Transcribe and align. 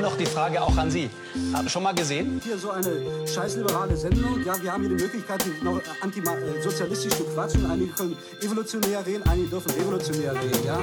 Dennoch 0.00 0.16
die 0.16 0.24
Frage 0.24 0.62
auch 0.62 0.74
an 0.78 0.90
Sie. 0.90 1.10
Haben 1.52 1.68
schon 1.68 1.82
mal 1.82 1.92
gesehen? 1.92 2.40
Hier 2.42 2.56
so 2.56 2.70
eine 2.70 2.90
scheißliberale 3.26 3.94
Sendung. 3.94 4.42
Ja, 4.46 4.54
wir 4.62 4.72
haben 4.72 4.80
hier 4.80 4.96
die 4.96 5.02
Möglichkeit, 5.02 5.44
noch 5.62 5.78
antisozialistisch 6.00 7.12
zu 7.18 7.24
quatschen. 7.24 7.70
Einige 7.70 7.92
können 7.92 8.16
evolutionär 8.40 9.04
reden, 9.04 9.22
einige 9.28 9.48
dürfen 9.48 9.70
revolutionär 9.72 10.32
reden. 10.32 10.64
Ja? 10.64 10.78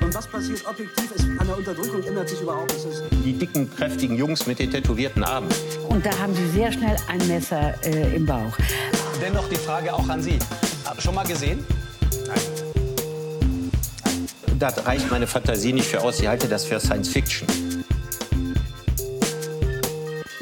Und 0.00 0.14
was 0.14 0.26
passiert 0.26 0.66
objektiv 0.66 1.12
ist, 1.12 1.26
an 1.38 1.46
der 1.46 1.58
Unterdrückung 1.58 2.02
ändert 2.02 2.30
sich 2.30 2.40
überhaupt 2.40 2.72
nichts. 2.72 3.02
Die 3.22 3.34
dicken, 3.34 3.70
kräftigen 3.76 4.16
Jungs 4.16 4.46
mit 4.46 4.58
den 4.58 4.70
tätowierten 4.70 5.22
Armen. 5.22 5.50
Und 5.90 6.06
da 6.06 6.18
haben 6.18 6.34
sie 6.34 6.48
sehr 6.52 6.72
schnell 6.72 6.96
ein 7.08 7.28
Messer 7.28 7.74
äh, 7.84 8.16
im 8.16 8.24
Bauch. 8.24 8.56
Dennoch 9.20 9.50
die 9.50 9.56
Frage 9.56 9.92
auch 9.92 10.08
an 10.08 10.22
Sie. 10.22 10.38
Haben 10.86 10.98
schon 10.98 11.14
mal 11.14 11.26
gesehen? 11.26 11.62
Da 14.58 14.68
reicht 14.68 15.10
meine 15.10 15.26
Fantasie 15.26 15.74
nicht 15.74 15.88
für 15.88 16.00
aus. 16.00 16.20
Ich 16.20 16.26
halte 16.26 16.48
das 16.48 16.64
für 16.64 16.80
Science 16.80 17.10
Fiction. 17.10 17.46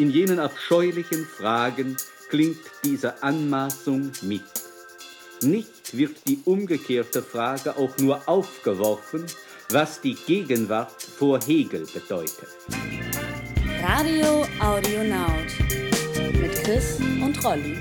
In 0.01 0.09
jenen 0.09 0.39
abscheulichen 0.39 1.27
Fragen 1.27 1.95
klingt 2.31 2.57
diese 2.83 3.23
Anmaßung 3.23 4.11
mit. 4.23 4.43
Nicht 5.43 5.95
wird 5.95 6.27
die 6.27 6.39
umgekehrte 6.47 7.23
Frage 7.23 7.77
auch 7.77 7.95
nur 7.99 8.27
aufgeworfen, 8.27 9.27
was 9.69 10.01
die 10.01 10.15
Gegenwart 10.15 11.03
vor 11.03 11.39
Hegel 11.43 11.87
bedeutet. 11.93 12.49
Radio 13.83 14.47
Audionaut 14.59 15.53
mit 16.33 16.55
Chris 16.65 16.99
und 16.99 17.45
Rolli. 17.45 17.77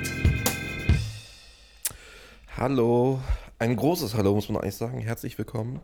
Hallo, 2.57 3.21
ein 3.59 3.77
großes 3.77 4.13
Hallo 4.15 4.35
muss 4.35 4.49
man 4.49 4.61
eigentlich 4.61 4.75
sagen. 4.75 4.99
Herzlich 4.99 5.37
willkommen 5.37 5.79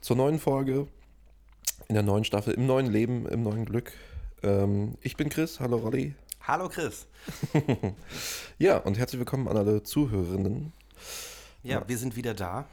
zur 0.00 0.16
neuen 0.16 0.40
Folge 0.40 0.88
in 1.86 1.94
der 1.94 2.02
neuen 2.02 2.24
Staffel, 2.24 2.52
im 2.54 2.66
neuen 2.66 2.90
Leben, 2.90 3.26
im 3.26 3.44
neuen 3.44 3.64
Glück. 3.64 3.92
Ähm, 4.42 4.98
ich 5.00 5.16
bin 5.16 5.28
Chris, 5.28 5.60
hallo 5.60 5.76
Rolli. 5.76 6.14
Hallo 6.40 6.68
Chris. 6.68 7.06
ja, 8.58 8.78
und 8.78 8.98
herzlich 8.98 9.20
willkommen 9.20 9.46
an 9.46 9.56
alle 9.56 9.84
Zuhörerinnen. 9.84 10.72
Ja, 11.62 11.86
wir 11.86 11.96
sind 11.96 12.16
wieder 12.16 12.34
da. 12.34 12.66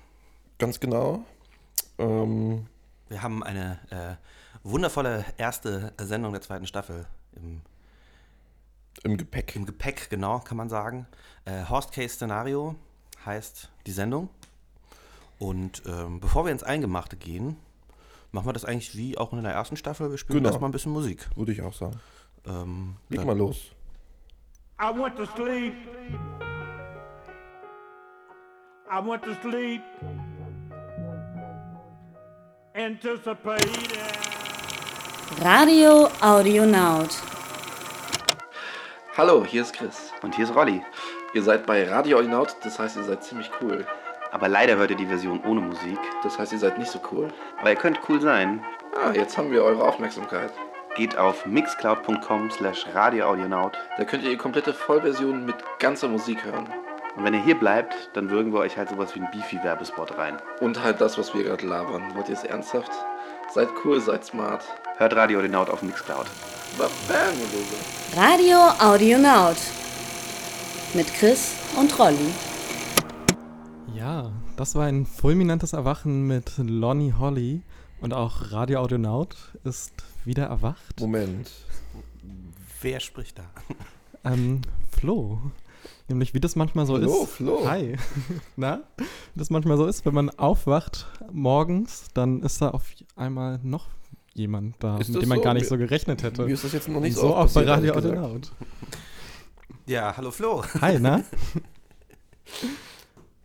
Ganz 0.58 0.80
genau. 0.80 1.23
Ähm, 2.00 2.66
wir 3.08 3.22
haben 3.22 3.44
eine 3.44 3.80
äh, 3.92 4.16
wundervolle 4.64 5.23
erste 5.38 5.94
Sendung 6.02 6.31
der 6.34 6.42
zweiten 6.42 6.66
Staffel 6.66 7.06
im, 7.36 7.61
im 9.04 9.17
Gepäck. 9.17 9.56
Im 9.56 9.67
Gepäck, 9.67 10.09
genau, 10.09 10.39
kann 10.39 10.58
man 10.58 10.70
sagen. 10.70 11.06
Äh, 11.45 11.66
Horst 11.70 11.92
Case 11.92 12.16
Szenario 12.16 12.76
heißt 13.28 13.70
die 13.86 13.92
Sendung. 13.92 14.30
Und 15.38 15.83
ähm, 15.86 16.20
bevor 16.20 16.45
wir 16.45 16.52
ins 16.52 16.64
Eingemachte 16.64 17.16
gehen, 17.16 17.58
machen 18.32 18.48
wir 18.48 18.54
das 18.54 18.66
eigentlich 18.66 18.96
wie 18.98 19.18
auch 19.18 19.34
in 19.34 19.44
der 19.44 19.54
ersten 19.54 19.76
Staffel. 19.78 20.12
Wir 20.12 20.18
spielen 20.18 20.40
Genau. 20.40 20.50
erstmal 20.50 20.70
ein 20.70 20.74
bisschen 20.74 20.92
Musik. 20.92 21.28
würde 21.36 21.52
ich 21.52 21.62
auch 21.62 21.74
sagen. 21.74 22.00
Ähm, 22.46 22.96
Leg 23.10 23.26
mal 23.26 23.38
los. 23.38 23.72
I 24.82 24.98
want 24.98 25.16
to 25.18 25.26
sleep. 25.36 25.74
I 28.92 29.06
want 29.06 29.24
to 29.24 29.34
sleep. 29.42 29.82
Anticipating. 32.76 33.90
Radio 35.42 36.08
Audionaut. 36.22 37.10
Hallo, 39.18 39.44
hier 39.46 39.64
ist 39.64 39.74
Chris. 39.74 40.12
Und 40.24 40.36
hier 40.36 40.46
ist 40.46 40.56
Rolli. 40.56 40.82
Ihr 41.34 41.44
seid 41.44 41.66
bei 41.66 41.88
Radio 41.90 42.18
Audionaut, 42.18 42.56
das 42.64 42.80
heißt, 42.80 42.96
ihr 42.98 43.04
seid 43.04 43.24
ziemlich 43.24 43.52
cool. 43.62 43.86
Aber 44.32 44.48
leider 44.48 44.76
hört 44.76 44.92
ihr 44.92 44.98
die 44.98 45.08
Version 45.08 45.42
ohne 45.44 45.62
Musik. 45.62 45.98
Das 46.24 46.38
heißt, 46.38 46.52
ihr 46.54 46.60
seid 46.60 46.78
nicht 46.78 46.92
so 46.92 47.00
cool. 47.12 47.30
Aber 47.60 47.70
ihr 47.70 47.76
könnt 47.76 48.00
cool 48.08 48.22
sein. 48.22 48.64
Ah, 48.96 49.12
jetzt 49.12 49.38
haben 49.38 49.52
wir 49.52 49.64
eure 49.64 49.84
Aufmerksamkeit. 49.84 50.52
Geht 50.96 51.18
auf 51.18 51.46
mixcloud.com 51.46 52.52
slash 52.52 52.86
radioaudionaut. 52.94 53.78
Da 53.98 54.04
könnt 54.04 54.24
ihr 54.24 54.32
die 54.32 54.38
komplette 54.38 54.73
Vollversion 54.73 55.45
mit 55.45 55.56
ganzer 55.80 56.08
Musik 56.08 56.44
hören. 56.44 56.68
Und 57.16 57.23
wenn 57.23 57.34
ihr 57.34 57.44
hier 57.44 57.56
bleibt, 57.56 57.95
dann 58.14 58.30
würgen 58.30 58.54
wir 58.54 58.60
euch 58.60 58.78
halt 58.78 58.89
sowas 58.89 59.16
wie 59.16 59.20
einen 59.20 59.32
Beefy-Werbespot 59.32 60.18
rein. 60.18 60.38
Und 60.60 60.84
halt 60.84 61.02
das, 61.02 61.18
was 61.18 61.34
wir 61.34 61.44
gerade 61.44 61.66
labern. 61.66 62.04
Wollt 62.16 62.30
ihr 62.30 62.36
es 62.36 62.44
ernsthaft? 62.44 62.92
Seid 63.52 63.70
cool, 63.84 64.00
seid 64.00 64.23
smart. 64.23 64.64
Hört 64.98 65.16
Radio 65.16 65.39
Audionaut 65.39 65.70
auf 65.70 65.82
Mixcloud. 65.82 66.28
Radio 68.16 68.58
Audionaut 68.80 69.58
mit 70.94 71.14
Chris 71.14 71.56
und 71.78 71.98
Rolli. 71.98 72.32
Ja, 73.95 74.32
das 74.55 74.76
war 74.76 74.86
ein 74.86 75.05
fulminantes 75.05 75.73
Erwachen 75.73 76.27
mit 76.27 76.54
Lonnie 76.58 77.14
Holly 77.14 77.61
und 78.02 78.14
auch 78.14 78.52
Radio 78.52 78.80
Audionaut 78.80 79.36
ist 79.64 79.94
wieder 80.26 80.45
erwacht. 80.45 81.00
Moment. 81.00 81.52
Wer 82.82 83.00
spricht 83.00 83.39
da? 83.39 83.44
Ähm, 84.23 84.61
Flo. 84.92 85.39
Nämlich 86.08 86.33
wie 86.33 86.39
das 86.39 86.55
manchmal 86.55 86.86
so 86.86 86.94
Hallo, 86.95 87.23
ist. 87.23 87.32
Flo. 87.32 87.67
Hi. 87.67 87.95
Na? 88.55 88.82
Wie 88.98 89.39
das 89.39 89.50
manchmal 89.50 89.77
so 89.77 89.86
ist, 89.86 90.06
wenn 90.06 90.14
man 90.14 90.30
aufwacht 90.32 91.08
morgens, 91.32 92.08
dann 92.14 92.42
ist 92.42 92.61
da 92.61 92.70
auf 92.71 92.83
einmal 93.16 93.60
noch 93.64 93.88
jemand 94.33 94.76
da, 94.80 94.98
Ist 94.98 95.10
mit 95.10 95.21
dem 95.21 95.30
man 95.30 95.39
so? 95.39 95.44
gar 95.44 95.54
nicht 95.54 95.67
so 95.67 95.77
gerechnet 95.77 96.23
hätte. 96.23 96.45
Mir 96.45 96.54
ist 96.54 96.64
das 96.64 96.71
jetzt 96.73 96.88
noch 96.88 97.02
nicht 97.02 97.16
so 97.16 97.21
so 97.21 97.36
oft 97.36 97.52
auch 97.58 97.61
bei 97.61 97.67
Radio. 97.67 97.94
Audionaut. 97.95 98.52
Ja, 99.88 100.16
hallo 100.16 100.32
Flo. 100.32 100.64
Hi, 100.82 101.00
na? 101.00 101.23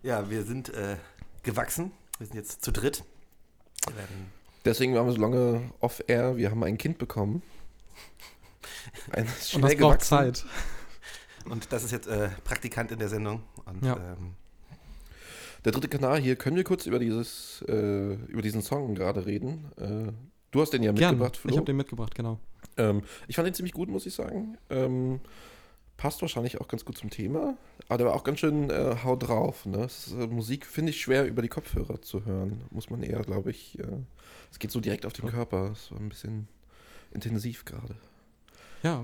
Ja, 0.05 0.29
wir 0.31 0.43
sind 0.45 0.69
äh, 0.69 0.97
gewachsen. 1.43 1.91
Wir 2.19 2.27
sind 2.27 2.37
jetzt 2.37 2.63
zu 2.65 2.71
dritt. 2.73 3.05
Wir 3.87 3.97
werden 3.97 4.33
Deswegen 4.65 4.95
waren 4.95 5.07
wir 5.07 5.13
so 5.13 5.21
lange 5.21 5.63
off-air. 5.81 6.37
Wir 6.37 6.51
haben 6.51 6.63
ein 6.63 6.79
Kind 6.79 6.99
bekommen. 6.99 7.43
Ein 9.13 9.25
Und 9.25 9.31
schnell 9.43 9.63
das 9.63 9.71
braucht 9.73 9.79
gewachsen. 9.79 10.05
Zeit. 10.09 10.47
Und 11.47 11.73
das 11.73 11.85
ist 11.85 11.91
jetzt 11.91 12.07
äh, 12.07 12.29
Praktikant 12.45 12.93
in 12.93 12.99
der 12.99 13.09
Sendung. 13.09 13.43
Und, 13.67 13.85
Ja. 13.85 13.97
ähm, 13.97 14.35
Der 15.65 15.73
dritte 15.73 15.89
Kanal 15.89 16.21
hier, 16.21 16.37
können 16.37 16.57
wir 16.57 16.65
kurz 16.65 16.85
über 16.87 16.99
dieses, 16.99 17.63
äh, 17.69 18.15
über 18.15 18.43
diesen 18.43 18.61
Song 18.63 18.95
gerade 18.95 19.25
reden? 19.27 19.71
Äh, 19.79 20.13
du 20.51 20.61
hast 20.61 20.73
den 20.75 20.83
ja 20.83 20.93
Gern. 20.93 21.13
mitgebracht, 21.13 21.37
Flo. 21.39 21.51
Ich 21.51 21.57
habe 21.57 21.65
den 21.67 21.77
mitgebracht, 21.77 22.15
genau. 22.15 22.39
Ähm, 22.77 23.03
ich 23.29 23.37
fand 23.37 23.47
den 23.47 23.55
ziemlich 23.55 23.73
gut, 23.73 23.89
muss 23.89 24.05
ich 24.07 24.15
sagen. 24.15 24.59
Ähm, 24.69 25.21
passt 25.97 26.21
wahrscheinlich 26.23 26.61
auch 26.61 26.69
ganz 26.69 26.85
gut 26.85 26.99
zum 26.99 27.11
Thema. 27.11 27.57
Aber 27.89 27.99
der 27.99 28.07
war 28.09 28.15
auch 28.15 28.25
ganz 28.25 28.41
schön 28.41 28.71
äh, 28.71 28.97
hau 29.05 29.17
drauf. 29.17 29.65
Ne? 29.67 29.85
Ist, 29.85 30.13
äh, 30.13 30.27
Musik 30.27 30.67
finde 30.67 30.91
ich 30.91 31.01
schwer 31.01 31.27
über 31.27 31.43
die 31.43 31.49
Kopfhörer 31.49 32.03
zu 32.03 32.25
hören. 32.25 32.63
Muss 32.71 32.91
man 32.91 33.03
eher, 33.03 33.21
glaube 33.21 33.51
ich. 33.51 33.79
äh, 33.79 33.87
Es 34.51 34.59
geht 34.59 34.71
so 34.71 34.81
direkt 34.81 35.07
auf 35.07 35.13
den 35.13 35.29
Körper. 35.29 35.71
Es 35.73 35.91
war 35.93 35.99
ein 36.01 36.09
bisschen 36.09 36.49
intensiv 37.13 37.65
gerade. 37.65 37.95
Ja, 38.83 39.03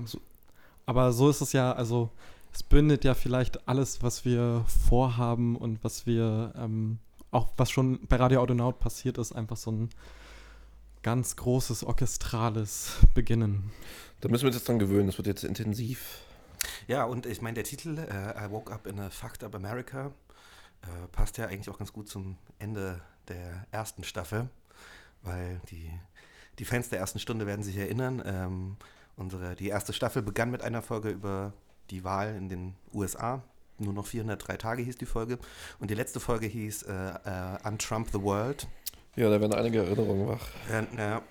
aber 0.85 1.11
so 1.13 1.29
ist 1.29 1.41
es 1.41 1.53
ja, 1.53 1.71
also 1.71 2.09
es 2.53 2.61
bündet 2.63 3.03
ja 3.03 3.13
vielleicht 3.13 3.67
alles, 3.67 4.03
was 4.03 4.25
wir 4.25 4.65
vorhaben 4.67 5.55
und 5.55 5.83
was 5.83 6.05
wir, 6.05 6.53
ähm, 6.57 6.99
auch 7.31 7.47
was 7.57 7.71
schon 7.71 7.99
bei 8.07 8.17
Radio 8.17 8.41
Audionaut 8.41 8.79
passiert 8.79 9.17
ist, 9.17 9.31
einfach 9.31 9.57
so 9.57 9.71
ein 9.71 9.89
ganz 11.01 11.35
großes 11.35 11.83
orchestrales 11.83 12.97
Beginnen. 13.13 13.71
Da 14.19 14.29
müssen 14.29 14.43
wir 14.43 14.47
uns 14.47 14.57
jetzt 14.57 14.67
dran 14.67 14.79
gewöhnen. 14.79 15.07
Das 15.07 15.17
wird 15.17 15.27
jetzt 15.27 15.43
intensiv. 15.43 16.19
Ja, 16.87 17.05
und 17.05 17.25
ich 17.25 17.41
meine, 17.41 17.55
der 17.55 17.63
Titel, 17.63 17.97
äh, 17.97 18.45
I 18.45 18.51
Woke 18.51 18.71
Up 18.73 18.87
in 18.87 18.99
a 18.99 19.09
Fucked 19.09 19.43
Up 19.43 19.55
America, 19.55 20.11
äh, 20.81 21.07
passt 21.11 21.37
ja 21.37 21.45
eigentlich 21.45 21.69
auch 21.69 21.77
ganz 21.77 21.93
gut 21.93 22.09
zum 22.09 22.37
Ende 22.59 23.01
der 23.27 23.65
ersten 23.71 24.03
Staffel, 24.03 24.49
weil 25.21 25.61
die, 25.69 25.91
die 26.59 26.65
Fans 26.65 26.89
der 26.89 26.99
ersten 26.99 27.19
Stunde 27.19 27.45
werden 27.45 27.63
sich 27.63 27.77
erinnern, 27.77 28.21
ähm, 28.25 28.77
unsere, 29.15 29.55
die 29.55 29.69
erste 29.69 29.93
Staffel 29.93 30.21
begann 30.21 30.51
mit 30.51 30.63
einer 30.63 30.81
Folge 30.81 31.09
über 31.09 31.53
die 31.89 32.03
Wahl 32.03 32.35
in 32.35 32.49
den 32.49 32.75
USA. 32.93 33.43
Nur 33.77 33.93
noch 33.93 34.05
403 34.05 34.57
Tage 34.57 34.83
hieß 34.83 34.97
die 34.97 35.05
Folge. 35.05 35.39
Und 35.79 35.89
die 35.89 35.95
letzte 35.95 36.19
Folge 36.19 36.45
hieß 36.47 36.83
äh, 36.83 36.93
äh, 36.93 37.67
Untrump 37.67 38.09
the 38.11 38.21
World. 38.21 38.67
Ja, 39.15 39.29
da 39.29 39.41
werden 39.41 39.53
einige 39.53 39.79
Erinnerungen 39.79 40.27
wach. 40.27 40.47
Ja, 40.71 40.87
ja. 40.97 41.21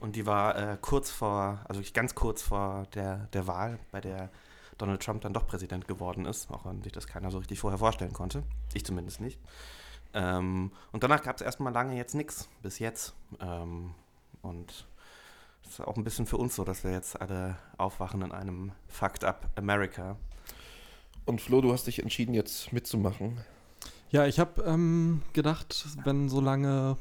Und 0.00 0.14
die 0.14 0.26
war 0.26 0.56
äh, 0.56 0.76
kurz 0.80 1.10
vor, 1.10 1.60
also 1.64 1.80
ganz 1.92 2.14
kurz 2.14 2.42
vor 2.42 2.86
der, 2.94 3.28
der 3.32 3.46
Wahl, 3.46 3.78
bei 3.90 4.00
der 4.00 4.30
Donald 4.78 5.02
Trump 5.02 5.22
dann 5.22 5.32
doch 5.32 5.46
Präsident 5.46 5.88
geworden 5.88 6.26
ist, 6.26 6.50
auch 6.50 6.64
wenn 6.64 6.82
sich 6.82 6.92
das 6.92 7.06
keiner 7.06 7.30
so 7.30 7.38
richtig 7.38 7.60
vorher 7.60 7.78
vorstellen 7.78 8.12
konnte. 8.12 8.42
Ich 8.74 8.84
zumindest 8.84 9.20
nicht. 9.20 9.40
Ähm, 10.14 10.72
und 10.92 11.02
danach 11.02 11.22
gab 11.22 11.36
es 11.36 11.42
erstmal 11.42 11.72
lange 11.72 11.96
jetzt 11.96 12.14
nichts, 12.14 12.48
bis 12.62 12.78
jetzt. 12.78 13.14
Ähm, 13.40 13.94
und 14.42 14.86
es 15.62 15.70
ist 15.70 15.80
auch 15.80 15.96
ein 15.96 16.04
bisschen 16.04 16.26
für 16.26 16.36
uns 16.36 16.56
so, 16.56 16.64
dass 16.64 16.84
wir 16.84 16.92
jetzt 16.92 17.20
alle 17.20 17.56
aufwachen 17.76 18.22
in 18.22 18.32
einem 18.32 18.72
Fucked 18.88 19.24
Up 19.24 19.50
America. 19.56 20.16
Und 21.24 21.40
Flo, 21.40 21.60
du 21.60 21.72
hast 21.72 21.86
dich 21.86 22.00
entschieden, 22.00 22.34
jetzt 22.34 22.72
mitzumachen. 22.72 23.38
Ja, 24.10 24.26
ich 24.26 24.38
habe 24.38 24.62
ähm, 24.62 25.22
gedacht, 25.32 25.84
wenn 26.04 26.28
so 26.28 26.40
lange 26.40 26.96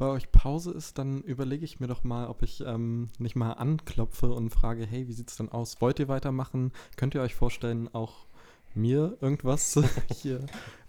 bei 0.00 0.06
euch 0.06 0.32
Pause 0.32 0.72
ist, 0.72 0.98
dann 0.98 1.22
überlege 1.22 1.64
ich 1.64 1.78
mir 1.78 1.86
doch 1.86 2.04
mal, 2.04 2.26
ob 2.26 2.42
ich 2.42 2.64
ähm, 2.66 3.10
nicht 3.18 3.36
mal 3.36 3.52
anklopfe 3.52 4.32
und 4.32 4.48
frage, 4.48 4.86
hey, 4.86 5.06
wie 5.06 5.12
sieht's 5.12 5.36
denn 5.36 5.50
aus? 5.50 5.80
Wollt 5.82 5.98
ihr 5.98 6.08
weitermachen? 6.08 6.72
Könnt 6.96 7.14
ihr 7.14 7.20
euch 7.20 7.34
vorstellen, 7.34 7.88
auch 7.92 8.26
mir 8.74 9.18
irgendwas 9.20 9.78
hier 10.14 10.46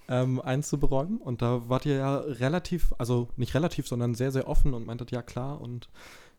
ähm, 0.07 0.39
einzuberäumen? 0.41 1.17
Und 1.17 1.41
da 1.41 1.67
wart 1.67 1.85
ihr 1.85 1.95
ja 1.95 2.17
relativ, 2.19 2.93
also 2.97 3.27
nicht 3.35 3.53
relativ, 3.53 3.85
sondern 3.85 4.15
sehr, 4.15 4.31
sehr 4.31 4.47
offen 4.47 4.73
und 4.73 4.87
meintet, 4.87 5.11
ja 5.11 5.21
klar. 5.21 5.61
Und 5.61 5.89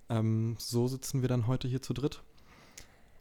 Ähm, 0.09 0.57
so 0.59 0.89
sitzen 0.89 1.23
wir 1.23 1.29
dann 1.29 1.47
heute 1.47 1.69
hier 1.69 1.81
zu 1.83 1.95
dritt. 1.95 2.23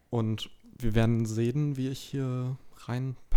Und 0.09 0.50
wir 0.77 0.95
werden 0.95 1.25
sehen, 1.25 1.77
wie 1.77 1.89
ich 1.89 2.00
hier 2.00 2.57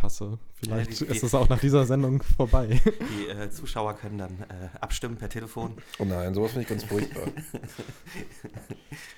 reinpasse. 0.04 0.38
Vielleicht 0.54 0.90
Ja, 0.92 0.96
die- 1.06 1.12
ist 1.12 1.22
die- 1.22 1.26
es 1.26 1.34
auch 1.34 1.48
nach 1.48 1.60
dieser 1.60 1.84
Sendung 1.86 2.22
vorbei. 2.22 2.80
Die 3.18 3.28
äh, 3.28 3.50
Zuschauer 3.50 3.94
können 3.94 4.18
dann 4.18 4.40
äh, 4.42 4.68
abstimmen 4.80 5.16
per 5.16 5.28
Telefon. 5.28 5.76
Oh 5.98 6.04
nein, 6.04 6.34
sowas 6.34 6.52
finde 6.52 6.62
ich 6.62 6.68
ganz 6.68 6.84
furchtbar. 6.84 7.24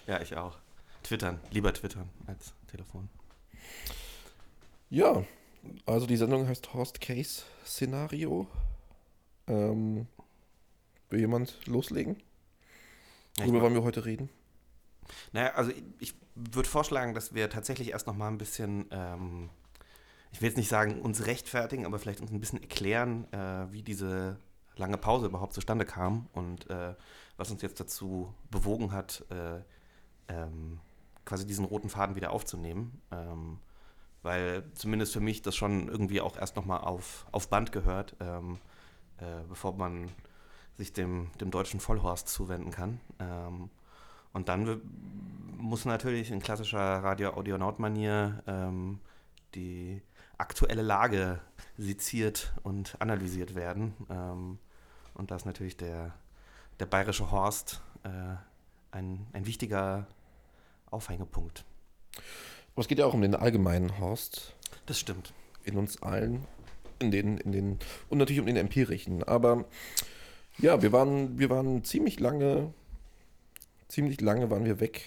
ja, 0.07 0.21
ich 0.21 0.37
auch. 0.37 0.59
Twittern, 1.03 1.41
lieber 1.51 1.73
twittern 1.73 2.09
als 2.27 2.53
Telefon. 2.69 3.09
Ja, 4.91 5.25
also 5.85 6.07
die 6.07 6.17
Sendung 6.17 6.49
heißt 6.49 6.73
Horst 6.75 7.01
Case 7.01 7.43
Szenario. 7.65 8.47
Ähm, 9.49 10.07
will 11.11 11.21
jemand 11.21 11.67
loslegen? 11.67 12.17
Worüber 13.39 13.61
wollen 13.63 13.75
wir 13.75 13.83
heute 13.83 14.05
reden? 14.05 14.29
Naja, 15.33 15.53
also 15.55 15.71
ich, 15.71 15.83
ich 16.01 16.15
würde 16.35 16.69
vorschlagen, 16.69 17.15
dass 17.15 17.35
wir 17.35 17.49
tatsächlich 17.51 17.91
erst 17.91 18.07
noch 18.09 18.17
mal 18.17 18.29
ein 18.29 18.39
bisschen, 18.39 18.87
ähm, 18.91 19.51
ich 20.33 20.41
will 20.41 20.49
jetzt 20.49 20.57
nicht 20.57 20.69
sagen, 20.69 21.01
uns 21.01 21.27
rechtfertigen, 21.27 21.87
aber 21.87 21.99
vielleicht 21.99 22.21
uns 22.21 22.31
ein 22.31 22.41
bisschen 22.41 22.61
erklären, 22.61 23.27
äh, 23.33 23.73
wie 23.73 23.83
diese 23.83 24.39
lange 24.77 24.99
Pause 24.99 25.27
überhaupt 25.27 25.55
zustande 25.55 25.85
kam 25.85 26.29
und 26.33 26.69
äh, 26.71 26.95
was 27.37 27.51
uns 27.51 27.63
jetzt 27.63 27.81
dazu 27.81 28.35
bewogen 28.51 28.93
hat, 28.93 29.25
äh, 29.31 29.61
ähm, 30.29 30.81
quasi 31.25 31.47
diesen 31.47 31.65
roten 31.65 31.89
Faden 31.89 32.17
wieder 32.17 32.31
aufzunehmen. 32.33 33.01
Ähm, 33.11 33.59
weil 34.23 34.65
zumindest 34.75 35.13
für 35.13 35.21
mich 35.21 35.43
das 35.43 35.55
schon 35.55 35.89
irgendwie 35.89 36.21
auch 36.21 36.37
erst 36.37 36.57
nochmal 36.57 36.81
auf, 36.81 37.27
auf 37.31 37.49
Band 37.49 37.71
gehört, 37.71 38.17
ähm, 38.19 38.59
äh, 39.19 39.45
bevor 39.49 39.77
man 39.77 40.11
sich 40.77 40.93
dem, 40.93 41.31
dem 41.41 41.53
deutschen 41.53 41.79
Vollhorst 41.79 42.29
zuwenden 42.29 42.73
kann. 42.73 43.01
Ähm, 43.21 43.71
und 44.33 44.49
dann 44.49 44.81
muss 45.57 45.85
natürlich 45.85 46.33
in 46.33 46.41
klassischer 46.41 46.79
Radio-Audionaut-Manier 46.79 48.43
ähm, 48.49 48.99
die 49.55 50.03
aktuelle 50.39 50.83
Lage 50.83 51.41
seziert 51.79 52.53
und 52.63 52.97
analysiert 53.01 53.55
werden. 53.55 53.95
Ähm, 54.11 54.59
und 55.15 55.31
da 55.31 55.37
ist 55.37 55.47
natürlich 55.47 55.77
der, 55.77 56.15
der 56.79 56.87
bayerische 56.87 57.31
Horst 57.31 57.81
äh, 58.03 58.37
ein, 58.91 59.27
ein 59.33 59.47
wichtiger 59.47 60.07
Aufhängepunkt. 60.91 61.65
Aber 62.75 62.83
es 62.83 62.89
geht 62.89 62.99
ja 62.99 63.07
auch 63.07 63.15
um 63.15 63.23
den 63.23 63.35
allgemeinen 63.35 63.99
Horst. 63.99 64.55
Das 64.87 64.99
stimmt. 64.99 65.33
In 65.65 65.77
uns 65.79 66.03
allen. 66.03 66.45
In 66.99 67.11
den, 67.11 67.39
in 67.39 67.53
den, 67.53 67.79
und 68.09 68.19
natürlich 68.19 68.41
um 68.41 68.47
den 68.47 68.57
empirischen. 68.57 69.23
Aber 69.23 69.65
ja, 70.59 70.81
wir 70.81 70.93
waren, 70.93 71.39
wir 71.39 71.51
waren 71.51 71.85
ziemlich 71.85 72.21
lange, 72.21 72.73
ziemlich 73.89 74.21
lange 74.21 74.51
waren 74.51 74.65
wir 74.65 74.81
weg. 74.81 75.05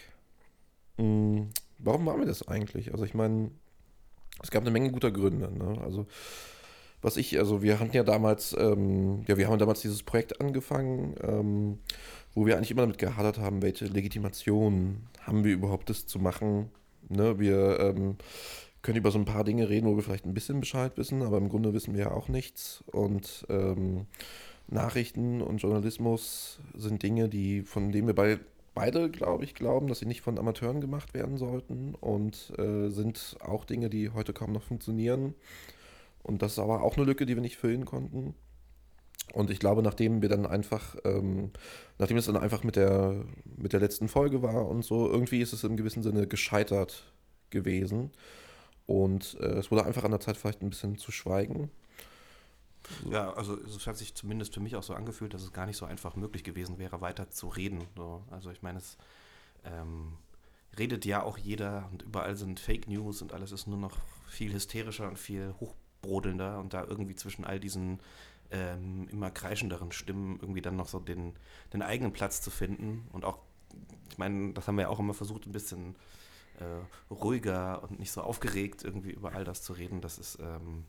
Hm, 0.97 1.49
warum 1.79 2.05
waren 2.05 2.19
wir 2.19 2.27
das 2.27 2.47
eigentlich? 2.47 2.91
Also 2.91 3.05
ich 3.05 3.13
meine, 3.13 3.51
es 4.41 4.51
gab 4.51 4.61
eine 4.63 4.71
Menge 4.71 4.91
guter 4.91 5.11
Gründe. 5.11 5.51
Ne? 5.51 5.81
Also 5.81 6.07
was 7.01 7.17
ich, 7.17 7.37
also 7.39 7.61
wir 7.61 7.79
hatten 7.79 7.95
ja 7.95 8.03
damals, 8.03 8.55
ähm, 8.59 9.23
ja, 9.27 9.37
wir 9.37 9.47
haben 9.47 9.57
damals 9.57 9.81
dieses 9.81 10.03
Projekt 10.03 10.41
angefangen, 10.41 11.15
ähm, 11.21 11.79
wo 12.33 12.45
wir 12.45 12.57
eigentlich 12.57 12.71
immer 12.71 12.81
damit 12.81 12.97
gehadert 12.97 13.37
haben, 13.37 13.61
welche 13.61 13.85
Legitimation 13.85 15.03
haben 15.21 15.43
wir 15.43 15.53
überhaupt, 15.53 15.89
das 15.89 16.07
zu 16.07 16.19
machen. 16.19 16.69
Ne? 17.07 17.39
Wir 17.39 17.79
ähm, 17.79 18.17
können 18.81 18.97
über 18.97 19.11
so 19.11 19.19
ein 19.19 19.25
paar 19.25 19.43
Dinge 19.43 19.69
reden, 19.69 19.87
wo 19.87 19.95
wir 19.95 20.03
vielleicht 20.03 20.25
ein 20.25 20.33
bisschen 20.33 20.59
Bescheid 20.59 20.97
wissen, 20.97 21.21
aber 21.21 21.37
im 21.37 21.49
Grunde 21.49 21.73
wissen 21.73 21.93
wir 21.93 22.01
ja 22.01 22.11
auch 22.11 22.27
nichts. 22.27 22.83
Und 22.87 23.45
ähm, 23.49 24.05
Nachrichten 24.67 25.41
und 25.41 25.57
Journalismus 25.57 26.59
sind 26.75 27.01
Dinge, 27.01 27.29
die, 27.29 27.61
von 27.61 27.91
denen 27.91 28.07
wir 28.07 28.15
bei, 28.15 28.39
beide, 28.79 29.09
glaube 29.09 29.43
ich, 29.43 29.55
glauben, 29.55 29.87
dass 29.87 29.99
sie 29.99 30.05
nicht 30.05 30.21
von 30.21 30.39
Amateuren 30.39 30.79
gemacht 30.79 31.13
werden 31.13 31.37
sollten 31.37 31.95
und 31.95 32.53
äh, 32.57 32.87
sind 32.87 33.35
auch 33.41 33.65
Dinge, 33.65 33.89
die 33.89 34.11
heute 34.11 34.31
kaum 34.31 34.53
noch 34.53 34.63
funktionieren. 34.63 35.35
Und 36.23 36.41
das 36.41 36.53
ist 36.53 36.59
aber 36.59 36.81
auch 36.81 36.95
eine 36.95 37.05
Lücke, 37.05 37.25
die 37.25 37.35
wir 37.35 37.41
nicht 37.41 37.57
füllen 37.57 37.83
konnten. 37.83 38.35
Und 39.33 39.51
ich 39.51 39.59
glaube, 39.59 39.83
nachdem 39.83 40.21
wir 40.21 40.29
dann 40.29 40.45
einfach, 40.45 40.95
ähm, 41.03 41.51
nachdem 41.97 42.15
es 42.15 42.27
dann 42.27 42.37
einfach 42.37 42.63
mit 42.63 42.77
der, 42.77 43.25
mit 43.57 43.73
der 43.73 43.81
letzten 43.81 44.07
Folge 44.07 44.41
war 44.41 44.69
und 44.69 44.85
so, 44.85 45.11
irgendwie 45.11 45.41
ist 45.41 45.51
es 45.51 45.65
im 45.65 45.75
gewissen 45.75 46.01
Sinne 46.01 46.25
gescheitert 46.25 47.11
gewesen. 47.49 48.11
Und 48.85 49.35
äh, 49.41 49.57
es 49.57 49.71
wurde 49.71 49.85
einfach 49.85 50.05
an 50.05 50.11
der 50.11 50.21
Zeit, 50.21 50.37
vielleicht 50.37 50.61
ein 50.61 50.69
bisschen 50.69 50.97
zu 50.97 51.11
schweigen. 51.11 51.69
Ja, 53.09 53.33
also 53.33 53.57
es 53.57 53.85
hat 53.87 53.97
sich 53.97 54.15
zumindest 54.15 54.53
für 54.53 54.59
mich 54.59 54.75
auch 54.75 54.83
so 54.83 54.93
angefühlt, 54.93 55.33
dass 55.33 55.43
es 55.43 55.53
gar 55.53 55.65
nicht 55.65 55.77
so 55.77 55.85
einfach 55.85 56.15
möglich 56.15 56.43
gewesen 56.43 56.77
wäre, 56.77 57.01
weiter 57.01 57.29
zu 57.29 57.47
reden. 57.47 57.83
So, 57.95 58.23
also 58.29 58.51
ich 58.51 58.61
meine, 58.61 58.79
es 58.79 58.97
ähm, 59.63 60.13
redet 60.77 61.05
ja 61.05 61.23
auch 61.23 61.37
jeder 61.37 61.89
und 61.91 62.03
überall 62.03 62.35
sind 62.35 62.59
Fake 62.59 62.87
News 62.87 63.21
und 63.21 63.33
alles 63.33 63.51
ist 63.51 63.67
nur 63.67 63.77
noch 63.77 63.97
viel 64.27 64.53
hysterischer 64.53 65.07
und 65.07 65.17
viel 65.17 65.53
hochbrodelnder 65.59 66.59
und 66.59 66.73
da 66.73 66.83
irgendwie 66.83 67.15
zwischen 67.15 67.45
all 67.45 67.59
diesen 67.59 67.99
ähm, 68.51 69.07
immer 69.11 69.29
kreischenderen 69.29 69.91
Stimmen 69.91 70.39
irgendwie 70.41 70.61
dann 70.61 70.75
noch 70.75 70.87
so 70.87 70.99
den, 70.99 71.33
den 71.73 71.81
eigenen 71.81 72.13
Platz 72.13 72.41
zu 72.41 72.49
finden 72.49 73.07
und 73.11 73.25
auch, 73.25 73.39
ich 74.09 74.17
meine, 74.17 74.53
das 74.53 74.67
haben 74.67 74.75
wir 74.75 74.83
ja 74.83 74.89
auch 74.89 74.99
immer 74.99 75.13
versucht, 75.13 75.45
ein 75.45 75.51
bisschen 75.51 75.95
äh, 76.59 77.13
ruhiger 77.13 77.83
und 77.83 77.99
nicht 77.99 78.11
so 78.11 78.21
aufgeregt 78.21 78.83
irgendwie 78.83 79.11
über 79.11 79.33
all 79.33 79.43
das 79.43 79.61
zu 79.61 79.73
reden. 79.73 80.01
Das 80.01 80.17
ist 80.17 80.39
ähm, 80.39 80.85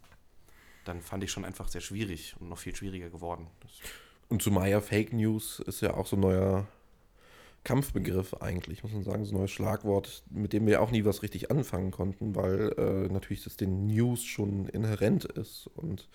dann 0.91 1.01
fand 1.01 1.23
ich 1.23 1.31
schon 1.31 1.45
einfach 1.45 1.69
sehr 1.69 1.81
schwierig 1.81 2.35
und 2.41 2.49
noch 2.49 2.59
viel 2.59 2.75
schwieriger 2.75 3.11
geworden. 3.11 3.47
Das 3.61 3.71
Und 4.29 4.43
zumal 4.43 4.69
ja 4.69 4.81
Fake 4.81 5.13
News 5.13 5.61
ist 5.61 5.81
ja 5.81 5.95
auch 5.95 6.07
so 6.07 6.17
ein 6.17 6.21
neuer 6.21 6.67
Kampfbegriff 7.63 8.35
eigentlich, 8.35 8.83
muss 8.83 8.93
man 8.93 9.05
sagen, 9.05 9.25
so 9.25 9.33
ein 9.33 9.39
neues 9.39 9.51
Schlagwort, 9.53 10.25
mit 10.31 10.53
dem 10.53 10.67
wir 10.67 10.83
auch 10.83 10.91
nie 10.91 11.05
was 11.05 11.23
richtig 11.23 11.51
anfangen 11.51 11.91
konnten, 11.93 12.35
weil 12.35 12.73
äh, 12.77 13.13
natürlich 13.13 13.45
das 13.45 13.57
den 13.57 13.87
News 13.87 14.25
schon 14.25 14.67
inhärent 14.67 15.27
ist 15.27 15.69
und 15.77 16.09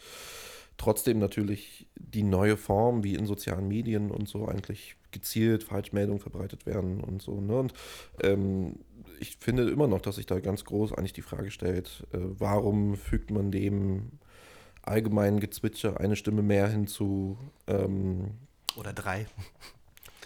trotzdem 0.77 1.19
natürlich 1.19 1.87
die 1.95 2.23
neue 2.23 2.57
Form, 2.57 3.03
wie 3.03 3.15
in 3.15 3.25
sozialen 3.25 3.67
Medien 3.67 4.11
und 4.11 4.27
so 4.27 4.47
eigentlich 4.47 4.97
gezielt 5.11 5.63
Falschmeldungen 5.63 6.19
verbreitet 6.19 6.65
werden 6.65 6.99
und 6.99 7.21
so. 7.21 7.39
Ne? 7.39 7.57
Und 7.57 7.73
ähm, 8.21 8.79
ich 9.19 9.37
finde 9.37 9.69
immer 9.69 9.87
noch, 9.87 10.01
dass 10.01 10.17
sich 10.17 10.25
da 10.25 10.39
ganz 10.39 10.65
groß 10.65 10.93
eigentlich 10.93 11.13
die 11.13 11.21
Frage 11.21 11.51
stellt, 11.51 12.05
äh, 12.11 12.17
warum 12.19 12.95
fügt 12.95 13.31
man 13.31 13.51
dem 13.51 14.11
allgemeinen 14.87 15.39
Gezwitscher 15.39 15.99
eine 15.99 16.15
Stimme 16.15 16.41
mehr 16.41 16.67
hinzu? 16.67 17.37
Ähm, 17.67 18.31
Oder 18.75 18.93
drei. 18.93 19.27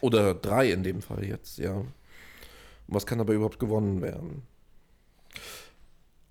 Oder 0.02 0.34
drei 0.34 0.72
in 0.72 0.84
dem 0.84 1.02
Fall 1.02 1.26
jetzt, 1.26 1.58
ja. 1.58 1.84
Was 2.88 3.06
kann 3.06 3.18
dabei 3.18 3.34
überhaupt 3.34 3.60
gewonnen 3.60 4.02
werden? 4.02 4.44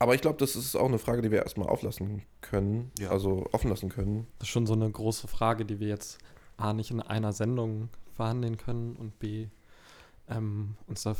Aber 0.00 0.14
ich 0.14 0.21
glaube, 0.21 0.38
das 0.38 0.55
ist 0.55 0.76
auch 0.76 0.87
eine 0.87 0.99
Frage, 0.99 1.23
die 1.23 1.31
wir 1.31 1.43
erstmal 1.43 1.69
auflassen 1.69 2.23
können, 2.41 2.91
Ja. 2.99 3.11
also 3.11 3.47
offen 3.53 3.69
lassen 3.71 3.88
können. 3.88 4.26
Das 4.38 4.49
ist 4.49 4.53
schon 4.53 4.67
so 4.67 4.75
eine 4.75 4.88
große 4.91 5.26
Frage, 5.26 5.64
die 5.64 5.81
wir 5.81 5.88
jetzt 5.88 6.19
A 6.57 6.73
nicht 6.73 6.91
in 6.91 7.00
einer 7.00 7.33
Sendung 7.33 7.88
verhandeln 8.14 8.57
können 8.59 8.97
und 8.97 9.19
B 9.19 9.49
ähm, 10.29 10.75
uns, 10.87 11.03
da, 11.03 11.17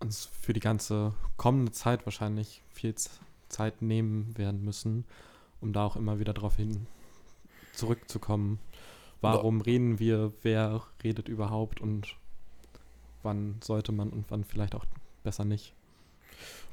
uns 0.00 0.26
für 0.40 0.52
die 0.52 0.60
ganze 0.60 1.12
kommende 1.36 1.72
Zeit 1.72 2.06
wahrscheinlich 2.06 2.62
viel 2.72 2.94
Zeit 3.48 3.82
nehmen 3.82 4.36
werden 4.38 4.64
müssen, 4.64 5.04
um 5.60 5.72
da 5.72 5.84
auch 5.84 5.96
immer 5.96 6.18
wieder 6.18 6.32
darauf 6.34 6.56
hin 6.56 6.86
zurückzukommen. 7.72 8.58
Warum 9.20 9.60
reden 9.60 9.98
wir, 9.98 10.32
wer 10.42 10.82
redet 11.02 11.28
überhaupt 11.28 11.80
und 11.80 12.16
wann 13.22 13.56
sollte 13.62 13.92
man 13.92 14.10
und 14.10 14.26
wann 14.30 14.44
vielleicht 14.44 14.74
auch 14.74 14.84
besser 15.24 15.44
nicht. 15.44 15.74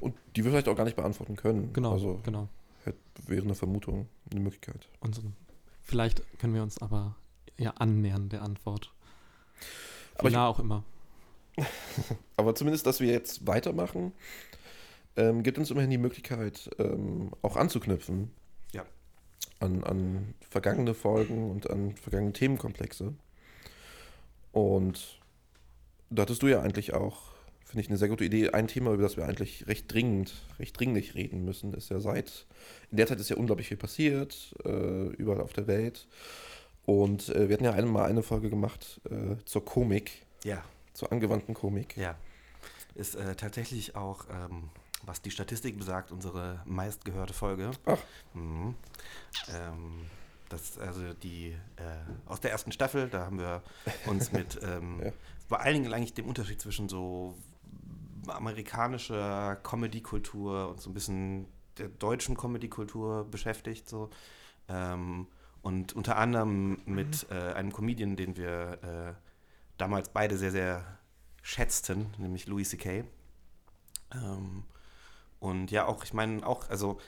Und 0.00 0.14
die 0.36 0.44
wir 0.44 0.50
vielleicht 0.52 0.68
auch 0.68 0.76
gar 0.76 0.84
nicht 0.84 0.96
beantworten 0.96 1.34
können. 1.36 1.72
Genau, 1.72 1.92
also, 1.92 2.20
genau. 2.22 2.48
hätte- 2.84 2.98
Wäre 3.26 3.42
eine 3.42 3.54
Vermutung, 3.56 4.08
eine 4.30 4.40
Möglichkeit. 4.40 4.88
Und 5.00 5.14
so, 5.16 5.22
vielleicht 5.82 6.22
können 6.38 6.54
wir 6.54 6.62
uns 6.62 6.80
aber 6.80 7.16
ja 7.58 7.70
annähern 7.72 8.28
der 8.28 8.42
Antwort. 8.42 8.92
Wie 10.14 10.18
Aber 10.20 10.30
nah 10.30 10.46
auch 10.48 10.60
immer. 10.60 10.84
Aber 12.36 12.54
zumindest, 12.54 12.86
dass 12.86 13.00
wir 13.00 13.10
jetzt 13.10 13.46
weitermachen, 13.46 14.12
ähm, 15.16 15.42
gibt 15.42 15.58
uns 15.58 15.70
immerhin 15.70 15.90
die 15.90 15.96
Möglichkeit, 15.98 16.68
ähm, 16.78 17.30
auch 17.42 17.56
anzuknüpfen. 17.56 18.30
An, 19.58 19.84
an 19.84 20.34
vergangene 20.50 20.94
Folgen 20.94 21.50
und 21.50 21.70
an 21.70 21.96
vergangene 21.96 22.32
Themenkomplexe. 22.32 23.14
Und 24.52 25.18
da 26.10 26.22
hattest 26.22 26.42
du 26.42 26.46
ja 26.46 26.60
eigentlich 26.60 26.94
auch, 26.94 27.32
finde 27.64 27.82
ich, 27.82 27.88
eine 27.88 27.98
sehr 27.98 28.08
gute 28.08 28.24
Idee. 28.24 28.50
Ein 28.50 28.68
Thema, 28.68 28.92
über 28.92 29.02
das 29.02 29.16
wir 29.16 29.26
eigentlich 29.26 29.66
recht 29.66 29.92
dringend, 29.92 30.34
recht 30.58 30.78
dringlich 30.78 31.14
reden 31.14 31.44
müssen, 31.44 31.74
ist 31.74 31.90
ja 31.90 32.00
seit, 32.00 32.46
in 32.90 32.96
der 32.96 33.06
Zeit 33.06 33.20
ist 33.20 33.28
ja 33.28 33.36
unglaublich 33.36 33.68
viel 33.68 33.76
passiert, 33.76 34.54
äh, 34.64 35.08
überall 35.14 35.40
auf 35.40 35.52
der 35.52 35.66
Welt. 35.66 36.06
Und 36.86 37.28
äh, 37.30 37.48
wir 37.48 37.54
hatten 37.54 37.64
ja 37.64 37.72
einmal 37.72 38.08
eine 38.08 38.22
Folge 38.22 38.48
gemacht 38.48 39.00
äh, 39.10 39.36
zur 39.44 39.64
Komik. 39.64 40.24
Ja. 40.44 40.62
Zur 40.94 41.12
angewandten 41.12 41.52
Komik. 41.54 41.96
Ja. 41.96 42.16
Ist 42.94 43.16
äh, 43.16 43.34
tatsächlich 43.34 43.96
auch, 43.96 44.24
ähm, 44.30 44.70
was 45.04 45.22
die 45.22 45.30
Statistik 45.30 45.78
besagt, 45.78 46.10
unsere 46.10 46.62
meistgehörte 46.64 47.34
Folge. 47.34 47.70
Ach. 47.84 47.98
Mhm. 48.34 48.74
Ähm, 49.54 50.06
das, 50.48 50.78
also 50.78 51.12
die 51.14 51.48
äh, 51.76 52.26
aus 52.26 52.40
der 52.40 52.52
ersten 52.52 52.72
Staffel, 52.72 53.08
da 53.08 53.26
haben 53.26 53.38
wir 53.38 53.62
uns 54.06 54.32
mit 54.32 54.60
ähm, 54.62 55.00
ja. 55.04 55.12
vor 55.48 55.60
allen 55.60 55.74
Dingen 55.74 55.92
eigentlich 55.92 56.14
dem 56.14 56.26
Unterschied 56.26 56.60
zwischen 56.60 56.88
so 56.88 57.36
amerikanischer 58.28 59.56
Comedy-Kultur 59.62 60.70
und 60.70 60.80
so 60.80 60.90
ein 60.90 60.94
bisschen 60.94 61.46
der 61.78 61.88
deutschen 61.88 62.36
Comedy-Kultur 62.36 63.24
beschäftigt. 63.30 63.88
So. 63.88 64.10
Ähm, 64.68 65.26
und 65.62 65.94
unter 65.94 66.16
anderem 66.16 66.80
mit 66.86 67.26
äh, 67.30 67.52
einem 67.52 67.72
Comedian, 67.72 68.16
den 68.16 68.36
wir 68.36 68.78
äh, 68.82 69.14
damals 69.78 70.08
beide 70.08 70.36
sehr, 70.38 70.52
sehr 70.52 70.98
schätzten, 71.42 72.06
nämlich 72.18 72.46
Louis 72.46 72.70
C.K. 72.70 73.04
Ähm, 74.14 74.64
und 75.38 75.70
ja, 75.70 75.86
auch, 75.86 76.04
ich 76.04 76.14
meine, 76.14 76.46
auch, 76.46 76.68
also, 76.70 76.98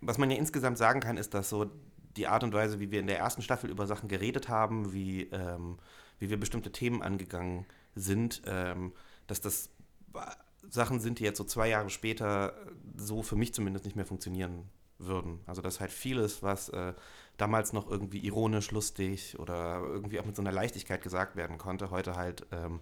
was 0.00 0.18
man 0.18 0.30
ja 0.30 0.36
insgesamt 0.36 0.78
sagen 0.78 1.00
kann, 1.00 1.16
ist, 1.16 1.34
dass 1.34 1.48
so 1.48 1.70
die 2.16 2.26
Art 2.26 2.44
und 2.44 2.52
Weise, 2.52 2.80
wie 2.80 2.90
wir 2.90 3.00
in 3.00 3.06
der 3.06 3.18
ersten 3.18 3.42
Staffel 3.42 3.70
über 3.70 3.86
Sachen 3.86 4.08
geredet 4.08 4.48
haben, 4.48 4.92
wie, 4.92 5.22
ähm, 5.32 5.78
wie 6.18 6.30
wir 6.30 6.38
bestimmte 6.38 6.72
Themen 6.72 7.02
angegangen 7.02 7.66
sind, 7.94 8.42
ähm, 8.46 8.92
dass 9.26 9.40
das 9.40 9.70
Sachen 10.68 11.00
sind, 11.00 11.18
die 11.18 11.24
jetzt 11.24 11.38
so 11.38 11.44
zwei 11.44 11.68
Jahre 11.68 11.90
später 11.90 12.54
so 12.96 13.22
für 13.22 13.36
mich 13.36 13.52
zumindest 13.54 13.84
nicht 13.84 13.96
mehr 13.96 14.06
funktionieren 14.06 14.68
würden. 14.98 15.40
Also 15.46 15.60
dass 15.60 15.80
halt 15.80 15.90
vieles, 15.90 16.42
was 16.42 16.68
äh, 16.70 16.94
damals 17.36 17.72
noch 17.72 17.90
irgendwie 17.90 18.20
ironisch, 18.20 18.70
lustig 18.70 19.38
oder 19.38 19.80
irgendwie 19.82 20.20
auch 20.20 20.24
mit 20.24 20.36
so 20.36 20.42
einer 20.42 20.52
Leichtigkeit 20.52 21.02
gesagt 21.02 21.36
werden 21.36 21.58
konnte, 21.58 21.90
heute 21.90 22.16
halt 22.16 22.46
ähm, 22.52 22.80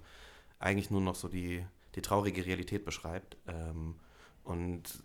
eigentlich 0.58 0.90
nur 0.90 1.00
noch 1.00 1.14
so 1.14 1.28
die, 1.28 1.64
die 1.94 2.02
traurige 2.02 2.44
Realität 2.44 2.84
beschreibt. 2.84 3.36
Ähm, 3.46 3.96
und 4.44 5.02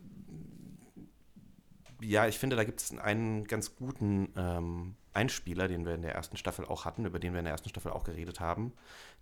ja, 2.02 2.28
ich 2.28 2.38
finde, 2.38 2.56
da 2.56 2.64
gibt 2.64 2.82
es 2.82 2.98
einen 2.98 3.46
ganz 3.46 3.76
guten 3.76 4.32
ähm, 4.36 4.96
Einspieler, 5.14 5.68
den 5.68 5.86
wir 5.86 5.96
in 5.96 6.04
der 6.04 6.14
ersten 6.14 6.38
Staffel 6.38 6.66
auch 6.66 6.86
hatten, 6.86 7.06
über 7.06 7.20
den 7.20 7.34
wir 7.34 7.40
in 7.40 7.46
der 7.46 7.54
ersten 7.54 7.70
Staffel 7.70 7.92
auch 7.92 8.04
geredet 8.04 8.40
haben. 8.40 8.74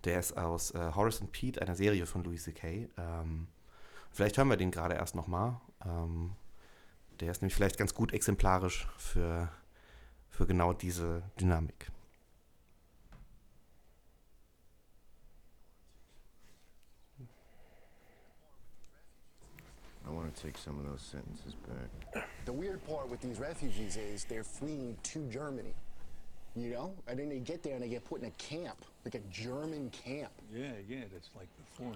Der 0.04 0.20
ist 0.20 0.36
aus 0.36 0.72
äh, 0.72 0.92
Horace 0.94 1.22
and 1.22 1.32
Pete, 1.32 1.62
einer 1.62 1.74
Serie 1.74 2.06
von 2.06 2.22
Louis 2.22 2.44
C.K. 2.44 2.88
Ähm, 2.98 3.48
vielleicht 4.12 4.36
hören 4.36 4.48
wir 4.48 4.58
den 4.58 4.70
gerade 4.70 4.94
erst 4.94 5.14
nochmal. 5.14 5.58
Ähm, 5.84 6.32
der 7.20 7.30
ist 7.30 7.40
nämlich 7.40 7.54
vielleicht 7.54 7.78
ganz 7.78 7.94
gut 7.94 8.12
exemplarisch 8.12 8.86
für, 8.98 9.48
für 10.28 10.46
genau 10.46 10.74
diese 10.74 11.22
Dynamik. 11.40 11.90
I 20.06 20.10
want 20.12 20.34
to 20.34 20.42
take 20.42 20.56
some 20.56 20.78
of 20.78 20.88
those 20.88 21.02
sentences 21.02 21.54
back. 21.66 22.26
The 22.44 22.52
weird 22.52 22.84
part 22.86 23.08
with 23.08 23.20
these 23.20 23.40
refugees 23.40 23.96
is 23.96 24.24
they're 24.24 24.44
fleeing 24.44 24.96
to 25.02 25.26
Germany. 25.28 25.74
You 26.54 26.70
know? 26.70 26.94
And 27.06 27.18
then 27.18 27.28
they 27.28 27.40
get 27.40 27.62
there 27.62 27.74
and 27.74 27.82
they 27.82 27.88
get 27.88 28.04
put 28.04 28.20
in 28.20 28.28
a 28.28 28.30
camp, 28.32 28.84
like 29.04 29.14
a 29.14 29.20
German 29.30 29.90
camp. 29.90 30.30
Yeah, 30.54 30.72
yeah, 30.88 31.04
that's 31.12 31.30
like 31.36 31.48
before. 31.58 31.92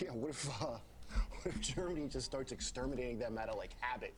Yeah, 0.00 0.10
what 0.12 0.30
if, 0.30 0.48
uh, 0.62 0.66
what 1.10 1.46
if 1.46 1.60
Germany 1.60 2.08
just 2.08 2.26
starts 2.26 2.52
exterminating 2.52 3.18
them 3.18 3.36
out 3.38 3.48
of 3.48 3.56
like 3.56 3.70
habit? 3.80 4.14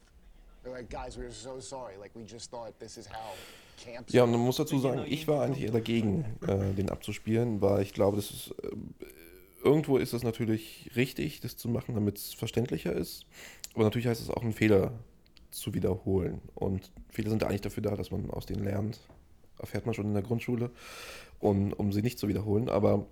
They're 0.62 0.73
like, 0.73 0.90
guys, 0.90 1.16
we're 1.16 1.30
so 1.30 1.59
sorry. 1.59 1.97
Like, 1.97 2.11
we 2.14 2.23
just 2.25 2.50
thought 2.50 2.78
this 2.78 2.99
is 2.99 3.06
how 3.06 3.32
camps. 3.78 4.12
Ja, 4.12 4.25
und 4.25 4.30
man 4.32 4.40
muss 4.40 4.56
dazu 4.56 4.78
sagen, 4.78 5.04
ich 5.06 5.26
war 5.26 5.42
eigentlich 5.42 5.64
eher 5.64 5.73
dagegen, 5.73 6.25
äh, 6.47 6.75
den 6.75 6.90
abzuspielen, 6.90 7.61
weil 7.61 7.82
ich 7.82 7.94
glaube, 7.94 8.16
das 8.16 8.30
ist. 8.30 8.54
Äh, 8.62 8.68
irgendwo 9.62 9.96
ist 9.96 10.12
es 10.12 10.22
natürlich 10.22 10.90
richtig, 10.96 11.40
das 11.40 11.56
zu 11.56 11.68
machen, 11.68 11.94
damit 11.94 12.18
es 12.18 12.34
verständlicher 12.34 12.92
ist. 12.92 13.26
Aber 13.74 13.84
natürlich 13.84 14.06
heißt 14.06 14.20
es 14.20 14.30
auch, 14.30 14.42
einen 14.42 14.52
Fehler 14.52 14.92
zu 15.50 15.74
wiederholen. 15.74 16.40
Und 16.54 16.90
Fehler 17.08 17.30
sind 17.30 17.44
eigentlich 17.44 17.60
dafür 17.60 17.82
da, 17.82 17.96
dass 17.96 18.10
man 18.10 18.30
aus 18.30 18.46
denen 18.46 18.64
lernt. 18.64 19.00
Erfährt 19.58 19.86
man 19.86 19.94
schon 19.94 20.06
in 20.06 20.14
der 20.14 20.22
Grundschule, 20.22 20.70
und, 21.38 21.72
um 21.74 21.92
sie 21.92 22.02
nicht 22.02 22.18
zu 22.18 22.28
wiederholen. 22.28 22.68
Aber 22.68 23.06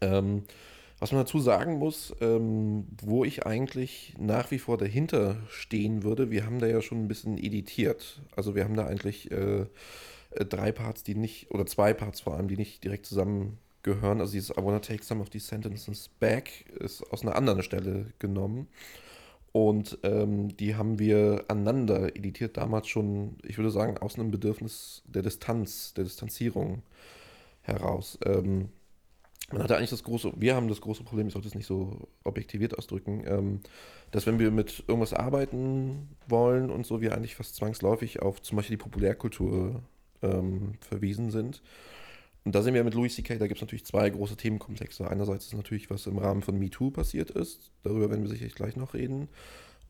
ähm, 0.00 0.44
was 0.98 1.12
man 1.12 1.20
dazu 1.20 1.38
sagen 1.38 1.78
muss, 1.78 2.14
ähm, 2.20 2.86
wo 3.02 3.24
ich 3.24 3.46
eigentlich 3.46 4.14
nach 4.18 4.50
wie 4.50 4.58
vor 4.58 4.78
dahinter 4.78 5.36
stehen 5.48 6.02
würde, 6.02 6.30
wir 6.30 6.44
haben 6.44 6.58
da 6.58 6.66
ja 6.66 6.82
schon 6.82 7.04
ein 7.04 7.08
bisschen 7.08 7.38
editiert. 7.38 8.20
Also 8.34 8.54
wir 8.54 8.64
haben 8.64 8.74
da 8.74 8.86
eigentlich 8.86 9.30
äh, 9.30 9.66
äh 10.32 10.44
drei 10.44 10.72
Parts, 10.72 11.04
die 11.04 11.14
nicht, 11.14 11.50
oder 11.52 11.66
zwei 11.66 11.94
Parts 11.94 12.20
vor 12.20 12.34
allem, 12.34 12.48
die 12.48 12.56
nicht 12.56 12.82
direkt 12.82 13.06
zusammengehören. 13.82 14.20
Also 14.20 14.32
dieses 14.32 14.50
I 14.50 14.62
wanna 14.62 14.80
take 14.80 15.04
some 15.04 15.20
of 15.20 15.30
these 15.30 15.46
sentences 15.46 16.08
back 16.20 16.66
ist 16.80 17.02
aus 17.12 17.22
einer 17.22 17.36
anderen 17.36 17.62
Stelle 17.62 18.12
genommen. 18.18 18.68
Und 19.52 19.98
ähm, 20.02 20.54
die 20.56 20.76
haben 20.76 20.98
wir 20.98 21.44
aneinander 21.48 22.14
editiert, 22.14 22.58
damals 22.58 22.88
schon, 22.88 23.38
ich 23.42 23.56
würde 23.56 23.70
sagen, 23.70 23.98
aus 23.98 24.16
einem 24.16 24.30
Bedürfnis 24.30 25.02
der 25.06 25.22
Distanz, 25.22 25.94
der 25.94 26.04
Distanzierung 26.04 26.82
heraus. 27.62 28.18
Ähm, 28.24 28.68
man 29.50 29.62
hatte 29.62 29.76
eigentlich 29.76 29.90
das 29.90 30.04
große, 30.04 30.32
wir 30.36 30.54
haben 30.54 30.68
das 30.68 30.82
große 30.82 31.02
Problem, 31.02 31.28
ich 31.28 31.32
sollte 31.32 31.48
es 31.48 31.54
nicht 31.54 31.66
so 31.66 32.08
objektiviert 32.24 32.76
ausdrücken, 32.76 33.24
ähm, 33.26 33.60
dass 34.10 34.26
wenn 34.26 34.38
wir 34.38 34.50
mit 34.50 34.84
irgendwas 34.86 35.14
arbeiten 35.14 36.10
wollen 36.28 36.70
und 36.70 36.86
so, 36.86 37.00
wir 37.00 37.14
eigentlich 37.14 37.34
fast 37.34 37.56
zwangsläufig 37.56 38.20
auf 38.20 38.42
zum 38.42 38.56
Beispiel 38.56 38.76
die 38.76 38.82
Populärkultur 38.82 39.82
ähm, 40.22 40.74
verwiesen 40.80 41.30
sind. 41.30 41.62
Und 42.48 42.54
da 42.54 42.62
sind 42.62 42.72
wir 42.72 42.82
mit 42.82 42.94
Louis 42.94 43.14
C.K., 43.14 43.36
da 43.36 43.46
gibt 43.46 43.58
es 43.58 43.60
natürlich 43.60 43.84
zwei 43.84 44.08
große 44.08 44.34
Themenkomplexe. 44.34 45.06
Einerseits 45.06 45.48
ist 45.48 45.52
natürlich, 45.52 45.90
was 45.90 46.06
im 46.06 46.16
Rahmen 46.16 46.40
von 46.40 46.58
MeToo 46.58 46.90
passiert 46.90 47.30
ist, 47.30 47.72
darüber 47.82 48.08
werden 48.08 48.22
wir 48.22 48.30
sicherlich 48.30 48.54
gleich 48.54 48.74
noch 48.74 48.94
reden. 48.94 49.28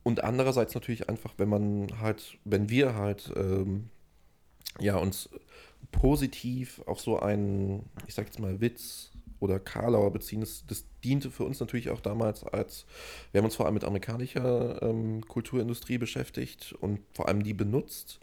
Und 0.03 0.25
andererseits 0.25 0.75
natürlich 0.75 1.09
einfach, 1.09 1.35
wenn 1.37 1.49
man 1.49 2.01
halt, 2.01 2.37
wenn 2.45 2.69
wir 2.69 2.97
halt 2.97 3.31
ähm, 3.37 3.91
ja, 4.81 4.97
uns 4.97 5.29
positiv 5.93 6.83
auf 6.87 7.01
so 7.01 7.21
einen, 7.21 7.85
ich 8.09 8.15
sag 8.15 8.27
jetzt 8.27 8.41
mal, 8.41 8.61
Witz 8.61 9.13
oder 9.39 9.61
Karlauer 9.61 10.13
beziehen. 10.13 10.41
Das, 10.41 10.65
das, 10.67 10.85
diente 11.05 11.31
für 11.31 11.45
uns 11.45 11.61
natürlich 11.61 11.91
auch 11.91 12.01
damals 12.01 12.43
als, 12.43 12.87
wir 13.31 13.39
haben 13.39 13.45
uns 13.45 13.55
vor 13.55 13.67
allem 13.67 13.75
mit 13.75 13.85
amerikanischer 13.85 14.83
ähm, 14.83 15.25
Kulturindustrie 15.29 15.97
beschäftigt 15.97 16.75
und 16.81 16.99
vor 17.13 17.29
allem 17.29 17.45
die 17.45 17.55
benutzt. 17.55 18.19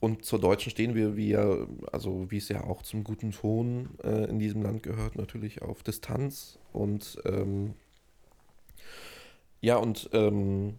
Und 0.00 0.24
zur 0.24 0.38
Deutschen 0.40 0.70
stehen 0.70 0.94
wir, 0.94 1.16
wie 1.16 1.36
also 1.36 2.30
wie 2.30 2.36
es 2.36 2.48
ja 2.48 2.64
auch 2.64 2.82
zum 2.82 3.02
guten 3.02 3.32
Ton 3.32 3.90
äh, 4.04 4.30
in 4.30 4.38
diesem 4.38 4.62
Land 4.62 4.82
gehört, 4.82 5.16
natürlich 5.16 5.62
auf 5.62 5.82
Distanz. 5.82 6.58
Und 6.72 7.18
ähm, 7.24 7.74
ja, 9.60 9.76
und 9.76 10.08
ähm, 10.12 10.74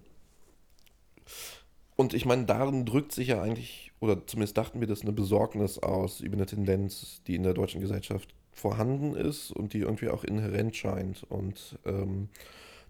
und 1.99 2.13
ich 2.13 2.25
meine, 2.25 2.45
darin 2.45 2.85
drückt 2.85 3.11
sich 3.11 3.27
ja 3.27 3.41
eigentlich, 3.41 3.91
oder 3.99 4.25
zumindest 4.25 4.57
dachten 4.57 4.79
wir 4.79 4.87
das, 4.87 5.01
eine 5.01 5.11
Besorgnis 5.11 5.79
aus 5.79 6.21
über 6.21 6.37
eine 6.37 6.45
Tendenz, 6.45 7.21
die 7.27 7.35
in 7.35 7.43
der 7.43 7.53
deutschen 7.53 7.81
Gesellschaft 7.81 8.33
vorhanden 8.53 9.15
ist 9.15 9.51
und 9.51 9.73
die 9.73 9.79
irgendwie 9.79 10.07
auch 10.07 10.23
inhärent 10.23 10.77
scheint. 10.77 11.23
Und 11.27 11.77
ähm, 11.85 12.29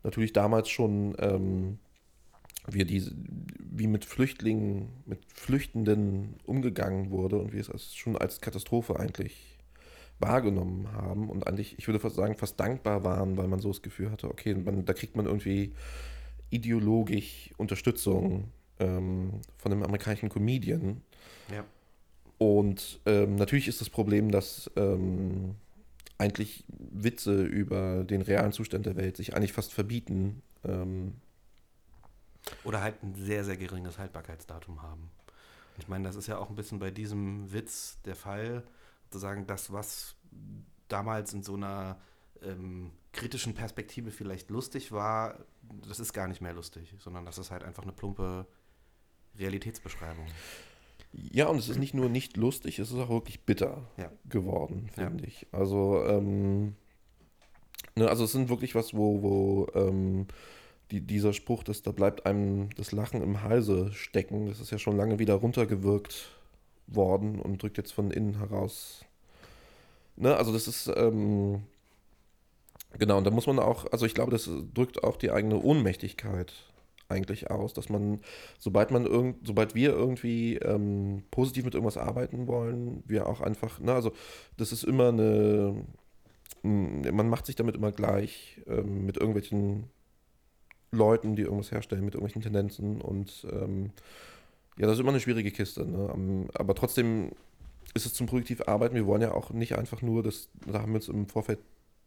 natürlich 0.03 0.31
damals 0.31 0.69
schon 0.69 1.15
ähm, 1.17 1.79
wie, 2.73 2.85
diese, 2.85 3.13
wie 3.59 3.87
mit 3.87 4.05
Flüchtlingen, 4.05 4.89
mit 5.05 5.19
Flüchtenden 5.33 6.35
umgegangen 6.45 7.11
wurde 7.11 7.37
und 7.37 7.53
wie 7.53 7.59
es 7.59 7.69
als, 7.69 7.95
schon 7.95 8.17
als 8.17 8.41
Katastrophe 8.41 8.99
eigentlich 8.99 9.57
wahrgenommen 10.19 10.91
haben 10.91 11.29
und 11.29 11.47
eigentlich, 11.47 11.77
ich 11.77 11.87
würde 11.87 11.99
fast 11.99 12.15
sagen, 12.15 12.35
fast 12.35 12.59
dankbar 12.59 13.03
waren, 13.03 13.37
weil 13.37 13.47
man 13.47 13.59
so 13.59 13.69
das 13.69 13.81
Gefühl 13.81 14.11
hatte, 14.11 14.29
okay, 14.29 14.53
man, 14.53 14.85
da 14.85 14.93
kriegt 14.93 15.15
man 15.15 15.25
irgendwie 15.25 15.73
ideologisch 16.49 17.51
Unterstützung 17.57 18.51
ähm, 18.79 19.41
von 19.57 19.71
einem 19.71 19.83
amerikanischen 19.83 20.29
Comedian. 20.29 21.01
Ja. 21.51 21.63
Und 22.37 22.99
ähm, 23.05 23.35
natürlich 23.35 23.67
ist 23.67 23.81
das 23.81 23.89
Problem, 23.89 24.31
dass 24.31 24.69
ähm, 24.75 25.55
eigentlich 26.17 26.65
Witze 26.77 27.43
über 27.43 28.03
den 28.03 28.21
realen 28.21 28.51
Zustand 28.51 28.85
der 28.85 28.95
Welt 28.95 29.17
sich 29.17 29.35
eigentlich 29.35 29.53
fast 29.53 29.73
verbieten. 29.73 30.41
Oder 32.63 32.81
halt 32.81 33.01
ein 33.03 33.15
sehr, 33.15 33.43
sehr 33.43 33.57
geringes 33.57 33.97
Haltbarkeitsdatum 33.97 34.81
haben. 34.81 35.11
Ich 35.77 35.87
meine, 35.87 36.03
das 36.03 36.15
ist 36.15 36.27
ja 36.27 36.37
auch 36.37 36.49
ein 36.49 36.55
bisschen 36.55 36.79
bei 36.79 36.91
diesem 36.91 37.51
Witz 37.51 37.99
der 38.05 38.15
Fall, 38.15 38.63
sozusagen 39.05 39.47
das, 39.47 39.71
was 39.71 40.15
damals 40.87 41.33
in 41.33 41.43
so 41.43 41.55
einer 41.55 41.99
ähm, 42.43 42.91
kritischen 43.11 43.53
Perspektive 43.53 44.11
vielleicht 44.11 44.49
lustig 44.49 44.91
war, 44.91 45.39
das 45.87 45.99
ist 45.99 46.13
gar 46.13 46.27
nicht 46.27 46.41
mehr 46.41 46.53
lustig, 46.53 46.93
sondern 46.99 47.25
das 47.25 47.37
ist 47.37 47.51
halt 47.51 47.63
einfach 47.63 47.83
eine 47.83 47.91
plumpe 47.91 48.45
Realitätsbeschreibung. 49.37 50.25
Ja, 51.11 51.47
und 51.47 51.57
es 51.57 51.69
ist 51.69 51.79
nicht 51.79 51.93
nur 51.93 52.09
nicht 52.09 52.37
lustig, 52.37 52.77
es 52.77 52.91
ist 52.91 52.97
auch 52.97 53.09
wirklich 53.09 53.41
bitter 53.41 53.87
ja. 53.97 54.11
geworden, 54.25 54.89
finde 54.93 55.23
ja. 55.23 55.27
ich. 55.27 55.47
Also, 55.51 56.03
ähm, 56.05 56.75
ne, 57.95 58.07
also 58.07 58.25
es 58.25 58.31
sind 58.31 58.49
wirklich 58.49 58.75
was, 58.75 58.93
wo, 58.93 59.23
wo 59.23 59.67
ähm, 59.73 60.27
die, 60.91 61.01
dieser 61.01 61.33
Spruch, 61.33 61.63
dass 61.63 61.81
da 61.81 61.91
bleibt 61.91 62.25
einem 62.25 62.69
das 62.75 62.91
Lachen 62.91 63.21
im 63.21 63.43
Halse 63.43 63.91
stecken, 63.93 64.47
das 64.47 64.59
ist 64.59 64.71
ja 64.71 64.79
schon 64.79 64.97
lange 64.97 65.19
wieder 65.19 65.35
runtergewirkt 65.35 66.29
worden 66.87 67.39
und 67.39 67.61
drückt 67.61 67.77
jetzt 67.77 67.91
von 67.93 68.11
innen 68.11 68.39
heraus. 68.39 69.05
Ne, 70.15 70.35
also 70.35 70.51
das 70.51 70.67
ist, 70.67 70.91
ähm, 70.95 71.63
genau, 72.97 73.17
und 73.17 73.23
da 73.25 73.31
muss 73.31 73.47
man 73.47 73.59
auch, 73.59 73.91
also 73.91 74.05
ich 74.05 74.13
glaube, 74.13 74.31
das 74.31 74.49
drückt 74.73 75.03
auch 75.03 75.15
die 75.17 75.31
eigene 75.31 75.61
Ohnmächtigkeit 75.61 76.53
eigentlich 77.07 77.49
aus, 77.49 77.73
dass 77.73 77.89
man, 77.89 78.21
sobald 78.59 78.91
man 78.91 79.05
irgend, 79.05 79.45
sobald 79.45 79.75
wir 79.75 79.91
irgendwie 79.91 80.57
ähm, 80.57 81.23
positiv 81.31 81.65
mit 81.65 81.73
irgendwas 81.73 81.97
arbeiten 81.97 82.47
wollen, 82.47 83.03
wir 83.05 83.27
auch 83.27 83.41
einfach, 83.41 83.79
ne, 83.79 83.93
also 83.93 84.11
das 84.57 84.71
ist 84.71 84.83
immer 84.83 85.09
eine, 85.09 85.85
man 86.63 87.29
macht 87.29 87.45
sich 87.45 87.55
damit 87.55 87.75
immer 87.75 87.91
gleich 87.91 88.61
ähm, 88.67 89.05
mit 89.05 89.17
irgendwelchen 89.17 89.89
Leuten, 90.91 91.35
die 91.35 91.43
irgendwas 91.43 91.71
herstellen, 91.71 92.05
mit 92.05 92.15
irgendwelchen 92.15 92.41
Tendenzen 92.41 93.01
und 93.01 93.45
ähm, 93.51 93.91
ja, 94.77 94.87
das 94.87 94.95
ist 94.95 95.01
immer 95.01 95.09
eine 95.09 95.19
schwierige 95.19 95.51
Kiste, 95.51 95.85
ne? 95.85 96.47
Aber 96.53 96.73
trotzdem 96.73 97.31
ist 97.93 98.05
es 98.05 98.13
zum 98.13 98.27
produktiv 98.27 98.67
Arbeiten. 98.67 98.95
Wir 98.95 99.05
wollen 99.05 99.21
ja 99.21 99.33
auch 99.33 99.51
nicht 99.51 99.75
einfach 99.75 100.01
nur, 100.01 100.23
das, 100.23 100.47
da 100.65 100.81
haben 100.81 100.93
wir 100.93 100.97
uns 100.97 101.09
im 101.09 101.27
Vorfeld 101.27 101.59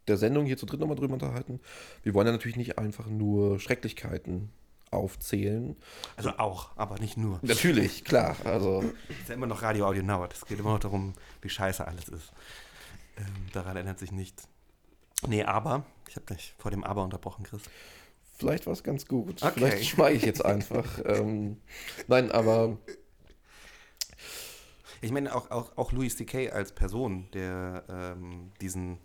der 0.07 0.17
Sendung 0.17 0.45
hier 0.45 0.57
zu 0.57 0.65
dritt 0.65 0.79
nochmal 0.79 0.95
drüber 0.95 1.13
unterhalten. 1.13 1.59
Wir 2.03 2.13
wollen 2.13 2.27
ja 2.27 2.33
natürlich 2.33 2.57
nicht 2.57 2.77
einfach 2.77 3.07
nur 3.07 3.59
Schrecklichkeiten 3.59 4.49
aufzählen. 4.91 5.75
Also 6.15 6.31
auch, 6.37 6.69
aber 6.75 6.99
nicht 6.99 7.17
nur. 7.17 7.39
Natürlich, 7.41 8.03
klar. 8.03 8.35
Also 8.43 8.83
Es 9.09 9.19
ist 9.19 9.29
ja 9.29 9.35
immer 9.35 9.47
noch 9.47 9.61
Radio 9.61 9.87
Audio 9.87 10.03
Now. 10.03 10.25
Es 10.31 10.45
geht 10.45 10.59
immer 10.59 10.73
noch 10.73 10.79
darum, 10.79 11.13
wie 11.41 11.49
scheiße 11.49 11.85
alles 11.85 12.09
ist. 12.09 12.31
Ähm, 13.17 13.25
daran 13.53 13.77
ändert 13.77 13.99
sich 13.99 14.11
nichts. 14.11 14.47
Nee, 15.27 15.43
aber, 15.43 15.85
ich 16.07 16.15
habe 16.15 16.25
dich 16.25 16.53
vor 16.57 16.71
dem 16.71 16.83
Aber 16.83 17.03
unterbrochen, 17.03 17.43
Chris. 17.43 17.61
Vielleicht 18.43 18.65
war 18.65 18.73
es 18.73 18.83
ganz 18.83 19.05
gut. 19.07 19.41
Okay. 19.41 19.51
Vielleicht 19.55 19.85
schweige 19.85 20.17
ich 20.17 20.23
jetzt 20.23 20.43
einfach. 20.43 20.99
ähm, 21.05 21.57
nein, 22.07 22.31
aber 22.31 22.77
Ich 25.01 25.11
meine, 25.11 25.35
auch, 25.35 25.51
auch, 25.51 25.77
auch 25.77 25.91
Louis 25.91 26.15
C.K. 26.15 26.51
als 26.51 26.71
Person, 26.71 27.27
der 27.33 27.83
ähm, 27.89 28.51
diesen, 28.61 28.99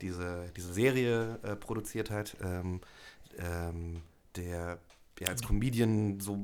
diese, 0.00 0.50
diese 0.56 0.72
Serie 0.72 1.38
äh, 1.42 1.56
produziert 1.56 2.10
hat, 2.10 2.36
ähm, 2.42 2.80
ähm, 3.38 4.02
der 4.36 4.78
ja 5.20 5.28
als 5.28 5.42
Comedian 5.42 6.20
so 6.20 6.38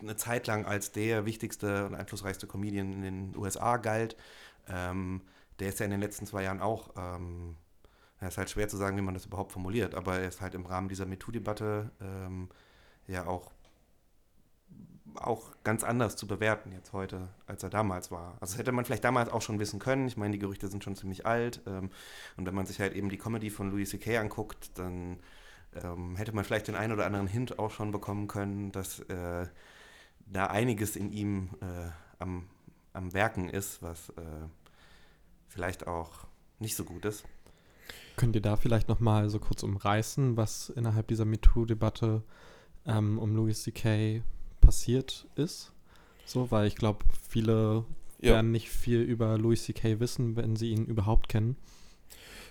eine 0.00 0.16
Zeit 0.16 0.46
lang 0.46 0.64
als 0.64 0.92
der 0.92 1.26
wichtigste 1.26 1.86
und 1.86 1.94
einflussreichste 1.94 2.46
Comedian 2.46 2.92
in 2.92 3.02
den 3.02 3.36
USA 3.36 3.76
galt, 3.76 4.16
ähm, 4.68 5.20
der 5.58 5.68
ist 5.68 5.80
ja 5.80 5.84
in 5.84 5.90
den 5.90 6.00
letzten 6.00 6.26
zwei 6.26 6.42
Jahren 6.42 6.60
auch, 6.60 6.90
ähm, 6.96 7.56
ja, 8.20 8.28
ist 8.28 8.38
halt 8.38 8.50
schwer 8.50 8.68
zu 8.68 8.76
sagen, 8.76 8.96
wie 8.96 9.02
man 9.02 9.14
das 9.14 9.26
überhaupt 9.26 9.52
formuliert, 9.52 9.94
aber 9.94 10.18
er 10.18 10.28
ist 10.28 10.40
halt 10.40 10.54
im 10.54 10.66
Rahmen 10.66 10.88
dieser 10.88 11.06
MeToo-Debatte 11.06 11.90
ähm, 12.00 12.48
ja 13.06 13.26
auch 13.26 13.52
auch 15.20 15.52
ganz 15.64 15.84
anders 15.84 16.16
zu 16.16 16.26
bewerten 16.26 16.72
jetzt 16.72 16.92
heute, 16.92 17.28
als 17.46 17.62
er 17.62 17.70
damals 17.70 18.10
war. 18.10 18.32
Also 18.40 18.52
das 18.52 18.58
hätte 18.58 18.72
man 18.72 18.84
vielleicht 18.84 19.04
damals 19.04 19.30
auch 19.30 19.42
schon 19.42 19.58
wissen 19.58 19.78
können. 19.78 20.06
Ich 20.06 20.16
meine, 20.16 20.32
die 20.32 20.38
Gerüchte 20.38 20.68
sind 20.68 20.84
schon 20.84 20.96
ziemlich 20.96 21.26
alt. 21.26 21.62
Ähm, 21.66 21.90
und 22.36 22.46
wenn 22.46 22.54
man 22.54 22.66
sich 22.66 22.80
halt 22.80 22.94
eben 22.94 23.08
die 23.08 23.18
Comedy 23.18 23.50
von 23.50 23.70
Louis 23.70 23.90
C.K. 23.90 24.18
anguckt, 24.18 24.78
dann 24.78 25.18
ähm, 25.74 26.16
hätte 26.16 26.34
man 26.34 26.44
vielleicht 26.44 26.68
den 26.68 26.74
einen 26.74 26.92
oder 26.92 27.06
anderen 27.06 27.26
Hint 27.26 27.58
auch 27.58 27.70
schon 27.70 27.90
bekommen 27.92 28.28
können, 28.28 28.72
dass 28.72 29.00
äh, 29.00 29.46
da 30.26 30.46
einiges 30.46 30.96
in 30.96 31.12
ihm 31.12 31.50
äh, 31.60 31.90
am, 32.18 32.48
am 32.92 33.12
Werken 33.12 33.48
ist, 33.48 33.82
was 33.82 34.10
äh, 34.10 34.48
vielleicht 35.48 35.86
auch 35.86 36.26
nicht 36.58 36.76
so 36.76 36.84
gut 36.84 37.04
ist. 37.04 37.24
Könnt 38.16 38.34
ihr 38.34 38.42
da 38.42 38.56
vielleicht 38.56 38.88
noch 38.88 39.00
mal 39.00 39.28
so 39.28 39.38
kurz 39.38 39.62
umreißen, 39.62 40.36
was 40.36 40.70
innerhalb 40.70 41.08
dieser 41.08 41.24
MeToo-Debatte 41.24 42.22
ähm, 42.86 43.18
um 43.18 43.34
Louis 43.36 43.62
C.K. 43.62 44.22
passiert 44.60 45.26
ist? 45.36 45.72
So, 46.24 46.50
weil 46.50 46.66
ich 46.66 46.76
glaube, 46.76 47.04
viele 47.28 47.84
Ja. 48.20 48.34
werden 48.34 48.52
nicht 48.52 48.70
viel 48.70 49.02
über 49.02 49.36
Louis 49.38 49.64
C.K. 49.64 50.00
wissen, 50.00 50.34
wenn 50.36 50.56
sie 50.56 50.70
ihn 50.70 50.86
überhaupt 50.86 51.28
kennen. 51.28 51.56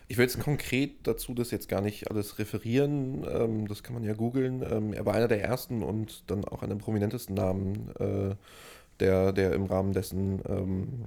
Ich 0.07 0.17
will 0.17 0.25
jetzt 0.25 0.39
konkret 0.39 0.91
dazu 1.07 1.33
das 1.33 1.49
jetzt 1.49 1.67
gar 1.67 1.81
nicht 1.81 2.11
alles 2.11 2.37
referieren. 2.37 3.25
Ähm, 3.27 3.67
das 3.67 3.81
kann 3.81 3.95
man 3.95 4.03
ja 4.03 4.13
googeln. 4.13 4.61
Ähm, 4.69 4.93
er 4.93 5.03
war 5.07 5.15
einer 5.15 5.27
der 5.27 5.43
ersten 5.43 5.81
und 5.81 6.23
dann 6.27 6.45
auch 6.45 6.61
einer 6.61 6.75
der 6.75 6.83
prominentesten 6.83 7.33
Namen, 7.35 7.89
äh, 7.99 8.35
der, 8.99 9.31
der 9.33 9.53
im 9.53 9.65
Rahmen 9.65 9.93
dessen 9.93 10.41
ähm, 10.47 11.05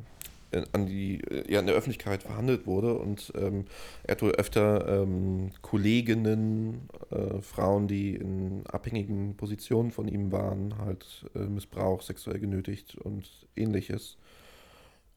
an 0.73 0.87
die, 0.87 1.21
äh, 1.25 1.52
ja, 1.52 1.61
in 1.61 1.67
der 1.67 1.75
Öffentlichkeit 1.75 2.23
verhandelt 2.23 2.67
wurde. 2.67 2.95
Und 2.95 3.33
ähm, 3.37 3.67
er 4.05 4.12
hat 4.12 4.23
wohl 4.23 4.33
öfter 4.33 5.02
ähm, 5.02 5.50
Kolleginnen, 5.62 6.88
äh, 7.11 7.40
Frauen, 7.40 7.88
die 7.88 8.14
in 8.14 8.64
abhängigen 8.66 9.37
Positionen 9.37 9.90
von 9.90 10.09
ihm 10.09 10.33
waren, 10.33 10.79
halt 10.79 11.27
äh, 11.35 11.40
Missbrauch, 11.40 12.03
sexuell 12.03 12.38
genötigt 12.38 12.96
und 12.96 13.29
ähnliches. 13.57 14.16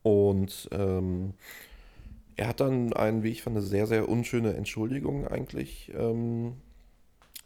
Und 0.03 0.69
ähm, 0.71 1.33
er 2.35 2.47
hat 2.47 2.59
dann 2.59 2.93
einen, 2.93 3.23
wie 3.23 3.29
ich 3.29 3.43
fand, 3.43 3.55
eine 3.55 3.65
sehr, 3.65 3.87
sehr 3.87 4.09
unschöne 4.09 4.53
Entschuldigung 4.53 5.27
eigentlich 5.27 5.91
ähm, 5.95 6.53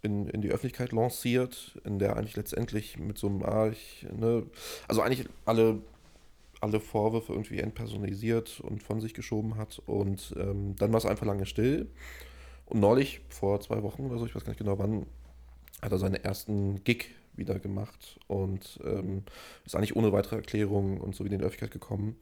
in, 0.01 0.27
in 0.29 0.41
die 0.41 0.49
Öffentlichkeit 0.49 0.91
lanciert, 0.91 1.79
in 1.83 1.99
der 1.99 2.15
eigentlich 2.15 2.38
letztendlich 2.38 2.97
mit 2.97 3.17
so 3.17 3.27
einem, 3.27 3.71
ich, 3.71 4.05
ne, 4.15 4.43
also 4.88 5.01
eigentlich 5.01 5.27
alle, 5.45 5.79
alle 6.61 6.79
Vorwürfe 6.79 7.33
irgendwie 7.33 7.59
entpersonalisiert 7.59 8.59
und 8.59 8.83
von 8.83 9.01
sich 9.01 9.13
geschoben 9.13 9.57
hat. 9.57 9.81
Und 9.85 10.33
ähm, 10.37 10.75
dann 10.77 10.91
war 10.91 10.97
es 10.97 11.05
einfach 11.05 11.25
lange 11.25 11.45
still. 11.45 11.87
Und 12.65 12.79
neulich, 12.79 13.21
vor 13.29 13.59
zwei 13.61 13.83
Wochen 13.83 14.05
oder 14.05 14.17
so, 14.17 14.25
ich 14.25 14.35
weiß 14.35 14.43
gar 14.43 14.51
nicht 14.51 14.59
genau 14.59 14.79
wann, 14.79 15.05
hat 15.81 15.91
er 15.91 15.99
seinen 15.99 16.15
ersten 16.15 16.83
Gig 16.83 17.11
wieder 17.35 17.59
gemacht 17.59 18.19
und 18.27 18.79
ähm, 18.83 19.23
ist 19.65 19.75
eigentlich 19.75 19.95
ohne 19.95 20.11
weitere 20.11 20.37
Erklärung 20.37 20.99
und 20.99 21.15
so 21.15 21.25
wieder 21.25 21.35
in 21.35 21.39
die 21.39 21.45
Öffentlichkeit 21.45 21.71
gekommen. 21.71 22.15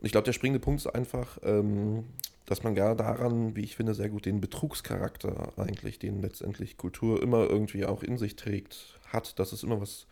Und 0.00 0.06
ich 0.06 0.12
glaube, 0.12 0.24
der 0.24 0.32
springende 0.32 0.60
Punkt 0.60 0.80
ist 0.80 0.86
einfach, 0.86 1.38
ähm, 1.42 2.04
dass 2.46 2.62
man 2.62 2.74
gerade 2.74 2.96
daran, 2.96 3.56
wie 3.56 3.62
ich 3.62 3.76
finde, 3.76 3.94
sehr 3.94 4.08
gut 4.08 4.24
den 4.24 4.40
Betrugscharakter 4.40 5.52
eigentlich, 5.56 5.98
den 5.98 6.20
letztendlich 6.20 6.76
Kultur 6.76 7.22
immer 7.22 7.48
irgendwie 7.48 7.84
auch 7.84 8.02
in 8.02 8.18
sich 8.18 8.36
trägt, 8.36 8.98
hat. 9.08 9.38
Das 9.38 9.52
ist 9.52 9.64
immer 9.64 9.80
was. 9.80 10.06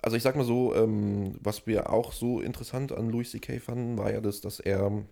Also 0.00 0.16
ich 0.16 0.22
sag 0.22 0.36
mal 0.36 0.44
so, 0.44 0.74
ähm, 0.74 1.36
was 1.40 1.66
wir 1.66 1.90
auch 1.90 2.12
so 2.12 2.40
interessant 2.40 2.92
an 2.92 3.10
Louis 3.10 3.30
C.K. 3.30 3.60
fanden, 3.60 3.98
war 3.98 4.12
ja 4.12 4.20
das, 4.20 4.40
dass 4.40 4.58
er 4.58 5.04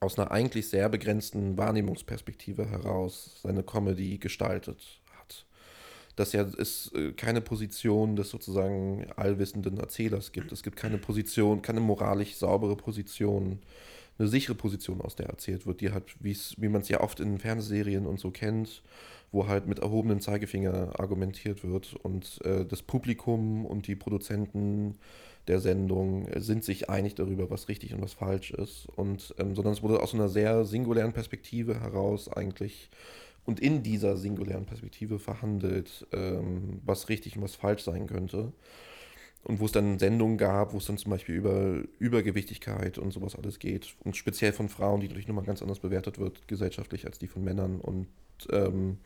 aus 0.00 0.18
einer 0.18 0.30
eigentlich 0.30 0.68
sehr 0.68 0.88
begrenzten 0.88 1.56
Wahrnehmungsperspektive 1.56 2.68
heraus 2.68 3.40
seine 3.42 3.62
Comedy 3.62 4.18
gestaltet 4.18 5.00
hat. 5.18 5.46
Dass 6.16 6.32
ja 6.32 6.42
es 6.42 6.92
äh, 6.94 7.12
keine 7.12 7.40
Position 7.40 8.14
des 8.14 8.30
sozusagen 8.30 9.06
allwissenden 9.16 9.78
Erzählers 9.78 10.32
gibt. 10.32 10.52
Es 10.52 10.62
gibt 10.62 10.76
keine 10.76 10.98
Position, 10.98 11.62
keine 11.62 11.80
moralisch 11.80 12.36
saubere 12.36 12.76
Position, 12.76 13.60
eine 14.18 14.28
sichere 14.28 14.54
Position, 14.54 15.00
aus 15.00 15.16
der 15.16 15.26
erzählt 15.26 15.66
wird, 15.66 15.80
die 15.80 15.90
wie's, 16.20 16.54
wie 16.58 16.68
man 16.68 16.82
es 16.82 16.88
ja 16.88 17.00
oft 17.00 17.18
in 17.18 17.38
Fernsehserien 17.38 18.06
und 18.06 18.20
so 18.20 18.30
kennt, 18.30 18.82
wo 19.34 19.48
halt 19.48 19.66
mit 19.66 19.80
erhobenem 19.80 20.20
Zeigefinger 20.20 20.98
argumentiert 20.98 21.64
wird 21.64 21.94
und 21.94 22.40
äh, 22.44 22.64
das 22.64 22.82
Publikum 22.82 23.66
und 23.66 23.86
die 23.86 23.96
Produzenten 23.96 24.96
der 25.48 25.60
Sendung 25.60 26.26
äh, 26.28 26.40
sind 26.40 26.64
sich 26.64 26.88
einig 26.88 27.14
darüber, 27.14 27.50
was 27.50 27.68
richtig 27.68 27.92
und 27.94 28.00
was 28.00 28.14
falsch 28.14 28.52
ist. 28.52 28.86
Und 28.96 29.34
ähm, 29.38 29.54
sondern 29.54 29.74
es 29.74 29.82
wurde 29.82 30.00
aus 30.00 30.14
einer 30.14 30.28
sehr 30.28 30.64
singulären 30.64 31.12
Perspektive 31.12 31.80
heraus 31.80 32.28
eigentlich 32.28 32.90
und 33.44 33.60
in 33.60 33.82
dieser 33.82 34.16
singulären 34.16 34.64
Perspektive 34.64 35.18
verhandelt, 35.18 36.06
ähm, 36.12 36.80
was 36.84 37.08
richtig 37.08 37.36
und 37.36 37.42
was 37.42 37.54
falsch 37.54 37.82
sein 37.82 38.06
könnte. 38.06 38.52
Und 39.42 39.60
wo 39.60 39.66
es 39.66 39.72
dann 39.72 39.98
Sendungen 39.98 40.38
gab, 40.38 40.72
wo 40.72 40.78
es 40.78 40.86
dann 40.86 40.96
zum 40.96 41.10
Beispiel 41.10 41.34
über 41.34 41.82
Übergewichtigkeit 41.98 42.96
und 42.96 43.12
sowas 43.12 43.36
alles 43.36 43.58
geht. 43.58 43.94
Und 44.02 44.16
speziell 44.16 44.54
von 44.54 44.70
Frauen, 44.70 45.00
die 45.00 45.08
natürlich 45.08 45.28
nochmal 45.28 45.44
ganz 45.44 45.60
anders 45.60 45.80
bewertet 45.80 46.18
wird, 46.18 46.48
gesellschaftlich, 46.48 47.04
als 47.04 47.18
die 47.18 47.28
von 47.28 47.44
Männern. 47.44 47.78
Und, 47.78 48.06
ähm, 48.50 48.98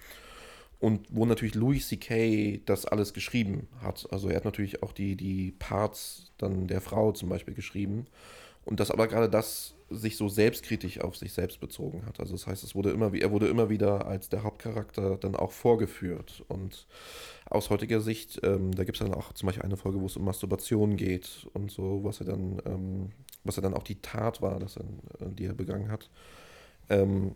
und 0.80 1.06
wo 1.10 1.26
natürlich 1.26 1.54
Louis 1.54 1.88
C.K. 1.88 2.62
das 2.64 2.86
alles 2.86 3.12
geschrieben 3.12 3.66
hat. 3.82 4.06
Also 4.10 4.28
er 4.28 4.36
hat 4.36 4.44
natürlich 4.44 4.82
auch 4.82 4.92
die, 4.92 5.16
die 5.16 5.52
Parts 5.58 6.32
dann 6.38 6.68
der 6.68 6.80
Frau 6.80 7.12
zum 7.12 7.28
Beispiel 7.28 7.54
geschrieben. 7.54 8.06
Und 8.64 8.80
dass 8.80 8.90
aber 8.90 9.08
gerade 9.08 9.28
das 9.28 9.74
sich 9.90 10.16
so 10.16 10.28
selbstkritisch 10.28 11.00
auf 11.00 11.16
sich 11.16 11.32
selbst 11.32 11.60
bezogen 11.60 12.04
hat. 12.04 12.20
Also 12.20 12.34
das 12.34 12.46
heißt, 12.46 12.62
es 12.62 12.74
wurde 12.74 12.90
immer, 12.90 13.12
er 13.14 13.30
wurde 13.30 13.48
immer 13.48 13.70
wieder 13.70 14.06
als 14.06 14.28
der 14.28 14.42
Hauptcharakter 14.42 15.16
dann 15.16 15.34
auch 15.34 15.52
vorgeführt. 15.52 16.44
Und 16.48 16.86
aus 17.46 17.70
heutiger 17.70 18.00
Sicht, 18.00 18.38
ähm, 18.42 18.72
da 18.72 18.84
gibt 18.84 19.00
es 19.00 19.06
dann 19.06 19.14
auch 19.14 19.32
zum 19.32 19.46
Beispiel 19.46 19.64
eine 19.64 19.78
Folge, 19.78 20.00
wo 20.00 20.06
es 20.06 20.16
um 20.16 20.24
Masturbation 20.24 20.96
geht 20.96 21.48
und 21.54 21.70
so, 21.70 22.04
was 22.04 22.20
er 22.20 22.26
dann, 22.26 22.60
ähm, 22.66 23.10
was 23.44 23.56
er 23.56 23.62
dann 23.62 23.74
auch 23.74 23.82
die 23.82 24.00
Tat 24.00 24.42
war, 24.42 24.58
dass 24.58 24.76
er, 24.76 24.84
äh, 25.26 25.32
die 25.32 25.46
er 25.46 25.54
begangen 25.54 25.90
hat. 25.90 26.10
Ähm, 26.90 27.34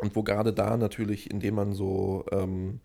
und 0.00 0.14
wo 0.16 0.22
gerade 0.22 0.52
da 0.52 0.76
natürlich, 0.76 1.30
indem 1.30 1.54
man 1.54 1.72
so, 1.72 2.24
ähm, 2.30 2.80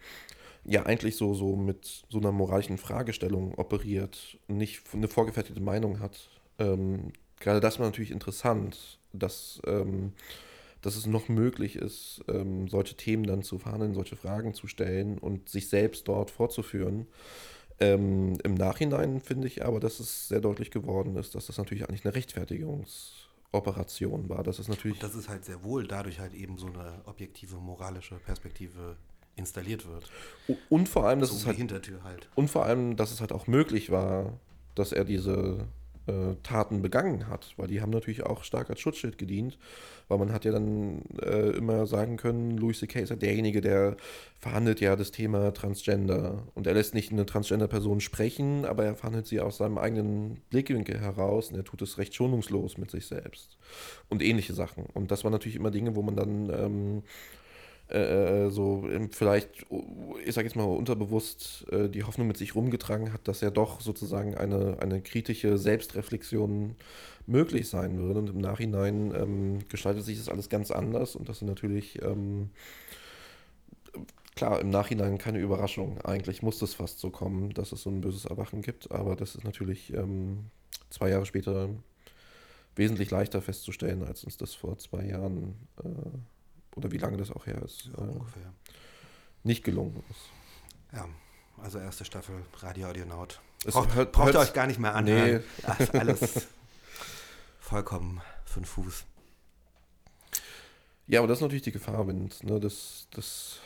ja, 0.63 0.85
eigentlich 0.85 1.15
so, 1.15 1.33
so 1.33 1.55
mit 1.55 2.03
so 2.09 2.19
einer 2.19 2.31
moralischen 2.31 2.77
Fragestellung 2.77 3.55
operiert 3.55 4.37
nicht 4.47 4.83
eine 4.93 5.07
vorgefertigte 5.07 5.61
Meinung 5.61 5.99
hat, 5.99 6.29
ähm, 6.59 7.11
gerade 7.39 7.59
das 7.59 7.79
war 7.79 7.87
natürlich 7.87 8.11
interessant, 8.11 8.99
dass, 9.13 9.61
ähm, 9.65 10.13
dass 10.81 10.95
es 10.95 11.05
noch 11.05 11.29
möglich 11.29 11.75
ist, 11.75 12.23
ähm, 12.27 12.67
solche 12.67 12.95
Themen 12.95 13.23
dann 13.25 13.43
zu 13.43 13.59
verhandeln, 13.59 13.93
solche 13.93 14.15
Fragen 14.15 14.53
zu 14.53 14.67
stellen 14.67 15.17
und 15.17 15.49
sich 15.49 15.69
selbst 15.69 16.07
dort 16.07 16.31
vorzuführen. 16.31 17.07
Ähm, 17.79 18.37
Im 18.43 18.53
Nachhinein 18.53 19.19
finde 19.21 19.47
ich 19.47 19.65
aber, 19.65 19.79
dass 19.79 19.99
es 19.99 20.27
sehr 20.27 20.39
deutlich 20.39 20.71
geworden 20.71 21.15
ist, 21.17 21.35
dass 21.35 21.47
das 21.47 21.57
natürlich 21.57 21.87
eigentlich 21.89 22.05
eine 22.05 22.13
Rechtfertigungsoperation 23.53 24.29
war. 24.29 24.43
Das 24.43 24.59
ist 24.59 24.67
natürlich. 24.67 25.01
Und 25.01 25.03
das 25.03 25.15
ist 25.15 25.29
halt 25.29 25.45
sehr 25.45 25.63
wohl 25.63 25.87
dadurch 25.87 26.19
halt 26.19 26.33
eben 26.33 26.57
so 26.57 26.67
eine 26.67 27.01
objektive 27.05 27.57
moralische 27.57 28.15
Perspektive 28.15 28.97
installiert 29.35 29.85
wird. 29.87 30.09
Und 30.69 30.89
vor 30.89 31.05
allem, 31.05 31.19
dass 31.19 31.29
So 31.29 31.35
es 31.37 31.45
halt 31.45 31.57
Hintertür 31.57 32.03
halt. 32.03 32.29
Und 32.35 32.49
vor 32.49 32.65
allem, 32.65 32.95
dass 32.95 33.11
es 33.11 33.21
halt 33.21 33.31
auch 33.31 33.47
möglich 33.47 33.91
war, 33.91 34.39
dass 34.75 34.91
er 34.91 35.05
diese 35.05 35.67
äh, 36.07 36.35
Taten 36.43 36.81
begangen 36.81 37.27
hat, 37.27 37.53
weil 37.57 37.67
die 37.67 37.81
haben 37.81 37.91
natürlich 37.91 38.23
auch 38.23 38.43
stark 38.43 38.69
als 38.69 38.79
Schutzschild 38.79 39.17
gedient, 39.17 39.57
weil 40.07 40.17
man 40.17 40.33
hat 40.33 40.45
ja 40.45 40.51
dann 40.51 41.03
äh, 41.21 41.51
immer 41.51 41.85
sagen 41.85 42.17
können, 42.17 42.57
Louis 42.57 42.79
C.K. 42.79 43.01
ist 43.01 43.09
ja 43.09 43.15
derjenige, 43.15 43.61
der 43.61 43.97
verhandelt 44.39 44.81
ja 44.81 44.95
das 44.95 45.11
Thema 45.11 45.53
Transgender 45.53 46.47
und 46.55 46.67
er 46.67 46.73
lässt 46.73 46.93
nicht 46.93 47.11
eine 47.11 47.25
Transgender-Person 47.25 48.01
sprechen, 48.01 48.65
aber 48.65 48.85
er 48.85 48.95
verhandelt 48.95 49.27
sie 49.27 49.39
aus 49.39 49.57
seinem 49.57 49.77
eigenen 49.77 50.41
Blickwinkel 50.49 50.99
heraus 50.99 51.49
und 51.49 51.57
er 51.57 51.63
tut 51.63 51.81
es 51.81 51.97
recht 51.97 52.15
schonungslos 52.15 52.77
mit 52.77 52.91
sich 52.91 53.05
selbst 53.05 53.57
und 54.09 54.21
ähnliche 54.21 54.53
Sachen. 54.53 54.85
Und 54.93 55.11
das 55.11 55.23
waren 55.23 55.31
natürlich 55.31 55.55
immer 55.55 55.71
Dinge, 55.71 55.95
wo 55.95 56.01
man 56.01 56.15
dann 56.15 56.49
ähm, 56.49 57.03
äh, 57.93 58.49
so 58.49 58.87
ähm, 58.89 59.09
vielleicht, 59.11 59.65
ich 60.25 60.33
sage 60.33 60.47
jetzt 60.47 60.55
mal 60.55 60.63
unterbewusst, 60.63 61.65
äh, 61.71 61.89
die 61.89 62.03
Hoffnung 62.03 62.27
mit 62.27 62.37
sich 62.37 62.55
rumgetragen 62.55 63.13
hat, 63.13 63.27
dass 63.27 63.41
ja 63.41 63.49
doch 63.49 63.81
sozusagen 63.81 64.35
eine, 64.35 64.77
eine 64.79 65.01
kritische 65.01 65.57
Selbstreflexion 65.57 66.75
möglich 67.27 67.69
sein 67.69 67.97
würde. 67.97 68.19
Und 68.19 68.29
im 68.29 68.39
Nachhinein 68.39 69.13
ähm, 69.15 69.59
gestaltet 69.69 70.03
sich 70.03 70.17
das 70.17 70.29
alles 70.29 70.49
ganz 70.49 70.71
anders 70.71 71.15
und 71.15 71.29
das 71.29 71.39
sind 71.39 71.47
natürlich, 71.47 72.01
ähm, 72.01 72.49
klar, 74.35 74.59
im 74.61 74.69
Nachhinein 74.69 75.17
keine 75.17 75.39
Überraschung. 75.39 75.99
Eigentlich 76.01 76.41
muss 76.41 76.61
es 76.61 76.73
fast 76.73 76.99
so 76.99 77.09
kommen, 77.09 77.53
dass 77.53 77.71
es 77.71 77.83
so 77.83 77.89
ein 77.89 78.01
böses 78.01 78.25
Erwachen 78.25 78.61
gibt, 78.61 78.91
aber 78.91 79.15
das 79.15 79.35
ist 79.35 79.43
natürlich 79.43 79.93
ähm, 79.93 80.45
zwei 80.89 81.09
Jahre 81.09 81.25
später 81.25 81.69
wesentlich 82.75 83.11
leichter 83.11 83.41
festzustellen, 83.41 84.03
als 84.03 84.23
uns 84.23 84.37
das 84.37 84.53
vor 84.53 84.77
zwei 84.77 85.05
Jahren 85.05 85.55
äh, 85.83 85.89
oder 86.75 86.91
wie 86.91 86.97
lange 86.97 87.17
das 87.17 87.31
auch 87.31 87.45
her 87.45 87.61
ist, 87.63 87.85
Ja, 87.97 88.03
äh, 88.03 88.07
ungefähr. 88.07 88.53
nicht 89.43 89.63
gelungen 89.63 90.03
ist. 90.09 90.29
Ja, 90.93 91.07
also 91.61 91.79
erste 91.79 92.05
Staffel 92.05 92.35
Radio 92.59 92.87
Audionaut. 92.89 93.39
Braucht, 93.65 93.93
hört- 93.95 94.11
braucht 94.11 94.33
ihr 94.33 94.39
euch 94.39 94.53
gar 94.53 94.67
nicht 94.67 94.79
mehr 94.79 94.95
anhören. 94.95 95.37
Nee. 95.37 95.43
Das 95.67 95.79
ist 95.79 95.95
alles 95.95 96.47
vollkommen 97.59 98.21
den 98.55 98.65
Fuß. 98.65 99.05
Ja, 101.07 101.19
aber 101.19 101.27
das 101.27 101.37
ist 101.37 101.41
natürlich 101.41 101.61
die 101.63 101.71
Gefahr, 101.71 102.07
wenn 102.07 102.29
ne, 102.43 102.59
das, 102.59 103.07
das 103.11 103.59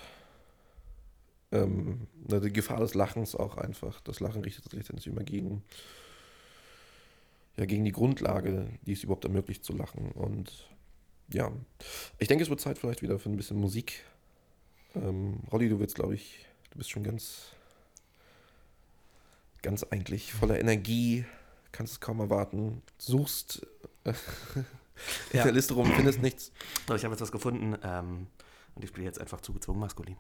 ähm, 1.52 2.08
ne, 2.28 2.40
die 2.42 2.52
Gefahr 2.54 2.80
des 2.80 2.94
Lachens 2.94 3.36
auch 3.36 3.58
einfach. 3.58 4.02
Das 4.02 4.20
Lachen 4.20 4.44
richtet 4.44 4.64
sich 4.66 4.74
letztendlich 4.74 5.08
immer 5.08 5.24
gegen, 5.24 5.64
ja, 7.58 7.66
gegen 7.66 7.86
die 7.86 7.92
Grundlage, 7.92 8.68
die 8.86 8.94
es 8.94 9.04
überhaupt 9.04 9.26
ermöglicht 9.26 9.64
zu 9.64 9.74
lachen. 9.74 10.12
Und 10.12 10.52
ja, 11.32 11.52
ich 12.20 12.28
denke, 12.28 12.44
es 12.44 12.50
wird 12.50 12.62
Zeit 12.62 12.78
vielleicht 12.78 13.02
wieder 13.02 13.20
für 13.20 13.30
ein 13.30 13.38
bisschen 13.38 13.58
Musik. 13.58 14.04
Ähm, 14.96 15.40
Rolli, 15.52 15.70
du 15.70 15.80
willst, 15.80 15.96
glaube 15.96 16.16
ich, 16.16 16.46
du 16.72 16.78
bist 16.78 16.90
schon 16.92 17.04
ganz, 17.04 17.48
ganz 19.62 19.84
eigentlich 19.84 20.32
voller 20.34 20.60
Energie, 20.60 21.26
kannst 21.72 21.94
es 21.94 22.00
kaum 22.00 22.20
erwarten, 22.20 22.82
suchst 22.98 23.66
äh, 24.04 24.10
in 25.32 25.38
Ja. 25.40 25.44
der 25.44 25.52
Liste 25.52 25.74
rum, 25.74 25.92
findest 25.94 26.22
nichts. 26.22 26.52
So, 26.88 26.96
ich 26.96 27.04
habe 27.04 27.14
jetzt 27.14 27.22
was 27.22 27.32
gefunden 27.32 27.76
ähm, 27.84 28.28
und 28.76 28.84
ich 28.84 28.90
spiele 28.90 29.06
jetzt 29.06 29.20
einfach 29.20 29.42
zugezwungen 29.42 29.80
maskulin. 29.82 30.18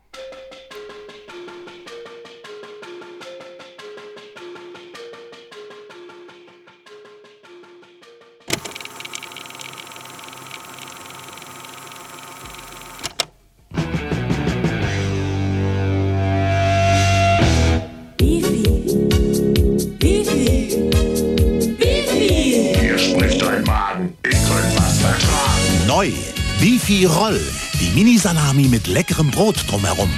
Beefy 26.95 27.05
Roll. 27.07 27.41
Die 27.81 27.91
Mini-Salami 27.91 28.69
mit 28.69 28.87
leckerem 28.87 29.29
Brot 29.29 29.57
drumherum. 29.67 30.09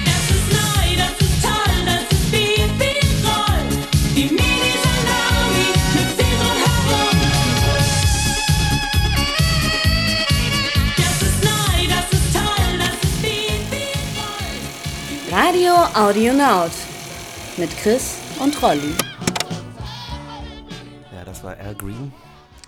Radio 15.32 15.74
Audionaut 15.94 16.70
mit 17.56 17.76
Chris 17.78 18.18
und 18.38 18.62
Rolli. 18.62 18.94
Ja, 21.12 21.24
das 21.24 21.42
war 21.42 21.56
Al 21.58 21.74
Green 21.74 22.12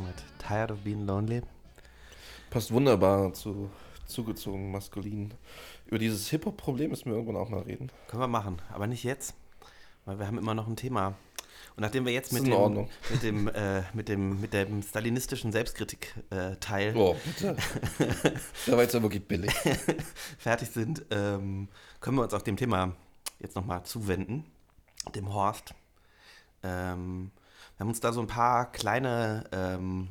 mit 0.01 0.17
Tired 0.45 0.73
of 0.73 0.79
Being 0.79 1.07
Lonely. 1.07 1.43
Passt 2.51 2.73
wunderbar 2.73 3.33
zu 3.33 3.71
zugezogen 4.11 4.71
maskulin. 4.71 5.33
Über 5.87 5.99
dieses 5.99 6.29
Hip-Hop-Problem 6.29 6.91
müssen 6.91 7.07
wir 7.07 7.15
irgendwann 7.15 7.37
auch 7.37 7.49
mal 7.49 7.63
reden. 7.63 7.91
Können 8.09 8.23
wir 8.23 8.29
machen, 8.29 8.61
aber 8.73 8.87
nicht 8.87 9.05
jetzt, 9.05 9.35
weil 10.05 10.19
wir 10.19 10.27
haben 10.27 10.39
immer 10.39 10.55
noch 10.55 10.67
ein 10.67 10.77
Thema. 10.77 11.15
Und 11.77 11.83
nachdem 11.83 12.05
wir 12.05 12.13
jetzt 12.13 12.33
mit 12.33 12.47
dem, 12.47 12.89
mit 13.11 13.23
dem, 13.23 13.49
äh, 13.49 13.83
mit 13.95 14.09
dem, 14.09 14.41
mit 14.41 14.53
dem 14.53 14.83
stalinistischen 14.83 15.53
Selbstkritik-Teil 15.53 16.97
Oh, 16.97 17.17
bitte. 17.25 17.57
Da 18.67 18.73
war 18.73 18.83
jetzt 18.83 18.95
ja 18.95 19.03
wirklich 19.03 19.27
billig. 19.27 19.53
fertig 20.39 20.71
sind, 20.71 21.05
ähm, 21.11 21.69
können 22.01 22.17
wir 22.17 22.25
uns 22.25 22.35
auch 22.35 22.43
dem 22.43 22.57
Thema 22.57 22.95
jetzt 23.39 23.57
nochmal 23.57 23.85
zuwenden, 23.85 24.45
dem 25.15 25.33
Horst. 25.33 25.75
Ähm, 26.63 27.31
wir 27.77 27.85
haben 27.85 27.89
uns 27.89 28.01
da 28.01 28.13
so 28.13 28.21
ein 28.21 28.27
paar 28.27 28.71
kleine, 28.73 29.45
ähm, 29.53 30.09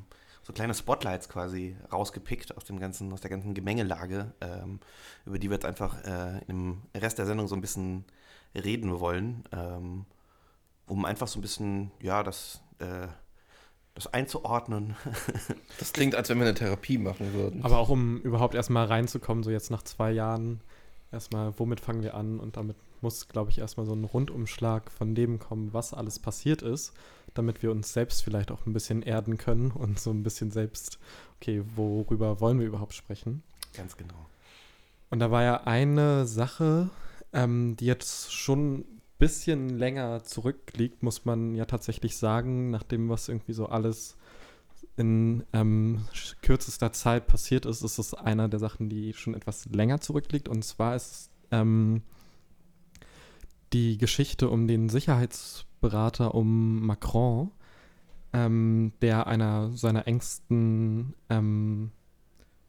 so 0.49 0.53
kleine 0.53 0.73
Spotlights 0.73 1.29
quasi 1.29 1.77
rausgepickt 1.93 2.57
aus 2.57 2.65
dem 2.65 2.79
ganzen, 2.79 3.13
aus 3.13 3.21
der 3.21 3.29
ganzen 3.29 3.53
Gemengelage, 3.53 4.33
ähm, 4.41 4.79
über 5.27 5.37
die 5.37 5.47
wir 5.47 5.53
jetzt 5.55 5.65
einfach 5.65 6.03
äh, 6.03 6.41
im 6.47 6.81
Rest 6.97 7.19
der 7.19 7.27
Sendung 7.27 7.47
so 7.47 7.53
ein 7.53 7.61
bisschen 7.61 8.03
reden 8.55 8.99
wollen, 8.99 9.43
ähm, 9.51 10.05
um 10.87 11.05
einfach 11.05 11.27
so 11.27 11.37
ein 11.37 11.43
bisschen, 11.43 11.91
ja, 12.01 12.23
das, 12.23 12.63
äh, 12.79 13.07
das 13.93 14.11
einzuordnen. 14.11 14.95
Das 15.77 15.93
klingt, 15.93 16.15
als 16.15 16.29
wenn 16.29 16.39
wir 16.39 16.47
eine 16.47 16.55
Therapie 16.55 16.97
machen 16.97 17.31
würden. 17.33 17.63
Aber 17.63 17.77
auch 17.77 17.89
um 17.89 18.19
überhaupt 18.21 18.55
erstmal 18.55 18.87
reinzukommen, 18.87 19.43
so 19.43 19.51
jetzt 19.51 19.69
nach 19.69 19.83
zwei 19.83 20.11
Jahren, 20.11 20.61
erstmal, 21.11 21.57
womit 21.59 21.79
fangen 21.79 22.01
wir 22.01 22.15
an? 22.15 22.39
Und 22.39 22.57
damit 22.57 22.75
muss, 23.01 23.27
glaube 23.27 23.51
ich, 23.51 23.59
erstmal 23.59 23.85
so 23.85 23.93
ein 23.93 24.03
Rundumschlag 24.03 24.91
von 24.91 25.15
dem 25.15 25.39
kommen, 25.39 25.73
was 25.73 25.93
alles 25.93 26.19
passiert 26.19 26.61
ist, 26.61 26.93
damit 27.33 27.61
wir 27.63 27.71
uns 27.71 27.93
selbst 27.93 28.23
vielleicht 28.23 28.51
auch 28.51 28.65
ein 28.65 28.73
bisschen 28.73 29.01
erden 29.01 29.37
können 29.37 29.71
und 29.71 29.99
so 29.99 30.11
ein 30.11 30.23
bisschen 30.23 30.51
selbst, 30.51 30.99
okay, 31.37 31.63
worüber 31.75 32.39
wollen 32.41 32.59
wir 32.59 32.67
überhaupt 32.67 32.93
sprechen? 32.93 33.43
Ganz 33.73 33.97
genau. 33.97 34.27
Und 35.09 35.19
da 35.19 35.31
war 35.31 35.43
ja 35.43 35.63
eine 35.63 36.25
Sache, 36.25 36.89
ähm, 37.33 37.75
die 37.77 37.85
jetzt 37.85 38.33
schon 38.33 38.79
ein 38.79 39.01
bisschen 39.17 39.69
länger 39.69 40.23
zurückliegt, 40.23 41.03
muss 41.03 41.25
man 41.25 41.55
ja 41.55 41.65
tatsächlich 41.65 42.17
sagen, 42.17 42.69
nachdem 42.69 43.09
was 43.09 43.27
irgendwie 43.27 43.53
so 43.53 43.67
alles 43.67 44.17
in 44.97 45.45
ähm, 45.53 46.05
kürzester 46.41 46.91
Zeit 46.91 47.27
passiert 47.27 47.65
ist, 47.65 47.83
ist 47.83 47.99
es 47.99 48.13
einer 48.13 48.49
der 48.49 48.59
Sachen, 48.59 48.89
die 48.89 49.13
schon 49.13 49.33
etwas 49.33 49.65
länger 49.65 50.01
zurückliegt. 50.01 50.49
Und 50.49 50.63
zwar 50.63 50.95
ist 50.95 51.29
ähm, 51.51 52.01
die 53.73 53.97
Geschichte 53.97 54.49
um 54.49 54.67
den 54.67 54.89
Sicherheitsberater 54.89 56.33
um 56.35 56.85
Macron, 56.85 57.51
ähm, 58.33 58.93
der 59.01 59.27
einer 59.27 59.71
seiner 59.73 60.07
engsten 60.07 61.13
ähm, 61.29 61.91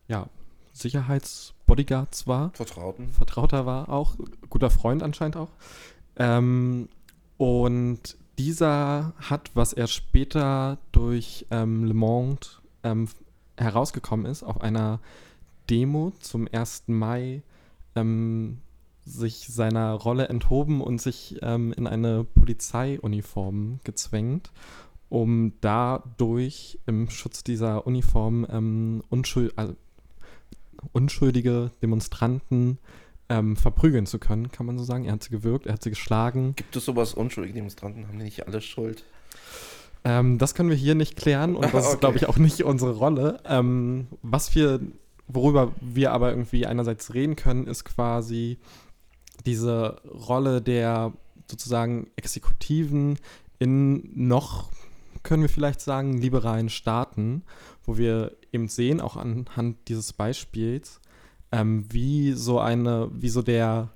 ja, 0.09 0.29
Sicherheitsbodyguards 0.73 2.27
war. 2.27 2.51
Vertrauten. 2.55 3.09
Vertrauter 3.11 3.67
war 3.67 3.89
auch, 3.89 4.17
guter 4.49 4.71
Freund 4.71 5.03
anscheinend 5.03 5.37
auch. 5.37 5.51
Ähm, 6.17 6.89
und 7.37 8.17
dieser 8.39 9.13
hat, 9.19 9.51
was 9.55 9.73
er 9.73 9.87
später 9.87 10.79
durch 10.93 11.47
ähm, 11.51 11.85
Le 11.85 11.95
Monde 11.95 12.47
ähm, 12.83 13.09
herausgekommen 13.57 14.27
ist, 14.27 14.43
auf 14.43 14.61
einer 14.61 15.01
Demo 15.69 16.13
zum 16.21 16.49
1. 16.51 16.85
Mai 16.87 17.43
ähm, 17.95 18.59
sich 19.11 19.47
seiner 19.49 19.93
Rolle 19.93 20.29
enthoben 20.29 20.81
und 20.81 21.01
sich 21.01 21.37
ähm, 21.43 21.73
in 21.77 21.87
eine 21.87 22.25
Polizeiuniform 22.25 23.81
gezwängt, 23.85 24.51
um 25.09 25.53
dadurch 25.61 26.79
im 26.87 27.11
Schutz 27.11 27.43
dieser 27.45 27.87
Uniform 27.87 28.47
ähm, 28.51 29.03
unschuld, 29.09 29.53
also 29.57 29.75
unschuldige 30.93 31.71
Demonstranten 31.83 32.79
ähm, 33.29 33.57
verprügeln 33.57 34.07
zu 34.07 34.19
können, 34.19 34.51
kann 34.51 34.67
man 34.67 34.79
so 34.79 34.85
sagen. 34.85 35.05
Er 35.05 35.13
hat 35.13 35.23
sie 35.23 35.31
gewirkt, 35.31 35.67
er 35.67 35.75
hat 35.75 35.83
sie 35.83 35.91
geschlagen. 35.91 36.55
Gibt 36.57 36.75
es 36.77 36.85
sowas? 36.85 37.15
Unschuldige 37.15 37.55
Demonstranten 37.55 38.07
haben 38.09 38.19
die 38.19 38.25
nicht 38.25 38.47
alle 38.47 38.61
Schuld? 38.61 39.05
Ähm, 40.03 40.39
das 40.39 40.55
können 40.55 40.71
wir 40.71 40.77
hier 40.77 40.95
nicht 40.95 41.17
klären 41.17 41.55
und 41.57 41.65
das 41.75 41.85
Okay. 41.85 41.93
ist, 41.95 42.01
glaube 42.01 42.17
ich, 42.17 42.27
auch 42.29 42.39
nicht 42.39 42.65
unsere 42.65 42.93
Rolle. 42.97 43.41
Ähm, 43.45 44.07
was 44.23 44.55
wir, 44.55 44.81
worüber 45.29 45.73
wir 45.81 46.13
aber 46.13 46.31
irgendwie 46.31 46.67
einerseits 46.67 47.15
reden 47.15 47.37
können, 47.37 47.67
ist 47.67 47.85
quasi, 47.85 48.59
diese 49.47 50.01
Rolle 50.05 50.63
der 50.63 51.13
sozusagen 51.51 52.09
Exekutiven 52.17 53.19
in 53.59 54.11
noch, 54.15 54.71
können 55.23 55.43
wir 55.43 55.49
vielleicht 55.49 55.81
sagen, 55.81 56.19
liberalen 56.19 56.69
Staaten, 56.69 57.43
wo 57.85 57.99
wir 57.99 58.37
eben 58.53 58.69
sehen, 58.69 59.01
auch 59.01 59.17
anhand 59.17 59.77
dieses 59.89 60.13
Beispiels, 60.13 61.01
ähm, 61.53 61.85
wie 61.91 62.33
so 62.33 62.59
eine, 62.61 63.11
wie 63.13 63.29
so 63.29 63.43
der, 63.43 63.91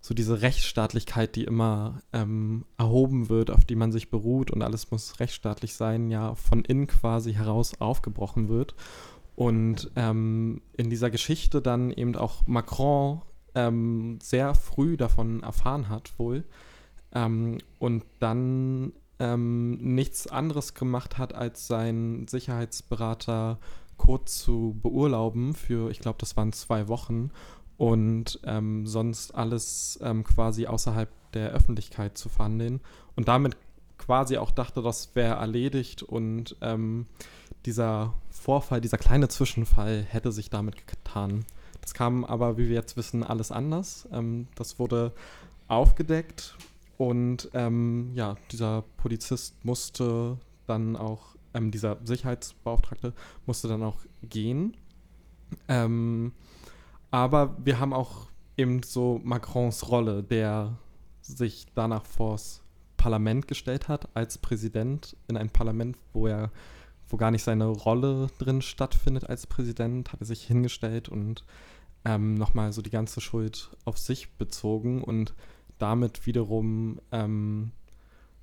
so 0.00 0.14
diese 0.14 0.42
Rechtsstaatlichkeit, 0.42 1.36
die 1.36 1.44
immer 1.44 2.02
ähm, 2.12 2.64
erhoben 2.78 3.28
wird, 3.28 3.50
auf 3.50 3.64
die 3.64 3.76
man 3.76 3.92
sich 3.92 4.10
beruht 4.10 4.50
und 4.50 4.62
alles 4.62 4.90
muss 4.90 5.18
rechtsstaatlich 5.20 5.74
sein, 5.74 6.10
ja 6.10 6.34
von 6.34 6.64
innen 6.64 6.86
quasi 6.86 7.32
heraus 7.34 7.80
aufgebrochen 7.80 8.48
wird. 8.48 8.74
Und 9.34 9.90
ähm, 9.96 10.60
in 10.76 10.90
dieser 10.90 11.10
Geschichte 11.10 11.62
dann 11.62 11.90
eben 11.90 12.14
auch 12.14 12.46
Macron 12.46 13.22
ähm, 13.54 14.18
sehr 14.22 14.54
früh 14.54 14.96
davon 14.96 15.42
erfahren 15.42 15.88
hat, 15.88 16.18
wohl. 16.18 16.44
Ähm, 17.12 17.58
und 17.78 18.04
dann 18.18 18.92
ähm, 19.18 19.72
nichts 19.94 20.26
anderes 20.26 20.74
gemacht 20.74 21.18
hat, 21.18 21.34
als 21.34 21.66
seinen 21.66 22.26
Sicherheitsberater 22.26 23.58
kurz 23.96 24.38
zu 24.38 24.78
beurlauben 24.82 25.54
für, 25.54 25.90
ich 25.90 26.00
glaube, 26.00 26.18
das 26.18 26.36
waren 26.36 26.52
zwei 26.52 26.88
Wochen 26.88 27.30
und 27.76 28.40
ähm, 28.44 28.86
sonst 28.86 29.34
alles 29.34 29.98
ähm, 30.02 30.24
quasi 30.24 30.66
außerhalb 30.66 31.10
der 31.34 31.50
Öffentlichkeit 31.50 32.16
zu 32.16 32.28
verhandeln 32.30 32.80
und 33.14 33.28
damit 33.28 33.56
quasi 33.98 34.38
auch 34.38 34.50
dachte, 34.50 34.80
das 34.80 35.14
wäre 35.14 35.34
erledigt 35.34 36.02
und 36.02 36.56
ähm, 36.62 37.06
dieser 37.66 38.14
Vorfall, 38.30 38.80
dieser 38.80 38.96
kleine 38.96 39.28
Zwischenfall 39.28 40.02
hätte 40.08 40.32
sich 40.32 40.48
damit 40.48 40.86
getan. 40.86 41.44
Das 41.80 41.94
kam 41.94 42.24
aber, 42.24 42.58
wie 42.58 42.68
wir 42.68 42.74
jetzt 42.74 42.96
wissen, 42.96 43.22
alles 43.22 43.52
anders. 43.52 44.08
Ähm, 44.12 44.48
das 44.54 44.78
wurde 44.78 45.12
aufgedeckt 45.68 46.56
und 46.98 47.48
ähm, 47.54 48.10
ja, 48.14 48.36
dieser 48.52 48.82
Polizist 48.98 49.64
musste 49.64 50.38
dann 50.66 50.96
auch, 50.96 51.36
ähm, 51.54 51.70
dieser 51.70 51.98
Sicherheitsbeauftragte 52.04 53.14
musste 53.46 53.68
dann 53.68 53.82
auch 53.82 54.00
gehen. 54.22 54.76
Ähm, 55.68 56.32
aber 57.10 57.56
wir 57.64 57.80
haben 57.80 57.92
auch 57.92 58.28
eben 58.56 58.82
so 58.82 59.20
Macrons 59.24 59.88
Rolle, 59.88 60.22
der 60.22 60.76
sich 61.22 61.66
danach 61.74 62.04
vors 62.04 62.62
Parlament 62.96 63.48
gestellt 63.48 63.88
hat, 63.88 64.08
als 64.14 64.36
Präsident 64.36 65.16
in 65.26 65.36
ein 65.36 65.48
Parlament, 65.48 65.96
wo 66.12 66.26
er, 66.26 66.50
wo 67.10 67.16
gar 67.16 67.30
nicht 67.30 67.42
seine 67.42 67.66
Rolle 67.66 68.28
drin 68.38 68.62
stattfindet 68.62 69.28
als 69.28 69.46
Präsident, 69.46 70.12
hat 70.12 70.20
er 70.20 70.26
sich 70.26 70.44
hingestellt 70.44 71.08
und 71.08 71.44
ähm, 72.04 72.34
nochmal 72.34 72.72
so 72.72 72.82
die 72.82 72.90
ganze 72.90 73.20
Schuld 73.20 73.70
auf 73.84 73.98
sich 73.98 74.30
bezogen 74.36 75.02
und 75.02 75.34
damit 75.78 76.26
wiederum 76.26 77.00
ähm, 77.12 77.72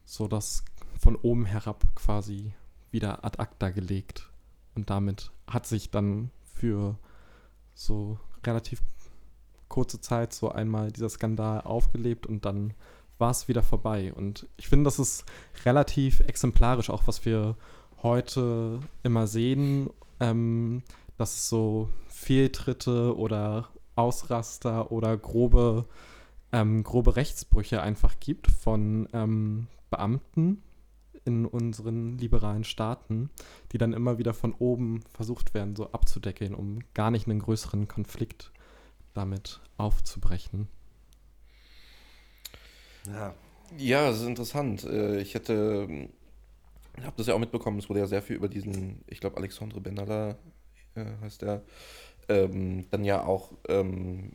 so 0.05 0.27
das 0.27 0.63
von 0.99 1.15
oben 1.15 1.45
herab 1.45 1.85
quasi 1.95 2.53
wieder 2.91 3.23
ad 3.23 3.39
acta 3.39 3.69
gelegt. 3.69 4.29
Und 4.75 4.89
damit 4.89 5.31
hat 5.47 5.65
sich 5.65 5.89
dann 5.89 6.31
für 6.53 6.97
so 7.73 8.19
relativ 8.45 8.81
kurze 9.69 10.01
Zeit 10.01 10.33
so 10.33 10.49
einmal 10.51 10.91
dieser 10.91 11.09
Skandal 11.09 11.61
aufgelebt 11.61 12.25
und 12.25 12.45
dann 12.45 12.73
war 13.17 13.31
es 13.31 13.47
wieder 13.47 13.63
vorbei. 13.63 14.13
Und 14.13 14.47
ich 14.57 14.67
finde, 14.67 14.85
das 14.85 14.99
ist 14.99 15.25
relativ 15.65 16.19
exemplarisch, 16.21 16.89
auch 16.89 17.07
was 17.07 17.25
wir 17.25 17.55
heute 18.03 18.79
immer 19.03 19.27
sehen, 19.27 19.89
ähm, 20.19 20.83
dass 21.17 21.35
es 21.35 21.49
so 21.49 21.89
Fehltritte 22.07 23.15
oder 23.17 23.69
Ausraster 23.95 24.91
oder 24.91 25.17
grobe, 25.17 25.85
ähm, 26.51 26.83
grobe 26.83 27.15
Rechtsbrüche 27.15 27.81
einfach 27.81 28.19
gibt 28.19 28.51
von 28.51 29.07
ähm, 29.13 29.67
Beamten 29.89 30.61
in 31.25 31.45
unseren 31.45 32.17
liberalen 32.17 32.63
Staaten, 32.63 33.29
die 33.71 33.77
dann 33.77 33.93
immer 33.93 34.17
wieder 34.17 34.33
von 34.33 34.53
oben 34.53 35.01
versucht 35.13 35.53
werden, 35.53 35.75
so 35.75 35.91
abzudeckeln, 35.91 36.55
um 36.55 36.79
gar 36.93 37.11
nicht 37.11 37.27
einen 37.27 37.39
größeren 37.39 37.87
Konflikt 37.87 38.51
damit 39.13 39.59
aufzubrechen. 39.77 40.67
Ja. 43.07 43.33
Ja, 43.77 44.07
das 44.07 44.21
ist 44.21 44.27
interessant. 44.27 44.85
Äh, 44.85 45.19
ich 45.19 45.33
hätte, 45.33 46.07
habe 47.05 47.15
das 47.17 47.27
ja 47.27 47.33
auch 47.33 47.39
mitbekommen, 47.39 47.79
es 47.79 47.89
wurde 47.89 47.99
ja 47.99 48.07
sehr 48.07 48.21
viel 48.21 48.35
über 48.35 48.47
diesen, 48.47 49.03
ich 49.07 49.19
glaube, 49.19 49.37
Alexandre 49.37 49.79
Benalla 49.79 50.37
äh, 50.95 51.05
heißt 51.21 51.41
der, 51.41 51.63
ähm, 52.29 52.85
dann 52.89 53.05
ja 53.05 53.23
auch 53.23 53.53
ähm, 53.69 54.31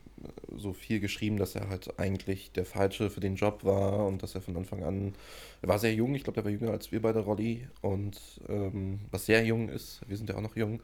so 0.55 0.73
viel 0.73 0.99
geschrieben, 0.99 1.37
dass 1.37 1.55
er 1.55 1.69
halt 1.69 1.99
eigentlich 1.99 2.51
der 2.51 2.65
Falsche 2.65 3.09
für 3.09 3.19
den 3.19 3.35
Job 3.35 3.63
war 3.63 4.07
und 4.07 4.23
dass 4.23 4.35
er 4.35 4.41
von 4.41 4.57
Anfang 4.57 4.83
an, 4.83 5.13
er 5.61 5.69
war 5.69 5.79
sehr 5.79 5.93
jung, 5.93 6.15
ich 6.15 6.23
glaube, 6.23 6.35
der 6.35 6.45
war 6.45 6.51
jünger 6.51 6.71
als 6.71 6.91
wir 6.91 7.01
beide, 7.01 7.19
Rolli, 7.19 7.67
und 7.81 8.19
ähm, 8.49 9.01
was 9.11 9.25
sehr 9.25 9.43
jung 9.45 9.69
ist, 9.69 10.01
wir 10.07 10.17
sind 10.17 10.29
ja 10.29 10.35
auch 10.35 10.41
noch 10.41 10.55
jung. 10.55 10.81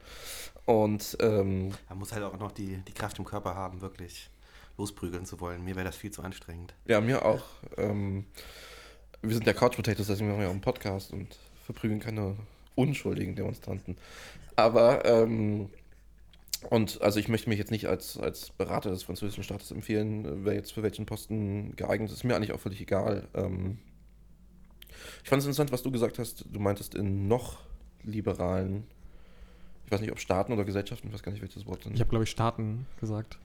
Und 0.66 1.16
ähm, 1.20 1.72
er 1.88 1.96
muss 1.96 2.12
halt 2.12 2.22
auch 2.22 2.38
noch 2.38 2.52
die, 2.52 2.76
die 2.86 2.92
Kraft 2.92 3.18
im 3.18 3.24
Körper 3.24 3.54
haben, 3.54 3.80
wirklich 3.80 4.30
losprügeln 4.78 5.26
zu 5.26 5.40
wollen. 5.40 5.64
Mir 5.64 5.74
wäre 5.74 5.86
das 5.86 5.96
viel 5.96 6.10
zu 6.10 6.22
anstrengend. 6.22 6.74
Ja, 6.86 7.00
mir 7.00 7.24
auch. 7.24 7.44
Ähm, 7.76 8.26
wir 9.22 9.34
sind 9.34 9.46
ja 9.46 9.52
Couch 9.52 9.76
Potatoes, 9.76 10.06
deswegen 10.06 10.28
machen 10.28 10.40
wir 10.40 10.48
auch 10.48 10.52
einen 10.52 10.60
Podcast 10.60 11.12
und 11.12 11.36
verprügeln 11.72 12.00
keine 12.00 12.36
unschuldigen 12.74 13.36
Demonstranten. 13.36 13.96
Aber 14.56 15.04
ähm, 15.04 15.70
und 16.68 17.00
also 17.00 17.18
ich 17.18 17.28
möchte 17.28 17.48
mich 17.48 17.58
jetzt 17.58 17.70
nicht 17.70 17.86
als, 17.86 18.18
als 18.18 18.50
Berater 18.50 18.90
des 18.90 19.02
französischen 19.02 19.44
Staates 19.44 19.70
empfehlen, 19.70 20.44
wer 20.44 20.54
jetzt 20.54 20.72
für 20.72 20.82
welchen 20.82 21.06
Posten 21.06 21.74
geeignet 21.76 22.10
ist. 22.10 22.18
Ist 22.18 22.24
mir 22.24 22.36
eigentlich 22.36 22.52
auch 22.52 22.60
völlig 22.60 22.80
egal. 22.80 23.28
Ähm 23.34 23.78
ich 25.22 25.28
fand 25.28 25.40
es 25.40 25.46
interessant, 25.46 25.72
was 25.72 25.82
du 25.82 25.90
gesagt 25.90 26.18
hast. 26.18 26.44
Du 26.50 26.60
meintest 26.60 26.94
in 26.94 27.28
noch 27.28 27.58
liberalen, 28.02 28.84
ich 29.86 29.92
weiß 29.92 30.00
nicht, 30.00 30.12
ob 30.12 30.20
Staaten 30.20 30.52
oder 30.52 30.64
Gesellschaften, 30.64 31.08
ich 31.08 31.14
weiß 31.14 31.22
gar 31.22 31.32
nicht, 31.32 31.42
welches 31.42 31.66
Wort. 31.66 31.86
Ich 31.86 32.00
habe, 32.00 32.10
glaube 32.10 32.24
ich, 32.24 32.30
Staaten 32.30 32.86
gesagt. 33.00 33.38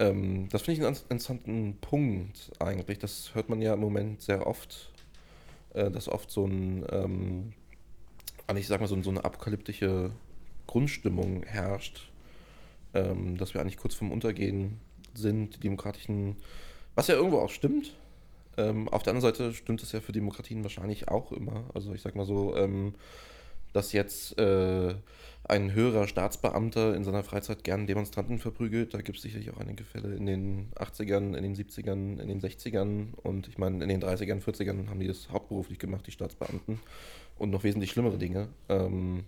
Ähm, 0.00 0.48
das 0.50 0.62
finde 0.62 0.80
ich 0.80 0.86
einen 0.86 0.96
interessanten 0.96 1.76
Punkt 1.80 2.50
eigentlich. 2.58 2.98
Das 2.98 3.34
hört 3.34 3.48
man 3.48 3.62
ja 3.62 3.74
im 3.74 3.80
Moment 3.80 4.22
sehr 4.22 4.46
oft, 4.46 4.90
äh, 5.74 5.90
dass 5.90 6.08
oft 6.08 6.30
so 6.30 6.46
ein, 6.46 6.84
ähm, 6.90 7.52
ich 8.56 8.66
sag 8.66 8.80
mal, 8.80 8.86
so, 8.86 9.00
so 9.02 9.10
eine 9.10 9.24
apokalyptische 9.24 10.10
Grundstimmung 10.66 11.42
herrscht 11.44 12.10
ähm, 12.94 13.36
dass 13.36 13.54
wir 13.54 13.60
eigentlich 13.60 13.76
kurz 13.76 13.94
vorm 13.94 14.12
Untergehen 14.12 14.78
sind, 15.14 15.56
die 15.56 15.60
demokratischen, 15.60 16.36
was 16.94 17.08
ja 17.08 17.14
irgendwo 17.14 17.38
auch 17.38 17.50
stimmt. 17.50 17.94
Ähm, 18.56 18.88
auf 18.88 19.02
der 19.02 19.12
anderen 19.12 19.32
Seite 19.34 19.54
stimmt 19.54 19.82
es 19.82 19.92
ja 19.92 20.00
für 20.00 20.12
Demokratien 20.12 20.62
wahrscheinlich 20.62 21.08
auch 21.08 21.32
immer. 21.32 21.64
Also 21.74 21.92
ich 21.94 22.02
sag 22.02 22.14
mal 22.14 22.26
so, 22.26 22.56
ähm, 22.56 22.94
dass 23.72 23.92
jetzt 23.92 24.38
äh, 24.38 24.94
ein 25.50 25.74
höherer 25.74 26.06
Staatsbeamter 26.06 26.94
in 26.94 27.04
seiner 27.04 27.24
Freizeit 27.24 27.64
gern 27.64 27.86
Demonstranten 27.86 28.38
verprügelt. 28.38 28.94
Da 28.94 29.00
gibt 29.00 29.18
es 29.18 29.22
sicherlich 29.22 29.50
auch 29.50 29.58
einige 29.58 29.84
Fälle 29.84 30.14
in 30.14 30.26
den 30.26 30.70
80ern, 30.76 31.36
in 31.36 31.42
den 31.42 31.56
70ern, 31.56 32.20
in 32.20 32.28
den 32.28 32.40
60ern 32.40 33.14
und 33.22 33.48
ich 33.48 33.58
meine, 33.58 33.82
in 33.82 33.88
den 33.88 34.00
30ern, 34.00 34.42
40ern 34.42 34.88
haben 34.88 35.00
die 35.00 35.08
das 35.08 35.28
hauptberuflich 35.30 35.78
gemacht, 35.78 36.06
die 36.06 36.12
Staatsbeamten. 36.12 36.78
Und 37.36 37.50
noch 37.50 37.64
wesentlich 37.64 37.90
schlimmere 37.90 38.18
Dinge. 38.18 38.48
Ähm, 38.68 39.24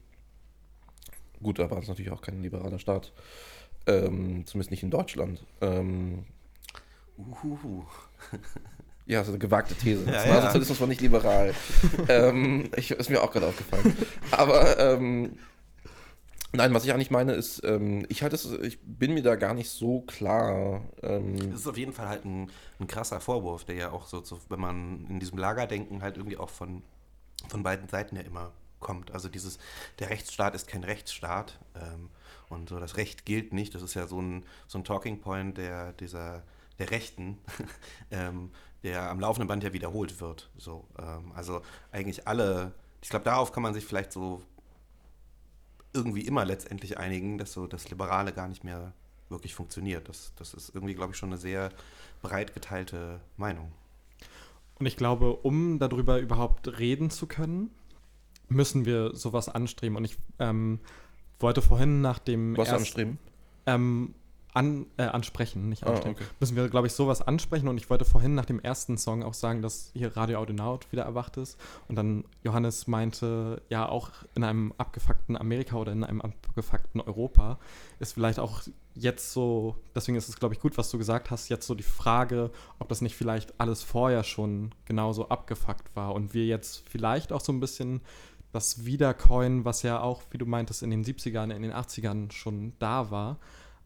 gut, 1.43 1.59
da 1.59 1.71
war 1.71 1.79
es 1.79 1.89
natürlich 1.89 2.13
auch 2.13 2.23
kein 2.23 2.43
liberaler 2.43 2.79
Staat. 2.79 3.13
Ähm, 3.87 4.47
zumindest 4.47 4.71
nicht 4.71 4.83
in 4.85 4.91
Deutschland. 4.91 5.45
Ähm, 5.61 6.25
Uhuhu. 7.19 7.85
Ja, 9.05 9.25
so 9.25 9.33
eine 9.33 9.39
gewagte 9.41 9.75
These. 9.75 10.05
Ja, 10.07 10.13
Nationalsozialismus 10.13 10.79
ja. 10.79 10.81
war 10.81 10.89
nicht 10.89 11.01
liberal. 11.01 11.55
ähm, 12.09 12.71
ich, 12.77 12.93
ist 12.93 13.11
mir 13.11 13.21
auch 13.21 13.33
gerade 13.33 13.49
aufgefallen. 13.49 13.97
Aber 14.31 14.79
ähm, 14.79 15.33
nein, 16.53 16.75
was 16.75 16.85
ich 16.85 16.93
eigentlich 16.93 17.11
meine 17.11 17.33
ist, 17.33 17.63
ähm, 17.65 18.07
ich 18.09 18.23
halte 18.23 18.37
es, 18.37 18.51
ich 18.51 18.79
bin 18.83 19.15
mir 19.15 19.23
da 19.23 19.37
gar 19.37 19.55
nicht 19.55 19.71
so 19.71 20.03
klar. 20.03 20.83
Ähm, 21.03 21.51
das 21.51 21.61
ist 21.61 21.67
auf 21.67 21.77
jeden 21.77 21.93
Fall 21.93 22.09
halt 22.09 22.25
ein, 22.25 22.51
ein 22.81 22.87
krasser 22.87 23.21
Vorwurf, 23.21 23.65
der 23.65 23.77
ja 23.77 23.91
auch 23.91 24.07
so, 24.07 24.23
so, 24.23 24.39
wenn 24.49 24.61
man 24.61 25.07
in 25.09 25.21
diesem 25.21 25.39
Lagerdenken 25.39 26.03
halt 26.03 26.17
irgendwie 26.17 26.39
auch 26.39 26.51
von, 26.51 26.83
von 27.49 27.63
beiden 27.63 27.89
Seiten 27.89 28.17
ja 28.17 28.23
immer 28.23 28.53
kommt. 28.81 29.13
Also 29.13 29.29
dieses, 29.29 29.59
der 29.99 30.11
Rechtsstaat 30.11 30.55
ist 30.55 30.69
kein 30.69 30.85
Rechtsstaat. 30.85 31.59
Ähm, 31.75 32.11
und 32.53 32.69
so 32.69 32.79
das 32.79 32.97
Recht 32.97 33.25
gilt 33.25 33.53
nicht. 33.53 33.75
Das 33.75 33.83
ist 33.83 33.95
ja 33.95 34.07
so 34.07 34.21
ein, 34.21 34.45
so 34.69 34.79
ein 34.79 34.85
Talking 34.85 35.21
Point 35.21 35.57
der, 35.57 35.93
dieser, 35.95 36.43
der 36.79 36.91
Rechten, 36.91 37.39
ähm, 38.11 38.51
der 38.83 39.11
am 39.11 39.21
laufenden 39.21 39.49
Band 39.49 39.65
ja 39.65 39.73
wiederholt 39.73 40.21
wird. 40.21 40.51
So, 40.59 40.87
ähm, 40.99 41.33
also 41.35 41.63
eigentlich 41.91 42.29
alle, 42.29 42.73
ich 43.01 43.09
glaube, 43.09 43.25
darauf 43.25 43.53
kann 43.53 43.63
man 43.63 43.73
sich 43.73 43.87
vielleicht 43.87 44.13
so 44.13 44.43
irgendwie 45.93 46.23
immer 46.23 46.45
letztendlich 46.45 46.99
einigen, 46.99 47.39
dass 47.39 47.53
so 47.53 47.67
das 47.67 47.91
Liberale 47.91 48.33
gar 48.33 48.49
nicht 48.49 48.65
mehr 48.65 48.93
wirklich 49.29 49.55
funktioniert. 49.55 50.09
Das, 50.09 50.33
das 50.37 50.55
ist 50.55 50.75
irgendwie, 50.75 50.95
glaube 50.95 51.13
ich, 51.13 51.19
schon 51.19 51.31
eine 51.31 51.39
sehr 51.39 51.71
breit 52.23 52.55
geteilte 52.55 53.21
Meinung. 53.37 53.73
Und 54.79 54.87
ich 54.87 54.97
glaube, 54.97 55.35
um 55.37 55.79
darüber 55.79 56.19
überhaupt 56.19 56.79
reden 56.79 57.11
zu 57.11 57.27
können, 57.27 57.71
müssen 58.49 58.85
wir 58.85 59.15
sowas 59.15 59.49
anstreben. 59.49 59.97
Und 59.97 60.05
ich 60.05 60.17
ähm, 60.39 60.81
wollte 61.41 61.63
vorhin 61.63 62.01
nach 62.01 62.19
dem. 62.19 62.57
Was 62.57 62.69
erst, 62.69 62.81
anstreben? 62.81 63.19
Ähm, 63.67 64.15
an, 64.55 64.87
äh, 64.99 65.05
ansprechen, 65.05 65.69
nicht 65.69 65.85
Ah, 65.85 65.91
anstellen. 65.91 66.15
okay. 66.15 66.25
Müssen 66.41 66.57
wir, 66.57 66.69
glaube 66.69 66.87
ich, 66.87 66.93
sowas 66.93 67.23
ansprechen. 67.23 67.69
Und 67.69 67.79
ich 67.79 67.89
wollte 67.89 68.05
vorhin 68.05 68.35
nach 68.35 68.45
dem 68.45 68.61
ersten 68.61 68.99
Song 68.99 69.23
auch 69.23 69.35
sagen, 69.35 69.63
dass 69.63 69.91
hier 69.95 70.15
Radio 70.17 70.39
Audionaut 70.41 70.91
wieder 70.93 71.05
erwacht 71.05 71.37
ist. 71.39 71.59
Und 71.89 71.97
dann 71.97 72.25
Johannes 72.43 72.87
meinte, 72.87 73.63
ja, 73.71 73.89
auch 73.89 74.11
in 74.35 74.45
einem 74.45 74.75
abgefuckten 74.77 75.37
Amerika 75.37 75.77
oder 75.77 75.93
in 75.93 76.05
einem 76.05 76.21
abgefuckten 76.21 77.01
Europa 77.01 77.59
ist 77.99 78.13
vielleicht 78.13 78.39
auch 78.39 78.63
jetzt 78.95 79.33
so, 79.33 79.77
deswegen 79.95 80.19
ist 80.19 80.29
es, 80.29 80.37
glaube 80.39 80.55
ich, 80.55 80.61
gut, 80.61 80.77
was 80.77 80.91
du 80.91 80.99
gesagt 80.99 81.31
hast, 81.31 81.49
jetzt 81.49 81.67
so 81.67 81.75
die 81.75 81.83
Frage, 81.83 82.51
ob 82.79 82.91
das 82.91 83.01
nicht 83.01 83.17
vielleicht 83.17 83.59
alles 83.59 83.83
vorher 83.83 84.23
schon 84.23 84.75
genauso 84.85 85.31
abgefuckt 85.31 85.97
war 85.97 86.15
und 86.15 86.35
wir 86.35 86.45
jetzt 86.45 86.87
vielleicht 86.91 87.33
auch 87.33 87.41
so 87.41 87.53
ein 87.53 87.61
bisschen 87.61 88.03
das 88.53 88.85
Wiedercoin, 88.85 89.65
was 89.65 89.83
ja 89.83 90.01
auch, 90.01 90.21
wie 90.31 90.37
du 90.37 90.45
meintest, 90.45 90.83
in 90.83 90.91
den 90.91 91.03
70ern, 91.05 91.51
in 91.55 91.63
den 91.63 91.73
80ern 91.73 92.31
schon 92.33 92.75
da 92.79 93.11
war. 93.11 93.39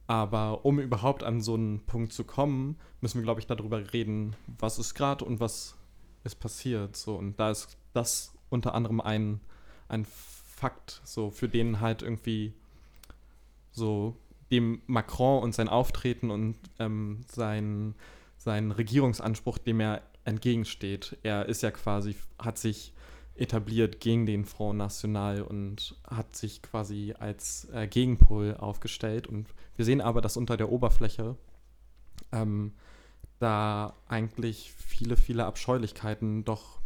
Aber 0.06 0.64
um 0.64 0.78
überhaupt 0.78 1.22
an 1.24 1.40
so 1.40 1.54
einen 1.54 1.84
Punkt 1.84 2.12
zu 2.12 2.24
kommen, 2.24 2.76
müssen 3.00 3.18
wir, 3.18 3.24
glaube 3.24 3.40
ich, 3.40 3.46
darüber 3.46 3.92
reden, 3.92 4.36
was 4.58 4.78
ist 4.78 4.94
gerade 4.94 5.24
und 5.24 5.40
was 5.40 5.76
ist 6.24 6.36
passiert. 6.36 6.96
So, 6.96 7.16
und 7.16 7.38
da 7.40 7.50
ist 7.50 7.76
das 7.92 8.34
unter 8.48 8.74
anderem 8.74 9.00
ein, 9.00 9.40
ein 9.88 10.04
Fakt, 10.04 11.00
so 11.04 11.30
für 11.30 11.48
den 11.48 11.80
halt 11.80 12.02
irgendwie 12.02 12.54
so 13.72 14.16
dem 14.50 14.80
Macron 14.86 15.42
und 15.42 15.54
sein 15.54 15.68
Auftreten 15.68 16.30
und 16.30 16.56
ähm, 16.78 17.20
sein, 17.28 17.94
sein 18.38 18.70
Regierungsanspruch, 18.70 19.58
dem 19.58 19.80
er 19.80 20.02
entgegensteht. 20.24 21.18
Er 21.22 21.46
ist 21.46 21.62
ja 21.62 21.70
quasi, 21.70 22.16
hat 22.38 22.58
sich 22.58 22.92
etabliert 23.38 24.00
gegen 24.00 24.26
den 24.26 24.44
Front 24.44 24.78
National 24.78 25.42
und 25.42 25.96
hat 26.08 26.36
sich 26.36 26.62
quasi 26.62 27.14
als 27.18 27.68
äh, 27.72 27.86
Gegenpol 27.86 28.54
aufgestellt. 28.54 29.26
Und 29.26 29.48
wir 29.76 29.84
sehen 29.84 30.00
aber, 30.00 30.20
dass 30.20 30.36
unter 30.36 30.56
der 30.56 30.70
Oberfläche 30.70 31.36
ähm, 32.32 32.72
da 33.38 33.94
eigentlich 34.08 34.72
viele, 34.72 35.16
viele 35.16 35.44
Abscheulichkeiten 35.44 36.44
doch 36.44 36.80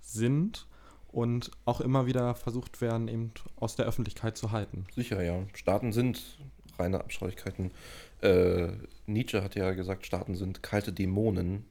sind 0.00 0.66
und 1.08 1.50
auch 1.64 1.80
immer 1.80 2.06
wieder 2.06 2.34
versucht 2.34 2.80
werden, 2.80 3.08
eben 3.08 3.32
aus 3.56 3.76
der 3.76 3.86
Öffentlichkeit 3.86 4.36
zu 4.36 4.52
halten. 4.52 4.86
Sicher, 4.94 5.22
ja. 5.22 5.42
Staaten 5.54 5.92
sind 5.92 6.38
reine 6.78 7.00
Abscheulichkeiten. 7.00 7.70
Äh, 8.20 8.68
Nietzsche 9.06 9.42
hat 9.42 9.54
ja 9.54 9.72
gesagt, 9.72 10.06
Staaten 10.06 10.34
sind 10.34 10.62
kalte 10.62 10.92
Dämonen. 10.92 11.64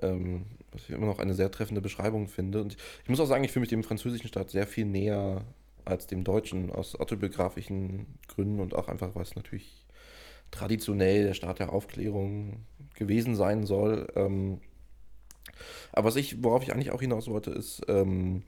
Ähm, 0.00 0.46
was 0.72 0.84
ich 0.84 0.90
immer 0.90 1.06
noch 1.06 1.18
eine 1.18 1.34
sehr 1.34 1.50
treffende 1.50 1.82
Beschreibung 1.82 2.28
finde. 2.28 2.62
Und 2.62 2.76
ich 3.02 3.08
muss 3.08 3.20
auch 3.20 3.26
sagen, 3.26 3.44
ich 3.44 3.52
fühle 3.52 3.62
mich 3.62 3.68
dem 3.68 3.84
französischen 3.84 4.28
Staat 4.28 4.50
sehr 4.50 4.66
viel 4.66 4.86
näher 4.86 5.44
als 5.84 6.06
dem 6.06 6.24
deutschen, 6.24 6.70
aus 6.70 6.98
autobiografischen 6.98 8.06
Gründen 8.28 8.60
und 8.60 8.74
auch 8.74 8.88
einfach, 8.88 9.14
weil 9.14 9.22
es 9.22 9.36
natürlich 9.36 9.86
traditionell 10.50 11.24
der 11.24 11.34
Staat 11.34 11.58
der 11.58 11.72
Aufklärung 11.72 12.64
gewesen 12.94 13.36
sein 13.36 13.66
soll. 13.66 14.06
Ähm, 14.14 14.60
aber 15.92 16.08
was 16.08 16.16
ich, 16.16 16.42
worauf 16.42 16.62
ich 16.62 16.72
eigentlich 16.72 16.92
auch 16.92 17.00
hinaus 17.00 17.28
wollte, 17.28 17.50
ist 17.50 17.82
ähm, 17.88 18.42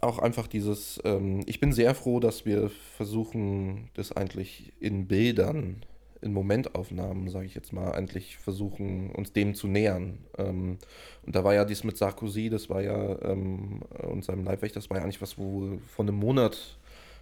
auch 0.00 0.18
einfach 0.18 0.46
dieses, 0.46 1.00
ähm, 1.04 1.42
ich 1.46 1.60
bin 1.60 1.72
sehr 1.72 1.94
froh, 1.94 2.20
dass 2.20 2.44
wir 2.44 2.70
versuchen, 2.96 3.90
das 3.94 4.12
eigentlich 4.12 4.72
in 4.80 5.06
Bildern, 5.06 5.84
in 6.24 6.32
Momentaufnahmen, 6.32 7.28
sage 7.28 7.46
ich 7.46 7.54
jetzt 7.54 7.72
mal, 7.72 7.92
eigentlich 7.92 8.38
versuchen, 8.38 9.10
uns 9.10 9.32
dem 9.32 9.54
zu 9.54 9.68
nähern. 9.68 10.18
Ähm, 10.38 10.78
und 11.24 11.34
da 11.34 11.44
war 11.44 11.54
ja 11.54 11.64
dies 11.64 11.84
mit 11.84 11.96
Sarkozy, 11.96 12.48
das 12.50 12.70
war 12.70 12.82
ja, 12.82 13.20
ähm, 13.22 13.82
und 14.02 14.24
seinem 14.24 14.44
Leibwächter, 14.44 14.80
das 14.80 14.90
war 14.90 14.96
ja 14.96 15.04
eigentlich 15.04 15.22
was, 15.22 15.38
wo 15.38 15.60
wir 15.60 15.78
vor 15.80 16.04
einem 16.04 16.16
Monat 16.16 16.78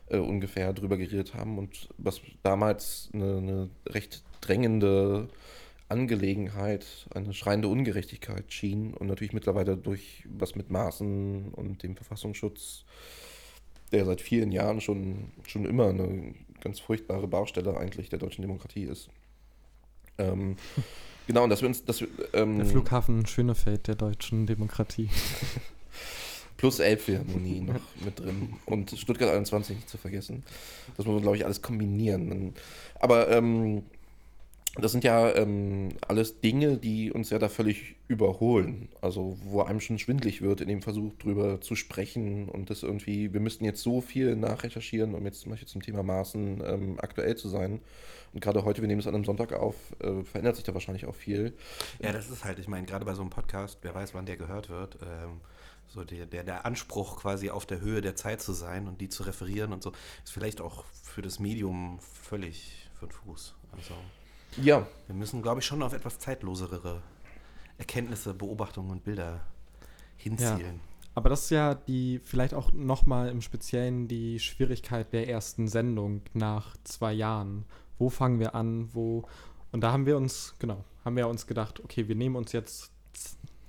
äh, 0.08 0.18
ungefähr 0.18 0.72
drüber 0.72 0.96
geredet 0.96 1.34
haben 1.34 1.58
und 1.58 1.88
was 1.98 2.20
damals 2.42 3.10
eine, 3.12 3.38
eine 3.38 3.70
recht 3.86 4.22
drängende 4.40 5.28
Angelegenheit, 5.88 6.86
eine 7.14 7.34
schreiende 7.34 7.68
Ungerechtigkeit 7.68 8.52
schien 8.52 8.94
und 8.94 9.08
natürlich 9.08 9.34
mittlerweile 9.34 9.76
durch 9.76 10.24
was 10.28 10.54
mit 10.54 10.70
Maßen 10.70 11.52
und 11.52 11.82
dem 11.82 11.96
Verfassungsschutz, 11.96 12.84
der 13.92 14.06
seit 14.06 14.22
vielen 14.22 14.52
Jahren 14.52 14.80
schon, 14.80 15.32
schon 15.46 15.66
immer 15.66 15.90
eine 15.90 16.34
ganz 16.62 16.80
furchtbare 16.80 17.26
Baustelle 17.26 17.76
eigentlich 17.76 18.08
der 18.08 18.18
deutschen 18.18 18.42
Demokratie 18.42 18.84
ist. 18.84 19.08
Ähm, 20.18 20.56
genau, 21.26 21.44
und 21.44 21.50
dass 21.50 21.60
wir 21.60 21.68
uns, 21.68 21.84
dass 21.84 22.00
wir, 22.00 22.08
ähm, 22.32 22.58
Der 22.58 22.66
Flughafen 22.66 23.26
Schönefeld 23.26 23.88
der 23.88 23.96
deutschen 23.96 24.46
Demokratie. 24.46 25.10
Plus 26.56 26.78
Elbphilharmonie 26.78 27.60
noch 27.60 27.80
mit 28.04 28.20
drin. 28.20 28.54
Und 28.66 28.92
Stuttgart 28.96 29.30
21 29.30 29.76
nicht 29.76 29.88
zu 29.88 29.98
vergessen. 29.98 30.44
Das 30.96 31.04
muss 31.04 31.14
man, 31.14 31.22
glaube 31.22 31.36
ich, 31.36 31.44
alles 31.44 31.60
kombinieren. 31.60 32.54
Aber 33.00 33.28
ähm, 33.30 33.82
das 34.76 34.92
sind 34.92 35.04
ja 35.04 35.34
ähm, 35.34 35.90
alles 36.08 36.40
Dinge, 36.40 36.78
die 36.78 37.12
uns 37.12 37.28
ja 37.28 37.38
da 37.38 37.50
völlig 37.50 37.96
überholen. 38.08 38.88
Also 39.02 39.36
wo 39.44 39.60
einem 39.62 39.80
schon 39.80 39.98
schwindlig 39.98 40.40
wird 40.40 40.62
in 40.62 40.68
dem 40.68 40.80
Versuch 40.80 41.12
drüber 41.18 41.60
zu 41.60 41.74
sprechen 41.74 42.48
und 42.48 42.70
das 42.70 42.82
irgendwie, 42.82 43.34
wir 43.34 43.40
müssten 43.40 43.66
jetzt 43.66 43.82
so 43.82 44.00
viel 44.00 44.34
nachrecherchieren, 44.34 45.14
um 45.14 45.24
jetzt 45.26 45.40
zum 45.40 45.50
Beispiel 45.50 45.68
zum 45.68 45.82
Thema 45.82 46.02
Maßen 46.02 46.62
ähm, 46.64 46.98
aktuell 47.00 47.36
zu 47.36 47.48
sein. 47.48 47.82
Und 48.32 48.40
gerade 48.40 48.64
heute, 48.64 48.80
wir 48.80 48.88
nehmen 48.88 49.00
es 49.00 49.06
an 49.06 49.14
einem 49.14 49.26
Sonntag 49.26 49.52
auf, 49.52 49.76
äh, 50.00 50.24
verändert 50.24 50.56
sich 50.56 50.64
da 50.64 50.72
wahrscheinlich 50.72 51.04
auch 51.04 51.14
viel. 51.14 51.52
Ja, 52.00 52.12
das 52.12 52.30
ist 52.30 52.44
halt, 52.44 52.58
ich 52.58 52.68
meine, 52.68 52.86
gerade 52.86 53.04
bei 53.04 53.14
so 53.14 53.20
einem 53.20 53.30
Podcast, 53.30 53.78
wer 53.82 53.94
weiß, 53.94 54.14
wann 54.14 54.24
der 54.24 54.38
gehört 54.38 54.70
wird, 54.70 54.96
ähm, 55.02 55.42
so 55.86 56.02
der, 56.02 56.24
der, 56.24 56.44
der 56.44 56.64
Anspruch 56.64 57.20
quasi 57.20 57.50
auf 57.50 57.66
der 57.66 57.80
Höhe 57.80 58.00
der 58.00 58.16
Zeit 58.16 58.40
zu 58.40 58.54
sein 58.54 58.88
und 58.88 59.02
die 59.02 59.10
zu 59.10 59.24
referieren 59.24 59.74
und 59.74 59.82
so, 59.82 59.92
ist 60.24 60.32
vielleicht 60.32 60.62
auch 60.62 60.84
für 61.02 61.20
das 61.20 61.38
Medium 61.38 61.98
völlig 62.00 62.88
den 63.02 63.10
Fuß. 63.10 63.54
Also 63.72 63.94
Ja. 64.60 64.86
wir 65.06 65.14
müssen, 65.14 65.42
glaube 65.42 65.60
ich, 65.60 65.66
schon 65.66 65.82
auf 65.82 65.92
etwas 65.92 66.18
zeitlosere 66.18 67.02
Erkenntnisse, 67.78 68.34
Beobachtungen 68.34 68.90
und 68.90 69.04
Bilder 69.04 69.40
hinzielen. 70.16 70.80
Ja. 70.80 70.92
Aber 71.14 71.28
das 71.28 71.44
ist 71.44 71.50
ja 71.50 71.74
die, 71.74 72.20
vielleicht 72.22 72.54
auch 72.54 72.72
nochmal 72.72 73.28
im 73.28 73.42
Speziellen 73.42 74.08
die 74.08 74.40
Schwierigkeit 74.40 75.12
der 75.12 75.28
ersten 75.28 75.68
Sendung 75.68 76.22
nach 76.32 76.76
zwei 76.84 77.12
Jahren. 77.12 77.64
Wo 77.98 78.08
fangen 78.08 78.40
wir 78.40 78.54
an? 78.54 78.88
Wo. 78.94 79.24
Und 79.72 79.82
da 79.82 79.92
haben 79.92 80.06
wir 80.06 80.16
uns, 80.16 80.54
genau, 80.58 80.84
haben 81.04 81.16
wir 81.16 81.28
uns 81.28 81.46
gedacht, 81.46 81.80
okay, 81.80 82.08
wir 82.08 82.14
nehmen 82.14 82.36
uns 82.36 82.52
jetzt 82.52 82.92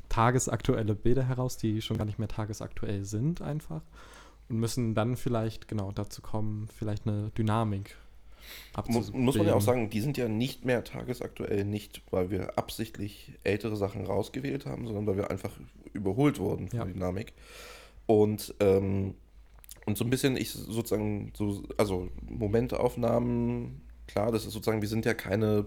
tagesaktuelle 0.10 0.96
Bilder 0.96 1.24
heraus, 1.24 1.58
die 1.58 1.82
schon 1.82 1.98
gar 1.98 2.06
nicht 2.06 2.20
mehr 2.20 2.28
tagesaktuell 2.28 3.04
sind, 3.04 3.42
einfach. 3.42 3.82
Und 4.48 4.60
müssen 4.60 4.96
dann 4.96 5.16
vielleicht, 5.18 5.68
genau, 5.68 5.92
dazu 5.92 6.22
kommen, 6.22 6.68
vielleicht 6.68 7.08
eine 7.08 7.32
Dynamik 7.32 7.98
Muss, 8.88 9.14
muss 9.14 9.36
man 9.38 9.48
ja 9.48 9.54
auch 9.56 9.62
sagen, 9.62 9.90
die 9.90 10.02
sind 10.02 10.18
ja 10.18 10.28
nicht 10.28 10.66
mehr 10.66 10.84
tagesaktuell, 10.84 11.64
nicht 11.64 12.02
weil 12.12 12.32
wir 12.32 12.58
absichtlich 12.58 13.34
ältere 13.44 13.76
Sachen 13.76 14.06
rausgewählt 14.06 14.66
haben, 14.66 14.86
sondern 14.86 15.06
weil 15.08 15.18
wir 15.18 15.30
einfach 15.32 15.52
überholt 15.94 16.40
wurden 16.40 16.70
von 16.70 16.80
Ja. 16.80 16.86
der 16.86 16.94
Dynamik. 16.94 17.34
Und, 18.08 18.54
ähm, 18.60 19.14
und 19.86 19.98
so 19.98 20.04
ein 20.04 20.10
bisschen, 20.10 20.38
ich 20.38 20.52
sozusagen, 20.52 21.32
so, 21.36 21.64
also 21.78 22.10
Momentaufnahmen, 22.28 23.82
klar, 24.08 24.32
das 24.32 24.46
ist 24.46 24.54
sozusagen, 24.54 24.82
wir 24.82 24.90
sind 24.90 25.06
ja 25.06 25.14
keine, 25.14 25.66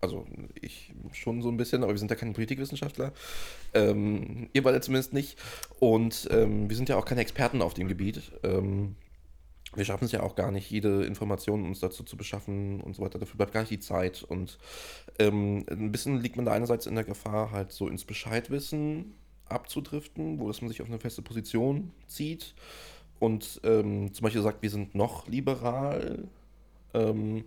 also 0.00 0.26
ich 0.60 0.92
schon 1.12 1.42
so 1.42 1.48
ein 1.50 1.56
bisschen, 1.56 1.82
aber 1.82 1.92
wir 1.92 1.98
sind 1.98 2.10
ja 2.10 2.16
keine 2.16 2.32
Politikwissenschaftler. 2.32 3.12
Ähm, 3.74 4.48
ihr 4.52 4.62
beide 4.62 4.80
zumindest 4.80 5.12
nicht. 5.12 5.38
Und 5.78 6.28
ähm, 6.30 6.68
wir 6.68 6.76
sind 6.76 6.88
ja 6.88 6.96
auch 6.96 7.04
keine 7.04 7.20
Experten 7.20 7.62
auf 7.62 7.74
dem 7.74 7.88
Gebiet. 7.88 8.32
Ähm, 8.42 8.96
wir 9.74 9.84
schaffen 9.84 10.04
es 10.04 10.12
ja 10.12 10.22
auch 10.22 10.34
gar 10.34 10.50
nicht, 10.50 10.70
jede 10.70 11.04
Information 11.04 11.64
uns 11.64 11.80
dazu 11.80 12.02
zu 12.02 12.16
beschaffen 12.16 12.80
und 12.80 12.96
so 12.96 13.02
weiter. 13.02 13.18
Dafür 13.18 13.36
bleibt 13.36 13.52
gar 13.52 13.60
nicht 13.60 13.70
die 13.70 13.78
Zeit. 13.78 14.22
Und 14.22 14.58
ähm, 15.18 15.64
ein 15.70 15.92
bisschen 15.92 16.20
liegt 16.20 16.36
man 16.36 16.44
da 16.44 16.52
einerseits 16.52 16.86
in 16.86 16.94
der 16.94 17.04
Gefahr, 17.04 17.52
halt 17.52 17.72
so 17.72 17.88
ins 17.88 18.04
Bescheidwissen 18.04 19.14
abzudriften, 19.48 20.38
wo 20.38 20.48
dass 20.48 20.60
man 20.60 20.70
sich 20.70 20.82
auf 20.82 20.88
eine 20.88 20.98
feste 20.98 21.22
Position 21.22 21.92
zieht 22.06 22.54
und 23.20 23.60
ähm, 23.64 24.12
zum 24.12 24.24
Beispiel 24.24 24.42
sagt, 24.42 24.62
wir 24.62 24.70
sind 24.70 24.94
noch 24.94 25.28
liberal. 25.28 26.24
Ähm, 26.94 27.44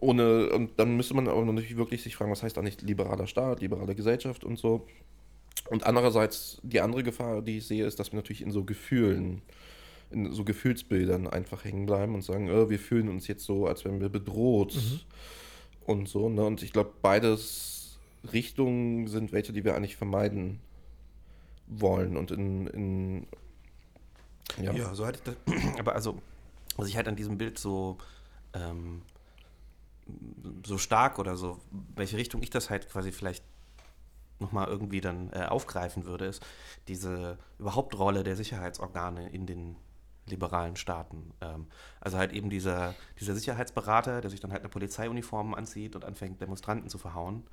ohne, 0.00 0.48
und 0.50 0.70
dann 0.78 0.96
müsste 0.96 1.14
man 1.14 1.28
aber 1.28 1.44
natürlich 1.44 1.76
wirklich 1.76 2.02
sich 2.02 2.16
fragen, 2.16 2.30
was 2.30 2.42
heißt 2.42 2.56
eigentlich 2.56 2.80
liberaler 2.80 3.26
Staat, 3.26 3.60
liberale 3.60 3.94
Gesellschaft 3.94 4.44
und 4.44 4.58
so. 4.58 4.86
Und 5.68 5.84
andererseits, 5.84 6.58
die 6.62 6.80
andere 6.80 7.02
Gefahr, 7.02 7.42
die 7.42 7.58
ich 7.58 7.66
sehe, 7.66 7.84
ist, 7.84 8.00
dass 8.00 8.12
wir 8.12 8.16
natürlich 8.16 8.42
in 8.42 8.50
so 8.50 8.64
Gefühlen, 8.64 9.42
in 10.10 10.32
so 10.32 10.44
Gefühlsbildern 10.44 11.26
einfach 11.26 11.64
hängen 11.64 11.86
bleiben 11.86 12.14
und 12.14 12.22
sagen, 12.22 12.48
äh, 12.48 12.70
wir 12.70 12.78
fühlen 12.78 13.08
uns 13.08 13.26
jetzt 13.28 13.44
so, 13.44 13.66
als 13.66 13.84
wären 13.84 14.00
wir 14.00 14.08
bedroht 14.08 14.74
Mhm. 14.74 15.00
und 15.86 16.08
so. 16.08 16.28
Ne? 16.28 16.44
Und 16.44 16.62
ich 16.62 16.72
glaube, 16.72 16.92
beides 17.02 17.98
Richtungen 18.32 19.06
sind 19.06 19.32
welche, 19.32 19.52
die 19.52 19.64
wir 19.64 19.74
eigentlich 19.76 19.96
vermeiden 19.96 20.60
wollen. 21.66 22.16
Und 22.16 22.30
in, 22.30 22.66
in 22.68 23.26
ja. 24.62 24.72
Ja, 24.72 24.94
so 24.94 25.06
hatte 25.06 25.20
ich 25.24 25.34
das. 25.46 25.78
Aber 25.78 25.94
also, 25.94 26.18
was 26.76 26.88
ich 26.88 26.96
halt 26.96 27.06
an 27.08 27.16
diesem 27.16 27.36
Bild 27.38 27.58
so, 27.58 27.98
ähm, 28.54 29.02
so 30.64 30.78
stark 30.78 31.18
oder 31.18 31.36
so, 31.36 31.58
welche 31.94 32.16
Richtung 32.16 32.42
ich 32.42 32.50
das 32.50 32.70
halt 32.70 32.88
quasi 32.88 33.12
vielleicht 33.12 33.44
nochmal 34.40 34.68
irgendwie 34.68 35.00
dann 35.00 35.30
äh, 35.32 35.44
aufgreifen 35.44 36.06
würde, 36.06 36.26
ist 36.26 36.44
diese 36.86 37.38
überhaupt 37.58 37.98
Rolle 37.98 38.22
der 38.22 38.36
Sicherheitsorgane 38.36 39.28
in 39.30 39.46
den 39.46 39.76
liberalen 40.30 40.76
Staaten. 40.76 41.32
Ähm, 41.40 41.66
also 42.00 42.18
halt 42.18 42.32
eben 42.32 42.50
dieser, 42.50 42.94
dieser 43.20 43.34
Sicherheitsberater, 43.34 44.20
der 44.20 44.30
sich 44.30 44.40
dann 44.40 44.52
halt 44.52 44.62
eine 44.62 44.68
Polizeiuniform 44.68 45.54
anzieht 45.54 45.94
und 45.94 46.04
anfängt, 46.04 46.40
Demonstranten 46.40 46.88
zu 46.88 46.98
verhauen. 46.98 47.44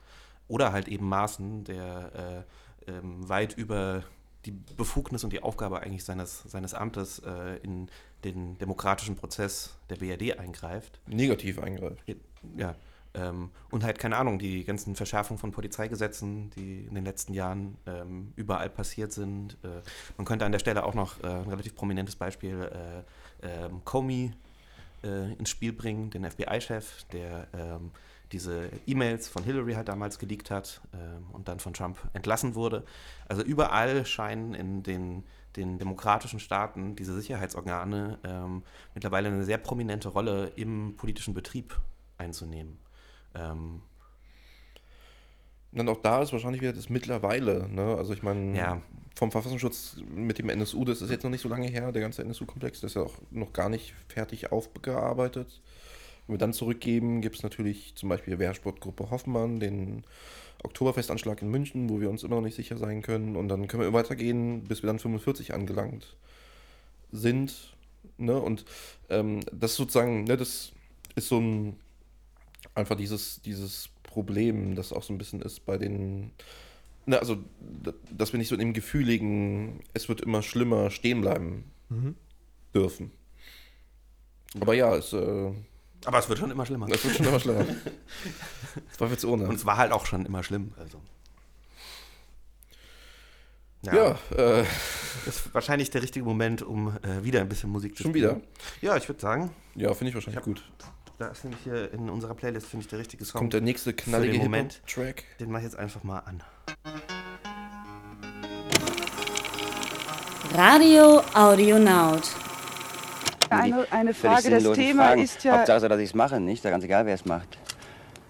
Oder 0.48 0.72
halt 0.72 0.88
eben 0.88 1.08
Maaßen, 1.10 1.64
der 1.64 2.46
äh, 2.88 2.92
ähm, 2.92 3.28
weit 3.28 3.58
über 3.58 4.04
die 4.46 4.52
Befugnis 4.52 5.24
und 5.24 5.34
die 5.34 5.42
Aufgabe 5.42 5.82
eigentlich 5.82 6.04
seines, 6.04 6.44
seines 6.44 6.74
Amtes 6.74 7.20
äh, 7.20 7.58
in 7.64 7.90
den 8.24 8.58
demokratischen 8.60 9.16
Prozess 9.16 9.76
der 9.90 9.96
BRD 9.96 10.40
eingreift. 10.40 11.00
Negativ 11.08 11.60
eingreift. 11.60 12.04
Ja. 12.56 12.76
Ähm, 13.16 13.50
und 13.72 13.84
halt, 13.84 14.00
keine 14.00 14.18
Ahnung, 14.18 14.40
die 14.40 14.64
ganzen 14.64 14.96
Verschärfungen 14.96 15.40
von 15.40 15.52
Polizeigesetzen, 15.52 16.50
die 16.52 16.86
in 16.86 16.96
den 16.96 17.06
letzten 17.06 17.34
Jahren 17.34 17.78
ähm, 17.86 18.34
überall 18.36 18.70
passiert 18.70 19.12
sind. 19.12 19.58
Äh, 19.64 19.82
man 20.18 20.26
könnte 20.26 20.46
an 20.46 20.52
der 20.52 20.60
Stelle 20.60 20.84
auch 20.84 20.94
noch 20.94 21.24
äh, 21.24 21.28
ein 21.28 21.50
relativ 21.50 21.76
prominentes 21.76 22.16
Beispiel 22.16 22.70
äh, 23.42 23.66
ähm, 23.66 23.84
Comey 23.86 24.32
äh, 25.04 25.34
ins 25.34 25.50
Spiel 25.50 25.74
bringen, 25.74 26.10
den 26.10 26.30
FBI-Chef, 26.30 27.04
der 27.12 27.48
ähm, 27.54 27.92
diese 28.32 28.70
E-Mails 28.88 29.28
von 29.28 29.44
Hillary 29.44 29.74
halt 29.74 29.88
damals 29.88 30.20
geleakt 30.20 30.52
hat 30.52 30.82
ähm, 30.94 31.26
und 31.32 31.48
dann 31.48 31.60
von 31.60 31.74
Trump 31.74 31.98
entlassen 32.14 32.56
wurde. 32.56 32.84
Also 33.28 33.44
überall 33.44 34.06
scheinen 34.06 34.54
in 34.56 34.84
den, 34.84 35.24
den 35.56 35.78
demokratischen 35.78 36.40
Staaten 36.40 36.96
diese 36.96 37.14
Sicherheitsorgane 37.14 38.20
ähm, 38.24 38.64
mittlerweile 38.94 39.30
eine 39.30 39.44
sehr 39.44 39.58
prominente 39.58 40.10
Rolle 40.10 40.52
im 40.56 40.96
politischen 40.98 41.34
Betrieb 41.34 41.80
einzunehmen. 42.18 42.80
Ähm, 43.36 43.82
dann 45.72 45.90
auch 45.90 46.02
da 46.02 46.22
ist 46.22 46.32
wahrscheinlich 46.32 46.62
wieder 46.62 46.74
das 46.74 46.90
mittlerweile. 46.90 47.68
Ne? 47.70 47.96
Also 47.98 48.14
ich 48.14 48.24
meine, 48.24 48.58
Ja. 48.58 48.82
vom 49.16 49.32
Verfassungsschutz 49.32 49.98
mit 50.16 50.40
dem 50.40 50.50
NSU, 50.50 50.86
das 50.86 51.02
ist 51.02 51.10
jetzt 51.12 51.24
noch 51.24 51.32
nicht 51.32 51.42
so 51.42 51.50
lange 51.50 51.68
her, 51.68 51.92
der 51.92 52.02
ganze 52.02 52.22
NSU-Komplex, 52.24 52.80
der 52.80 52.88
ist 52.88 52.96
ja 52.96 53.02
auch 53.02 53.16
noch 53.32 53.52
gar 53.54 53.70
nicht 53.70 53.94
fertig 54.08 54.52
aufgearbeitet. 54.52 55.62
Wenn 56.28 56.36
wir 56.36 56.38
dann 56.40 56.54
zurückgeben, 56.54 57.22
gibt 57.22 57.36
es 57.36 57.44
natürlich 57.44 57.94
zum 57.96 58.10
Beispiel 58.10 58.40
Wehrsportgruppe 58.40 59.12
Hoffmann, 59.12 59.60
den 59.60 60.04
Oktoberfestanschlag 60.64 61.42
in 61.42 61.52
München, 61.52 61.90
wo 61.90 62.00
wir 62.00 62.10
uns 62.10 62.24
immer 62.24 62.36
noch 62.38 62.42
nicht 62.42 62.56
sicher 62.56 62.78
sein 62.78 63.02
können. 63.02 63.36
Und 63.36 63.50
dann 63.50 63.68
können 63.68 63.84
wir 63.84 63.94
weitergehen, 63.94 64.64
bis 64.64 64.82
wir 64.82 64.88
dann 64.88 65.00
45 65.00 65.54
angelangt 65.54 66.16
sind. 67.12 67.76
Ne? 68.18 68.40
Und 68.40 68.66
ähm, 69.10 69.42
das 69.52 69.72
ist 69.72 69.78
sozusagen, 69.78 70.24
ne, 70.24 70.38
das 70.38 70.72
ist 71.16 71.28
so 71.28 71.40
ein 71.40 71.76
einfach 72.76 72.96
dieses, 72.96 73.42
dieses 73.42 73.90
Problem, 74.04 74.76
das 74.76 74.94
auch 74.94 75.04
so 75.04 75.14
ein 75.14 75.18
bisschen 75.18 75.42
ist 75.42 75.66
bei 75.66 75.78
den, 75.78 76.32
ne, 77.06 77.18
also, 77.20 77.38
dass 78.12 78.32
wir 78.34 78.38
nicht 78.38 78.50
so 78.50 78.56
in 78.56 78.60
dem 78.60 78.74
gefühligen, 78.74 79.82
es 79.94 80.08
wird 80.10 80.22
immer 80.22 80.42
schlimmer 80.44 80.92
stehen 80.92 81.22
bleiben 81.22 81.72
Mhm. 81.90 82.16
dürfen. 82.74 83.12
Aber 84.60 84.74
ja, 84.74 84.96
es, 84.96 85.12
äh, 85.14 85.52
Aber 86.06 86.20
es 86.20 86.30
wird 86.30 86.40
schon 86.40 86.52
immer 86.52 86.66
schlimmer. 86.66 86.88
Es 86.90 87.04
wird 87.04 87.16
schon 87.18 87.26
immer 87.28 87.40
schlimmer. 87.40 87.66
Zweifelsohne. 88.98 89.48
Und 89.48 89.56
es 89.56 89.66
war 89.66 89.78
halt 89.78 89.92
auch 89.92 90.06
schon 90.06 90.26
immer 90.26 90.44
schlimm. 90.44 90.74
Also. 90.78 91.02
Ja, 93.84 94.12
äh, 94.32 94.64
das 95.26 95.36
ist 95.38 95.54
wahrscheinlich 95.54 95.92
der 95.92 96.02
richtige 96.02 96.26
Moment, 96.26 96.64
um 96.64 96.98
äh, 97.04 97.24
wieder 97.24 97.42
ein 97.42 97.50
bisschen 97.50 97.70
Musik 97.70 97.96
zu 97.96 98.04
Schon 98.04 98.14
spielen. 98.14 98.38
wieder? 98.38 98.42
Ja, 98.82 98.98
ich 98.98 99.08
würde 99.08 99.22
sagen. 99.22 99.52
Ja, 99.76 99.94
finde 99.94 100.10
ich 100.10 100.16
wahrscheinlich 100.16 100.38
hab- 100.38 100.44
gut. 100.46 100.64
Da 101.18 101.28
ist 101.28 101.46
nämlich 101.46 101.62
hier 101.64 101.94
in 101.94 102.10
unserer 102.10 102.34
Playlist, 102.34 102.68
finde 102.68 102.84
ich, 102.84 102.90
der 102.90 103.00
richtige 103.00 103.24
Song. 103.24 103.40
kommt 103.40 103.54
der 103.54 103.62
nächste 103.62 103.94
knallige 103.94 104.34
den 104.34 104.44
Moment. 104.44 104.82
Hip-Hop-Track. 104.86 105.24
Den 105.40 105.50
mache 105.50 105.62
ich 105.62 105.68
jetzt 105.70 105.80
einfach 105.80 106.04
mal 106.04 106.20
an. 106.20 106.44
Radio 110.54 111.22
Audionaut. 111.34 112.24
Eine, 113.50 113.88
eine 113.92 114.14
Völlig 114.14 114.42
Frage, 114.42 114.50
das 114.50 114.74
Thema 114.74 115.06
Fragen. 115.08 115.22
ist 115.22 115.44
ja. 115.46 115.58
Hauptsache, 115.58 115.88
dass 115.88 116.00
ich 116.00 116.10
es 116.10 116.16
mache, 116.16 116.40
nicht? 116.42 116.64
Ganz 116.64 116.84
egal, 116.84 117.06
wer 117.06 117.16
es 117.16 117.26
macht. 117.26 117.48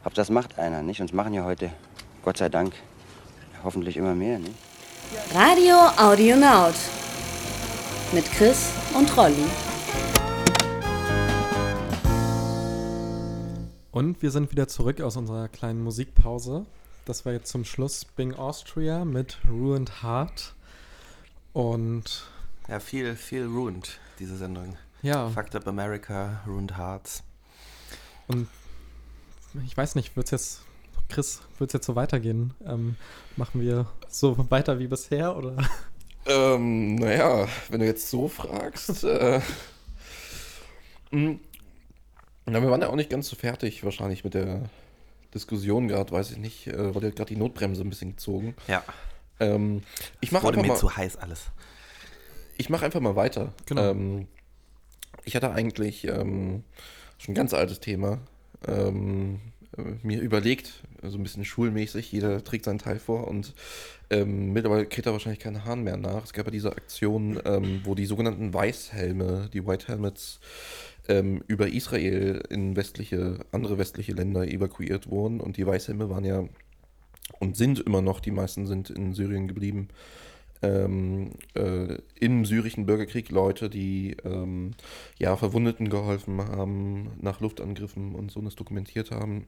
Hauptsache, 0.04 0.24
es 0.24 0.30
macht 0.30 0.60
einer, 0.60 0.84
nicht? 0.84 1.00
Und 1.02 1.08
es 1.08 1.14
machen 1.14 1.34
ja 1.34 1.44
heute, 1.44 1.72
Gott 2.24 2.38
sei 2.38 2.50
Dank, 2.50 2.74
hoffentlich 3.64 3.98
immer 3.98 4.14
mehr, 4.14 4.38
nicht? 4.38 4.54
Radio 5.34 5.76
Audionaut. 5.98 6.76
Mit 8.12 8.32
Chris 8.32 8.70
und 8.94 9.16
Rolli. 9.18 9.46
Und 13.96 14.22
wir 14.22 14.30
sind 14.30 14.52
wieder 14.52 14.68
zurück 14.68 15.00
aus 15.00 15.16
unserer 15.16 15.48
kleinen 15.48 15.82
Musikpause. 15.82 16.66
Das 17.06 17.26
war 17.26 17.32
jetzt 17.32 17.50
zum 17.50 17.64
Schluss 17.64 18.04
Bing 18.04 18.34
Austria 18.34 19.06
mit 19.06 19.38
Ruined 19.50 20.04
Heart. 20.04 20.54
Und 21.54 22.26
Ja, 22.68 22.82
viel, 22.82 23.16
viel 23.16 23.46
ruined, 23.46 23.98
diese 24.20 24.36
Sendung. 24.36 24.76
Ja. 25.02 25.30
Fucked 25.30 25.56
Up 25.56 25.66
America, 25.66 26.42
Ruined 26.46 26.78
Hearts. 26.78 27.24
Und 28.28 28.50
ich 29.66 29.78
weiß 29.78 29.96
nicht, 29.96 30.18
wird's 30.18 30.32
jetzt, 30.32 30.64
Chris, 31.08 31.40
wird 31.58 31.70
es 31.70 31.76
jetzt 31.76 31.86
so 31.86 31.96
weitergehen? 31.96 32.54
Ähm, 32.66 32.98
machen 33.38 33.62
wir 33.62 33.86
so 34.10 34.36
weiter 34.52 34.78
wie 34.78 34.88
bisher 34.88 35.38
oder? 35.38 35.56
Ähm, 36.26 36.96
naja, 36.96 37.48
wenn 37.70 37.80
du 37.80 37.86
jetzt 37.86 38.10
so 38.10 38.28
fragst. 38.28 39.06
äh, 39.06 39.40
na, 42.46 42.62
wir 42.62 42.70
waren 42.70 42.82
ja 42.82 42.90
auch 42.90 42.96
nicht 42.96 43.10
ganz 43.10 43.28
so 43.28 43.36
fertig 43.36 43.84
wahrscheinlich 43.84 44.24
mit 44.24 44.34
der 44.34 44.70
Diskussion 45.34 45.88
gerade, 45.88 46.12
weiß 46.12 46.32
ich 46.32 46.38
nicht. 46.38 46.68
Äh, 46.68 46.94
wurde 46.94 47.12
gerade 47.12 47.34
die 47.34 47.40
Notbremse 47.40 47.82
ein 47.82 47.90
bisschen 47.90 48.12
gezogen. 48.12 48.56
Ja. 48.68 48.84
Ähm, 49.40 49.84
ich 50.22 50.32
mache 50.32 50.48
einfach 50.48 50.62
mir 50.62 50.70
mal, 50.70 50.78
zu 50.78 50.96
heiß 50.96 51.18
alles. 51.18 51.52
Ich 52.58 52.70
mache 52.70 52.86
einfach 52.86 53.02
mal 53.02 53.16
weiter. 53.16 53.54
Genau. 53.66 53.92
Ähm, 53.92 54.28
ich 55.26 55.36
hatte 55.36 55.52
eigentlich 55.52 56.08
ähm, 56.08 56.64
schon 57.18 57.34
ein 57.34 57.36
ganz 57.36 57.54
altes 57.54 57.80
Thema 57.80 58.20
ähm, 58.68 59.40
äh, 59.78 59.82
mir 60.04 60.22
überlegt, 60.22 60.84
so 61.04 61.18
ein 61.18 61.24
bisschen 61.24 61.46
schulmäßig, 61.46 62.12
jeder 62.12 62.44
trägt 62.44 62.66
seinen 62.66 62.80
Teil 62.80 63.00
vor 63.00 63.28
und 63.28 63.54
ähm, 64.10 64.54
mittlerweile 64.54 64.86
kriegt 64.86 65.08
da 65.08 65.12
wahrscheinlich 65.12 65.40
keinen 65.40 65.66
Hahn 65.66 65.84
mehr 65.84 65.98
nach. 65.98 66.24
Es 66.24 66.34
gab 66.34 66.46
ja 66.46 66.52
diese 66.52 66.72
Aktion, 66.72 67.40
ähm, 67.46 67.82
wo 67.84 67.96
die 67.96 68.06
sogenannten 68.06 68.54
Weißhelme, 68.54 69.50
die 69.52 69.66
White 69.66 69.88
Helmets, 69.88 70.40
ähm, 71.08 71.44
über 71.48 71.68
Israel 71.68 72.44
in 72.50 72.76
westliche, 72.76 73.40
andere 73.52 73.78
westliche 73.78 74.14
Länder 74.14 74.48
evakuiert 74.48 75.10
wurden 75.10 75.40
und 75.40 75.58
die 75.58 75.66
Weißhelme 75.66 76.10
waren 76.10 76.26
ja 76.26 76.46
und 77.40 77.56
sind 77.56 77.80
immer 77.80 78.02
noch, 78.02 78.20
die 78.20 78.32
meisten 78.32 78.68
sind 78.68 78.90
in 78.90 79.14
Syrien 79.14 79.48
geblieben, 79.48 79.90
ähm, 80.62 81.32
äh, 81.56 81.98
im 82.20 82.46
syrischen 82.46 82.86
Bürgerkrieg 82.86 83.30
Leute, 83.30 83.70
die 83.70 84.18
ähm, 84.24 84.72
ja 85.20 85.36
Verwundeten 85.36 85.90
geholfen 85.90 86.40
haben, 86.40 87.12
nach 87.22 87.40
Luftangriffen 87.40 88.16
und 88.16 88.32
so 88.32 88.42
das 88.42 88.56
dokumentiert 88.56 89.12
haben. 89.12 89.48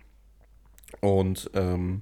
Und 1.01 1.49
ähm, 1.53 2.01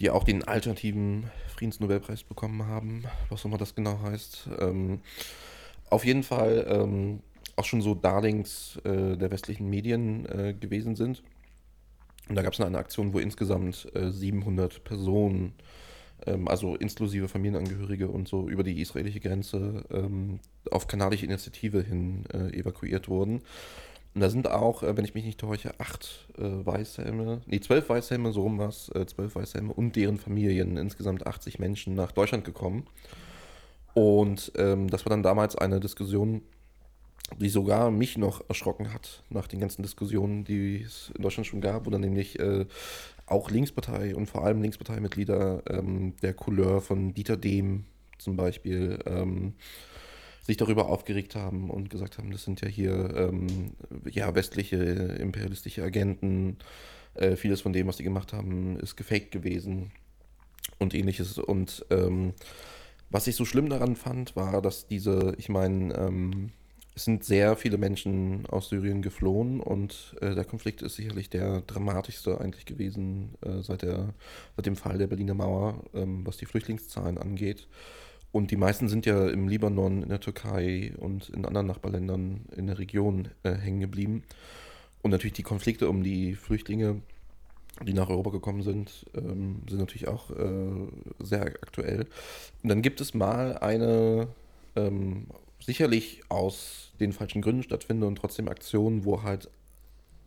die 0.00 0.10
auch 0.10 0.24
den 0.24 0.44
alternativen 0.44 1.30
Friedensnobelpreis 1.48 2.22
bekommen 2.22 2.66
haben, 2.66 3.04
was 3.28 3.42
auch 3.42 3.46
immer 3.46 3.58
das 3.58 3.74
genau 3.74 4.00
heißt. 4.00 4.48
Ähm, 4.58 5.00
auf 5.90 6.04
jeden 6.04 6.22
Fall 6.22 6.66
ähm, 6.68 7.20
auch 7.60 7.64
schon 7.64 7.82
so 7.82 7.94
Darlings 7.94 8.80
äh, 8.84 9.16
der 9.16 9.30
westlichen 9.30 9.68
Medien 9.68 10.26
äh, 10.26 10.54
gewesen 10.54 10.96
sind. 10.96 11.22
Und 12.28 12.36
da 12.36 12.42
gab 12.42 12.54
es 12.54 12.60
eine 12.60 12.78
Aktion, 12.78 13.12
wo 13.12 13.18
insgesamt 13.18 13.86
äh, 13.94 14.10
700 14.10 14.82
Personen, 14.82 15.52
ähm, 16.26 16.48
also 16.48 16.74
inklusive 16.74 17.28
Familienangehörige 17.28 18.08
und 18.08 18.28
so, 18.28 18.48
über 18.48 18.62
die 18.62 18.80
israelische 18.80 19.20
Grenze 19.20 19.84
ähm, 19.90 20.40
auf 20.70 20.86
kanadische 20.86 21.26
Initiative 21.26 21.82
hin 21.82 22.24
äh, 22.32 22.58
evakuiert 22.58 23.08
wurden. 23.08 23.42
Und 24.14 24.22
da 24.22 24.30
sind 24.30 24.50
auch, 24.50 24.82
äh, 24.82 24.96
wenn 24.96 25.04
ich 25.04 25.14
mich 25.14 25.24
nicht 25.24 25.38
täusche, 25.40 25.78
acht 25.78 26.28
äh, 26.38 26.42
Weißhelme, 26.42 27.42
nee, 27.46 27.60
zwölf 27.60 27.88
Weißhelme, 27.90 28.32
so 28.32 28.42
rum 28.42 28.58
war 28.58 28.68
es, 28.68 28.88
äh, 28.94 29.04
zwölf 29.04 29.34
Weißhelme 29.34 29.72
und 29.72 29.96
deren 29.96 30.18
Familien, 30.18 30.78
insgesamt 30.78 31.26
80 31.26 31.58
Menschen 31.58 31.94
nach 31.94 32.12
Deutschland 32.12 32.44
gekommen. 32.44 32.86
Und 33.92 34.52
ähm, 34.56 34.88
das 34.88 35.04
war 35.04 35.10
dann 35.10 35.22
damals 35.22 35.56
eine 35.56 35.78
Diskussion, 35.78 36.42
die 37.38 37.48
sogar 37.48 37.90
mich 37.90 38.18
noch 38.18 38.42
erschrocken 38.48 38.92
hat, 38.92 39.22
nach 39.30 39.46
den 39.46 39.60
ganzen 39.60 39.82
Diskussionen, 39.82 40.44
die 40.44 40.82
es 40.82 41.12
in 41.16 41.22
Deutschland 41.22 41.46
schon 41.46 41.60
gab, 41.60 41.86
wo 41.86 41.90
dann 41.90 42.00
nämlich 42.00 42.38
äh, 42.38 42.66
auch 43.26 43.50
Linkspartei 43.50 44.14
und 44.16 44.26
vor 44.26 44.44
allem 44.44 44.60
Linksparteimitglieder 44.62 45.62
ähm, 45.68 46.14
der 46.22 46.34
Couleur 46.34 46.80
von 46.80 47.14
Dieter 47.14 47.36
Dehm 47.36 47.84
zum 48.18 48.36
Beispiel 48.36 48.98
ähm, 49.06 49.54
sich 50.42 50.56
darüber 50.56 50.88
aufgeregt 50.88 51.36
haben 51.36 51.70
und 51.70 51.90
gesagt 51.90 52.18
haben, 52.18 52.30
das 52.30 52.44
sind 52.44 52.60
ja 52.60 52.68
hier 52.68 53.14
ähm, 53.16 53.72
ja, 54.10 54.34
westliche 54.34 54.76
imperialistische 54.76 55.82
Agenten. 55.82 56.58
Äh, 57.14 57.36
vieles 57.36 57.60
von 57.60 57.72
dem, 57.72 57.86
was 57.86 57.96
die 57.96 58.04
gemacht 58.04 58.32
haben, 58.32 58.78
ist 58.80 58.96
gefaked 58.96 59.30
gewesen 59.30 59.92
und 60.78 60.94
ähnliches. 60.94 61.38
Und 61.38 61.84
ähm, 61.90 62.34
was 63.10 63.26
ich 63.26 63.36
so 63.36 63.44
schlimm 63.44 63.68
daran 63.68 63.96
fand, 63.96 64.36
war, 64.36 64.62
dass 64.62 64.86
diese, 64.86 65.34
ich 65.38 65.48
meine, 65.48 65.94
ähm, 65.94 66.50
es 67.00 67.06
sind 67.06 67.24
sehr 67.24 67.56
viele 67.56 67.78
Menschen 67.78 68.44
aus 68.50 68.68
Syrien 68.68 69.00
geflohen 69.00 69.60
und 69.60 70.14
äh, 70.20 70.34
der 70.34 70.44
Konflikt 70.44 70.82
ist 70.82 70.96
sicherlich 70.96 71.30
der 71.30 71.62
dramatischste 71.62 72.38
eigentlich 72.38 72.66
gewesen 72.66 73.36
äh, 73.40 73.62
seit, 73.62 73.80
der, 73.80 74.12
seit 74.54 74.66
dem 74.66 74.76
Fall 74.76 74.98
der 74.98 75.06
Berliner 75.06 75.32
Mauer, 75.32 75.82
ähm, 75.94 76.26
was 76.26 76.36
die 76.36 76.44
Flüchtlingszahlen 76.44 77.16
angeht. 77.16 77.68
Und 78.32 78.50
die 78.50 78.58
meisten 78.58 78.90
sind 78.90 79.06
ja 79.06 79.30
im 79.30 79.48
Libanon, 79.48 80.02
in 80.02 80.10
der 80.10 80.20
Türkei 80.20 80.92
und 80.98 81.30
in 81.30 81.46
anderen 81.46 81.68
Nachbarländern 81.68 82.42
in 82.54 82.66
der 82.66 82.78
Region 82.78 83.28
äh, 83.44 83.54
hängen 83.54 83.80
geblieben. 83.80 84.22
Und 85.00 85.10
natürlich 85.10 85.32
die 85.32 85.42
Konflikte 85.42 85.88
um 85.88 86.02
die 86.02 86.34
Flüchtlinge, 86.34 87.00
die 87.82 87.94
nach 87.94 88.10
Europa 88.10 88.28
gekommen 88.28 88.62
sind, 88.62 89.06
ähm, 89.14 89.62
sind 89.70 89.78
natürlich 89.78 90.06
auch 90.06 90.30
äh, 90.32 90.88
sehr 91.18 91.46
aktuell. 91.46 92.00
Und 92.62 92.68
dann 92.68 92.82
gibt 92.82 93.00
es 93.00 93.14
mal 93.14 93.56
eine 93.56 94.28
ähm, 94.76 95.28
sicherlich 95.60 96.22
aus 96.28 96.92
den 97.00 97.12
falschen 97.12 97.42
Gründen 97.42 97.62
stattfindende 97.62 98.06
und 98.06 98.16
trotzdem 98.16 98.48
Aktionen, 98.48 99.04
wo 99.04 99.22
halt 99.22 99.48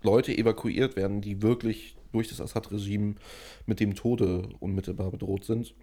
Leute 0.01 0.37
evakuiert 0.37 0.95
werden, 0.95 1.21
die 1.21 1.41
wirklich 1.41 1.95
durch 2.11 2.29
das 2.29 2.41
Assad-Regime 2.41 3.15
mit 3.65 3.79
dem 3.79 3.95
Tode 3.95 4.49
unmittelbar 4.59 5.11
bedroht 5.11 5.45
sind. 5.45 5.73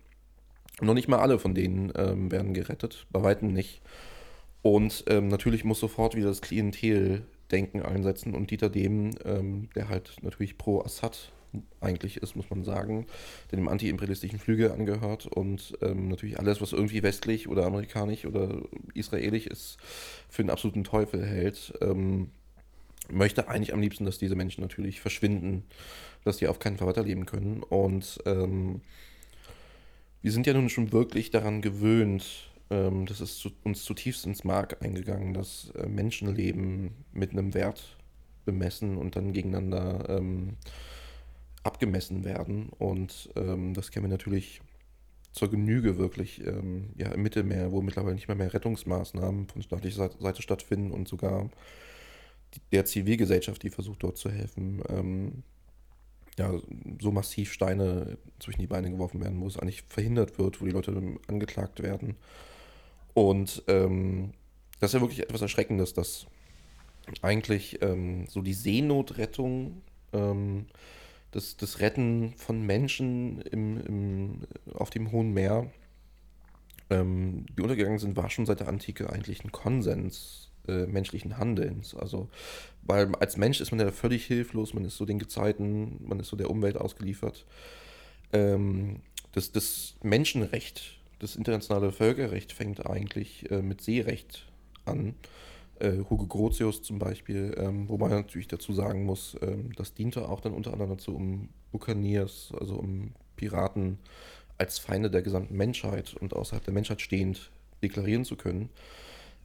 Und 0.80 0.86
noch 0.86 0.94
nicht 0.94 1.08
mal 1.08 1.18
alle 1.18 1.38
von 1.38 1.54
denen 1.54 1.92
ähm, 1.96 2.30
werden 2.30 2.54
gerettet, 2.54 3.06
bei 3.10 3.22
weitem 3.22 3.52
nicht. 3.52 3.82
Und 4.62 5.04
ähm, 5.08 5.28
natürlich 5.28 5.64
muss 5.64 5.80
sofort 5.80 6.14
wieder 6.14 6.28
das 6.28 6.42
Klienteldenken 6.42 7.82
einsetzen 7.82 8.34
und 8.34 8.50
Dieter 8.50 8.68
Dehm, 8.68 9.10
ähm, 9.24 9.70
der 9.74 9.88
halt 9.88 10.16
natürlich 10.22 10.58
pro 10.58 10.82
Assad 10.82 11.32
eigentlich 11.80 12.18
ist, 12.18 12.36
muss 12.36 12.50
man 12.50 12.64
sagen, 12.64 13.06
der 13.50 13.56
dem 13.56 13.68
anti-imperialistischen 13.68 14.38
Flügel 14.38 14.72
angehört 14.72 15.26
und 15.26 15.76
ähm, 15.82 16.08
natürlich 16.08 16.38
alles, 16.38 16.60
was 16.60 16.72
irgendwie 16.72 17.02
westlich 17.02 17.48
oder 17.48 17.66
amerikanisch 17.66 18.24
oder 18.24 18.62
israelisch 18.94 19.46
ist, 19.46 19.78
für 20.28 20.42
den 20.42 20.50
absoluten 20.50 20.84
Teufel 20.84 21.24
hält, 21.24 21.72
ähm, 21.80 22.30
möchte 23.10 23.48
eigentlich 23.48 23.74
am 23.74 23.80
liebsten, 23.80 24.04
dass 24.04 24.18
diese 24.18 24.36
Menschen 24.36 24.60
natürlich 24.62 25.00
verschwinden, 25.00 25.64
dass 26.24 26.36
die 26.36 26.48
auf 26.48 26.58
keinen 26.58 26.76
Fall 26.76 26.88
weiterleben 26.88 27.26
können. 27.26 27.62
Und 27.62 28.18
ähm, 28.26 28.82
wir 30.22 30.32
sind 30.32 30.46
ja 30.46 30.52
nun 30.52 30.68
schon 30.68 30.92
wirklich 30.92 31.30
daran 31.30 31.62
gewöhnt, 31.62 32.50
ähm, 32.70 33.06
das 33.06 33.20
ist 33.20 33.38
zu, 33.38 33.50
uns 33.64 33.84
zutiefst 33.84 34.26
ins 34.26 34.44
Mark 34.44 34.82
eingegangen, 34.82 35.34
dass 35.34 35.72
äh, 35.76 35.88
Menschenleben 35.88 36.92
mit 37.12 37.32
einem 37.32 37.54
Wert 37.54 37.96
bemessen 38.44 38.96
und 38.96 39.16
dann 39.16 39.32
gegeneinander 39.32 40.08
ähm, 40.08 40.56
abgemessen 41.62 42.24
werden. 42.24 42.68
Und 42.78 43.30
ähm, 43.36 43.74
das 43.74 43.90
kennen 43.90 44.06
wir 44.06 44.10
natürlich 44.10 44.60
zur 45.32 45.50
Genüge 45.50 45.98
wirklich 45.98 46.44
ähm, 46.44 46.90
ja, 46.96 47.12
im 47.12 47.22
Mittelmeer, 47.22 47.70
wo 47.70 47.82
mittlerweile 47.82 48.14
nicht 48.14 48.28
mehr 48.28 48.36
mehr 48.36 48.52
Rettungsmaßnahmen 48.52 49.46
von 49.48 49.62
staatlicher 49.62 50.10
Seite 50.18 50.42
stattfinden 50.42 50.90
und 50.90 51.06
sogar 51.06 51.48
die, 52.54 52.60
der 52.72 52.84
Zivilgesellschaft, 52.84 53.62
die 53.62 53.70
versucht 53.70 54.02
dort 54.02 54.16
zu 54.16 54.30
helfen, 54.30 54.82
ähm, 54.88 55.42
ja, 56.38 56.52
so 57.00 57.12
massiv 57.12 57.52
Steine 57.52 58.18
zwischen 58.38 58.60
die 58.60 58.66
Beine 58.66 58.90
geworfen 58.90 59.20
werden, 59.20 59.40
wo 59.40 59.46
es 59.46 59.58
eigentlich 59.58 59.82
verhindert 59.82 60.38
wird, 60.38 60.60
wo 60.60 60.64
die 60.64 60.72
Leute 60.72 61.18
angeklagt 61.28 61.82
werden. 61.82 62.16
Und 63.14 63.62
ähm, 63.68 64.32
das 64.80 64.90
ist 64.90 64.94
ja 64.94 65.00
wirklich 65.00 65.20
etwas 65.20 65.42
Erschreckendes, 65.42 65.92
dass 65.92 66.26
eigentlich 67.22 67.82
ähm, 67.82 68.26
so 68.28 68.40
die 68.40 68.54
Seenotrettung 68.54 69.82
ähm, 70.12 70.66
das, 71.30 71.56
das 71.56 71.80
Retten 71.80 72.34
von 72.36 72.62
Menschen 72.62 73.40
im, 73.42 73.80
im, 73.86 74.40
auf 74.72 74.90
dem 74.90 75.12
Hohen 75.12 75.32
Meer, 75.32 75.70
ähm, 76.90 77.46
die 77.56 77.62
untergegangen 77.62 77.98
sind, 77.98 78.16
war 78.16 78.30
schon 78.30 78.46
seit 78.46 78.60
der 78.60 78.68
Antike 78.68 79.10
eigentlich 79.10 79.44
ein 79.44 79.52
Konsens 79.52 80.50
äh, 80.66 80.86
menschlichen 80.86 81.38
Handelns. 81.38 81.94
Also, 81.94 82.28
weil 82.82 83.14
als 83.16 83.36
Mensch 83.36 83.60
ist 83.60 83.70
man 83.70 83.80
ja 83.80 83.92
völlig 83.92 84.26
hilflos, 84.26 84.74
man 84.74 84.84
ist 84.84 84.96
so 84.96 85.04
den 85.04 85.18
Gezeiten, 85.18 85.98
man 86.00 86.20
ist 86.20 86.28
so 86.28 86.36
der 86.36 86.50
Umwelt 86.50 86.76
ausgeliefert. 86.76 87.46
Ähm, 88.32 89.00
das, 89.32 89.52
das 89.52 89.94
Menschenrecht, 90.02 90.98
das 91.20 91.36
internationale 91.36 91.92
Völkerrecht 91.92 92.52
fängt 92.52 92.84
eigentlich 92.86 93.50
äh, 93.50 93.62
mit 93.62 93.80
Seerecht 93.80 94.46
an 94.84 95.14
äh, 95.80 95.98
Hugo 96.08 96.26
Grotius 96.26 96.82
zum 96.82 96.98
Beispiel, 96.98 97.54
ähm, 97.58 97.88
wo 97.88 97.98
man 97.98 98.10
natürlich 98.10 98.48
dazu 98.48 98.72
sagen 98.72 99.04
muss, 99.04 99.36
ähm, 99.42 99.70
das 99.76 99.94
diente 99.94 100.28
auch 100.28 100.40
dann 100.40 100.52
unter 100.52 100.72
anderem 100.72 100.90
dazu, 100.90 101.14
um 101.14 101.48
Buccaneers, 101.72 102.52
also 102.58 102.76
um 102.76 103.12
Piraten 103.36 103.98
als 104.58 104.78
Feinde 104.78 105.10
der 105.10 105.22
gesamten 105.22 105.56
Menschheit 105.56 106.14
und 106.14 106.34
außerhalb 106.34 106.64
der 106.64 106.74
Menschheit 106.74 107.00
stehend 107.00 107.50
deklarieren 107.82 108.24
zu 108.24 108.36
können. 108.36 108.68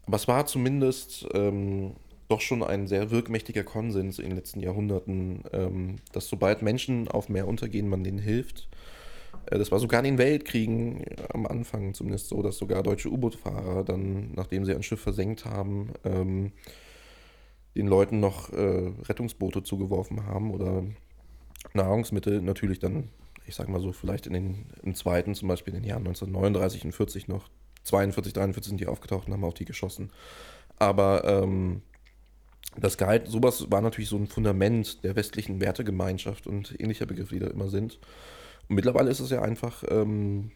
Aber 0.06 0.18
es 0.18 0.28
war 0.28 0.46
zumindest 0.46 1.26
ähm, 1.34 1.94
doch 2.28 2.42
schon 2.42 2.64
ein 2.64 2.88
sehr 2.88 3.12
wirkmächtiger 3.12 3.64
Konsens 3.64 4.20
in 4.20 4.30
den 4.30 4.36
letzten 4.36 4.60
Jahrhunderten, 4.60 5.44
ähm, 5.54 5.98
dass 6.12 6.28
sobald 6.28 6.62
Menschen 6.62 7.08
auf 7.08 7.30
Meer 7.30 7.48
untergehen, 7.48 7.88
man 7.88 8.04
denen 8.04 8.20
hilft 8.20 8.68
das 9.46 9.72
war 9.72 9.80
sogar 9.80 10.00
in 10.00 10.06
den 10.06 10.18
Weltkriegen 10.18 11.02
äh, 11.02 11.16
am 11.34 11.46
Anfang 11.46 11.94
zumindest 11.94 12.30
so, 12.30 12.42
dass 12.42 12.58
sogar 12.58 12.84
deutsche 12.84 13.10
U-Boot-Fahrer 13.10 13.84
dann, 13.84 14.32
nachdem 14.34 14.66
sie 14.66 14.74
ein 14.74 14.84
Schiff 14.84 15.02
versenkt 15.02 15.46
haben, 15.46 15.92
ähm, 16.04 16.52
den 17.76 17.88
Leuten 17.88 18.20
noch 18.20 18.52
äh, 18.54 18.92
Rettungsboote 19.04 19.64
zugeworfen 19.64 20.26
haben 20.26 20.52
oder 20.52 20.84
Nahrungsmittel 21.74 22.42
natürlich 22.42 22.80
dann, 22.80 23.10
ich 23.46 23.56
sag 23.56 23.68
mal 23.68 23.82
so, 23.82 23.92
vielleicht 23.92 24.28
in 24.28 24.34
den, 24.34 24.66
im 24.84 24.96
zweiten, 24.96 25.36
zum 25.36 25.48
Beispiel 25.48 25.74
in 25.74 25.82
den 25.82 25.90
Jahren 25.90 26.08
1939 26.08 26.86
und 26.86 26.92
40 26.94 27.28
noch, 27.28 27.50
42, 27.84 28.34
43 28.34 28.70
sind 28.70 28.82
die 28.82 28.88
aufgetaucht 28.88 29.28
und 29.28 29.34
haben 29.34 29.44
auf 29.44 29.54
die 29.54 29.66
geschossen. 29.66 30.12
Aber 30.80 31.24
ähm, 31.26 31.82
das 32.78 32.98
galt, 32.98 33.28
sowas 33.28 33.72
war 33.72 33.82
natürlich 33.82 34.10
so 34.10 34.18
ein 34.18 34.28
Fundament 34.28 35.04
der 35.04 35.16
westlichen 35.16 35.62
Wertegemeinschaft 35.62 36.48
und 36.48 36.80
ähnlicher 36.80 37.06
Begriffe, 37.06 37.36
die 37.36 37.40
da 37.40 37.48
immer 37.48 37.70
sind. 37.70 38.00
Und 38.68 38.76
mittlerweile 38.76 39.11
ist 39.11 39.20
es 39.20 39.30
ja 39.30 39.41
einfach 39.41 39.84
ähm, 39.89 40.51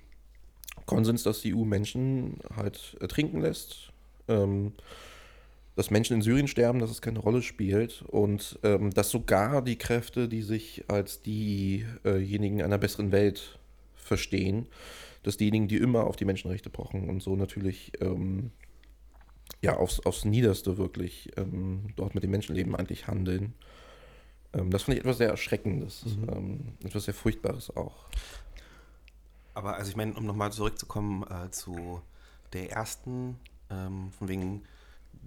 Konsens, 0.86 1.24
dass 1.24 1.42
die 1.42 1.54
EU 1.56 1.66
Menschen 1.66 2.40
halt 2.56 2.98
äh, 3.00 3.08
trinken 3.08 3.42
lässt. 3.42 3.92
Ähm, 4.28 4.74
dass 5.80 5.92
Menschen 5.92 6.16
in 6.16 6.22
Syrien 6.22 6.50
sterben, 6.50 6.80
dass 6.80 6.92
es 6.92 7.02
keine 7.02 7.20
Rolle 7.20 7.42
spielt 7.42 8.02
und 8.02 8.60
ähm, 8.64 8.92
dass 8.92 9.12
sogar 9.12 9.62
die 9.62 9.78
Kräfte, 9.78 10.28
die 10.28 10.42
sich 10.42 10.84
als 10.90 11.22
diejenigen 11.22 12.62
einer 12.62 12.78
besseren 12.78 13.14
Welt 13.14 13.60
verstehen, 13.96 14.68
dass 15.24 15.38
diejenigen, 15.38 15.70
die 15.70 15.78
immer 15.78 16.06
auf 16.06 16.18
die 16.18 16.26
Menschenrechte 16.26 16.70
pochen 16.70 17.08
und 17.08 17.24
so 17.24 17.38
natürlich 17.38 17.94
ähm, 18.02 18.52
ja 19.62 19.78
aufs, 19.78 20.02
aufs 20.02 20.26
Niederste 20.26 20.78
wirklich 20.78 21.32
ähm, 21.38 21.94
dort 21.96 22.14
mit 22.14 22.26
dem 22.26 22.32
Menschenleben 22.32 22.76
eigentlich 22.76 23.08
handeln. 23.08 23.54
Ähm, 24.54 24.72
das 24.72 24.84
fand 24.84 24.98
ich 24.98 25.04
etwas 25.04 25.18
sehr 25.18 25.30
Erschreckendes, 25.30 26.06
mhm. 26.06 26.30
ähm, 26.30 26.74
etwas 26.84 27.06
sehr 27.06 27.14
Furchtbares 27.14 27.76
auch. 27.76 28.08
Aber 29.54 29.76
also 29.76 29.90
ich 29.90 29.98
meine, 29.98 30.14
um 30.14 30.26
nochmal 30.26 30.52
zurückzukommen 30.52 31.24
äh, 31.24 31.52
zu 31.52 32.02
der 32.54 32.72
ersten, 32.72 33.40
ähm, 33.70 34.12
von 34.18 34.28
wegen 34.28 34.64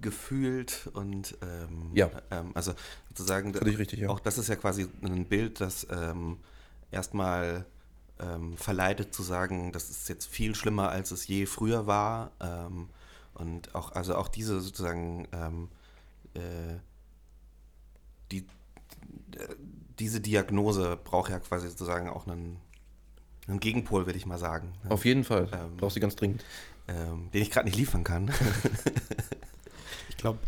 gefühlt 0.01 0.89
und 0.93 1.37
ähm, 1.41 1.91
ja. 1.93 2.09
Ähm, 2.31 2.51
also 2.55 2.73
sozusagen 3.09 3.53
Völlig 3.53 3.77
richtig, 3.77 3.99
ja. 3.99 4.09
auch 4.09 4.19
das 4.19 4.37
ist 4.37 4.49
ja 4.49 4.55
quasi 4.55 4.87
ein 5.03 5.25
Bild, 5.25 5.61
das 5.61 5.87
ähm, 5.89 6.37
erstmal 6.91 7.65
verleitet 8.55 9.13
zu 9.13 9.21
sagen, 9.21 9.73
das 9.73 9.89
ist 9.89 10.07
jetzt 10.07 10.27
viel 10.27 10.55
schlimmer, 10.55 10.87
als 10.89 11.11
es 11.11 11.27
je 11.27 11.45
früher 11.45 11.87
war. 11.87 12.31
und 13.33 13.75
auch, 13.75 13.91
also 13.93 14.15
auch 14.15 14.29
diese 14.29 14.61
sozusagen 14.61 15.27
äh, 16.33 16.77
die 18.31 18.45
diese 19.99 20.21
Diagnose 20.21 20.97
braucht 21.03 21.29
ja 21.31 21.39
quasi 21.39 21.69
sozusagen 21.69 22.09
auch 22.09 22.27
einen, 22.27 22.57
einen 23.47 23.59
Gegenpol, 23.59 24.05
würde 24.05 24.17
ich 24.17 24.25
mal 24.25 24.37
sagen. 24.37 24.73
Auf 24.89 25.05
jeden 25.05 25.23
Fall. 25.23 25.49
Ähm, 25.53 25.77
Brauchst 25.77 25.95
du 25.95 25.99
ganz 25.99 26.15
dringend. 26.15 26.43
Ähm, 26.87 27.29
den 27.33 27.41
ich 27.41 27.51
gerade 27.51 27.67
nicht 27.67 27.77
liefern 27.77 28.03
kann. 28.03 28.29
ich 30.09 30.17
glaube, 30.17 30.39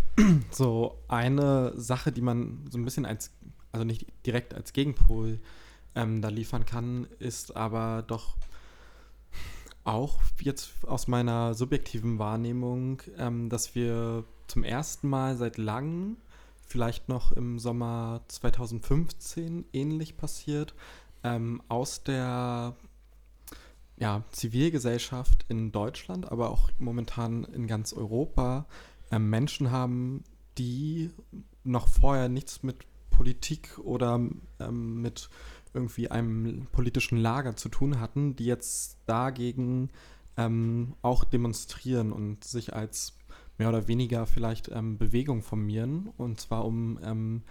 so 0.52 0.98
eine 1.08 1.72
Sache, 1.80 2.12
die 2.12 2.22
man 2.22 2.66
so 2.70 2.78
ein 2.78 2.84
bisschen 2.84 3.06
als, 3.06 3.32
also 3.72 3.86
nicht 3.86 4.08
direkt 4.26 4.54
als 4.54 4.74
Gegenpol 4.74 5.40
ähm, 5.96 6.22
da 6.22 6.28
liefern 6.28 6.66
kann, 6.66 7.08
ist 7.20 7.56
aber 7.56 8.04
doch 8.06 8.36
auch 9.86 10.20
jetzt 10.42 10.72
aus 10.86 11.08
meiner 11.08 11.54
subjektiven 11.54 12.20
Wahrnehmung, 12.20 13.02
ähm, 13.18 13.50
dass 13.50 13.76
wir 13.76 14.26
zum 14.48 14.64
ersten 14.64 15.08
Mal 15.08 15.38
seit 15.38 15.58
langem 15.58 16.18
vielleicht 16.66 17.10
noch 17.10 17.32
im 17.32 17.60
Sommer 17.60 18.22
2015 18.28 19.66
ähnlich 19.74 20.18
passiert, 20.18 20.74
ähm, 21.24 21.62
aus 21.70 22.04
der 22.04 22.76
ja, 23.98 24.24
Zivilgesellschaft 24.32 25.46
in 25.48 25.72
Deutschland, 25.72 26.32
aber 26.32 26.50
auch 26.50 26.70
momentan 26.78 27.46
in 27.46 27.68
ganz 27.68 27.94
Europa. 27.94 28.66
Ähm, 29.12 29.30
Menschen 29.30 29.72
haben, 29.72 30.24
die 30.58 31.12
noch 31.64 31.88
vorher 31.88 32.30
nichts 32.30 32.64
mit 32.64 32.86
Politik 33.10 33.80
oder 33.80 34.20
ähm, 34.60 35.02
mit 35.02 35.30
irgendwie 35.74 36.10
einem 36.12 36.68
politischen 36.72 37.18
Lager 37.18 37.56
zu 37.56 37.70
tun 37.70 38.00
hatten, 38.00 38.36
die 38.36 38.46
jetzt 38.46 38.98
dagegen 39.06 39.90
ähm, 40.38 40.96
auch 41.02 41.24
demonstrieren 41.24 42.12
und 42.12 42.44
sich 42.44 42.74
als 42.74 43.18
mehr 43.58 43.70
oder 43.70 43.88
weniger 43.88 44.26
vielleicht 44.26 44.70
ähm, 44.70 44.98
Bewegung 44.98 45.42
formieren, 45.42 46.10
und 46.18 46.40
zwar 46.40 46.66
um 46.66 47.00
ähm, 47.04 47.42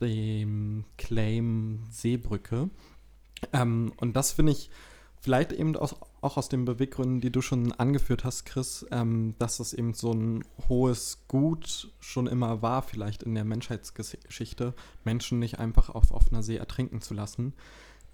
den 0.00 0.84
Claim 0.98 1.84
Seebrücke. 1.90 2.70
Ähm, 3.52 3.92
und 3.96 4.16
das 4.16 4.32
finde 4.32 4.52
ich 4.52 4.70
Vielleicht 5.22 5.52
eben 5.52 5.76
aus, 5.76 5.96
auch 6.22 6.38
aus 6.38 6.48
den 6.48 6.64
Beweggründen, 6.64 7.20
die 7.20 7.30
du 7.30 7.42
schon 7.42 7.72
angeführt 7.72 8.24
hast, 8.24 8.46
Chris, 8.46 8.86
ähm, 8.90 9.34
dass 9.38 9.58
das 9.58 9.74
eben 9.74 9.92
so 9.92 10.12
ein 10.12 10.44
hohes 10.66 11.24
Gut 11.28 11.92
schon 12.00 12.26
immer 12.26 12.62
war, 12.62 12.80
vielleicht 12.80 13.22
in 13.24 13.34
der 13.34 13.44
Menschheitsgeschichte, 13.44 14.72
Menschen 15.04 15.38
nicht 15.38 15.58
einfach 15.58 15.90
auf 15.90 16.10
offener 16.12 16.42
See 16.42 16.56
ertrinken 16.56 17.02
zu 17.02 17.12
lassen. 17.12 17.52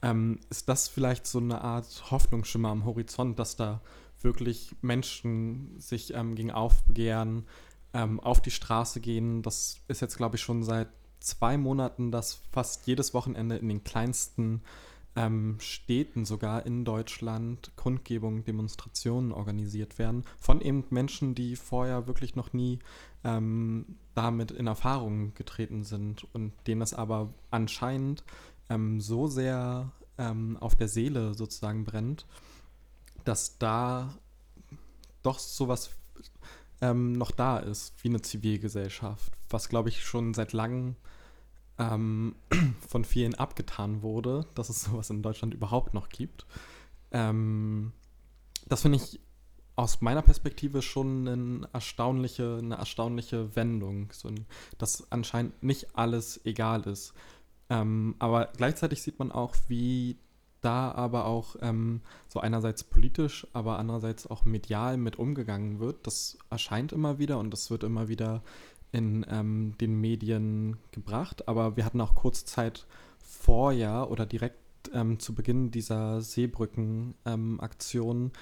Ähm, 0.07 0.39
ist 0.51 0.69
das 0.69 0.87
vielleicht 0.87 1.27
so 1.27 1.41
eine 1.41 1.63
Art 1.63 2.13
Hoffnungsschimmer 2.13 2.69
am 2.69 2.85
Horizont, 2.85 3.41
dass 3.41 3.57
da 3.57 3.81
wirklich 4.21 4.77
Menschen 4.81 5.75
sich 5.81 6.15
ähm, 6.15 6.37
gegen 6.37 6.53
Aufbegehren 6.53 7.45
ähm, 7.93 8.21
auf 8.21 8.41
die 8.41 8.53
Straße 8.53 9.01
gehen? 9.01 9.43
Das 9.43 9.81
ist 9.89 10.01
jetzt, 10.01 10.17
glaube 10.17 10.37
ich, 10.37 10.43
schon 10.43 10.63
seit 10.63 10.89
zwei 11.19 11.59
Monaten, 11.59 12.13
dass 12.13 12.41
fast 12.53 12.87
jedes 12.87 13.15
Wochenende 13.15 13.57
in 13.57 13.69
den 13.69 13.83
kleinsten 13.83 14.63
ähm, 15.17 15.57
Städten 15.59 16.25
sogar 16.25 16.65
in 16.67 16.85
Deutschland 16.85 17.73
Kundgebungen, 17.75 18.45
Demonstrationen 18.45 19.33
organisiert 19.33 19.99
werden 19.99 20.25
von 20.39 20.61
eben 20.61 20.85
Menschen, 20.91 21.35
die 21.35 21.57
vorher 21.57 22.07
wirklich 22.07 22.37
noch 22.37 22.53
nie 22.53 22.79
ähm, 23.25 23.97
damit 24.15 24.53
in 24.53 24.69
Erfahrung 24.69 25.35
getreten 25.35 25.83
sind 25.83 26.33
und 26.33 26.53
denen 26.69 26.83
es 26.83 26.95
aber 26.95 27.35
anscheinend 27.51 28.23
ähm, 28.69 29.01
so 29.01 29.27
sehr 29.27 29.93
ähm, 30.19 30.57
auf 30.59 30.75
der 30.75 30.89
Seele 30.89 31.35
sozusagen 31.35 31.85
brennt, 31.85 32.27
dass 33.25 33.59
da 33.59 34.15
doch 35.23 35.39
sowas 35.39 35.91
ähm, 36.81 37.13
noch 37.13 37.31
da 37.31 37.59
ist, 37.59 37.95
wie 38.03 38.09
eine 38.09 38.23
Zivilgesellschaft, 38.23 39.33
was 39.51 39.69
glaube 39.69 39.89
ich 39.89 40.05
schon 40.05 40.35
seit 40.35 40.53
langem 40.53 40.97
ähm, 41.79 42.37
von 42.89 43.05
vielen 43.05 43.35
abgetan 43.35 44.03
wurde, 44.03 44.47
dass 44.55 44.69
es 44.69 44.85
sowas 44.85 45.11
in 45.11 45.23
Deutschland 45.23 45.55
überhaupt 45.55 45.95
noch 45.95 46.09
gibt. 46.09 46.47
Ähm, 47.13 47.93
das 48.69 48.83
finde 48.83 48.99
ich 48.99 49.21
aus 49.77 50.01
meiner 50.01 50.23
Perspektive 50.23 50.81
schon 50.81 51.29
eine 51.29 51.69
erstaunliche, 51.73 52.59
eine 52.63 52.77
erstaunliche 52.77 53.55
Wendung, 53.57 54.09
so 54.11 54.29
ein, 54.29 54.47
dass 54.79 55.11
anscheinend 55.13 55.63
nicht 55.63 55.97
alles 55.97 56.41
egal 56.47 56.83
ist. 56.85 57.13
Ähm, 57.69 58.15
aber 58.19 58.51
gleichzeitig 58.57 59.03
sieht 59.03 59.19
man 59.19 59.33
auch, 59.33 59.55
wie 59.69 60.17
da 60.61 60.93
aber 60.93 61.25
auch 61.27 61.57
ähm, 61.61 62.01
so 62.29 62.41
einerseits 62.41 62.85
politisch, 62.85 63.47
aber 63.53 63.79
andererseits 63.79 64.27
auch 64.27 64.45
medial 64.45 64.97
mit 64.97 65.17
umgegangen 65.17 65.79
wird. 65.79 66.05
Das 66.07 66.39
erscheint 66.51 66.93
immer 66.93 67.19
wieder 67.19 67.39
und 67.39 67.51
das 67.51 67.71
wird 67.71 67.85
immer 67.85 68.09
wieder 68.09 68.43
in 68.93 69.27
ähm, 69.29 69.75
den 69.81 70.01
Medien 70.01 70.79
gebracht, 70.93 71.49
aber 71.49 71.77
wir 71.77 71.85
hatten 71.85 72.01
auch 72.01 72.15
kurze 72.15 72.47
Zeit 72.47 72.87
vorher 73.19 74.11
oder 74.11 74.25
direkt 74.27 74.59
ähm, 74.93 75.19
zu 75.19 75.35
Beginn 75.35 75.71
dieser 75.71 76.21
Seebrücken-Aktion 76.21 78.33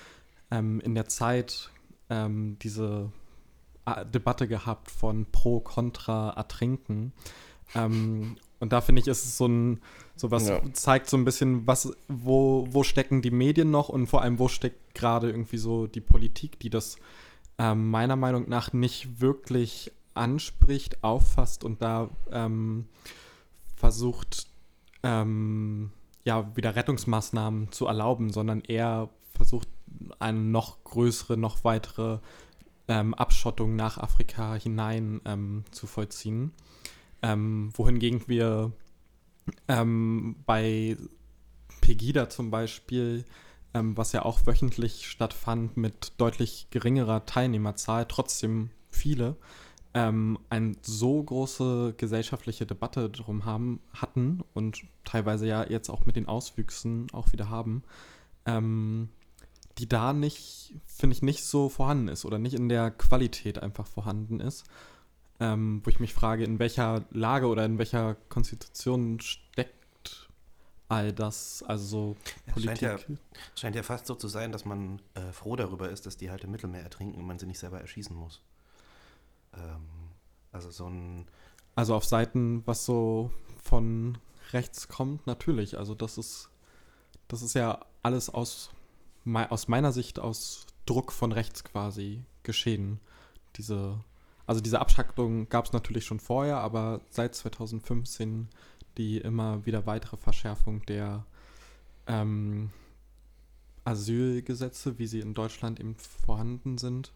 ähm, 0.51 0.81
in 0.81 0.95
der 0.95 1.09
Zeit 1.09 1.71
ähm, 2.11 2.59
diese 2.61 3.11
äh, 3.87 4.05
Debatte 4.07 4.49
gehabt 4.49 4.91
von 4.91 5.27
Pro, 5.27 5.61
Contra, 5.61 6.31
Ertrinken. 6.31 7.13
Ähm, 7.75 8.37
und 8.65 8.73
da 8.73 8.81
finde 8.81 9.03
ich, 9.03 9.09
ist 9.09 9.27
es 9.27 9.37
so 9.37 9.47
ein, 9.47 9.79
so 10.17 10.31
was 10.31 10.49
ja. 10.49 10.59
zeigt 10.73 11.11
so 11.11 11.19
ein 11.19 11.27
bisschen, 11.27 11.67
was, 11.67 11.95
wo, 12.09 12.67
wo 12.71 12.83
stecken 12.83 13.21
die 13.21 13.31
Medien 13.31 13.71
noch 13.71 13.91
und 13.91 14.07
vor 14.07 14.23
allem, 14.23 14.39
wo 14.39 14.49
steckt 14.49 14.95
gerade 14.95 15.29
irgendwie 15.29 15.59
so 15.59 15.87
die 15.87 16.01
Politik, 16.01 16.59
die 16.61 16.71
das 16.71 16.97
ähm, 17.59 17.91
meiner 17.91 18.17
Meinung 18.17 18.49
nach 18.49 18.73
nicht 18.73 19.21
wirklich 19.21 19.93
anspricht, 20.15 21.05
auffasst 21.05 21.63
und 21.63 21.83
da 21.83 22.09
ähm, 22.33 22.87
versucht, 23.77 24.47
ähm, 25.03 25.91
ja, 26.25 26.57
wieder 26.57 26.75
Rettungsmaßnahmen 26.75 27.71
zu 27.71 27.87
erlauben, 27.87 28.31
sondern 28.31 28.63
eher 28.63 29.11
versucht, 29.35 29.69
eine 30.19 30.39
noch 30.39 30.83
größere, 30.85 31.37
noch 31.37 31.65
weitere 31.65 32.19
ähm, 32.89 33.13
Abschottung 33.13 33.77
nach 33.77 33.99
Afrika 33.99 34.55
hinein 34.55 35.21
ähm, 35.27 35.65
zu 35.71 35.87
vollziehen. 35.87 36.53
Ähm, 37.25 37.71
wohingegen 37.73 38.29
wir 38.29 38.73
ähm, 39.67 40.37
bei 40.45 40.99
Pegida 41.81 42.29
zum 42.29 42.51
Beispiel, 42.51 43.25
was 43.73 44.13
ja 44.13 44.25
auch 44.25 44.47
wöchentlich 44.47 45.09
stattfand 45.09 45.77
mit 45.77 46.13
deutlich 46.19 46.69
geringerer 46.71 47.27
Teilnehmerzahl, 47.27 48.07
trotzdem 48.07 48.71
viele, 48.91 49.37
ähm, 49.95 50.39
eine 50.51 50.75
so 50.83 51.23
große 51.23 51.95
gesellschaftliche 51.97 52.67
Debatte 52.67 53.09
drum 53.09 53.47
haben, 53.47 53.81
hatten 53.93 54.43
und 54.53 54.83
teilweise 55.05 55.47
ja 55.47 55.65
jetzt 55.69 55.89
auch 55.89 56.05
mit 56.05 56.17
den 56.17 56.29
Auswüchsen 56.29 57.07
auch 57.13 57.33
wieder 57.33 57.49
haben, 57.49 57.85
ähm, 58.45 59.09
die 59.79 59.89
da 59.89 60.13
nicht, 60.13 60.75
finde 60.87 61.17
ich, 61.17 61.23
nicht 61.23 61.43
so 61.43 61.69
vorhanden 61.69 62.09
ist 62.09 62.25
oder 62.25 62.39
nicht 62.39 62.55
in 62.55 62.69
der 62.69 62.91
Qualität 62.91 63.63
einfach 63.63 63.87
vorhanden 63.87 64.41
ist. 64.41 64.65
Ähm, 65.41 65.81
wo 65.85 65.91
ich 65.91 65.99
mich 65.99 66.15
frage, 66.15 66.45
in 66.45 66.59
welcher 66.59 67.05
Lage 67.11 67.49
oder 67.49 67.65
in 67.65 67.79
welcher 67.79 68.15
Konstitution 68.29 69.19
steckt 69.21 70.29
all 70.89 71.13
das, 71.13 71.63
also 71.67 71.85
so 71.85 72.17
Politik. 72.53 72.75
Es 72.75 72.81
scheint 72.81 73.09
ja, 73.09 73.17
scheint 73.57 73.77
ja 73.77 73.83
fast 73.83 74.07
so 74.07 74.15
zu 74.15 74.29
sein, 74.29 74.53
dass 74.53 74.65
man 74.65 75.01
äh, 75.15 75.33
froh 75.33 75.57
darüber 75.57 75.89
ist, 75.91 76.07
dass 76.07 76.17
die 76.17 76.31
halt 76.31 76.45
im 76.45 76.51
Mittelmeer 76.51 76.83
ertrinken 76.83 77.19
und 77.19 77.27
man 77.27 77.39
sie 77.39 77.47
nicht 77.47 77.59
selber 77.59 77.81
erschießen 77.81 78.15
muss. 78.15 78.43
Ähm, 79.55 79.89
also 80.53 80.71
so 80.71 80.89
ein. 80.89 81.27
Also 81.75 81.95
auf 81.95 82.05
Seiten, 82.05 82.63
was 82.67 82.85
so 82.85 83.33
von 83.63 84.19
rechts 84.53 84.89
kommt, 84.89 85.27
natürlich. 85.27 85.79
Also 85.79 85.95
das 85.95 86.19
ist, 86.19 86.51
das 87.27 87.43
ist 87.43 87.55
ja 87.55 87.85
alles 88.03 88.31
aus, 88.31 88.71
aus 89.27 89.69
meiner 89.69 89.91
Sicht 89.91 90.21
aus 90.21 90.67
Druck 90.87 91.11
von 91.11 91.33
rechts 91.33 91.65
quasi 91.65 92.23
geschehen. 92.45 93.01
Diese, 93.57 93.99
also 94.47 94.61
diese 94.61 94.81
Abschaktung 94.81 95.49
gab 95.49 95.65
es 95.67 95.73
natürlich 95.73 96.05
schon 96.05 96.21
vorher, 96.21 96.59
aber 96.59 97.01
seit 97.11 97.35
2015 97.35 98.49
die 98.97 99.19
immer 99.19 99.65
wieder 99.67 99.87
weitere 99.87 100.17
Verschärfung 100.17 100.85
der 100.87 101.27
ähm, 102.07 102.71
Asylgesetze, 103.85 104.99
wie 104.99 105.07
sie 105.07 105.21
in 105.21 105.35
Deutschland 105.35 105.81
eben 105.81 105.97
vorhanden 105.97 106.79
sind. 106.79 107.13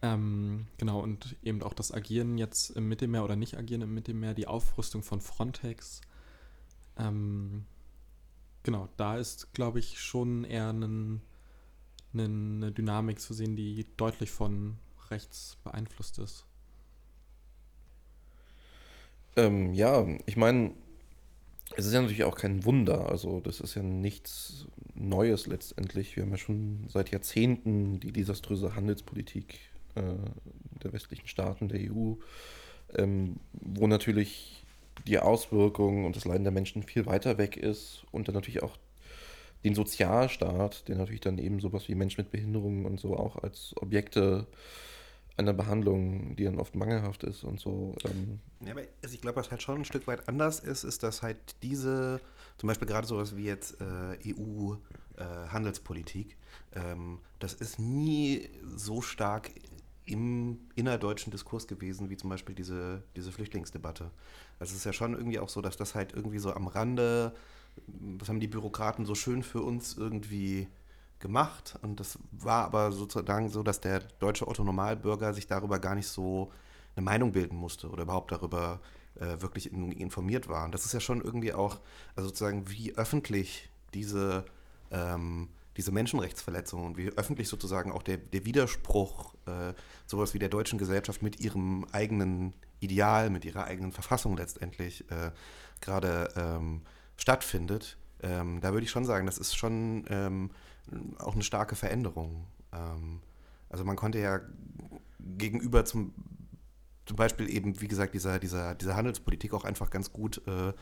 Ähm, 0.00 0.66
genau, 0.78 1.00
und 1.00 1.36
eben 1.42 1.62
auch 1.62 1.74
das 1.74 1.92
Agieren 1.92 2.38
jetzt 2.38 2.70
im 2.70 2.88
Mittelmeer 2.88 3.24
oder 3.24 3.36
nicht 3.36 3.56
Agieren 3.56 3.82
im 3.82 3.94
Mittelmeer, 3.94 4.34
die 4.34 4.48
Aufrüstung 4.48 5.02
von 5.02 5.20
Frontex. 5.20 6.00
Ähm, 6.96 7.66
genau, 8.64 8.88
da 8.96 9.16
ist, 9.16 9.52
glaube 9.54 9.78
ich, 9.78 10.00
schon 10.00 10.44
eher 10.44 10.70
einen, 10.70 11.22
eine 12.12 12.72
Dynamik 12.72 13.20
zu 13.20 13.32
sehen, 13.32 13.54
die 13.54 13.86
deutlich 13.96 14.30
von 14.30 14.78
rechts 15.10 15.58
beeinflusst 15.62 16.18
ist. 16.18 16.46
Ähm, 19.36 19.72
ja, 19.74 20.06
ich 20.26 20.36
meine, 20.36 20.72
es 21.76 21.86
ist 21.86 21.94
ja 21.94 22.02
natürlich 22.02 22.24
auch 22.24 22.36
kein 22.36 22.64
Wunder. 22.64 23.08
Also, 23.10 23.40
das 23.40 23.60
ist 23.60 23.74
ja 23.74 23.82
nichts 23.82 24.66
Neues 24.94 25.46
letztendlich. 25.46 26.16
Wir 26.16 26.24
haben 26.24 26.30
ja 26.30 26.36
schon 26.36 26.86
seit 26.88 27.10
Jahrzehnten 27.10 28.00
die 28.00 28.12
desaströse 28.12 28.74
Handelspolitik 28.74 29.58
äh, 29.94 30.02
der 30.82 30.92
westlichen 30.92 31.26
Staaten, 31.26 31.68
der 31.68 31.80
EU, 31.80 32.14
ähm, 32.94 33.36
wo 33.52 33.86
natürlich 33.86 34.64
die 35.06 35.18
Auswirkungen 35.18 36.04
und 36.04 36.16
das 36.16 36.24
Leiden 36.24 36.44
der 36.44 36.52
Menschen 36.52 36.82
viel 36.82 37.06
weiter 37.06 37.38
weg 37.38 37.56
ist 37.56 38.04
und 38.12 38.28
dann 38.28 38.34
natürlich 38.34 38.62
auch 38.62 38.76
den 39.64 39.74
Sozialstaat, 39.74 40.88
der 40.88 40.96
natürlich 40.96 41.20
dann 41.20 41.38
eben 41.38 41.60
sowas 41.60 41.88
wie 41.88 41.94
Menschen 41.94 42.22
mit 42.22 42.30
Behinderungen 42.30 42.84
und 42.84 43.00
so 43.00 43.16
auch 43.16 43.36
als 43.36 43.74
Objekte 43.76 44.46
einer 45.36 45.52
Behandlung, 45.52 46.36
die 46.36 46.44
dann 46.44 46.58
oft 46.58 46.74
mangelhaft 46.74 47.24
ist 47.24 47.44
und 47.44 47.60
so. 47.60 47.94
Ähm. 48.04 48.40
Ja, 48.64 48.72
aber 48.72 48.82
also 49.02 49.14
ich 49.14 49.20
glaube, 49.20 49.36
was 49.36 49.50
halt 49.50 49.62
schon 49.62 49.80
ein 49.80 49.84
Stück 49.84 50.06
weit 50.06 50.28
anders 50.28 50.60
ist, 50.60 50.84
ist, 50.84 51.02
dass 51.02 51.22
halt 51.22 51.36
diese, 51.62 52.20
zum 52.58 52.68
Beispiel 52.68 52.88
gerade 52.88 53.06
sowas 53.06 53.36
wie 53.36 53.44
jetzt 53.44 53.80
äh, 53.80 54.18
EU-Handelspolitik, 54.26 56.36
äh, 56.74 56.92
ähm, 56.92 57.18
das 57.38 57.54
ist 57.54 57.78
nie 57.78 58.48
so 58.76 59.00
stark 59.00 59.50
im 60.04 60.58
innerdeutschen 60.74 61.30
Diskurs 61.30 61.66
gewesen, 61.66 62.10
wie 62.10 62.16
zum 62.16 62.30
Beispiel 62.30 62.54
diese, 62.54 63.02
diese 63.16 63.32
Flüchtlingsdebatte. 63.32 64.10
Also 64.58 64.72
es 64.72 64.78
ist 64.78 64.84
ja 64.84 64.92
schon 64.92 65.14
irgendwie 65.14 65.38
auch 65.38 65.48
so, 65.48 65.60
dass 65.60 65.76
das 65.76 65.94
halt 65.94 66.12
irgendwie 66.12 66.38
so 66.38 66.52
am 66.52 66.66
Rande, 66.66 67.34
das 68.18 68.28
haben 68.28 68.40
die 68.40 68.48
Bürokraten 68.48 69.06
so 69.06 69.14
schön 69.14 69.42
für 69.42 69.62
uns 69.62 69.96
irgendwie 69.96 70.68
gemacht. 71.22 71.78
Und 71.80 72.00
das 72.00 72.18
war 72.30 72.64
aber 72.66 72.92
sozusagen 72.92 73.48
so, 73.48 73.62
dass 73.62 73.80
der 73.80 74.00
deutsche 74.18 74.46
Otto-Normalbürger 74.46 75.32
sich 75.32 75.46
darüber 75.46 75.78
gar 75.78 75.94
nicht 75.94 76.08
so 76.08 76.52
eine 76.94 77.04
Meinung 77.04 77.32
bilden 77.32 77.56
musste 77.56 77.88
oder 77.88 78.02
überhaupt 78.02 78.32
darüber 78.32 78.80
äh, 79.14 79.40
wirklich 79.40 79.72
informiert 79.72 80.48
war. 80.48 80.66
Und 80.66 80.74
das 80.74 80.84
ist 80.84 80.92
ja 80.92 81.00
schon 81.00 81.22
irgendwie 81.22 81.54
auch, 81.54 81.80
also 82.14 82.28
sozusagen, 82.28 82.68
wie 82.68 82.94
öffentlich 82.96 83.70
diese 83.94 84.44
ähm, 84.90 85.48
diese 85.76 85.90
Menschenrechtsverletzungen 85.90 86.86
und 86.86 86.96
wie 86.98 87.08
öffentlich 87.10 87.48
sozusagen 87.48 87.92
auch 87.92 88.02
der, 88.02 88.18
der 88.18 88.44
Widerspruch 88.44 89.34
äh, 89.46 89.72
sowas 90.06 90.34
wie 90.34 90.38
der 90.38 90.50
deutschen 90.50 90.78
Gesellschaft 90.78 91.22
mit 91.22 91.40
ihrem 91.40 91.86
eigenen 91.92 92.52
Ideal, 92.80 93.30
mit 93.30 93.46
ihrer 93.46 93.64
eigenen 93.64 93.92
Verfassung 93.92 94.36
letztendlich 94.36 95.10
äh, 95.10 95.30
gerade 95.80 96.28
ähm, 96.36 96.82
stattfindet, 97.16 97.96
ähm, 98.22 98.60
da 98.60 98.72
würde 98.72 98.84
ich 98.84 98.90
schon 98.90 99.04
sagen, 99.04 99.26
das 99.26 99.38
ist 99.38 99.56
schon 99.56 100.04
ähm, 100.08 100.50
auch 101.18 101.34
eine 101.34 101.42
starke 101.42 101.76
Veränderung. 101.76 102.46
Ähm, 102.72 103.20
also 103.68 103.84
man 103.84 103.96
konnte 103.96 104.18
ja 104.18 104.40
gegenüber 105.18 105.84
zum, 105.84 106.14
zum 107.06 107.16
Beispiel 107.16 107.48
eben, 107.50 107.80
wie 107.80 107.88
gesagt, 107.88 108.14
dieser, 108.14 108.38
dieser, 108.38 108.74
dieser 108.74 108.96
Handelspolitik 108.96 109.54
auch 109.54 109.64
einfach 109.64 109.90
ganz 109.90 110.12
gut, 110.12 110.42
äh, 110.46 110.72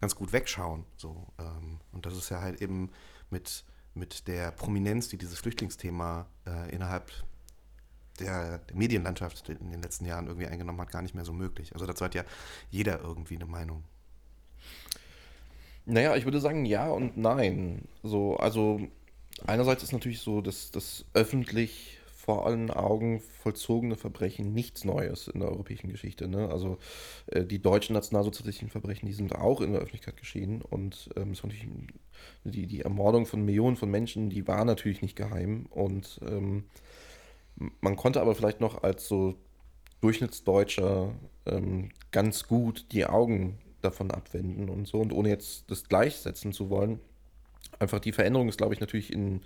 ganz 0.00 0.14
gut 0.14 0.32
wegschauen. 0.32 0.84
So, 0.96 1.26
ähm, 1.38 1.80
und 1.92 2.06
das 2.06 2.16
ist 2.16 2.30
ja 2.30 2.40
halt 2.40 2.60
eben 2.60 2.90
mit, 3.30 3.64
mit 3.94 4.28
der 4.28 4.50
Prominenz, 4.50 5.08
die 5.08 5.18
dieses 5.18 5.38
Flüchtlingsthema 5.38 6.26
äh, 6.46 6.74
innerhalb 6.74 7.10
der, 8.18 8.58
der, 8.58 8.76
Medienlandschaft 8.76 9.48
in 9.48 9.70
den 9.70 9.82
letzten 9.82 10.04
Jahren 10.04 10.26
irgendwie 10.26 10.46
eingenommen 10.46 10.80
hat, 10.80 10.90
gar 10.90 11.02
nicht 11.02 11.14
mehr 11.14 11.24
so 11.24 11.32
möglich. 11.32 11.72
Also 11.72 11.86
dazu 11.86 12.04
hat 12.04 12.14
ja 12.14 12.24
jeder 12.70 13.00
irgendwie 13.00 13.36
eine 13.36 13.46
Meinung. 13.46 13.84
Naja, 15.86 16.14
ich 16.16 16.24
würde 16.24 16.40
sagen 16.40 16.66
ja 16.66 16.88
und 16.88 17.16
nein. 17.16 17.88
So, 18.02 18.36
also 18.36 18.80
einerseits 19.46 19.82
ist 19.82 19.92
natürlich 19.92 20.20
so, 20.20 20.40
dass 20.40 20.70
das 20.70 21.04
öffentlich 21.14 21.98
vor 22.30 22.46
allen 22.46 22.70
Augen 22.70 23.20
vollzogene 23.20 23.96
Verbrechen 23.96 24.52
nichts 24.52 24.84
Neues 24.84 25.26
in 25.26 25.40
der 25.40 25.48
europäischen 25.48 25.90
Geschichte. 25.90 26.28
Ne? 26.28 26.48
Also 26.50 26.78
äh, 27.26 27.44
die 27.44 27.60
deutschen 27.60 27.94
nationalsozialistischen 27.94 28.68
Verbrechen, 28.68 29.06
die 29.06 29.14
sind 29.14 29.34
auch 29.34 29.60
in 29.60 29.72
der 29.72 29.80
Öffentlichkeit 29.80 30.16
geschehen 30.16 30.62
und 30.62 31.08
ähm, 31.16 31.32
die, 32.44 32.66
die 32.66 32.82
Ermordung 32.82 33.26
von 33.26 33.44
Millionen 33.44 33.76
von 33.76 33.90
Menschen, 33.90 34.30
die 34.30 34.46
war 34.46 34.64
natürlich 34.64 35.02
nicht 35.02 35.16
geheim 35.16 35.66
und 35.70 36.20
ähm, 36.28 36.64
man 37.80 37.96
konnte 37.96 38.20
aber 38.20 38.34
vielleicht 38.34 38.60
noch 38.60 38.82
als 38.82 39.08
so 39.08 39.34
Durchschnittsdeutscher 40.00 41.12
ähm, 41.46 41.90
ganz 42.10 42.46
gut 42.46 42.86
die 42.92 43.06
Augen 43.06 43.58
davon 43.82 44.10
abwenden 44.10 44.68
und 44.68 44.86
so 44.86 44.98
und 44.98 45.12
ohne 45.12 45.30
jetzt 45.30 45.70
das 45.70 45.88
gleichsetzen 45.88 46.52
zu 46.52 46.70
wollen. 46.70 47.00
Einfach 47.80 47.98
die 47.98 48.12
Veränderung 48.12 48.48
ist, 48.48 48.58
glaube 48.58 48.74
ich, 48.74 48.80
natürlich 48.80 49.12
in, 49.12 49.40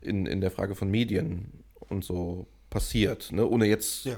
in, 0.00 0.26
in 0.26 0.40
der 0.40 0.50
Frage 0.50 0.74
von 0.74 0.90
Medien 0.90 1.52
und 1.88 2.04
so 2.04 2.46
passiert, 2.70 3.30
ne? 3.30 3.46
ohne 3.46 3.66
jetzt 3.66 4.04
ja, 4.04 4.12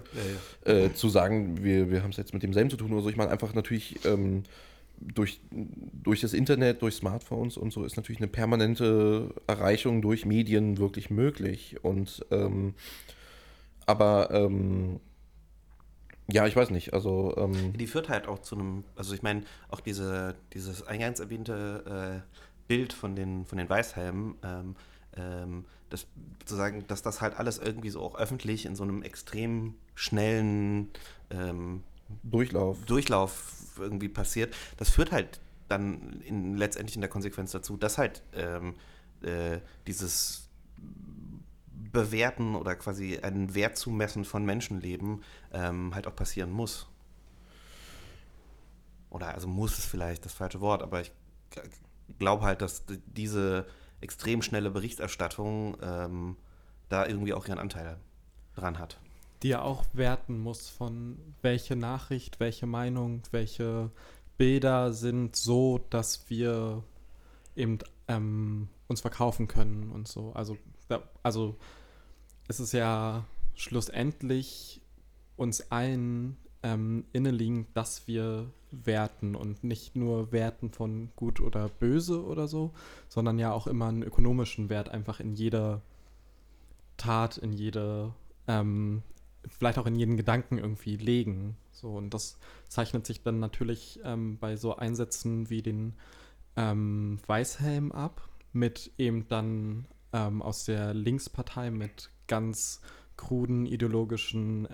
ja, 0.64 0.72
ja. 0.72 0.84
Äh, 0.84 0.94
zu 0.94 1.10
sagen, 1.10 1.62
wir, 1.62 1.90
wir 1.90 2.02
haben 2.02 2.10
es 2.10 2.16
jetzt 2.16 2.32
mit 2.32 2.42
demselben 2.42 2.70
zu 2.70 2.78
tun 2.78 2.90
oder 2.92 3.02
so. 3.02 3.10
Ich 3.10 3.16
meine 3.16 3.30
einfach 3.30 3.52
natürlich 3.52 4.02
ähm, 4.06 4.44
durch, 4.98 5.40
durch 5.50 6.22
das 6.22 6.32
Internet, 6.32 6.80
durch 6.80 6.94
Smartphones 6.94 7.58
und 7.58 7.72
so 7.72 7.84
ist 7.84 7.96
natürlich 7.96 8.20
eine 8.20 8.28
permanente 8.28 9.34
Erreichung 9.46 10.00
durch 10.00 10.24
Medien 10.24 10.78
wirklich 10.78 11.10
möglich. 11.10 11.76
Und 11.82 12.24
ähm, 12.30 12.74
aber 13.84 14.30
ähm, 14.32 15.00
ja, 16.28 16.46
ich 16.46 16.56
weiß 16.56 16.70
nicht. 16.70 16.94
Also 16.94 17.34
ähm, 17.36 17.74
die 17.74 17.86
führt 17.86 18.08
halt 18.08 18.26
auch 18.26 18.40
zu 18.40 18.56
einem, 18.56 18.84
also 18.96 19.14
ich 19.14 19.22
meine 19.22 19.42
auch 19.68 19.80
diese 19.80 20.34
dieses 20.54 20.86
eingangs 20.86 21.20
erwähnte 21.20 22.22
äh, 22.24 22.38
Bild 22.68 22.92
von 22.92 23.16
den 23.16 23.44
von 23.46 23.58
den 23.58 23.68
Weißhelmen. 23.68 24.34
Ähm, 24.42 24.76
ähm, 25.16 25.64
das, 25.88 26.06
sozusagen, 26.40 26.86
dass 26.88 27.02
das 27.02 27.20
halt 27.20 27.38
alles 27.38 27.58
irgendwie 27.58 27.90
so 27.90 28.00
auch 28.02 28.16
öffentlich 28.16 28.66
in 28.66 28.74
so 28.74 28.82
einem 28.82 29.02
extrem 29.02 29.74
schnellen 29.94 30.90
ähm, 31.30 31.82
Durchlauf. 32.22 32.84
Durchlauf 32.86 33.76
irgendwie 33.78 34.08
passiert, 34.08 34.54
das 34.76 34.90
führt 34.90 35.12
halt 35.12 35.40
dann 35.68 36.20
in, 36.20 36.56
letztendlich 36.56 36.94
in 36.94 37.00
der 37.00 37.10
Konsequenz 37.10 37.52
dazu, 37.52 37.76
dass 37.76 37.98
halt 37.98 38.22
ähm, 38.34 38.74
äh, 39.22 39.58
dieses 39.86 40.48
Bewerten 41.92 42.54
oder 42.54 42.76
quasi 42.76 43.18
einen 43.18 43.54
Wert 43.54 43.76
zu 43.76 43.90
messen 43.90 44.24
von 44.24 44.44
Menschenleben 44.44 45.22
ähm, 45.52 45.94
halt 45.94 46.06
auch 46.06 46.14
passieren 46.14 46.50
muss. 46.50 46.86
Oder 49.10 49.34
also 49.34 49.48
muss 49.48 49.78
es 49.78 49.86
vielleicht 49.86 50.24
das 50.24 50.32
falsche 50.32 50.60
Wort, 50.60 50.82
aber 50.82 51.00
ich 51.00 51.12
glaube 52.18 52.44
halt, 52.44 52.62
dass 52.62 52.84
diese 53.06 53.66
extrem 54.00 54.42
schnelle 54.42 54.70
Berichterstattung 54.70 55.76
ähm, 55.82 56.36
da 56.88 57.06
irgendwie 57.06 57.34
auch 57.34 57.46
ihren 57.46 57.58
Anteil 57.58 57.98
dran 58.54 58.78
hat. 58.78 58.98
Die 59.42 59.48
ja 59.48 59.62
auch 59.62 59.84
werten 59.92 60.38
muss 60.38 60.68
von 60.68 61.18
welche 61.42 61.76
Nachricht, 61.76 62.40
welche 62.40 62.66
Meinung, 62.66 63.22
welche 63.30 63.90
Bilder 64.38 64.92
sind 64.92 65.36
so, 65.36 65.78
dass 65.90 66.28
wir 66.30 66.82
eben 67.54 67.78
ähm, 68.08 68.68
uns 68.88 69.00
verkaufen 69.00 69.48
können 69.48 69.90
und 69.90 70.08
so. 70.08 70.32
Also, 70.32 70.56
also 71.22 71.56
es 72.48 72.60
ist 72.60 72.72
ja 72.72 73.24
schlussendlich 73.54 74.80
uns 75.36 75.70
allen 75.70 76.36
ähm, 76.66 77.04
inneliegend, 77.12 77.68
dass 77.74 78.08
wir 78.08 78.50
werten 78.72 79.36
und 79.36 79.62
nicht 79.62 79.94
nur 79.94 80.32
werten 80.32 80.70
von 80.70 81.10
gut 81.14 81.40
oder 81.40 81.68
böse 81.68 82.24
oder 82.24 82.48
so, 82.48 82.72
sondern 83.08 83.38
ja 83.38 83.52
auch 83.52 83.68
immer 83.68 83.86
einen 83.86 84.02
ökonomischen 84.02 84.68
Wert 84.68 84.88
einfach 84.88 85.20
in 85.20 85.34
jeder 85.34 85.82
Tat, 86.96 87.38
in 87.38 87.52
jede, 87.52 88.12
ähm, 88.48 89.02
vielleicht 89.46 89.78
auch 89.78 89.86
in 89.86 89.94
jeden 89.94 90.16
Gedanken 90.16 90.58
irgendwie 90.58 90.96
legen. 90.96 91.56
So, 91.70 91.92
und 91.92 92.12
das 92.12 92.36
zeichnet 92.66 93.06
sich 93.06 93.22
dann 93.22 93.38
natürlich 93.38 94.00
ähm, 94.02 94.38
bei 94.38 94.56
so 94.56 94.74
Einsätzen 94.74 95.48
wie 95.50 95.62
den 95.62 95.94
ähm, 96.56 97.20
Weißhelm 97.28 97.92
ab, 97.92 98.28
mit 98.52 98.90
eben 98.98 99.28
dann 99.28 99.86
ähm, 100.12 100.42
aus 100.42 100.64
der 100.64 100.94
Linkspartei 100.94 101.70
mit 101.70 102.10
ganz 102.26 102.80
kruden 103.16 103.66
ideologischen 103.66 104.66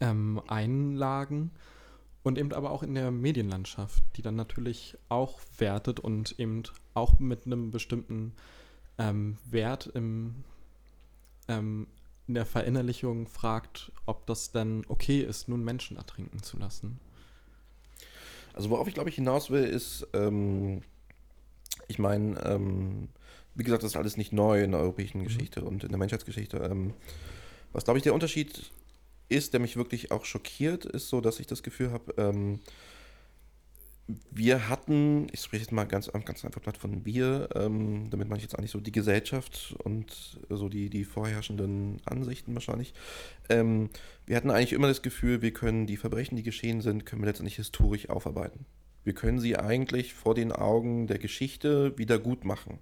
ähm, 0.00 0.40
Einlagen 0.48 1.50
und 2.22 2.38
eben 2.38 2.52
aber 2.52 2.70
auch 2.70 2.82
in 2.82 2.94
der 2.94 3.10
Medienlandschaft, 3.10 4.02
die 4.16 4.22
dann 4.22 4.36
natürlich 4.36 4.96
auch 5.08 5.40
wertet 5.58 6.00
und 6.00 6.38
eben 6.38 6.62
auch 6.94 7.18
mit 7.18 7.46
einem 7.46 7.70
bestimmten 7.70 8.32
ähm, 8.98 9.38
Wert 9.50 9.90
im, 9.94 10.44
ähm, 11.48 11.86
in 12.26 12.34
der 12.34 12.46
Verinnerlichung 12.46 13.26
fragt, 13.26 13.92
ob 14.06 14.26
das 14.26 14.52
denn 14.52 14.84
okay 14.88 15.22
ist, 15.22 15.48
nun 15.48 15.64
Menschen 15.64 15.96
ertrinken 15.96 16.42
zu 16.42 16.58
lassen. 16.58 17.00
Also 18.52 18.70
worauf 18.70 18.88
ich 18.88 18.94
glaube 18.94 19.08
ich 19.08 19.14
hinaus 19.14 19.50
will, 19.50 19.64
ist, 19.64 20.06
ähm, 20.12 20.82
ich 21.88 21.98
meine, 21.98 22.38
ähm, 22.44 23.08
wie 23.54 23.64
gesagt, 23.64 23.82
das 23.82 23.92
ist 23.92 23.96
alles 23.96 24.16
nicht 24.16 24.32
neu 24.32 24.62
in 24.62 24.72
der 24.72 24.80
europäischen 24.80 25.20
mhm. 25.20 25.24
Geschichte 25.24 25.64
und 25.64 25.84
in 25.84 25.90
der 25.90 25.98
Menschheitsgeschichte. 25.98 26.58
Ähm, 26.58 26.92
was 27.72 27.84
glaube 27.84 27.98
ich 27.98 28.02
der 28.02 28.14
Unterschied 28.14 28.70
ist, 29.30 29.52
der 29.52 29.60
mich 29.60 29.76
wirklich 29.76 30.10
auch 30.10 30.24
schockiert, 30.24 30.84
ist 30.84 31.08
so, 31.08 31.20
dass 31.20 31.40
ich 31.40 31.46
das 31.46 31.62
Gefühl 31.62 31.92
habe, 31.92 32.14
ähm, 32.16 32.60
wir 34.30 34.68
hatten, 34.68 35.28
ich 35.32 35.40
spreche 35.40 35.62
jetzt 35.62 35.72
mal 35.72 35.84
ganz, 35.84 36.10
ganz 36.10 36.44
einfach 36.44 36.60
platt 36.60 36.76
von 36.76 37.04
wir, 37.04 37.48
ähm, 37.54 38.08
damit 38.10 38.28
meine 38.28 38.38
ich 38.38 38.44
jetzt 38.44 38.58
eigentlich 38.58 38.70
so 38.70 38.80
die 38.80 38.92
Gesellschaft 38.92 39.74
und 39.84 40.38
so 40.48 40.68
die, 40.68 40.90
die 40.90 41.04
vorherrschenden 41.04 42.00
Ansichten 42.04 42.54
wahrscheinlich. 42.54 42.94
Ähm, 43.48 43.90
wir 44.26 44.36
hatten 44.36 44.50
eigentlich 44.50 44.72
immer 44.72 44.88
das 44.88 45.02
Gefühl, 45.02 45.42
wir 45.42 45.52
können 45.52 45.86
die 45.86 45.96
Verbrechen, 45.96 46.36
die 46.36 46.42
geschehen 46.42 46.80
sind, 46.80 47.06
können 47.06 47.22
wir 47.22 47.26
letztendlich 47.26 47.56
historisch 47.56 48.08
aufarbeiten. 48.08 48.66
Wir 49.04 49.14
können 49.14 49.40
sie 49.40 49.56
eigentlich 49.56 50.14
vor 50.14 50.34
den 50.34 50.52
Augen 50.52 51.06
der 51.06 51.18
Geschichte 51.18 51.96
wieder 51.96 52.18
gut 52.18 52.44
machen. 52.44 52.78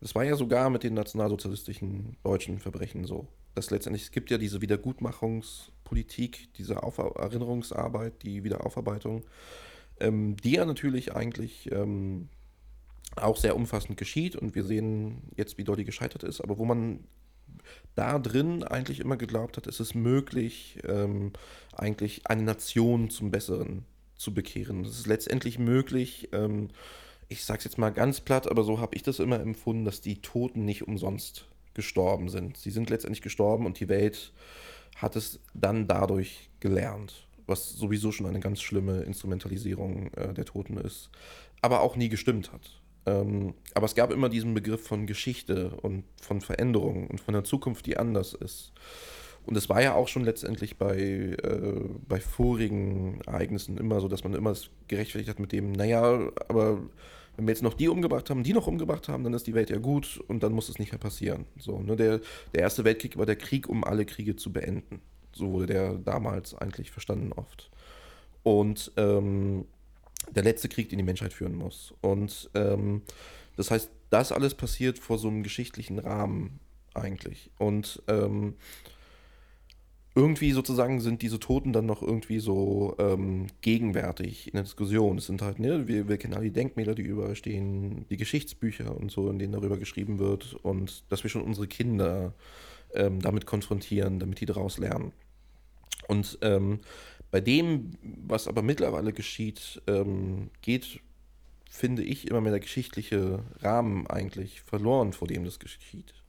Das 0.00 0.14
war 0.14 0.24
ja 0.24 0.36
sogar 0.36 0.68
mit 0.68 0.82
den 0.82 0.94
nationalsozialistischen 0.94 2.16
deutschen 2.24 2.58
Verbrechen 2.58 3.04
so 3.04 3.28
dass 3.54 3.70
letztendlich, 3.70 4.04
es 4.04 4.10
gibt 4.10 4.30
ja 4.30 4.38
diese 4.38 4.60
Wiedergutmachungspolitik, 4.60 6.52
diese 6.54 6.82
Auf 6.82 6.98
Erinnerungsarbeit, 6.98 8.22
die 8.22 8.44
Wiederaufarbeitung, 8.44 9.24
ähm, 10.00 10.36
die 10.36 10.52
ja 10.52 10.64
natürlich 10.64 11.14
eigentlich 11.14 11.70
ähm, 11.72 12.28
auch 13.16 13.36
sehr 13.36 13.56
umfassend 13.56 13.96
geschieht 13.98 14.36
und 14.36 14.54
wir 14.54 14.64
sehen 14.64 15.22
jetzt, 15.36 15.58
wie 15.58 15.64
die 15.64 15.84
gescheitert 15.84 16.22
ist, 16.22 16.40
aber 16.40 16.58
wo 16.58 16.64
man 16.64 17.00
da 17.94 18.18
drin 18.18 18.64
eigentlich 18.64 19.00
immer 19.00 19.16
geglaubt 19.16 19.56
hat, 19.56 19.66
es 19.66 19.80
ist 19.80 19.94
möglich, 19.94 20.78
ähm, 20.84 21.32
eigentlich 21.76 22.26
eine 22.26 22.42
Nation 22.42 23.10
zum 23.10 23.30
Besseren 23.30 23.84
zu 24.16 24.32
bekehren. 24.32 24.84
Es 24.84 24.98
ist 24.98 25.06
letztendlich 25.06 25.58
möglich, 25.58 26.30
ähm, 26.32 26.68
ich 27.28 27.44
sage 27.44 27.58
es 27.58 27.64
jetzt 27.64 27.78
mal 27.78 27.90
ganz 27.90 28.20
platt, 28.20 28.50
aber 28.50 28.64
so 28.64 28.80
habe 28.80 28.94
ich 28.94 29.02
das 29.02 29.18
immer 29.18 29.40
empfunden, 29.40 29.84
dass 29.84 30.00
die 30.00 30.22
Toten 30.22 30.64
nicht 30.64 30.86
umsonst 30.86 31.46
gestorben 31.74 32.28
sind. 32.28 32.56
Sie 32.56 32.70
sind 32.70 32.90
letztendlich 32.90 33.22
gestorben 33.22 33.66
und 33.66 33.80
die 33.80 33.88
Welt 33.88 34.32
hat 34.96 35.16
es 35.16 35.40
dann 35.54 35.86
dadurch 35.88 36.50
gelernt, 36.60 37.26
was 37.46 37.70
sowieso 37.70 38.12
schon 38.12 38.26
eine 38.26 38.40
ganz 38.40 38.60
schlimme 38.60 39.02
Instrumentalisierung 39.02 40.12
äh, 40.14 40.32
der 40.34 40.44
Toten 40.44 40.76
ist, 40.76 41.10
aber 41.60 41.80
auch 41.80 41.96
nie 41.96 42.08
gestimmt 42.08 42.52
hat. 42.52 42.80
Ähm, 43.04 43.54
aber 43.74 43.86
es 43.86 43.94
gab 43.94 44.12
immer 44.12 44.28
diesen 44.28 44.54
Begriff 44.54 44.86
von 44.86 45.06
Geschichte 45.06 45.70
und 45.82 46.04
von 46.20 46.40
Veränderung 46.40 47.08
und 47.08 47.20
von 47.20 47.34
der 47.34 47.44
Zukunft, 47.44 47.86
die 47.86 47.96
anders 47.96 48.34
ist. 48.34 48.72
Und 49.44 49.56
es 49.56 49.68
war 49.68 49.82
ja 49.82 49.94
auch 49.94 50.06
schon 50.06 50.24
letztendlich 50.24 50.78
bei, 50.78 50.98
äh, 50.98 51.80
bei 52.06 52.20
vorigen 52.20 53.20
Ereignissen 53.26 53.76
immer 53.76 54.00
so, 54.00 54.06
dass 54.06 54.22
man 54.22 54.34
immer 54.34 54.50
es 54.50 54.70
gerechtfertigt 54.86 55.30
hat 55.30 55.40
mit 55.40 55.50
dem, 55.50 55.72
naja, 55.72 56.30
aber 56.48 56.80
wenn 57.36 57.46
wir 57.46 57.52
jetzt 57.52 57.62
noch 57.62 57.74
die 57.74 57.88
umgebracht 57.88 58.28
haben, 58.30 58.42
die 58.42 58.52
noch 58.52 58.66
umgebracht 58.66 59.08
haben, 59.08 59.24
dann 59.24 59.34
ist 59.34 59.46
die 59.46 59.54
Welt 59.54 59.70
ja 59.70 59.78
gut 59.78 60.22
und 60.28 60.42
dann 60.42 60.52
muss 60.52 60.68
es 60.68 60.78
nicht 60.78 60.92
mehr 60.92 60.98
passieren. 60.98 61.46
So, 61.58 61.80
ne? 61.80 61.96
der, 61.96 62.20
der 62.54 62.62
Erste 62.62 62.84
Weltkrieg 62.84 63.16
war 63.16 63.26
der 63.26 63.36
Krieg, 63.36 63.68
um 63.68 63.84
alle 63.84 64.04
Kriege 64.04 64.36
zu 64.36 64.52
beenden. 64.52 65.00
So 65.32 65.52
wurde 65.52 65.66
der 65.66 65.94
damals 65.94 66.54
eigentlich 66.54 66.90
verstanden 66.90 67.32
oft. 67.32 67.70
Und 68.42 68.92
ähm, 68.96 69.64
der 70.30 70.42
letzte 70.42 70.68
Krieg, 70.68 70.88
den 70.88 70.98
die 70.98 71.04
Menschheit 71.04 71.32
führen 71.32 71.54
muss. 71.54 71.94
Und 72.00 72.50
ähm, 72.54 73.02
das 73.56 73.70
heißt, 73.70 73.90
das 74.10 74.32
alles 74.32 74.54
passiert 74.54 74.98
vor 74.98 75.18
so 75.18 75.28
einem 75.28 75.42
geschichtlichen 75.42 75.98
Rahmen 75.98 76.60
eigentlich. 76.94 77.50
Und 77.58 78.02
ähm, 78.08 78.54
irgendwie 80.14 80.52
sozusagen 80.52 81.00
sind 81.00 81.22
diese 81.22 81.40
Toten 81.40 81.72
dann 81.72 81.86
noch 81.86 82.02
irgendwie 82.02 82.38
so 82.38 82.94
ähm, 82.98 83.46
gegenwärtig 83.62 84.48
in 84.48 84.54
der 84.54 84.64
Diskussion. 84.64 85.16
Es 85.16 85.26
sind 85.26 85.40
halt, 85.40 85.58
ne, 85.58 85.88
wir, 85.88 86.08
wir 86.08 86.18
kennen 86.18 86.34
alle 86.34 86.44
die 86.44 86.52
Denkmäler, 86.52 86.94
die 86.94 87.02
überall 87.02 87.34
stehen, 87.34 88.04
die 88.10 88.18
Geschichtsbücher 88.18 88.94
und 88.94 89.10
so, 89.10 89.30
in 89.30 89.38
denen 89.38 89.52
darüber 89.52 89.78
geschrieben 89.78 90.18
wird 90.18 90.54
und 90.54 91.04
dass 91.08 91.22
wir 91.22 91.30
schon 91.30 91.42
unsere 91.42 91.66
Kinder 91.66 92.34
ähm, 92.94 93.20
damit 93.22 93.46
konfrontieren, 93.46 94.18
damit 94.18 94.40
die 94.40 94.46
daraus 94.46 94.76
lernen. 94.76 95.12
Und 96.08 96.38
ähm, 96.42 96.80
bei 97.30 97.40
dem, 97.40 97.92
was 98.02 98.48
aber 98.48 98.60
mittlerweile 98.60 99.14
geschieht, 99.14 99.80
ähm, 99.86 100.50
geht, 100.60 101.00
finde 101.70 102.02
ich, 102.02 102.28
immer 102.28 102.42
mehr 102.42 102.52
der 102.52 102.60
geschichtliche 102.60 103.44
Rahmen 103.60 104.06
eigentlich 104.06 104.60
verloren, 104.60 105.14
vor 105.14 105.28
dem 105.28 105.44
das 105.46 105.58
geschieht. 105.58 106.21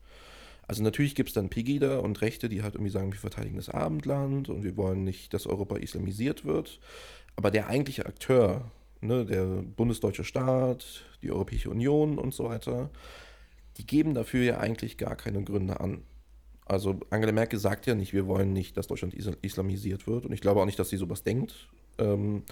Also 0.66 0.82
natürlich 0.82 1.14
gibt 1.14 1.30
es 1.30 1.34
dann 1.34 1.50
Pegida 1.50 1.98
und 1.98 2.20
Rechte, 2.22 2.48
die 2.48 2.62
halt 2.62 2.74
irgendwie 2.74 2.90
sagen, 2.90 3.12
wir 3.12 3.20
verteidigen 3.20 3.56
das 3.56 3.68
Abendland 3.68 4.48
und 4.48 4.64
wir 4.64 4.76
wollen 4.76 5.04
nicht, 5.04 5.34
dass 5.34 5.46
Europa 5.46 5.76
islamisiert 5.76 6.44
wird. 6.44 6.80
Aber 7.36 7.50
der 7.50 7.68
eigentliche 7.68 8.06
Akteur, 8.06 8.70
ne, 9.00 9.24
der 9.26 9.44
bundesdeutsche 9.44 10.24
Staat, 10.24 11.04
die 11.22 11.30
Europäische 11.30 11.70
Union 11.70 12.18
und 12.18 12.32
so 12.32 12.44
weiter, 12.44 12.90
die 13.76 13.86
geben 13.86 14.14
dafür 14.14 14.42
ja 14.42 14.58
eigentlich 14.58 14.96
gar 14.96 15.16
keine 15.16 15.42
Gründe 15.42 15.80
an. 15.80 16.02
Also 16.66 16.98
Angela 17.10 17.32
Merkel 17.32 17.58
sagt 17.58 17.86
ja 17.86 17.94
nicht, 17.94 18.14
wir 18.14 18.26
wollen 18.26 18.52
nicht, 18.52 18.76
dass 18.76 18.86
Deutschland 18.86 19.14
islamisiert 19.14 20.06
wird. 20.06 20.24
Und 20.24 20.32
ich 20.32 20.40
glaube 20.40 20.60
auch 20.60 20.66
nicht, 20.66 20.78
dass 20.78 20.88
sie 20.88 20.96
sowas 20.96 21.22
denkt. 21.22 21.68
Ähm, 21.98 22.42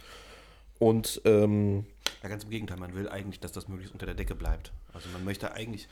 und 0.78 1.22
ähm, 1.24 1.86
ja, 2.22 2.28
ganz 2.28 2.44
im 2.44 2.50
Gegenteil, 2.50 2.76
man 2.76 2.94
will 2.94 3.08
eigentlich, 3.08 3.40
dass 3.40 3.52
das 3.52 3.68
möglichst 3.68 3.94
unter 3.94 4.06
der 4.06 4.14
Decke 4.14 4.34
bleibt. 4.34 4.72
Also 4.92 5.08
man 5.12 5.24
möchte 5.24 5.52
eigentlich 5.52 5.88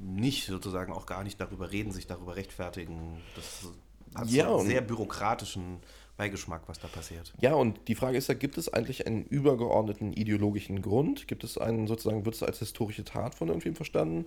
nicht 0.00 0.46
sozusagen 0.46 0.92
auch 0.92 1.06
gar 1.06 1.24
nicht 1.24 1.40
darüber 1.40 1.70
reden, 1.70 1.92
sich 1.92 2.06
darüber 2.06 2.36
rechtfertigen. 2.36 3.20
Das 3.36 3.68
hat 4.14 4.30
Ja, 4.30 4.48
so 4.48 4.58
einen 4.58 4.68
sehr 4.68 4.80
bürokratischen 4.80 5.80
Beigeschmack, 6.16 6.62
was 6.66 6.80
da 6.80 6.88
passiert. 6.88 7.32
Ja, 7.40 7.54
und 7.54 7.86
die 7.86 7.94
Frage 7.94 8.18
ist 8.18 8.28
ja, 8.28 8.34
gibt 8.34 8.58
es 8.58 8.72
eigentlich 8.72 9.06
einen 9.06 9.24
übergeordneten 9.24 10.12
ideologischen 10.12 10.82
Grund? 10.82 11.28
Gibt 11.28 11.44
es 11.44 11.58
einen 11.58 11.86
sozusagen, 11.86 12.24
wird 12.24 12.34
es 12.34 12.42
als 12.42 12.58
historische 12.58 13.04
Tat 13.04 13.36
von 13.36 13.48
irgendwem 13.48 13.76
verstanden? 13.76 14.26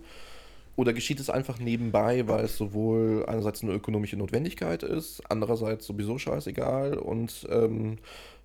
Oder 0.74 0.94
geschieht 0.94 1.20
es 1.20 1.28
einfach 1.28 1.58
nebenbei, 1.58 2.26
weil 2.28 2.46
es 2.46 2.56
sowohl 2.56 3.26
einerseits 3.28 3.62
eine 3.62 3.72
ökonomische 3.72 4.16
Notwendigkeit 4.16 4.82
ist, 4.82 5.22
andererseits 5.30 5.86
sowieso 5.86 6.16
scheißegal 6.16 6.96
und 6.96 7.46
ähm, 7.50 7.98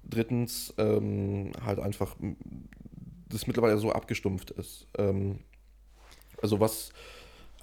drittens 0.04 0.74
ähm, 0.78 1.54
halt 1.66 1.80
einfach 1.80 2.18
das 3.30 3.48
mittlerweile 3.48 3.78
so 3.78 3.94
abgestumpft 3.94 4.52
ist. 4.52 4.88
Ähm, 4.98 5.40
also 6.42 6.60
was, 6.60 6.92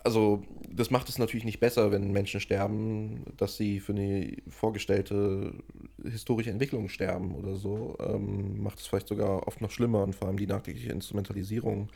also 0.02 0.42
das 0.68 0.90
macht 0.90 1.08
es 1.08 1.18
natürlich 1.18 1.44
nicht 1.44 1.60
besser, 1.60 1.90
wenn 1.90 2.12
Menschen 2.12 2.40
sterben, 2.40 3.24
dass 3.36 3.56
sie 3.56 3.80
für 3.80 3.92
eine 3.92 4.36
vorgestellte 4.48 5.54
historische 6.02 6.50
Entwicklung 6.50 6.88
sterben 6.88 7.34
oder 7.34 7.56
so. 7.56 7.96
Ähm, 8.00 8.62
macht 8.62 8.78
es 8.78 8.86
vielleicht 8.86 9.08
sogar 9.08 9.46
oft 9.46 9.60
noch 9.60 9.70
schlimmer 9.70 10.02
und 10.02 10.14
vor 10.14 10.28
allem 10.28 10.36
die 10.36 10.46
nachträgliche 10.46 10.92
Instrumentalisierung 10.92 11.88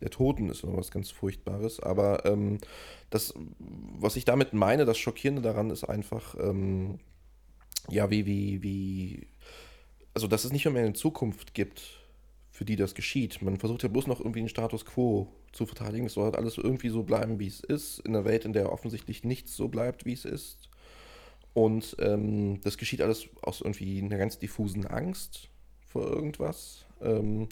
der 0.00 0.10
Toten 0.10 0.50
ist 0.50 0.62
immer 0.62 0.76
was 0.76 0.90
ganz 0.90 1.10
Furchtbares. 1.10 1.80
Aber 1.80 2.24
ähm, 2.26 2.58
das, 3.10 3.34
was 3.58 4.16
ich 4.16 4.24
damit 4.24 4.52
meine, 4.52 4.84
das 4.84 4.98
Schockierende 4.98 5.42
daran 5.42 5.70
ist 5.70 5.84
einfach, 5.84 6.34
ähm, 6.38 6.98
ja, 7.88 8.10
wie, 8.10 8.26
wie, 8.26 8.62
wie, 8.62 9.26
also 10.14 10.26
dass 10.26 10.44
es 10.44 10.52
nicht 10.52 10.64
mehr 10.66 10.82
eine 10.82 10.92
Zukunft 10.92 11.54
gibt, 11.54 12.00
für 12.56 12.64
die 12.64 12.76
das 12.76 12.94
geschieht. 12.94 13.42
Man 13.42 13.58
versucht 13.58 13.82
ja 13.82 13.90
bloß 13.90 14.06
noch 14.06 14.18
irgendwie 14.18 14.40
den 14.40 14.48
Status 14.48 14.86
quo 14.86 15.28
zu 15.52 15.66
verteidigen. 15.66 16.06
Es 16.06 16.14
soll 16.14 16.24
halt 16.24 16.36
alles 16.36 16.56
irgendwie 16.56 16.88
so 16.88 17.02
bleiben, 17.02 17.38
wie 17.38 17.46
es 17.46 17.60
ist, 17.60 17.98
in 18.00 18.16
einer 18.16 18.24
Welt, 18.24 18.46
in 18.46 18.54
der 18.54 18.72
offensichtlich 18.72 19.24
nichts 19.24 19.54
so 19.54 19.68
bleibt, 19.68 20.06
wie 20.06 20.14
es 20.14 20.24
ist. 20.24 20.70
Und 21.52 21.96
ähm, 21.98 22.62
das 22.62 22.78
geschieht 22.78 23.02
alles 23.02 23.28
aus 23.42 23.60
irgendwie 23.60 24.00
einer 24.00 24.16
ganz 24.16 24.38
diffusen 24.38 24.86
Angst 24.86 25.50
vor 25.86 26.10
irgendwas. 26.10 26.86
Ähm, 27.02 27.48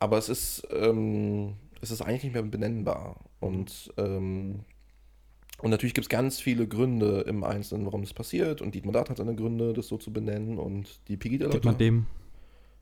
aber 0.00 0.18
es 0.18 0.28
ist, 0.28 0.66
ähm, 0.72 1.54
es 1.80 1.92
ist 1.92 2.02
eigentlich 2.02 2.24
nicht 2.24 2.32
mehr 2.32 2.42
benennbar. 2.42 3.20
Und, 3.38 3.94
ähm, 3.98 4.64
und 5.58 5.70
natürlich 5.70 5.94
gibt 5.94 6.06
es 6.06 6.08
ganz 6.08 6.40
viele 6.40 6.66
Gründe 6.66 7.20
im 7.20 7.44
Einzelnen, 7.44 7.86
warum 7.86 8.02
das 8.02 8.14
passiert. 8.14 8.62
Und 8.62 8.74
Dietmar 8.74 8.94
Dart 8.94 9.10
hat 9.10 9.18
seine 9.18 9.36
Gründe, 9.36 9.74
das 9.74 9.86
so 9.86 9.96
zu 9.96 10.12
benennen. 10.12 10.58
Und 10.58 10.98
die 11.06 11.16
pegida 11.16 11.46
Dietmar 11.46 11.74
Dem. 11.74 12.06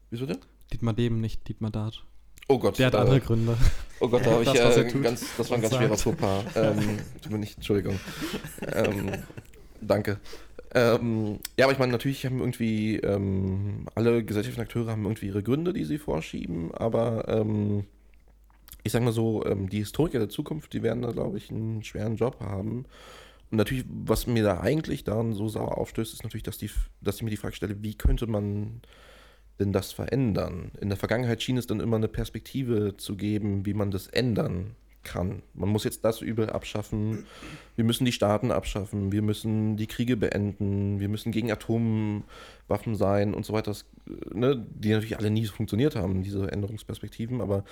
Wieso 0.09 0.25
denn? 0.25 0.39
Dietmar 0.73 0.95
Dem, 0.95 1.21
nicht 1.21 1.47
Dietmar 1.49 1.71
Dart. 1.71 2.05
Oh 2.49 2.59
Gott. 2.59 2.79
Der 2.79 2.89
hat 2.89 2.95
äh, 2.95 2.99
andere 2.99 3.21
Gründe. 3.21 3.57
Oh 4.01 4.09
Gott, 4.09 4.27
da 4.27 4.33
habe 4.33 4.43
ich 4.43 4.51
Das, 4.51 4.77
er 4.77 4.87
äh, 4.87 5.01
ganz, 5.01 5.25
das 5.37 5.51
war 5.51 5.57
ein 5.57 5.62
ganz 5.62 5.75
schwerer. 5.75 5.97
Fauxpas. 5.97 6.45
Ähm, 6.57 6.99
tut 7.23 7.33
mir 7.33 7.39
nicht, 7.39 7.57
Entschuldigung. 7.57 7.99
Ähm, 8.73 9.12
danke. 9.81 10.19
Ähm, 10.75 11.39
ja, 11.57 11.67
aber 11.67 11.73
ich 11.73 11.79
meine, 11.79 11.93
natürlich 11.93 12.27
haben 12.27 12.41
irgendwie 12.41 12.97
ähm, 12.97 13.87
alle 13.95 14.25
gesellschaftlichen 14.25 14.62
Akteure 14.62 14.91
haben 14.91 15.05
irgendwie 15.05 15.27
ihre 15.27 15.43
Gründe, 15.43 15.73
die 15.73 15.85
sie 15.85 15.99
vorschieben, 15.99 16.75
aber 16.75 17.29
ähm, 17.29 17.85
ich 18.83 18.93
sag 18.93 19.03
mal 19.03 19.12
so, 19.12 19.45
ähm, 19.47 19.69
die 19.69 19.79
Historiker 19.79 20.19
der 20.19 20.29
Zukunft, 20.29 20.73
die 20.73 20.83
werden 20.83 21.03
da, 21.03 21.12
glaube 21.12 21.39
ich, 21.39 21.51
einen 21.51 21.83
schweren 21.85 22.17
Job 22.17 22.41
haben. 22.41 22.85
Und 23.51 23.59
natürlich, 23.59 23.85
was 23.89 24.27
mir 24.27 24.43
da 24.43 24.61
eigentlich 24.61 25.05
dann 25.05 25.33
so 25.33 25.49
sauer 25.49 25.79
aufstößt, 25.79 26.12
ist 26.12 26.25
natürlich, 26.25 26.43
dass, 26.43 26.59
die, 26.59 26.71
dass 27.01 27.17
ich 27.17 27.23
mir 27.23 27.31
die 27.31 27.37
Frage 27.37 27.55
stelle, 27.55 27.83
wie 27.83 27.95
könnte 27.95 28.27
man 28.27 28.83
denn 29.59 29.73
das 29.73 29.93
verändern? 29.93 30.73
In 30.81 30.89
der 30.89 30.99
Vergangenheit 30.99 31.43
schien 31.43 31.57
es 31.57 31.67
dann 31.67 31.81
immer 31.81 31.97
eine 31.97 32.09
Perspektive 32.09 32.97
zu 32.97 33.17
geben, 33.17 33.67
wie 33.67 33.75
man 33.75 33.91
das 33.91 34.07
ändern 34.09 34.77
kann. 35.05 35.43
Man 35.53 35.69
muss 35.69 35.85
jetzt 35.85 36.05
das 36.05 36.21
Übel 36.21 36.51
abschaffen, 36.51 37.27
wir 37.77 37.85
müssen 37.85 38.05
die 38.05 38.13
Staaten 38.13 38.51
abschaffen, 38.51 39.13
wir 39.13 39.23
müssen 39.23 39.77
die 39.77 39.87
Kriege 39.87 40.17
beenden, 40.17 40.99
wir 40.99 41.09
müssen 41.09 41.31
gegen 41.31 41.53
Atomwaffen 41.53 42.97
sein 42.97 43.35
und 43.35 43.45
so 43.47 43.53
weiter, 43.53 43.71
das, 43.71 43.85
äh, 44.09 44.37
ne, 44.37 44.67
die 44.75 44.91
natürlich 44.91 45.19
alle 45.19 45.31
nie 45.31 45.47
funktioniert 45.47 45.95
haben, 45.95 46.23
diese 46.23 46.51
Änderungsperspektiven, 46.51 47.41
aber 47.41 47.65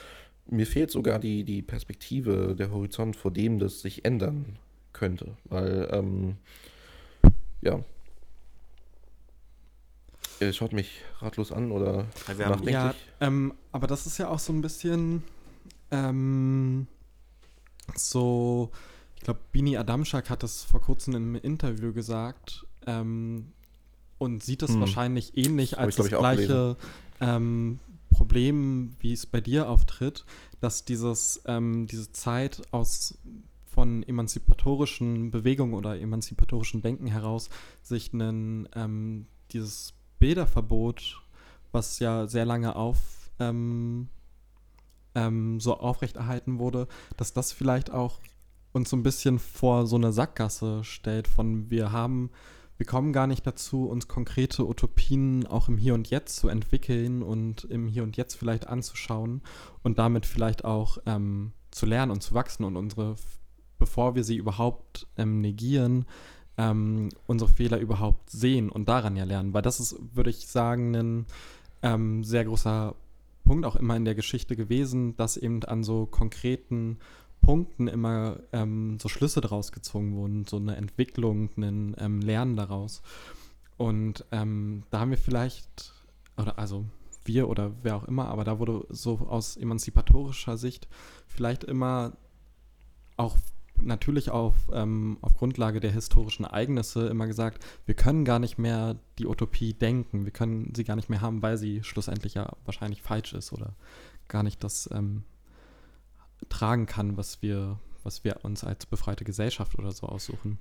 mir 0.47 0.67
fehlt 0.67 0.91
sogar 0.91 1.19
die, 1.19 1.45
die 1.45 1.63
Perspektive, 1.63 2.55
der 2.57 2.71
Horizont, 2.71 3.17
vor 3.17 3.31
dem 3.31 3.59
das 3.59 3.81
sich 3.81 4.05
ändern 4.05 4.59
könnte, 4.93 5.37
weil, 5.45 5.89
ähm, 5.91 6.37
ja, 7.63 7.83
Ihr 10.43 10.53
schaut 10.53 10.73
mich 10.73 11.03
ratlos 11.21 11.53
an 11.53 11.71
oder 11.71 12.07
nachdenklich? 12.29 12.73
Ja, 12.73 12.95
ähm, 13.21 13.55
aber 13.71 13.87
das 13.87 14.07
ist 14.07 14.19
ja 14.19 14.29
auch 14.29 14.41
so 14.41 14.53
ein 14.53 14.61
bisschen 14.61 15.23
ähm, 15.93 16.87
so, 17.95 18.71
ich 19.17 19.23
glaube, 19.23 19.41
Bini 19.53 19.77
Adamschak 19.77 20.31
hat 20.31 20.43
das 20.43 20.65
vor 20.65 20.81
kurzem 20.81 21.15
in 21.15 21.23
einem 21.23 21.35
Interview 21.37 21.93
gesagt 21.93 22.67
ähm, 22.87 23.53
und 24.19 24.43
sieht 24.43 24.63
es 24.63 24.71
Hm. 24.71 24.81
wahrscheinlich 24.81 25.37
ähnlich 25.37 25.71
Das 25.71 25.79
als 25.79 25.99
ich, 25.99 26.11
das 26.11 26.19
gleiche 26.19 26.77
ähm, 27.21 27.79
Problem, 28.11 28.97
wie 29.01 29.13
es 29.13 29.27
bei 29.27 29.41
dir 29.41 29.69
auftritt, 29.69 30.25
dass 30.61 30.85
dieses, 30.85 31.43
ähm, 31.47 31.87
diese 31.87 32.13
Zeit 32.13 32.63
aus 32.73 33.19
von 33.67 34.03
emanzipatorischen 34.03 35.31
Bewegungen 35.31 35.75
oder 35.75 35.99
emanzipatorischen 35.99 36.83
Denken 36.83 37.07
heraus 37.07 37.49
sich 37.83 38.13
einen, 38.13 38.69
ähm, 38.75 39.27
dieses 39.53 39.95
Bilderverbot, 40.23 41.21
was 41.73 41.99
ja 41.99 42.29
sehr 42.29 42.45
lange 42.45 42.77
auf 42.77 43.33
ähm, 43.41 44.07
ähm, 45.17 45.59
so 45.59 45.77
aufrechterhalten 45.77 46.61
wurde, 46.61 46.87
dass 47.17 47.33
das 47.33 47.51
vielleicht 47.51 47.91
auch 47.91 48.21
uns 48.71 48.91
so 48.91 48.97
ein 48.97 49.03
bisschen 49.03 49.41
vor 49.41 49.85
so 49.89 49.97
eine 49.97 50.13
Sackgasse 50.13 50.85
stellt 50.85 51.27
von 51.27 51.71
wir 51.71 51.91
haben, 51.91 52.31
wir 52.77 52.87
kommen 52.87 53.13
gar 53.13 53.27
nicht 53.27 53.45
dazu, 53.45 53.89
uns 53.89 54.07
konkrete 54.07 54.65
Utopien 54.65 55.45
auch 55.49 55.69
im 55.69 55.77
Hier 55.77 55.95
und 55.95 56.09
Jetzt 56.09 56.37
zu 56.37 56.47
entwickeln 56.47 57.25
und 57.25 57.65
im 57.65 57.89
Hier 57.89 58.05
und 58.05 58.17
Jetzt 58.17 58.37
vielleicht 58.37 58.69
anzuschauen 58.69 59.43
und 59.83 59.99
damit 59.99 60.25
vielleicht 60.25 60.65
auch 60.65 60.99
ähm, 61.05 61.51
zu 61.73 61.85
lernen 61.85 62.13
und 62.13 62.23
zu 62.23 62.33
wachsen 62.33 62.63
und 62.63 62.77
unsere, 62.77 63.17
bevor 63.81 64.15
wir 64.15 64.23
sie 64.23 64.37
überhaupt 64.37 65.09
ähm, 65.17 65.41
negieren, 65.41 66.07
ähm, 66.59 67.09
unsere 67.27 67.51
Fehler 67.51 67.79
überhaupt 67.79 68.31
sehen 68.31 68.69
und 68.71 68.89
daran 68.89 69.17
ja 69.17 69.25
lernen. 69.25 69.55
Weil 69.55 69.63
das 69.63 69.81
ist, 69.81 69.97
würde 70.15 70.31
ich 70.31 70.47
sagen, 70.49 70.95
ein 70.95 71.27
ähm, 71.83 72.25
sehr 72.25 72.45
großer 72.45 72.95
Punkt 73.45 73.67
auch 73.67 73.77
immer 73.77 73.97
in 73.97 74.05
der 74.05 74.15
Geschichte 74.15 74.57
gewesen, 74.57 75.17
dass 75.17 75.37
eben 75.37 75.65
an 75.65 75.83
so 75.83 76.07
konkreten 76.07 76.99
Punkten 77.41 77.89
immer 77.89 78.39
ähm, 78.53 78.99
so 79.01 79.09
Schlüsse 79.09 79.41
daraus 79.41 79.73
gezogen 79.73 80.15
wurden, 80.15 80.47
so 80.47 80.57
eine 80.57 80.77
Entwicklung, 80.77 81.51
ein 81.57 81.97
ähm, 81.99 82.21
Lernen 82.21 82.57
daraus. 82.57 83.03
Und 83.77 84.25
ähm, 84.31 84.85
da 84.91 85.01
haben 85.01 85.11
wir 85.11 85.19
vielleicht, 85.19 85.93
oder 86.37 86.59
also 86.59 86.85
wir 87.25 87.49
oder 87.49 87.73
wer 87.83 87.97
auch 87.97 88.05
immer, 88.05 88.29
aber 88.29 88.45
da 88.45 88.59
wurde 88.59 88.87
so 88.91 89.19
aus 89.29 89.57
emanzipatorischer 89.57 90.57
Sicht 90.57 90.89
vielleicht 91.27 91.65
immer 91.65 92.13
auch 93.17 93.37
natürlich 93.81 94.31
auf, 94.31 94.55
ähm, 94.73 95.19
auf 95.23 95.35
Grundlage 95.35 95.81
der 95.81 95.93
historischen 95.93 96.45
Ereignisse 96.45 97.09
immer 97.09 97.27
gesagt, 97.27 97.65
wir 97.87 97.95
können 97.95 98.25
gar 98.25 98.39
nicht 98.39 98.59
mehr 98.59 98.97
die 99.19 99.27
Utopie 99.27 99.75
denken, 99.75 100.25
wir 100.25 100.33
können 100.33 100.73
sie 100.75 100.85
gar 100.85 100.97
nicht 100.97 101.09
mehr 101.09 101.21
haben, 101.21 101.43
weil 101.43 101.57
sie 101.57 101.83
schlussendlich 101.83 102.35
ja 102.35 102.53
wahrscheinlich 102.65 103.03
falsch 103.03 103.33
ist 103.33 103.53
oder 103.53 103.75
gar 104.29 104.43
nicht 104.43 104.63
das 104.63 104.89
ähm, 104.93 105.25
tragen 106.49 106.87
kann, 106.87 107.17
was 107.17 107.43
wir, 107.43 107.79
was 108.03 108.25
wir 108.25 108.45
uns 108.45 108.65
als 108.65 108.87
befreite 108.87 109.25
Gesellschaft 109.25 109.79
oder 109.79 109.93
so 109.93 110.07
aussuchen. 110.07 110.59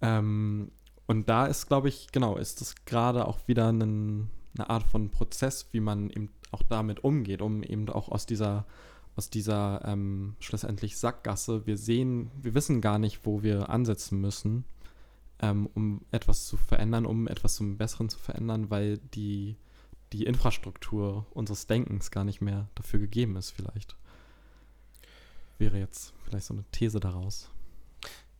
Ähm, 0.00 0.70
und 1.06 1.28
da 1.28 1.46
ist, 1.46 1.66
glaube 1.66 1.88
ich, 1.88 2.08
genau, 2.12 2.36
ist 2.36 2.60
das 2.60 2.74
gerade 2.84 3.26
auch 3.26 3.46
wieder 3.46 3.70
ein, 3.70 4.30
eine 4.56 4.70
Art 4.70 4.84
von 4.84 5.10
Prozess, 5.10 5.68
wie 5.72 5.80
man 5.80 6.10
eben 6.10 6.30
auch 6.50 6.62
damit 6.62 7.04
umgeht, 7.04 7.42
um 7.42 7.62
eben 7.62 7.88
auch 7.88 8.08
aus 8.08 8.26
dieser 8.26 8.64
aus 9.16 9.30
dieser 9.30 9.82
ähm, 9.84 10.36
schlussendlich 10.40 10.98
Sackgasse. 10.98 11.66
Wir 11.66 11.76
sehen, 11.76 12.30
wir 12.40 12.54
wissen 12.54 12.80
gar 12.80 12.98
nicht, 12.98 13.24
wo 13.24 13.42
wir 13.42 13.68
ansetzen 13.68 14.20
müssen, 14.20 14.64
ähm, 15.40 15.68
um 15.74 16.02
etwas 16.10 16.46
zu 16.46 16.56
verändern, 16.56 17.06
um 17.06 17.28
etwas 17.28 17.54
zum 17.56 17.76
Besseren 17.76 18.08
zu 18.08 18.18
verändern, 18.18 18.70
weil 18.70 18.98
die, 18.98 19.56
die 20.12 20.24
Infrastruktur 20.24 21.26
unseres 21.30 21.66
Denkens 21.66 22.10
gar 22.10 22.24
nicht 22.24 22.40
mehr 22.40 22.68
dafür 22.74 22.98
gegeben 22.98 23.36
ist, 23.36 23.50
vielleicht. 23.50 23.96
Wäre 25.58 25.78
jetzt 25.78 26.12
vielleicht 26.24 26.46
so 26.46 26.54
eine 26.54 26.64
These 26.72 26.98
daraus. 26.98 27.50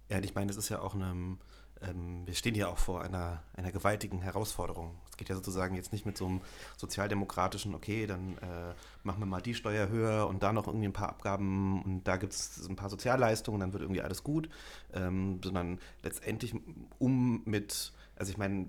Ja, 0.08 0.18
ich 0.18 0.34
meine, 0.34 0.50
es 0.50 0.56
ist 0.56 0.68
ja 0.68 0.80
auch 0.80 0.94
eine, 0.94 1.38
ähm, 1.80 2.26
wir 2.26 2.34
stehen 2.34 2.54
hier 2.54 2.68
auch 2.68 2.78
vor 2.78 3.02
einer, 3.02 3.42
einer 3.54 3.70
gewaltigen 3.70 4.20
Herausforderung. 4.20 4.98
Es 5.14 5.18
geht 5.18 5.28
ja 5.28 5.36
sozusagen 5.36 5.76
jetzt 5.76 5.92
nicht 5.92 6.06
mit 6.06 6.18
so 6.18 6.26
einem 6.26 6.40
sozialdemokratischen, 6.76 7.72
okay, 7.72 8.08
dann 8.08 8.36
äh, 8.38 8.74
machen 9.04 9.20
wir 9.20 9.26
mal 9.26 9.40
die 9.40 9.54
Steuer 9.54 9.88
höher 9.88 10.26
und 10.26 10.42
da 10.42 10.52
noch 10.52 10.66
irgendwie 10.66 10.88
ein 10.88 10.92
paar 10.92 11.08
Abgaben 11.08 11.84
und 11.84 12.02
da 12.02 12.16
gibt 12.16 12.32
es 12.32 12.66
ein 12.68 12.74
paar 12.74 12.90
Sozialleistungen, 12.90 13.60
dann 13.60 13.72
wird 13.72 13.84
irgendwie 13.84 14.02
alles 14.02 14.24
gut, 14.24 14.48
ähm, 14.92 15.40
sondern 15.44 15.78
letztendlich 16.02 16.56
um 16.98 17.42
mit, 17.44 17.92
also 18.16 18.32
ich 18.32 18.38
meine, 18.38 18.66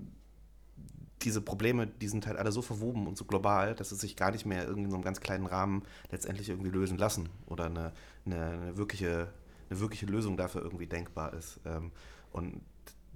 diese 1.22 1.40
Probleme, 1.40 1.88
die 1.88 2.06
sind 2.06 2.28
halt 2.28 2.36
alle 2.36 2.52
so 2.52 2.62
verwoben 2.62 3.08
und 3.08 3.18
so 3.18 3.24
global, 3.24 3.74
dass 3.74 3.90
es 3.90 3.98
sich 4.00 4.14
gar 4.14 4.30
nicht 4.30 4.46
mehr 4.46 4.66
irgendwie 4.66 4.84
in 4.84 4.90
so 4.90 4.96
einem 4.96 5.04
ganz 5.04 5.18
kleinen 5.18 5.46
Rahmen 5.46 5.82
letztendlich 6.12 6.48
irgendwie 6.48 6.70
lösen 6.70 6.96
lassen 6.96 7.28
oder 7.46 7.64
eine, 7.64 7.92
eine, 8.24 8.44
eine 8.50 8.76
wirkliche, 8.76 9.32
eine 9.68 9.80
wirkliche 9.80 10.06
Lösung 10.06 10.36
dafür 10.36 10.62
irgendwie 10.62 10.86
denkbar 10.86 11.32
ist. 11.32 11.58
Ähm, 11.64 11.90
und 12.30 12.60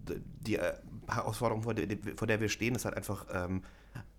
die 0.09 0.57
äh, 0.57 0.75
Herausforderung, 1.09 1.63
vor 1.63 1.75
der, 1.75 1.99
vor 2.17 2.27
der 2.27 2.41
wir 2.41 2.49
stehen, 2.49 2.75
ist 2.75 2.85
halt 2.85 2.97
einfach 2.97 3.27
ähm, 3.33 3.63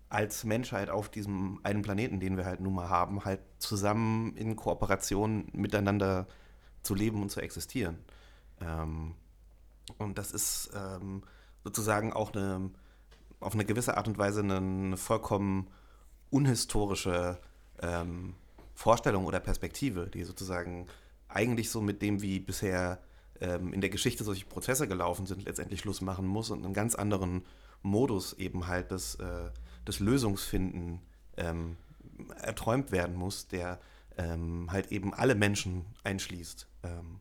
als 0.08 0.44
Menschheit 0.44 0.90
auf 0.90 1.08
diesem 1.08 1.60
einen 1.62 1.82
Planeten, 1.82 2.20
den 2.20 2.36
wir 2.36 2.44
halt 2.44 2.60
nun 2.60 2.74
mal 2.74 2.88
haben, 2.88 3.24
halt 3.24 3.40
zusammen 3.58 4.36
in 4.36 4.56
Kooperation 4.56 5.48
miteinander 5.52 6.26
zu 6.82 6.94
leben 6.94 7.22
und 7.22 7.30
zu 7.30 7.40
existieren. 7.40 7.98
Ähm, 8.60 9.14
und 9.98 10.18
das 10.18 10.32
ist 10.32 10.70
ähm, 10.74 11.22
sozusagen 11.64 12.12
auch 12.12 12.34
eine, 12.34 12.70
auf 13.40 13.54
eine 13.54 13.64
gewisse 13.64 13.96
Art 13.96 14.08
und 14.08 14.18
Weise 14.18 14.40
eine, 14.40 14.58
eine 14.58 14.96
vollkommen 14.96 15.68
unhistorische 16.30 17.38
ähm, 17.80 18.34
Vorstellung 18.74 19.26
oder 19.26 19.40
Perspektive, 19.40 20.08
die 20.08 20.24
sozusagen 20.24 20.86
eigentlich 21.28 21.70
so 21.70 21.80
mit 21.80 22.02
dem, 22.02 22.20
wie 22.20 22.40
bisher 22.40 22.98
ähm, 23.42 23.72
in 23.72 23.80
der 23.80 23.90
Geschichte 23.90 24.22
solche 24.22 24.46
Prozesse 24.46 24.86
gelaufen 24.86 25.26
sind, 25.26 25.44
letztendlich 25.44 25.80
Schluss 25.80 26.00
machen 26.00 26.26
muss 26.26 26.50
und 26.50 26.64
einen 26.64 26.74
ganz 26.74 26.94
anderen 26.94 27.44
Modus 27.82 28.34
eben 28.34 28.68
halt 28.68 28.92
das, 28.92 29.16
äh, 29.16 29.50
das 29.84 29.98
Lösungsfinden 29.98 31.00
ähm, 31.36 31.76
erträumt 32.40 32.92
werden 32.92 33.16
muss, 33.16 33.48
der 33.48 33.80
ähm, 34.16 34.70
halt 34.70 34.92
eben 34.92 35.12
alle 35.12 35.34
Menschen 35.34 35.86
einschließt. 36.04 36.68
Ähm, 36.84 37.20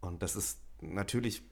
und 0.00 0.22
das 0.22 0.34
ist 0.34 0.58
natürlich 0.80 1.42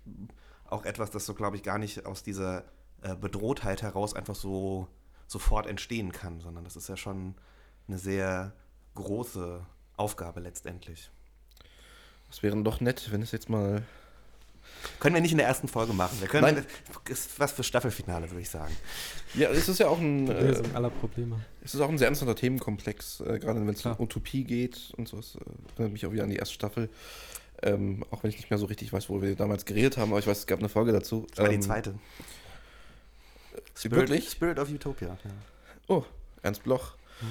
auch 0.65 0.85
etwas, 0.85 1.13
das 1.13 1.25
so, 1.25 1.35
glaube 1.35 1.57
ich, 1.57 1.63
gar 1.63 1.79
nicht 1.79 2.05
aus 2.05 2.25
dieser 2.25 2.65
äh, 3.03 3.15
Bedrohtheit 3.15 3.83
heraus 3.83 4.15
einfach 4.15 4.35
so 4.35 4.89
sofort 5.29 5.67
entstehen 5.67 6.11
kann, 6.11 6.41
sondern 6.41 6.65
das 6.65 6.75
ist 6.75 6.89
ja 6.89 6.97
schon 6.97 7.37
eine 7.87 7.99
sehr 7.99 8.55
große 8.95 9.65
Aufgabe 9.97 10.41
letztendlich. 10.41 11.11
Das 12.35 12.43
wäre 12.43 12.61
doch 12.65 12.81
nett, 12.81 13.13
wenn 13.13 13.23
es 13.23 13.31
jetzt 13.31 13.49
mal. 13.49 13.85
Können 14.99 15.15
wir 15.15 15.23
nicht 15.23 15.31
in 15.31 15.39
der 15.39 15.47
ersten 15.47 15.69
Folge 15.69 15.93
machen. 15.93 16.21
Wir 16.21 16.27
können 16.27 16.57
Nein. 16.57 16.67
ist 17.09 17.39
was 17.39 17.53
für 17.53 17.63
Staffelfinale, 17.63 18.29
würde 18.29 18.41
ich 18.41 18.51
sagen. 18.51 18.77
Ja, 19.35 19.51
es 19.51 19.69
ist 19.69 19.79
ja 19.79 19.87
auch 19.87 20.01
ein. 20.01 20.29
Äh, 20.31 20.61
aller 20.75 20.91
Probleme. 20.91 21.41
Es 21.63 21.75
ist 21.75 21.81
auch 21.81 21.89
ein 21.89 21.97
sehr 21.97 22.09
interessanter 22.09 22.35
Themenkomplex, 22.35 23.21
äh, 23.21 23.39
gerade 23.39 23.65
wenn 23.65 23.69
es 23.69 23.87
um 23.87 23.95
Utopie 24.01 24.43
geht 24.43 24.93
und 24.97 25.07
so. 25.07 25.21
Es 25.21 25.37
äh, 25.37 25.39
erinnert 25.77 25.93
mich 25.93 26.05
auch 26.07 26.11
wieder 26.11 26.25
an 26.25 26.31
die 26.31 26.37
erste 26.37 26.55
Staffel. 26.55 26.91
Ähm, 27.63 28.05
auch 28.11 28.25
wenn 28.25 28.31
ich 28.31 28.37
nicht 28.37 28.51
mehr 28.51 28.59
so 28.59 28.67
richtig 28.67 28.93
weiß, 28.93 29.09
wo 29.09 29.23
wir 29.23 29.37
damals 29.37 29.65
geredet 29.65 29.97
haben, 29.97 30.11
aber 30.11 30.19
ich 30.19 30.27
weiß, 30.27 30.39
es 30.41 30.47
gab 30.49 30.59
eine 30.59 30.69
Folge 30.69 30.91
dazu. 30.91 31.27
Das 31.31 31.39
war 31.39 31.47
ähm, 31.47 31.53
die 31.53 31.61
zweite. 31.61 31.95
Spirit, 33.77 33.97
wirklich? 33.97 34.29
Spirit 34.29 34.59
of 34.59 34.69
Utopia. 34.71 35.17
Ja. 35.25 35.31
Oh, 35.87 36.05
Ernst 36.43 36.65
Bloch. 36.65 36.97
Mhm. 37.21 37.27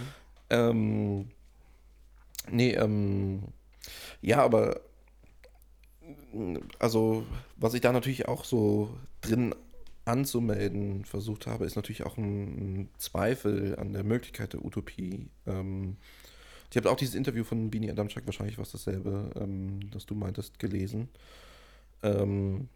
Ähm, 0.50 1.32
nee, 2.50 2.72
ähm, 2.72 3.44
ja, 4.22 4.42
aber 4.42 4.80
also 6.80 7.26
was 7.58 7.74
ich 7.74 7.82
da 7.82 7.92
natürlich 7.92 8.28
auch 8.28 8.46
so 8.46 8.90
drin 9.22 9.54
anzumelden 10.06 11.06
versucht 11.06 11.48
habe, 11.48 11.66
ist 11.66 11.76
natürlich 11.76 12.06
auch 12.06 12.18
ein, 12.18 12.90
Zweifel 12.98 13.78
an 13.78 13.94
der 13.94 14.04
Möglichkeit 14.04 14.54
der 14.54 14.66
Utopie. 14.66 15.28
Ähm, 15.46 15.98
ich 16.70 16.78
habe 16.78 16.90
auch 16.90 16.98
dieses 16.98 17.16
Interview 17.16 17.44
von 17.44 17.70
Bini 17.70 17.90
Adamczak, 17.90 18.26
wahrscheinlich 18.26 18.58
was 18.58 18.72
dasselbe, 18.72 19.30
ähm, 19.36 19.92
das 19.92 20.06
du 20.06 20.16
meintest, 20.16 20.60
gelesen. 20.60 21.08
Ähm, 22.02 22.68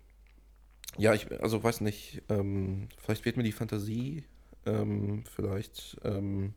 ja, 0.98 1.14
ich, 1.14 1.30
also 1.42 1.64
weiß 1.64 1.82
nicht, 1.82 2.22
ähm, 2.30 2.88
vielleicht 2.98 3.26
wird 3.26 3.38
mir 3.38 3.44
die 3.44 3.52
Fantasie, 3.52 4.24
ähm, 4.66 5.24
vielleicht 5.36 5.98
ähm, 6.04 6.54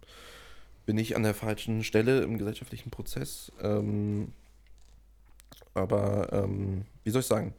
bin 0.86 0.98
ich 0.98 1.16
an 1.16 1.22
der 1.22 1.34
falschen 1.34 1.82
Stelle 1.82 2.22
im 2.22 2.38
gesellschaftlichen 2.38 2.90
Prozess. 2.90 3.52
Ähm, 3.60 4.32
aber 5.74 6.32
ähm, 6.32 6.84
wie 7.04 7.10
soll 7.10 7.20
ich 7.20 7.26
sagen? 7.26 7.54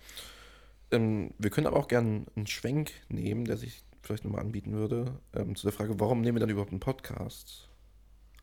Ähm, 0.92 1.34
wir 1.38 1.50
können 1.50 1.68
aber 1.68 1.78
auch 1.78 1.88
gerne 1.88 2.26
einen 2.36 2.48
Schwenk 2.48 2.92
nehmen, 3.10 3.46
der 3.46 3.58
sich 3.58 3.84
vielleicht 4.02 4.26
nochmal 4.26 4.42
anbieten 4.42 4.74
würde, 4.74 5.20
ähm, 5.34 5.56
zu 5.56 5.66
der 5.66 5.74
Frage, 5.74 6.00
warum 6.00 6.22
nehmen 6.22 6.36
wir 6.36 6.40
dann 6.42 6.50
überhaupt 6.50 6.72
einen 6.72 6.80
Podcast 6.80 7.70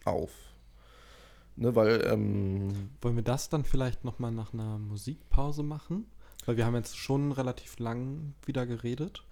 auf? 0.05 0.31
Ne, 1.57 1.75
weil, 1.75 2.07
ähm, 2.07 2.91
Wollen 3.01 3.17
wir 3.17 3.25
das 3.25 3.49
dann 3.49 3.65
vielleicht 3.65 4.05
nochmal 4.05 4.31
nach 4.31 4.55
einer 4.55 4.79
Musikpause 4.79 5.63
machen? 5.63 6.07
Weil 6.47 6.57
wir 6.57 6.65
haben 6.65 6.77
jetzt 6.77 6.97
schon 6.97 7.33
relativ 7.33 7.79
lang 7.79 8.35
wieder 8.47 8.65
geredet. 8.65 9.25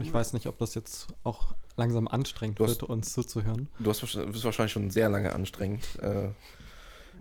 Ich 0.00 0.14
weiß 0.14 0.32
nicht, 0.32 0.46
ob 0.46 0.56
das 0.56 0.74
jetzt 0.74 1.08
auch 1.22 1.54
langsam 1.76 2.08
anstrengend 2.08 2.58
hast, 2.60 2.80
wird, 2.80 2.82
uns 2.84 3.12
zuzuhören. 3.12 3.68
Du 3.78 3.90
hast, 3.90 4.00
bist 4.00 4.44
wahrscheinlich 4.44 4.72
schon 4.72 4.88
sehr 4.88 5.10
lange 5.10 5.34
anstrengend. 5.34 5.98
Äh, 6.00 6.30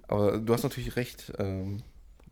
aber 0.07 0.37
du 0.37 0.53
hast 0.53 0.63
natürlich 0.63 0.95
recht. 0.95 1.33
Ähm, 1.37 1.83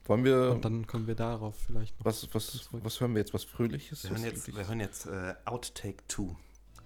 wollen 0.06 0.24
wir. 0.24 0.52
Und 0.52 0.66
dann 0.66 0.88
können 0.88 1.08
wir 1.08 1.16
darauf 1.16 1.56
vielleicht 1.68 1.97
noch. 2.00 2.06
Was, 2.06 2.28
was, 2.34 2.70
was 2.72 3.00
hören 3.00 3.14
wir 3.14 3.20
jetzt? 3.20 3.34
Was 3.34 3.43
Fröhliches? 3.43 4.04
Wir 4.04 4.12
hören 4.12 4.24
jetzt, 4.24 4.56
wir 4.56 4.68
hören 4.68 4.80
jetzt 4.80 5.06
äh, 5.06 5.34
Outtake 5.45 6.04
2 6.08 6.24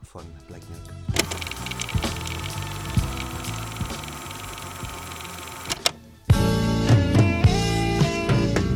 von 0.03 0.23
Black 0.47 0.61
Milk. 0.69 1.93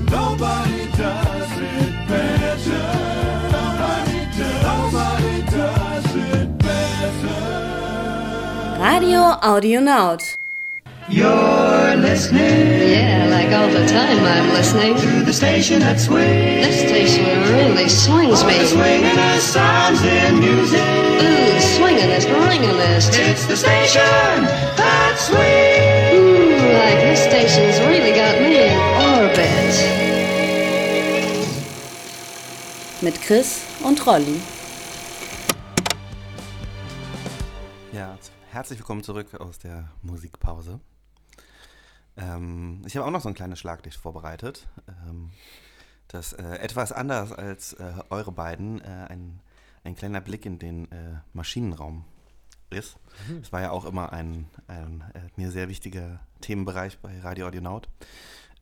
Nobody 0.09 0.87
does 0.97 1.51
it 1.57 2.07
better. 2.07 2.83
Nobody 3.51 4.19
does, 4.37 4.63
nobody 4.63 5.41
does 5.51 6.15
it 6.15 6.57
better. 6.57 7.37
Radio 8.79 9.21
Audionaut. 9.41 10.36
You're 11.09 11.95
listening. 11.95 12.91
Yeah, 12.91 13.27
like 13.31 13.53
all 13.53 13.69
the 13.69 13.87
time 13.87 14.19
I'm 14.25 14.49
listening. 14.51 14.93
To 14.97 15.23
the 15.23 15.31
station 15.31 15.79
that 15.79 16.01
swings. 16.01 16.67
This 16.67 16.79
station 16.85 17.23
really 17.47 17.87
swings 17.87 18.43
me. 18.43 18.59
The 18.59 18.67
swinging 18.67 19.39
sounds 19.39 20.03
in 20.03 20.37
music. 20.37 20.81
Ooh, 20.81 21.59
swingin'est, 21.79 22.27
ringin'est. 22.27 23.17
It's 23.19 23.45
the 23.45 23.55
station 23.55 24.43
that 24.75 25.15
swings. 25.17 26.19
Ooh, 26.19 26.75
like 26.75 26.99
this 26.99 27.23
station's 27.23 27.79
really 27.87 28.11
got 28.11 28.41
me 28.41 28.67
in 28.67 28.77
orbit. 28.99 29.75
Mit 33.01 33.21
Chris 33.21 33.61
und 33.81 34.05
Rolli. 34.05 34.41
Ja, 37.93 38.17
herzlich 38.51 38.77
willkommen 38.77 39.03
zurück 39.03 39.27
aus 39.39 39.57
der 39.57 39.87
Musikpause. 40.01 40.81
Ähm, 42.17 42.81
ich 42.85 42.95
habe 42.97 43.05
auch 43.05 43.11
noch 43.11 43.21
so 43.21 43.29
ein 43.29 43.35
kleines 43.35 43.59
Schlaglicht 43.59 43.97
vorbereitet, 43.97 44.67
ähm, 44.87 45.31
das 46.07 46.33
äh, 46.33 46.55
etwas 46.57 46.91
anders 46.91 47.31
als 47.31 47.73
äh, 47.73 47.93
eure 48.09 48.31
beiden 48.31 48.81
äh, 48.81 49.07
ein, 49.09 49.39
ein 49.83 49.95
kleiner 49.95 50.21
Blick 50.21 50.45
in 50.45 50.57
den 50.57 50.91
äh, 50.91 51.19
Maschinenraum 51.33 52.05
ist. 52.69 52.97
Mhm. 53.27 53.41
Das 53.41 53.51
war 53.51 53.61
ja 53.61 53.71
auch 53.71 53.85
immer 53.85 54.13
ein, 54.13 54.47
ein 54.67 55.03
äh, 55.13 55.19
mir 55.35 55.51
sehr 55.51 55.69
wichtiger 55.69 56.19
Themenbereich 56.41 56.97
bei 56.99 57.19
Radio 57.19 57.47
Audionaut. 57.47 57.87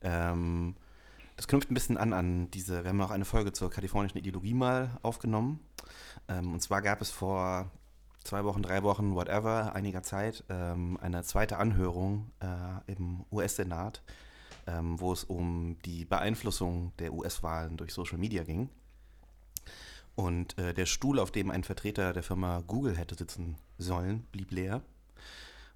Ähm, 0.02 0.76
das 1.36 1.48
knüpft 1.48 1.70
ein 1.70 1.74
bisschen 1.74 1.98
an 1.98 2.12
an 2.12 2.50
diese, 2.50 2.82
wir 2.82 2.90
haben 2.90 3.00
auch 3.00 3.10
eine 3.10 3.24
Folge 3.24 3.52
zur 3.52 3.70
kalifornischen 3.70 4.18
Ideologie 4.18 4.54
mal 4.54 4.90
aufgenommen. 5.02 5.60
Ähm, 6.28 6.52
und 6.52 6.60
zwar 6.60 6.82
gab 6.82 7.00
es 7.00 7.10
vor 7.10 7.70
zwei 8.26 8.44
Wochen, 8.44 8.62
drei 8.62 8.82
Wochen, 8.82 9.14
whatever, 9.14 9.74
einiger 9.74 10.02
Zeit, 10.02 10.44
ähm, 10.48 10.98
eine 11.00 11.22
zweite 11.22 11.58
Anhörung 11.58 12.30
äh, 12.40 12.92
im 12.92 13.24
US-Senat, 13.30 14.02
ähm, 14.66 15.00
wo 15.00 15.12
es 15.12 15.24
um 15.24 15.76
die 15.84 16.04
Beeinflussung 16.04 16.92
der 16.98 17.12
US-Wahlen 17.12 17.76
durch 17.76 17.94
Social 17.94 18.18
Media 18.18 18.42
ging. 18.42 18.68
Und 20.14 20.58
äh, 20.58 20.74
der 20.74 20.86
Stuhl, 20.86 21.18
auf 21.18 21.30
dem 21.30 21.50
ein 21.50 21.62
Vertreter 21.62 22.12
der 22.12 22.22
Firma 22.22 22.62
Google 22.66 22.96
hätte 22.96 23.14
sitzen 23.14 23.56
sollen, 23.78 24.26
blieb 24.32 24.50
leer, 24.50 24.82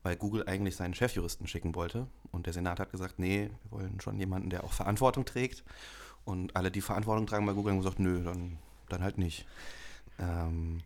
weil 0.03 0.17
Google 0.17 0.45
eigentlich 0.47 0.77
seinen 0.77 0.95
Chefjuristen 0.95 1.47
schicken 1.47 1.75
wollte. 1.75 2.07
Und 2.33 2.47
der 2.47 2.53
Senat 2.53 2.81
hat 2.81 2.91
gesagt, 2.91 3.19
nee, 3.19 3.51
wir 3.65 3.71
wollen 3.71 4.01
schon 4.01 4.19
jemanden, 4.19 4.51
der 4.51 4.65
auch 4.65 4.73
Verantwortung 4.73 5.25
trägt. 5.25 5.63
Und 6.25 6.57
alle, 6.57 6.71
die 6.71 6.81
Verantwortung 6.81 7.27
tragen 7.27 7.47
bei 7.47 7.53
Google, 7.53 7.73
haben 7.73 7.81
gesagt, 7.81 7.99
nö, 7.99 8.23
dann, 8.25 8.59
dann 8.89 9.03
halt 9.03 9.19
nicht. 9.19 9.47
Ähm, 10.19 10.83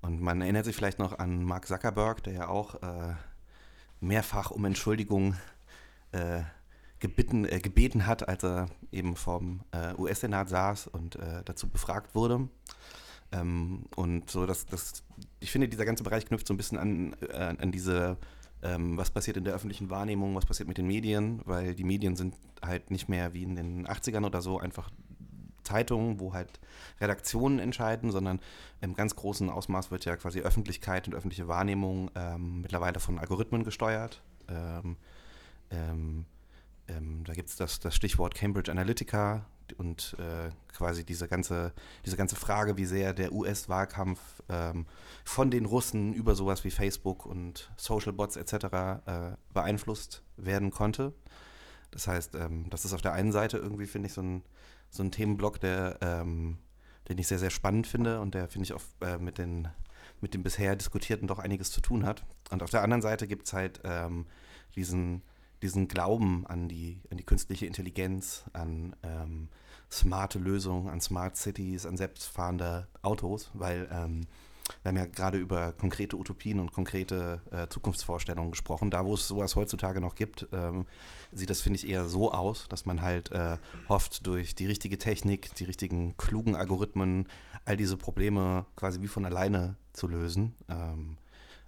und 0.00 0.20
man 0.20 0.40
erinnert 0.40 0.64
sich 0.64 0.76
vielleicht 0.76 0.98
noch 0.98 1.18
an 1.18 1.44
Mark 1.44 1.66
Zuckerberg, 1.66 2.22
der 2.22 2.32
ja 2.32 2.48
auch 2.48 2.76
äh, 2.76 3.14
mehrfach 4.00 4.50
um 4.50 4.64
Entschuldigung 4.64 5.34
äh, 6.12 6.42
gebeten, 7.00 7.44
äh, 7.44 7.60
gebeten 7.60 8.06
hat, 8.06 8.28
als 8.28 8.44
er 8.44 8.68
eben 8.92 9.16
vom 9.16 9.60
äh, 9.72 9.94
US-Senat 9.94 10.48
saß 10.48 10.88
und 10.88 11.16
äh, 11.16 11.42
dazu 11.44 11.68
befragt 11.68 12.14
wurde. 12.14 12.48
Ähm, 13.32 13.84
und 13.96 14.30
so, 14.30 14.46
dass 14.46 14.66
das, 14.66 15.02
ich 15.40 15.50
finde, 15.50 15.68
dieser 15.68 15.84
ganze 15.84 16.02
Bereich 16.02 16.26
knüpft 16.26 16.46
so 16.46 16.54
ein 16.54 16.56
bisschen 16.56 16.78
an, 16.78 17.14
äh, 17.28 17.56
an 17.58 17.72
diese, 17.72 18.16
ähm, 18.62 18.96
was 18.96 19.10
passiert 19.10 19.36
in 19.36 19.44
der 19.44 19.54
öffentlichen 19.54 19.90
Wahrnehmung, 19.90 20.34
was 20.34 20.46
passiert 20.46 20.68
mit 20.68 20.78
den 20.78 20.86
Medien, 20.86 21.40
weil 21.44 21.74
die 21.74 21.84
Medien 21.84 22.16
sind 22.16 22.34
halt 22.62 22.90
nicht 22.90 23.08
mehr 23.08 23.34
wie 23.34 23.42
in 23.42 23.56
den 23.56 23.86
80ern 23.86 24.24
oder 24.24 24.40
so 24.40 24.58
einfach 24.58 24.90
Zeitungen, 25.68 26.18
wo 26.18 26.32
halt 26.32 26.60
Redaktionen 27.00 27.58
entscheiden, 27.58 28.10
sondern 28.10 28.40
im 28.80 28.94
ganz 28.94 29.14
großen 29.16 29.50
Ausmaß 29.50 29.90
wird 29.90 30.04
ja 30.04 30.16
quasi 30.16 30.40
Öffentlichkeit 30.40 31.06
und 31.06 31.14
öffentliche 31.14 31.48
Wahrnehmung 31.48 32.10
ähm, 32.14 32.62
mittlerweile 32.62 33.00
von 33.00 33.18
Algorithmen 33.18 33.64
gesteuert. 33.64 34.22
Ähm, 34.48 34.96
ähm, 35.70 36.24
ähm 36.88 37.24
da 37.24 37.34
gibt 37.34 37.50
es 37.50 37.56
das, 37.56 37.80
das 37.80 37.94
Stichwort 37.94 38.34
Cambridge 38.34 38.70
Analytica 38.70 39.44
und 39.76 40.16
äh, 40.18 40.50
quasi 40.72 41.04
diese 41.04 41.28
ganze, 41.28 41.72
diese 42.06 42.16
ganze 42.16 42.36
Frage, 42.36 42.78
wie 42.78 42.86
sehr 42.86 43.12
der 43.12 43.32
US-Wahlkampf 43.32 44.20
ähm, 44.48 44.86
von 45.24 45.50
den 45.50 45.66
Russen 45.66 46.14
über 46.14 46.34
sowas 46.34 46.64
wie 46.64 46.70
Facebook 46.70 47.26
und 47.26 47.70
Social 47.76 48.12
Bots 48.12 48.36
etc. 48.36 48.54
Äh, 48.54 49.36
beeinflusst 49.52 50.22
werden 50.36 50.70
konnte. 50.70 51.12
Das 51.90 52.06
heißt, 52.06 52.34
ähm, 52.34 52.66
das 52.70 52.84
ist 52.84 52.92
auf 52.92 53.02
der 53.02 53.12
einen 53.12 53.32
Seite 53.32 53.58
irgendwie, 53.58 53.86
finde 53.86 54.08
ich, 54.08 54.14
so 54.14 54.22
ein 54.22 54.42
so 54.90 55.02
ein 55.02 55.10
Themenblock, 55.10 55.60
der, 55.60 55.98
ähm, 56.00 56.58
den 57.08 57.18
ich 57.18 57.28
sehr, 57.28 57.38
sehr 57.38 57.50
spannend 57.50 57.86
finde 57.86 58.20
und 58.20 58.34
der, 58.34 58.48
finde 58.48 58.64
ich, 58.64 58.72
auch 58.72 58.82
äh, 59.00 59.18
mit, 59.18 59.38
den, 59.38 59.68
mit 60.20 60.34
dem 60.34 60.42
bisher 60.42 60.76
Diskutierten 60.76 61.28
doch 61.28 61.38
einiges 61.38 61.70
zu 61.70 61.80
tun 61.80 62.04
hat. 62.04 62.24
Und 62.50 62.62
auf 62.62 62.70
der 62.70 62.82
anderen 62.82 63.02
Seite 63.02 63.26
gibt 63.26 63.46
es 63.46 63.52
halt 63.52 63.80
ähm, 63.84 64.26
diesen, 64.74 65.22
diesen 65.62 65.88
Glauben 65.88 66.46
an 66.46 66.68
die, 66.68 67.00
an 67.10 67.16
die 67.16 67.24
künstliche 67.24 67.66
Intelligenz, 67.66 68.44
an 68.52 68.94
ähm, 69.02 69.48
smarte 69.90 70.38
Lösungen, 70.38 70.88
an 70.88 71.00
Smart 71.00 71.36
Cities, 71.36 71.86
an 71.86 71.96
selbstfahrende 71.96 72.88
Autos, 73.02 73.50
weil 73.54 73.88
ähm, 73.90 74.26
wir 74.82 74.90
haben 74.90 74.96
ja 74.96 75.06
gerade 75.06 75.38
über 75.38 75.72
konkrete 75.72 76.16
Utopien 76.16 76.60
und 76.60 76.72
konkrete 76.72 77.40
äh, 77.50 77.68
Zukunftsvorstellungen 77.68 78.50
gesprochen. 78.50 78.90
Da, 78.90 79.04
wo 79.04 79.14
es 79.14 79.28
sowas 79.28 79.56
heutzutage 79.56 80.00
noch 80.00 80.14
gibt, 80.14 80.46
ähm, 80.52 80.86
sieht 81.32 81.50
das, 81.50 81.60
finde 81.60 81.78
ich, 81.78 81.88
eher 81.88 82.08
so 82.08 82.32
aus, 82.32 82.66
dass 82.68 82.86
man 82.86 83.02
halt 83.02 83.32
äh, 83.32 83.58
hofft, 83.88 84.26
durch 84.26 84.54
die 84.54 84.66
richtige 84.66 84.98
Technik, 84.98 85.54
die 85.54 85.64
richtigen 85.64 86.16
klugen 86.16 86.56
Algorithmen, 86.56 87.26
all 87.64 87.76
diese 87.76 87.96
Probleme 87.96 88.66
quasi 88.76 89.00
wie 89.00 89.08
von 89.08 89.24
alleine 89.24 89.76
zu 89.92 90.08
lösen. 90.08 90.54
Ähm, 90.68 91.18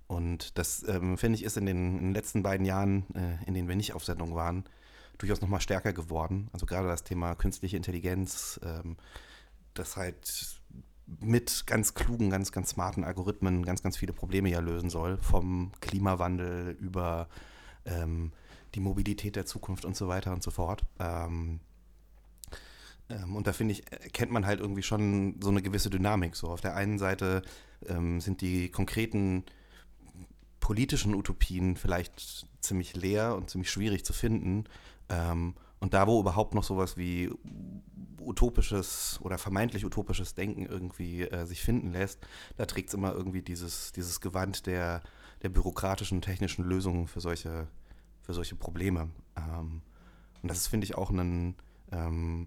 und 0.07 0.59
das, 0.59 0.87
ähm, 0.89 1.17
finde 1.19 1.39
ich, 1.39 1.45
ist 1.45 1.57
in 1.57 1.67
den, 1.67 1.99
in 1.99 2.05
den, 2.07 2.15
letzten 2.15 2.43
beiden 2.43 2.67
Jahren, 2.67 3.07
äh, 3.15 3.45
in 3.47 3.55
denen 3.55 3.69
wir 3.69 3.77
nicht 3.77 3.93
auf 3.93 4.05
Sendung 4.05 4.35
waren, 4.35 4.65
durchaus 5.19 5.41
nochmal 5.41 5.61
stärker 5.61 5.93
geworden. 5.93 6.49
Also 6.53 6.67
gerade 6.67 6.89
das 6.89 7.05
Thema 7.05 7.35
künstliche 7.35 7.77
Intelligenz, 7.77 8.59
ähm, 8.65 8.97
das 9.75 9.97
halt 9.97 10.60
mit 11.19 11.67
ganz 11.67 11.95
klugen, 11.95 12.31
ganz, 12.31 12.53
ganz 12.53 12.71
smarten 12.71 13.05
Algorithmen 13.05 13.65
ganz, 13.65 13.83
ganz 13.83 13.97
viele 13.97 14.13
Probleme 14.13 14.49
ja 14.49 14.61
lösen 14.61 14.91
soll. 14.91 15.19
Vom 15.19 15.73
Klimawandel 15.81 16.77
über 16.81 17.29
ähm, 17.85 18.33
die 18.75 18.81
Mobilität 18.81 19.37
der 19.37 19.47
Zukunft 19.47 19.85
und 19.85 19.97
so 19.97 20.09
weiter 20.09 20.33
und 20.33 20.43
so 20.43 20.51
fort. 20.51 20.85
Ähm, 20.99 21.61
ähm, 23.09 23.37
und 23.37 23.47
da 23.47 23.53
finde 23.53 23.73
ich, 23.73 23.85
kennt 24.13 24.31
man 24.31 24.47
halt 24.47 24.61
irgendwie 24.61 24.83
schon 24.83 25.41
so 25.41 25.51
eine 25.51 25.63
gewisse 25.63 25.91
Dynamik. 25.91 26.37
So 26.37 26.49
auf 26.49 26.61
der 26.61 26.77
einen 26.77 26.99
Seite 26.99 27.43
ähm, 27.89 28.21
sind 28.21 28.41
die 28.41 28.69
konkreten 28.71 29.45
politischen 30.61 31.15
Utopien 31.15 31.77
vielleicht 31.77 32.47
ziemlich 32.61 32.95
leer 32.95 33.35
und 33.35 33.51
ziemlich 33.51 33.71
schwierig 33.71 34.05
zu 34.05 34.13
finden. 34.13 34.65
Und 35.81 35.95
da, 35.95 36.07
wo 36.07 36.21
überhaupt 36.21 36.55
noch 36.55 36.65
sowas 36.65 36.97
wie 36.97 37.31
utopisches 38.21 39.19
oder 39.23 39.39
vermeintlich 39.39 39.85
utopisches 39.85 40.35
Denken 40.35 40.67
irgendwie 40.67 41.23
äh, 41.23 41.47
sich 41.47 41.63
finden 41.63 41.93
lässt, 41.93 42.21
da 42.57 42.67
trägt 42.67 42.89
es 42.89 42.95
immer 42.95 43.13
irgendwie 43.13 43.43
dieses, 43.43 43.93
dieses 43.93 44.21
Gewand 44.21 44.67
der, 44.67 45.03
der 45.43 45.49
bürokratischen, 45.49 46.21
technischen 46.21 46.65
Lösungen 46.65 47.09
für 47.09 47.21
solche, 47.21 47.67
für 48.23 48.35
solche 48.35 48.57
Probleme. 48.57 49.09
Ähm, 49.37 49.83
und 50.43 50.51
das 50.51 50.59
ist, 50.59 50.69
finde 50.69 50.85
ich, 50.85 50.97
auch 50.97 51.11
ein, 51.11 51.57
ähm, 51.93 52.47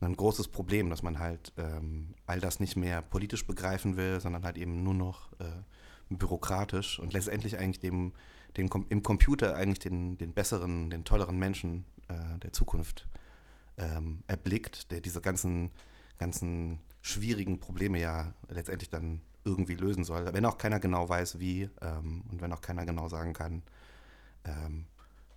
ein 0.00 0.16
großes 0.16 0.48
Problem, 0.48 0.88
dass 0.88 1.02
man 1.02 1.18
halt 1.18 1.52
ähm, 1.58 2.14
all 2.26 2.40
das 2.40 2.60
nicht 2.60 2.76
mehr 2.76 3.02
politisch 3.02 3.46
begreifen 3.46 3.96
will, 3.96 4.20
sondern 4.20 4.44
halt 4.44 4.56
eben 4.56 4.82
nur 4.82 4.94
noch 4.94 5.32
äh, 5.34 5.62
bürokratisch 6.08 6.98
und 6.98 7.12
letztendlich 7.12 7.58
eigentlich 7.58 7.80
dem, 7.80 8.12
dem 8.56 8.68
im 8.88 9.02
Computer 9.02 9.54
eigentlich 9.54 9.78
den, 9.78 10.18
den 10.18 10.32
besseren, 10.32 10.90
den 10.90 11.04
tolleren 11.04 11.38
Menschen 11.38 11.84
äh, 12.10 12.38
der 12.40 12.52
Zukunft 12.52 13.08
ähm, 13.76 14.22
erblickt, 14.26 14.90
der 14.90 15.00
diese 15.00 15.20
ganzen, 15.20 15.70
ganzen 16.18 16.80
schwierigen 17.00 17.60
Probleme 17.60 17.98
ja 17.98 18.34
letztendlich 18.48 18.90
dann 18.90 19.22
irgendwie 19.44 19.74
lösen 19.74 20.04
soll. 20.04 20.32
Wenn 20.32 20.44
auch 20.44 20.58
keiner 20.58 20.80
genau 20.80 21.08
weiß, 21.08 21.38
wie 21.38 21.70
ähm, 21.80 22.22
und 22.30 22.42
wenn 22.42 22.52
auch 22.52 22.60
keiner 22.60 22.84
genau 22.84 23.08
sagen 23.08 23.32
kann, 23.32 23.62
ähm, 24.44 24.86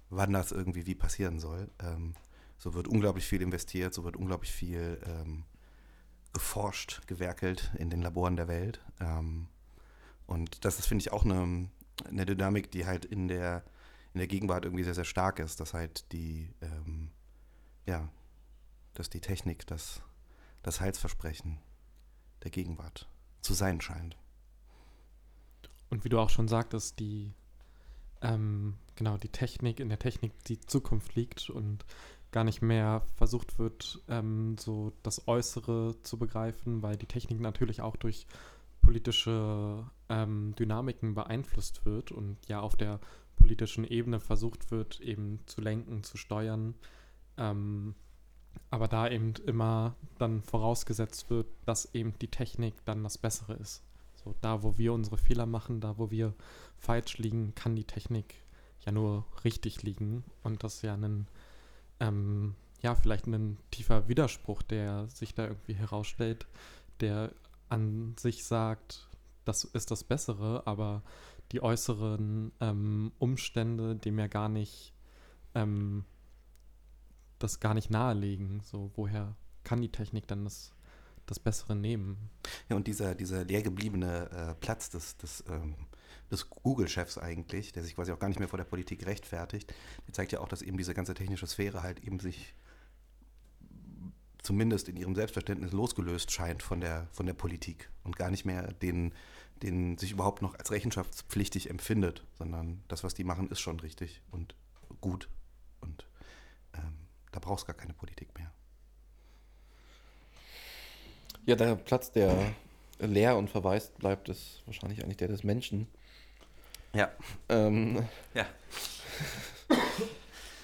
wann 0.10 0.34
das 0.34 0.52
irgendwie 0.52 0.86
wie 0.86 0.96
passieren 0.96 1.40
soll. 1.40 1.70
Ähm, 1.80 2.14
so 2.58 2.74
wird 2.74 2.88
unglaublich 2.88 3.26
viel 3.26 3.42
investiert, 3.42 3.94
so 3.94 4.04
wird 4.04 4.16
unglaublich 4.16 4.52
viel 4.52 5.00
ähm, 5.06 5.44
geforscht, 6.34 7.02
gewerkelt 7.08 7.72
in 7.78 7.90
den 7.90 8.02
Laboren 8.02 8.36
der 8.36 8.48
Welt. 8.48 8.82
Ähm, 9.00 9.48
und 10.26 10.66
das 10.66 10.80
ist, 10.80 10.88
finde 10.88 11.02
ich, 11.02 11.12
auch 11.12 11.26
eine, 11.26 11.70
eine 12.08 12.26
Dynamik, 12.26 12.72
die 12.72 12.86
halt 12.86 13.06
in 13.06 13.28
der 13.28 13.64
in 14.14 14.20
der 14.20 14.28
Gegenwart 14.28 14.66
irgendwie 14.66 14.84
sehr, 14.84 14.94
sehr 14.94 15.06
stark 15.06 15.40
ist, 15.40 15.60
dass 15.60 15.74
halt 15.74 16.12
die, 16.12 16.54
ähm, 16.62 17.12
ja, 17.86 18.10
dass 18.94 19.10
die 19.10 19.22
Technik 19.22 19.66
das, 19.68 20.02
das 20.62 20.80
Heilsversprechen 20.80 21.60
der 22.44 22.52
Gegenwart 22.52 23.10
zu 23.42 23.54
sein 23.54 23.82
scheint. 23.82 24.18
Und 25.90 26.04
wie 26.04 26.10
du 26.10 26.20
auch 26.20 26.30
schon 26.30 26.48
sagtest, 26.48 27.00
die, 27.00 27.34
ähm, 28.22 28.76
genau, 28.96 29.18
die 29.18 29.30
Technik, 29.30 29.80
in 29.80 29.90
der 29.90 30.00
Technik 30.00 30.32
die 30.46 30.60
Zukunft 30.60 31.16
liegt 31.16 31.50
und 31.50 31.86
gar 32.32 32.44
nicht 32.44 32.62
mehr 32.62 33.04
versucht 33.16 33.60
wird, 33.60 34.02
ähm, 34.08 34.58
so 34.60 34.92
das 35.04 35.28
Äußere 35.28 35.96
zu 36.02 36.18
begreifen, 36.18 36.82
weil 36.82 36.98
die 36.98 37.06
Technik 37.06 37.40
natürlich 37.40 37.82
auch 37.82 37.96
durch 37.96 38.28
politische 38.82 39.86
ähm, 40.10 40.54
Dynamiken 40.58 41.14
beeinflusst 41.14 41.86
wird 41.86 42.12
und 42.12 42.38
ja 42.48 42.60
auf 42.60 42.76
der 42.76 43.00
politischen 43.36 43.86
Ebene 43.86 44.20
versucht 44.20 44.72
wird, 44.72 45.00
eben 45.02 45.40
zu 45.46 45.62
lenken, 45.62 46.04
zu 46.04 46.18
steuern. 46.18 46.76
Ähm, 47.38 47.96
aber 48.70 48.88
da 48.88 49.08
eben 49.08 49.34
immer 49.46 49.96
dann 50.18 50.42
vorausgesetzt 50.42 51.30
wird, 51.30 51.48
dass 51.66 51.94
eben 51.94 52.14
die 52.20 52.28
Technik 52.28 52.74
dann 52.86 53.04
das 53.04 53.18
Bessere 53.18 53.54
ist. 53.54 53.84
So, 54.24 54.36
da, 54.42 54.64
wo 54.64 54.78
wir 54.78 54.94
unsere 54.94 55.18
Fehler 55.18 55.46
machen, 55.46 55.82
da, 55.82 55.98
wo 55.98 56.12
wir 56.12 56.34
falsch 56.78 57.18
liegen, 57.18 57.54
kann 57.56 57.76
die 57.76 57.84
Technik 57.84 58.36
ja 58.86 58.92
nur 58.92 59.26
richtig 59.44 59.84
liegen. 59.84 60.24
Und 60.44 60.64
das 60.64 60.76
ist 60.76 60.82
ja 60.84 60.94
ein, 60.94 61.28
ähm, 62.00 62.56
ja, 62.82 62.96
vielleicht 62.96 63.28
ein 63.28 63.58
tiefer 63.72 64.08
Widerspruch, 64.08 64.62
der 64.62 65.08
sich 65.08 65.34
da 65.34 65.48
irgendwie 65.48 65.74
herausstellt, 65.74 66.48
der 67.00 67.32
an 67.70 68.16
sich 68.18 68.46
sagt, 68.46 69.08
das 69.46 69.64
ist 69.66 69.92
das 69.92 70.04
Bessere, 70.04 70.66
aber 70.66 71.04
die 71.54 71.62
äußeren 71.62 72.52
ähm, 72.60 73.12
Umstände, 73.20 73.96
die 73.96 74.12
mir 74.12 74.28
gar 74.28 74.50
nicht 74.50 74.94
ähm, 75.56 76.04
das 77.40 77.60
gar 77.60 77.74
nicht 77.74 77.92
nahelegen. 77.92 78.62
So, 78.64 78.92
woher 78.96 79.36
kann 79.64 79.82
die 79.82 79.92
Technik 79.92 80.28
dann 80.28 80.44
das, 80.44 80.74
das 81.26 81.40
Bessere 81.40 81.76
nehmen? 81.76 82.30
Ja, 82.70 82.76
und 82.76 82.88
dieser, 82.88 83.16
dieser 83.16 83.44
leer 83.44 83.62
gebliebene 83.62 84.32
äh, 84.32 84.56
Platz 84.56 84.90
des, 84.90 85.18
des, 85.18 85.44
ähm, 85.48 85.76
des 86.32 86.50
Google-Chefs 86.50 87.18
eigentlich, 87.18 87.72
der 87.72 87.84
sich 87.84 87.96
quasi 87.96 88.12
auch 88.12 88.20
gar 88.20 88.30
nicht 88.30 88.40
mehr 88.40 88.48
vor 88.48 88.58
der 88.58 88.66
Politik 88.66 89.06
rechtfertigt, 89.06 89.74
der 90.08 90.14
zeigt 90.14 90.32
ja 90.32 90.40
auch, 90.40 90.48
dass 90.48 90.62
eben 90.62 90.78
diese 90.78 90.94
ganze 90.94 91.14
technische 91.14 91.48
Sphäre 91.48 91.84
halt 91.84 92.04
eben 92.04 92.20
sich 92.20 92.56
zumindest 94.42 94.90
in 94.90 94.98
ihrem 94.98 95.16
Selbstverständnis 95.16 95.72
losgelöst 95.72 96.32
scheint 96.32 96.64
von 96.64 96.82
der, 96.82 97.08
von 97.12 97.26
der 97.26 97.34
Politik 97.34 97.90
und 98.04 98.18
gar 98.18 98.30
nicht 98.30 98.44
mehr 98.44 98.74
den, 98.74 99.14
den 99.62 99.98
sich 99.98 100.12
überhaupt 100.12 100.42
noch 100.42 100.56
als 100.56 100.72
rechenschaftspflichtig 100.72 101.70
empfindet, 101.70 102.24
sondern 102.38 102.84
das, 102.88 103.04
was 103.04 103.14
die 103.14 103.24
machen, 103.24 103.50
ist 103.50 103.60
schon 103.60 103.80
richtig 103.80 104.22
und 104.32 104.56
gut. 105.02 105.30
Und 105.82 106.06
ähm, 106.74 106.96
da 107.32 107.40
brauchst 107.40 107.66
gar 107.66 107.76
keine 107.76 107.94
Politik 107.94 108.38
mehr. 108.38 108.52
Ja, 111.46 111.56
der 111.56 111.76
Platz, 111.76 112.12
der 112.12 112.54
leer 113.00 113.38
und 113.38 113.50
verwaist 113.50 113.98
bleibt, 113.98 114.30
ist 114.30 114.62
wahrscheinlich 114.66 115.04
eigentlich 115.04 115.18
der 115.18 115.28
des 115.28 115.44
Menschen. 115.44 115.88
Ja. 116.94 117.12
Ähm, 117.50 118.08
Ja. 118.34 118.46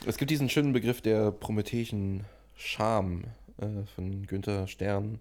Es 0.06 0.18
gibt 0.18 0.32
diesen 0.32 0.50
schönen 0.50 0.72
Begriff 0.72 1.02
der 1.02 1.30
prometheischen 1.32 2.24
Scham 2.56 3.26
äh, 3.58 3.84
von 3.96 4.26
Günther 4.28 4.66
Stern. 4.68 5.20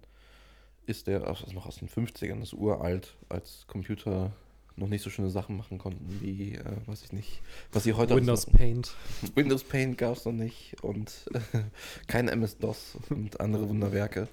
Ist 0.89 1.05
der 1.05 1.27
also 1.27 1.51
noch 1.53 1.67
aus 1.67 1.75
den 1.75 1.87
50ern, 1.87 2.39
das 2.39 2.51
ist 2.51 2.53
uralt, 2.53 3.15
als 3.29 3.65
Computer 3.67 4.31
noch 4.75 4.87
nicht 4.87 5.03
so 5.03 5.11
schöne 5.11 5.29
Sachen 5.29 5.55
machen 5.55 5.77
konnten 5.77 6.19
wie, 6.19 6.55
äh, 6.55 6.63
weiß 6.87 7.03
ich 7.03 7.11
nicht, 7.11 7.41
was 7.71 7.83
sie 7.83 7.93
heute 7.93 8.15
Windows. 8.15 8.47
Paint. 8.47 8.95
Windows 9.35 9.63
Paint 9.63 9.99
gab 9.99 10.17
es 10.17 10.25
noch 10.25 10.33
nicht 10.33 10.77
und 10.81 11.29
äh, 11.35 11.59
kein 12.07 12.27
MS-DOS 12.27 12.97
und 13.11 13.39
andere 13.39 13.69
Wunderwerke. 13.69 14.29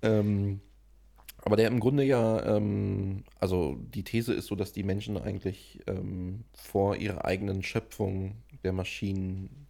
Ähm, 0.00 0.60
aber 1.42 1.56
der 1.56 1.68
im 1.68 1.80
Grunde 1.80 2.02
ja, 2.02 2.56
ähm, 2.56 3.24
also 3.38 3.76
die 3.78 4.04
These 4.04 4.32
ist 4.32 4.46
so, 4.46 4.54
dass 4.54 4.72
die 4.72 4.84
Menschen 4.84 5.18
eigentlich 5.18 5.82
ähm, 5.86 6.44
vor 6.54 6.96
ihrer 6.96 7.26
eigenen 7.26 7.62
Schöpfung 7.62 8.36
der 8.62 8.72
Maschinen 8.72 9.66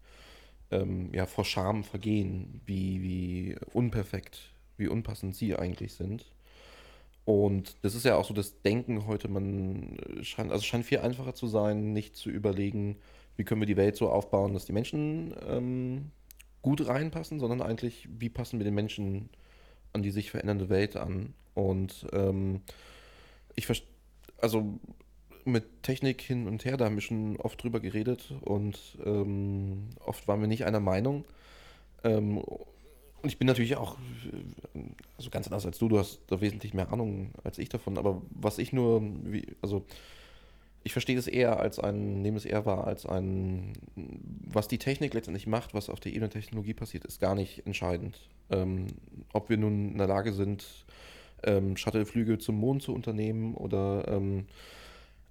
ähm, 0.71 1.13
ja 1.13 1.27
vor 1.27 1.45
Scham 1.45 1.83
vergehen, 1.83 2.61
wie, 2.67 3.03
wie 3.03 3.57
unperfekt, 3.73 4.54
wie 4.77 4.89
unpassend 4.89 5.35
sie 5.35 5.57
eigentlich 5.57 5.95
sind. 5.95 6.27
Und 7.25 7.77
das 7.83 7.95
ist 7.95 8.05
ja 8.05 8.17
auch 8.17 8.27
so 8.27 8.35
das 8.35 8.61
Denken 8.63 9.07
heute, 9.07 9.29
man 9.29 9.97
scheint, 10.23 10.53
also 10.53 10.63
scheint 10.63 10.85
viel 10.85 10.99
einfacher 10.99 11.35
zu 11.35 11.47
sein, 11.47 11.93
nicht 11.93 12.17
zu 12.17 12.29
überlegen, 12.29 12.97
wie 13.37 13.45
können 13.45 13.63
wir 13.63 13.67
die 13.67 13.79
Welt 13.79 13.97
so 13.97 14.11
aufbauen, 14.11 14.53
dass 14.53 14.67
die 14.67 14.73
Menschen 14.73 15.35
ähm, 15.49 16.11
gut 16.61 16.87
reinpassen, 16.87 17.41
sondern 17.41 17.63
eigentlich, 17.63 18.09
wie 18.19 18.29
passen 18.29 18.59
wir 18.59 18.65
den 18.65 18.75
Menschen 18.75 19.31
an 19.95 20.03
die 20.03 20.11
sich 20.11 20.31
verändernde 20.31 20.69
Welt 20.69 20.97
an. 20.97 21.33
Und 21.55 22.07
ähm, 22.13 22.61
ich 23.55 23.67
verstehe, 23.67 23.89
also 24.41 24.79
mit 25.45 25.83
Technik 25.83 26.21
hin 26.21 26.47
und 26.47 26.65
her, 26.65 26.77
da 26.77 26.87
haben 26.87 26.97
wir 26.97 27.03
schon 27.03 27.37
oft 27.37 27.63
drüber 27.63 27.81
geredet 27.81 28.35
und 28.43 28.79
ähm, 29.05 29.91
oft 30.05 30.27
waren 30.27 30.41
wir 30.41 30.49
nicht 30.49 30.67
einer 30.67 30.81
Meinung. 30.81 31.25
Ähm, 32.03 32.43
und 33.25 33.31
ich 33.31 33.39
bin 33.39 33.47
natürlich 33.47 33.77
auch, 33.77 33.97
also 35.17 35.31
ganz 35.31 35.47
anders 35.47 35.65
als 35.65 35.79
du, 35.79 35.89
du 35.89 35.99
hast 35.99 36.21
da 36.27 36.43
wesentlich 36.43 36.75
mehr 36.75 36.93
Ahnung 36.93 37.31
als 37.43 37.57
ich 37.57 37.71
davon, 37.71 37.97
aber 37.97 38.21
was 38.31 38.59
ich 38.59 38.75
nur, 38.75 39.03
also 39.63 39.87
ich 40.83 40.93
verstehe 40.93 41.17
es 41.17 41.27
eher 41.27 41.59
als 41.59 41.79
ein, 41.79 42.21
nehme 42.21 42.37
es 42.37 42.45
eher 42.45 42.67
wahr 42.67 42.87
als 42.87 43.07
ein, 43.07 43.73
was 43.97 44.69
die 44.69 44.77
Technik 44.77 45.15
letztendlich 45.15 45.47
macht, 45.47 45.73
was 45.73 45.89
auf 45.89 46.01
der 46.01 46.13
Ebene 46.13 46.29
der 46.29 46.43
Technologie 46.43 46.75
passiert, 46.75 47.07
ist 47.07 47.19
gar 47.19 47.35
nicht 47.35 47.67
entscheidend. 47.67 48.29
Ähm, 48.51 48.89
ob 49.33 49.49
wir 49.49 49.57
nun 49.57 49.93
in 49.93 49.99
der 49.99 50.07
Lage 50.07 50.35
sind, 50.35 50.67
ähm, 51.45 51.79
Shuttleflüge 51.79 52.37
zum 52.37 52.57
Mond 52.57 52.83
zu 52.83 52.95
unternehmen 52.95 53.55
oder 53.55 54.07
ähm, 54.07 54.45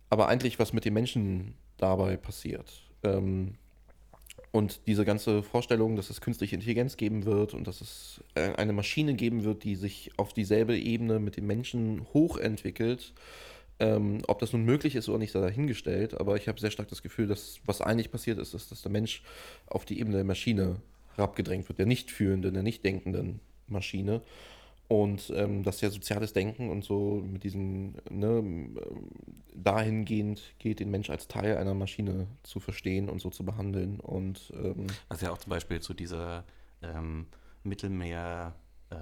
aber 0.09 0.29
eigentlich 0.29 0.57
was 0.57 0.73
mit 0.73 0.85
den 0.85 0.95
Menschen 0.95 1.53
dabei 1.77 2.17
passiert. 2.17 2.71
Ähm, 3.03 3.53
und 4.53 4.81
diese 4.85 5.03
ganze 5.03 5.41
Vorstellung, 5.41 5.95
dass 5.95 6.11
es 6.11 6.21
künstliche 6.21 6.53
Intelligenz 6.53 6.95
geben 6.95 7.25
wird 7.25 7.55
und 7.55 7.65
dass 7.65 7.81
es 7.81 8.23
äh, 8.35 8.53
eine 8.53 8.71
Maschine 8.71 9.15
geben 9.15 9.43
wird, 9.43 9.63
die 9.63 9.75
sich 9.75 10.11
auf 10.15 10.31
dieselbe 10.31 10.77
Ebene 10.77 11.19
mit 11.19 11.37
den 11.37 11.47
Menschen 11.47 12.05
hochentwickelt, 12.13 13.13
ähm, 13.79 14.21
ob 14.27 14.37
das 14.37 14.53
nun 14.53 14.63
möglich 14.63 14.93
ist 14.93 15.09
oder 15.09 15.17
nicht, 15.17 15.31
sei 15.31 15.41
dahingestellt. 15.41 16.13
Aber 16.13 16.35
ich 16.35 16.47
habe 16.47 16.59
sehr 16.59 16.69
stark 16.69 16.87
das 16.87 17.01
Gefühl, 17.01 17.25
dass 17.25 17.61
was 17.65 17.81
eigentlich 17.81 18.11
passiert 18.11 18.37
ist, 18.37 18.53
ist, 18.53 18.69
dass 18.69 18.83
der 18.83 18.91
Mensch 18.91 19.23
auf 19.65 19.85
die 19.85 19.99
Ebene 19.99 20.17
der 20.17 20.23
Maschine 20.23 20.75
herabgedrängt 21.15 21.67
wird, 21.67 21.79
der 21.79 21.87
nicht 21.87 22.11
fühlenden, 22.11 22.53
der 22.53 22.61
nicht 22.61 22.85
denkenden 22.85 23.39
Maschine. 23.67 24.21
Und 24.87 25.31
ähm, 25.35 25.63
dass 25.63 25.81
ja 25.81 25.89
soziales 25.89 26.33
Denken 26.33 26.69
und 26.69 26.83
so 26.83 27.23
mit 27.25 27.43
diesen, 27.43 27.95
ne, 28.09 28.43
dahingehend 29.55 30.55
geht, 30.59 30.79
den 30.79 30.91
Mensch 30.91 31.09
als 31.09 31.27
Teil 31.27 31.57
einer 31.57 31.73
Maschine 31.73 32.27
zu 32.43 32.59
verstehen 32.59 33.09
und 33.09 33.19
so 33.19 33.29
zu 33.29 33.45
behandeln. 33.45 33.99
Und 33.99 34.53
ähm, 34.55 34.87
Was 35.07 35.21
ja 35.21 35.31
auch 35.31 35.37
zum 35.37 35.49
Beispiel 35.49 35.79
zu 35.79 35.93
dieser 35.93 36.43
ähm, 36.81 37.27
Mittelmeer, 37.63 38.55
äh, 38.89 38.95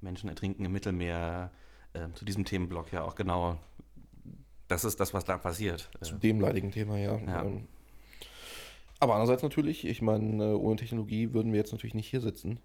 Menschen 0.00 0.28
ertrinken 0.28 0.64
im 0.64 0.72
Mittelmeer, 0.72 1.50
äh, 1.94 2.08
zu 2.14 2.24
diesem 2.24 2.44
Themenblock 2.44 2.92
ja 2.92 3.04
auch 3.04 3.14
genau, 3.14 3.58
das 4.68 4.84
ist 4.84 4.98
das, 5.00 5.14
was 5.14 5.24
da 5.24 5.38
passiert. 5.38 5.88
zu 6.00 6.16
dem 6.16 6.40
leidigen 6.40 6.72
Thema, 6.72 6.98
ja. 6.98 7.16
Ja. 7.18 7.44
Ähm, 7.44 7.68
aber 9.00 9.14
andererseits 9.14 9.42
natürlich, 9.42 9.86
ich 9.86 10.02
meine, 10.02 10.42
äh, 10.42 10.54
ohne 10.54 10.76
Technologie 10.76 11.32
würden 11.32 11.52
wir 11.52 11.58
jetzt 11.58 11.72
natürlich 11.72 11.94
nicht 11.94 12.08
hier 12.08 12.20
sitzen. 12.20 12.58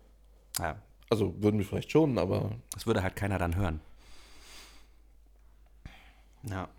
Ja. 0.58 0.82
Also 1.10 1.34
würden 1.42 1.60
wir 1.60 1.66
vielleicht 1.66 1.92
schon, 1.92 2.18
aber. 2.18 2.52
Das 2.72 2.86
würde 2.86 3.04
halt 3.04 3.16
keiner 3.16 3.40
dann 3.40 3.56
hören. 3.56 3.82
Ja. 6.44 6.70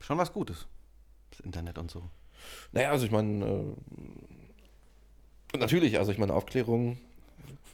Schon 0.00 0.18
was 0.18 0.32
Gutes. 0.32 0.66
Das 1.30 1.40
Internet 1.40 1.78
und 1.78 1.90
so. 1.90 2.02
Naja, 2.72 2.90
also 2.90 3.06
ich 3.06 3.10
meine, 3.10 3.74
äh, 5.52 5.58
natürlich, 5.58 5.98
also 5.98 6.12
ich 6.12 6.18
meine, 6.18 6.34
Aufklärung, 6.34 6.98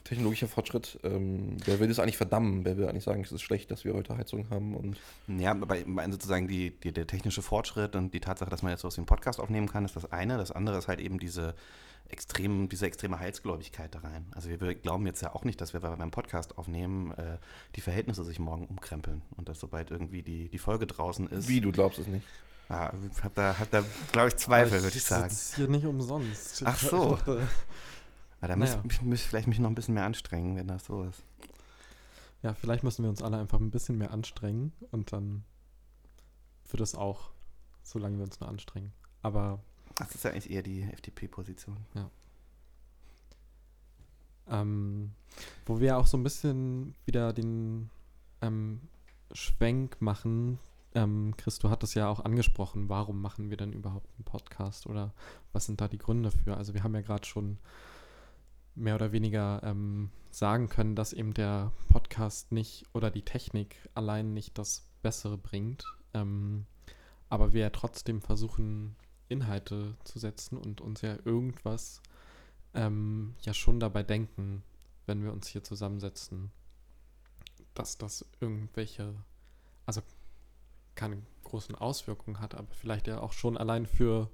technologischer 0.03 0.47
Fortschritt, 0.47 0.99
ähm, 1.03 1.57
wer 1.65 1.79
will 1.79 1.87
das 1.87 1.99
eigentlich 1.99 2.17
verdammen? 2.17 2.65
Wer 2.65 2.77
will 2.77 2.87
eigentlich 2.87 3.03
sagen, 3.03 3.21
es 3.21 3.31
ist 3.31 3.41
schlecht, 3.41 3.69
dass 3.69 3.85
wir 3.85 3.93
heute 3.93 4.17
Heizung 4.17 4.49
haben 4.49 4.75
und. 4.75 4.97
Ja, 5.27 5.51
aber 5.51 5.77
ich 5.77 5.85
meine 5.85 6.13
sozusagen 6.13 6.47
die, 6.47 6.71
die, 6.71 6.91
der 6.91 7.05
technische 7.05 7.41
Fortschritt 7.41 7.95
und 7.95 8.13
die 8.13 8.19
Tatsache, 8.19 8.49
dass 8.49 8.63
man 8.63 8.71
jetzt 8.71 8.85
aus 8.85 8.95
dem 8.95 9.05
Podcast 9.05 9.39
aufnehmen 9.39 9.67
kann, 9.67 9.85
ist 9.85 9.95
das 9.95 10.11
eine. 10.11 10.37
Das 10.37 10.51
andere 10.51 10.77
ist 10.77 10.87
halt 10.87 10.99
eben 10.99 11.19
diese 11.19 11.53
extrem, 12.11 12.69
diese 12.69 12.85
extreme 12.85 13.19
Heilsgläubigkeit 13.19 13.93
da 13.95 13.99
rein. 13.99 14.25
Also 14.31 14.49
wir, 14.49 14.59
wir 14.61 14.75
glauben 14.75 15.05
jetzt 15.05 15.21
ja 15.21 15.33
auch 15.33 15.43
nicht, 15.43 15.59
dass 15.61 15.73
wir 15.73 15.81
weil 15.81 15.91
wir 15.91 15.97
beim 15.97 16.11
Podcast 16.11 16.57
aufnehmen, 16.57 17.11
äh, 17.11 17.37
die 17.75 17.81
Verhältnisse 17.81 18.23
sich 18.23 18.39
morgen 18.39 18.67
umkrempeln 18.67 19.21
und 19.37 19.49
dass 19.49 19.59
sobald 19.59 19.91
irgendwie 19.91 20.21
die, 20.23 20.49
die 20.49 20.57
Folge 20.59 20.87
draußen 20.87 21.27
ist. 21.27 21.47
Wie, 21.47 21.61
du 21.61 21.71
glaubst 21.71 21.99
es 21.99 22.07
nicht? 22.07 22.25
Ja, 22.69 22.93
hab 23.23 23.35
da, 23.35 23.57
hab 23.59 23.69
da 23.71 23.83
glaube 24.11 24.29
ich, 24.29 24.37
Zweifel, 24.37 24.81
würde 24.83 24.95
ich 24.95 25.03
sagen. 25.03 25.29
sitz 25.29 25.55
hier 25.55 25.67
nicht 25.67 25.85
umsonst. 25.85 26.61
Ach 26.65 26.81
Ich 26.81 26.89
so. 26.89 27.15
dachte- 27.15 27.47
Ja, 28.41 28.47
da 28.47 28.55
müsste 28.55 28.77
Naja. 28.77 28.89
ich 28.89 29.01
müsste 29.01 29.27
vielleicht 29.27 29.47
mich 29.47 29.59
noch 29.59 29.69
ein 29.69 29.75
bisschen 29.75 29.93
mehr 29.93 30.05
anstrengen, 30.05 30.55
wenn 30.55 30.67
das 30.67 30.85
so 30.85 31.03
ist. 31.03 31.21
Ja, 32.43 32.53
vielleicht 32.53 32.83
müssen 32.83 33.03
wir 33.03 33.09
uns 33.09 33.21
alle 33.21 33.37
einfach 33.37 33.59
ein 33.59 33.71
bisschen 33.71 33.97
mehr 33.97 34.11
anstrengen 34.11 34.71
und 34.91 35.11
dann 35.13 35.43
wird 36.71 36.81
es 36.81 36.95
auch, 36.95 37.31
solange 37.83 38.17
wir 38.17 38.23
uns 38.23 38.39
nur 38.39 38.49
anstrengen. 38.49 38.93
Aber 39.21 39.59
Das 40.01 40.15
ist 40.15 40.23
ja 40.23 40.31
eigentlich 40.31 40.51
eher 40.51 40.63
die 40.63 40.81
FDP-Position. 40.81 41.77
Ja. 41.93 42.09
Ähm, 44.49 45.11
wo 45.65 45.79
wir 45.79 45.97
auch 45.97 46.07
so 46.07 46.17
ein 46.17 46.23
bisschen 46.23 46.95
wieder 47.05 47.33
den 47.33 47.89
ähm, 48.41 48.81
Schwenk 49.31 50.01
machen. 50.01 50.59
Ähm, 50.93 51.35
Chris, 51.37 51.59
du 51.59 51.69
hattest 51.69 51.95
ja 51.95 52.09
auch 52.09 52.25
angesprochen, 52.25 52.89
warum 52.89 53.21
machen 53.21 53.49
wir 53.49 53.57
denn 53.57 53.71
überhaupt 53.71 54.09
einen 54.17 54.25
Podcast 54.25 54.87
oder 54.87 55.13
was 55.53 55.65
sind 55.65 55.79
da 55.79 55.87
die 55.87 55.97
Gründe 55.97 56.31
für? 56.31 56.57
Also 56.57 56.73
wir 56.73 56.83
haben 56.83 56.95
ja 56.95 57.01
gerade 57.01 57.25
schon 57.25 57.59
mehr 58.75 58.95
oder 58.95 59.11
weniger 59.11 59.61
ähm, 59.63 60.09
sagen 60.31 60.67
können, 60.67 60.95
dass 60.95 61.13
eben 61.13 61.33
der 61.33 61.71
Podcast 61.89 62.51
nicht 62.51 62.85
oder 62.93 63.11
die 63.11 63.23
Technik 63.23 63.77
allein 63.93 64.33
nicht 64.33 64.57
das 64.57 64.85
Bessere 65.01 65.37
bringt. 65.37 65.85
Ähm, 66.13 66.65
aber 67.29 67.53
wir 67.53 67.61
ja 67.61 67.69
trotzdem 67.69 68.21
versuchen, 68.21 68.95
Inhalte 69.31 69.95
zu 70.03 70.19
setzen 70.19 70.57
und 70.57 70.81
uns 70.81 71.01
ja 71.01 71.17
irgendwas 71.25 72.01
ähm, 72.73 73.35
ja 73.41 73.53
schon 73.53 73.79
dabei 73.79 74.03
denken, 74.03 74.63
wenn 75.05 75.23
wir 75.23 75.31
uns 75.31 75.47
hier 75.47 75.63
zusammensetzen, 75.63 76.51
dass 77.73 77.97
das 77.97 78.25
irgendwelche, 78.39 79.15
also 79.85 80.01
keine 80.95 81.21
großen 81.43 81.75
Auswirkungen 81.75 82.39
hat, 82.39 82.55
aber 82.55 82.73
vielleicht 82.73 83.07
ja 83.07 83.19
auch 83.19 83.33
schon 83.33 83.57
allein 83.57 83.85
für 83.85 84.29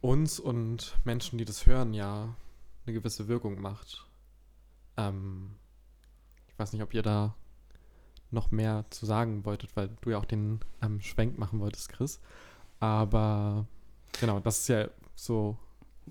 uns 0.00 0.40
und 0.40 0.96
Menschen, 1.04 1.38
die 1.38 1.44
das 1.44 1.66
hören, 1.66 1.94
ja 1.94 2.34
eine 2.84 2.94
gewisse 2.94 3.28
Wirkung 3.28 3.60
macht. 3.60 4.06
Ähm, 4.96 5.56
ich 6.48 6.58
weiß 6.58 6.72
nicht, 6.72 6.82
ob 6.82 6.94
ihr 6.94 7.02
da 7.02 7.34
noch 8.30 8.50
mehr 8.50 8.84
zu 8.90 9.06
sagen 9.06 9.44
wolltet, 9.44 9.74
weil 9.76 9.90
du 10.00 10.10
ja 10.10 10.18
auch 10.18 10.24
den 10.24 10.60
ähm, 10.82 11.00
Schwenk 11.00 11.38
machen 11.38 11.60
wolltest, 11.60 11.88
Chris. 11.88 12.20
Aber 12.80 13.66
genau, 14.20 14.40
das 14.40 14.58
ist 14.60 14.68
ja 14.68 14.88
so 15.14 15.56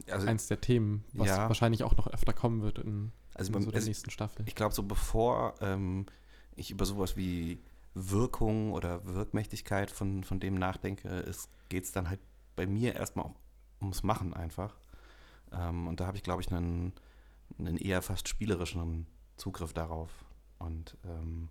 Also, 0.09 0.27
eins 0.27 0.47
der 0.47 0.61
Themen, 0.61 1.03
was 1.13 1.27
ja. 1.29 1.47
wahrscheinlich 1.47 1.83
auch 1.83 1.95
noch 1.97 2.07
öfter 2.07 2.33
kommen 2.33 2.61
wird 2.61 2.79
in, 2.79 3.11
Also 3.33 3.53
in 3.53 3.61
so 3.63 3.71
der 3.71 3.79
es- 3.79 3.87
nächsten 3.87 4.09
Staffel. 4.11 4.45
Ich 4.47 4.55
glaube, 4.55 4.73
so 4.73 4.83
bevor 4.83 5.55
ähm, 5.61 6.05
ich 6.55 6.71
über 6.71 6.85
sowas 6.85 7.15
wie 7.17 7.59
Wirkung 7.93 8.73
oder 8.73 9.03
Wirkmächtigkeit 9.05 9.89
von, 9.91 10.23
von 10.23 10.39
dem 10.39 10.55
nachdenke, 10.55 11.25
geht 11.69 11.83
es 11.83 11.91
dann 11.91 12.09
halt 12.09 12.19
bei 12.55 12.67
mir 12.67 12.95
erstmal 12.95 13.25
auch 13.25 13.35
ums 13.81 14.03
Machen 14.03 14.33
einfach. 14.33 14.75
Ähm, 15.51 15.87
und 15.87 15.99
da 15.99 16.05
habe 16.07 16.17
ich, 16.17 16.23
glaube 16.23 16.41
ich, 16.41 16.51
einen, 16.51 16.93
einen 17.57 17.77
eher 17.77 18.01
fast 18.01 18.27
spielerischen 18.27 19.07
Zugriff 19.37 19.73
darauf. 19.73 20.09
Und 20.59 20.97
ähm, 21.05 21.49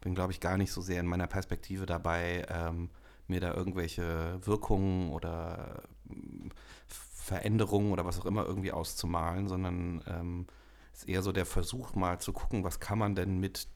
bin, 0.00 0.14
glaube 0.14 0.32
ich, 0.32 0.40
gar 0.40 0.56
nicht 0.56 0.72
so 0.72 0.80
sehr 0.80 1.00
in 1.00 1.06
meiner 1.06 1.26
Perspektive 1.28 1.86
dabei, 1.86 2.44
ähm, 2.48 2.90
mir 3.28 3.40
da 3.40 3.54
irgendwelche 3.54 4.38
Wirkungen 4.44 5.10
oder 5.10 5.82
ähm, 6.10 6.50
Veränderungen 6.86 7.92
oder 7.92 8.04
was 8.04 8.20
auch 8.20 8.26
immer 8.26 8.44
irgendwie 8.44 8.72
auszumalen, 8.72 9.48
sondern 9.48 10.02
ähm, 10.06 10.46
ist 10.92 11.08
eher 11.08 11.22
so 11.22 11.32
der 11.32 11.46
Versuch, 11.46 11.94
mal 11.94 12.20
zu 12.20 12.32
gucken, 12.32 12.64
was 12.64 12.80
kann 12.80 12.98
man 12.98 13.14
denn 13.14 13.38
mit 13.38 13.68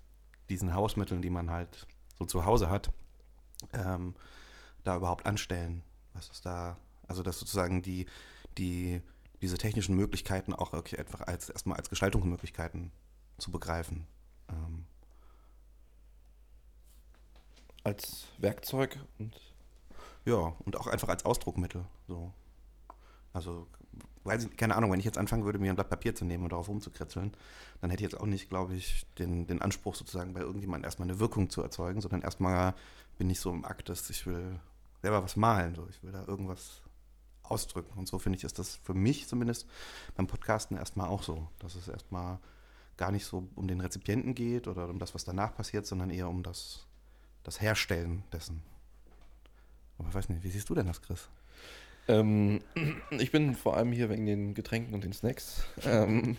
diesen 0.48 0.74
Hausmitteln, 0.74 1.22
die 1.22 1.30
man 1.30 1.50
halt 1.50 1.86
so 2.18 2.24
zu 2.24 2.44
Hause 2.44 2.70
hat, 2.70 2.90
ähm, 3.72 4.14
da 4.84 4.96
überhaupt 4.96 5.26
anstellen. 5.26 5.82
Was 6.12 6.28
ist 6.28 6.46
da, 6.46 6.78
also 7.06 7.22
dass 7.22 7.38
sozusagen 7.38 7.82
die, 7.82 8.06
die, 8.58 9.02
diese 9.42 9.58
technischen 9.58 9.96
Möglichkeiten 9.96 10.54
auch 10.54 10.72
wirklich 10.72 10.98
einfach 10.98 11.20
als 11.20 11.50
erstmal 11.50 11.76
als 11.76 11.90
Gestaltungsmöglichkeiten 11.90 12.90
zu 13.38 13.50
begreifen. 13.50 14.06
Ähm, 14.48 14.86
als 17.86 18.26
Werkzeug 18.38 18.98
und 19.18 19.32
ja, 20.24 20.52
und 20.64 20.76
auch 20.76 20.88
einfach 20.88 21.08
als 21.08 21.24
Ausdruckmittel. 21.24 21.84
So. 22.08 22.32
Also, 23.32 23.68
weiß 24.24 24.46
ich, 24.46 24.56
keine 24.56 24.74
Ahnung, 24.74 24.90
wenn 24.90 24.98
ich 24.98 25.04
jetzt 25.04 25.18
anfangen 25.18 25.44
würde, 25.44 25.60
mir 25.60 25.70
ein 25.70 25.76
Blatt 25.76 25.88
Papier 25.88 26.16
zu 26.16 26.24
nehmen 26.24 26.42
und 26.42 26.50
darauf 26.50 26.68
rumzukritzeln, 26.68 27.32
dann 27.80 27.90
hätte 27.90 28.02
ich 28.02 28.10
jetzt 28.10 28.20
auch 28.20 28.26
nicht, 28.26 28.48
glaube 28.48 28.74
ich, 28.74 29.06
den, 29.18 29.46
den 29.46 29.62
Anspruch 29.62 29.94
sozusagen 29.94 30.34
bei 30.34 30.40
irgendjemandem 30.40 30.84
erstmal 30.84 31.08
eine 31.08 31.20
Wirkung 31.20 31.48
zu 31.48 31.62
erzeugen, 31.62 32.00
sondern 32.00 32.22
erstmal 32.22 32.74
bin 33.18 33.30
ich 33.30 33.38
so 33.38 33.52
im 33.52 33.64
Akt, 33.64 33.88
dass 33.88 34.10
ich 34.10 34.26
will 34.26 34.58
selber 35.02 35.22
was 35.22 35.36
malen. 35.36 35.76
So. 35.76 35.86
Ich 35.88 36.02
will 36.02 36.10
da 36.10 36.24
irgendwas 36.26 36.82
ausdrücken. 37.44 37.96
Und 37.96 38.08
so 38.08 38.18
finde 38.18 38.38
ich, 38.38 38.42
ist 38.42 38.58
das 38.58 38.74
für 38.82 38.94
mich 38.94 39.28
zumindest 39.28 39.64
beim 40.16 40.26
Podcasten 40.26 40.76
erstmal 40.76 41.08
auch 41.08 41.22
so, 41.22 41.46
dass 41.60 41.76
es 41.76 41.86
erstmal 41.86 42.40
gar 42.96 43.12
nicht 43.12 43.26
so 43.26 43.46
um 43.54 43.68
den 43.68 43.80
Rezipienten 43.80 44.34
geht 44.34 44.66
oder 44.66 44.88
um 44.88 44.98
das, 44.98 45.14
was 45.14 45.24
danach 45.24 45.54
passiert, 45.54 45.86
sondern 45.86 46.10
eher 46.10 46.28
um 46.28 46.42
das, 46.42 46.85
das 47.46 47.60
Herstellen 47.60 48.24
dessen. 48.32 48.60
Aber 49.98 50.08
ich 50.08 50.14
weiß 50.14 50.28
nicht, 50.28 50.42
wie 50.42 50.50
siehst 50.50 50.68
du 50.68 50.74
denn 50.74 50.86
das, 50.86 51.00
Chris? 51.00 51.28
Ähm, 52.08 52.60
ich 53.10 53.30
bin 53.30 53.54
vor 53.54 53.76
allem 53.76 53.92
hier 53.92 54.10
wegen 54.10 54.26
den 54.26 54.54
Getränken 54.54 54.94
und 54.94 55.04
den 55.04 55.12
Snacks. 55.12 55.64
ähm, 55.84 56.36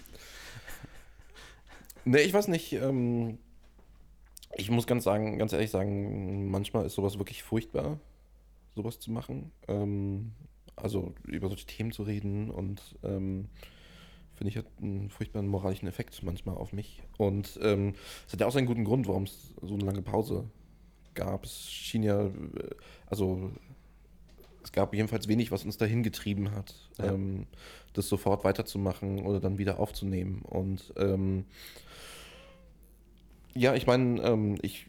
ne, 2.03 2.21
ich 2.21 2.33
weiß 2.33 2.49
nicht. 2.49 2.73
Ähm, 2.73 3.39
ich 4.55 4.69
muss 4.69 4.87
ganz 4.87 5.03
sagen, 5.03 5.37
ganz 5.37 5.53
ehrlich 5.53 5.71
sagen, 5.71 6.49
manchmal 6.49 6.85
ist 6.85 6.95
sowas 6.95 7.17
wirklich 7.17 7.43
furchtbar, 7.43 7.99
sowas 8.75 8.99
zu 8.99 9.11
machen. 9.11 9.51
Ähm, 9.67 10.33
also 10.75 11.13
über 11.25 11.47
solche 11.47 11.65
Themen 11.65 11.91
zu 11.91 12.03
reden 12.03 12.51
und 12.51 12.81
ähm, 13.03 13.49
finde 14.35 14.49
ich 14.49 14.57
hat 14.57 14.67
einen 14.79 15.09
furchtbaren 15.09 15.47
moralischen 15.47 15.87
Effekt 15.87 16.21
manchmal 16.21 16.55
auf 16.55 16.73
mich. 16.73 17.01
Und 17.17 17.59
ähm, 17.63 17.95
es 18.27 18.33
hat 18.33 18.41
ja 18.41 18.47
auch 18.47 18.51
seinen 18.51 18.67
guten 18.67 18.83
Grund, 18.83 19.07
warum 19.07 19.23
es 19.23 19.53
so 19.61 19.73
eine 19.73 19.85
lange 19.85 20.01
Pause 20.01 20.49
gab. 21.17 21.43
Es 21.43 21.69
schien 21.69 22.03
ja, 22.03 22.27
äh, 22.27 22.31
also 23.07 23.51
es 24.63 24.71
gab 24.71 24.93
jedenfalls 24.93 25.27
wenig, 25.27 25.51
was 25.51 25.65
uns 25.65 25.77
dahin 25.77 26.03
getrieben 26.03 26.51
hat, 26.51 26.73
ja. 26.97 27.13
ähm, 27.13 27.47
das 27.93 28.07
sofort 28.07 28.43
weiterzumachen 28.43 29.25
oder 29.25 29.39
dann 29.39 29.57
wieder 29.57 29.79
aufzunehmen. 29.79 30.41
Und 30.43 30.93
ähm, 30.97 31.45
ja, 33.53 33.75
ich 33.75 33.87
meine, 33.87 34.21
ähm, 34.21 34.57
ich 34.61 34.87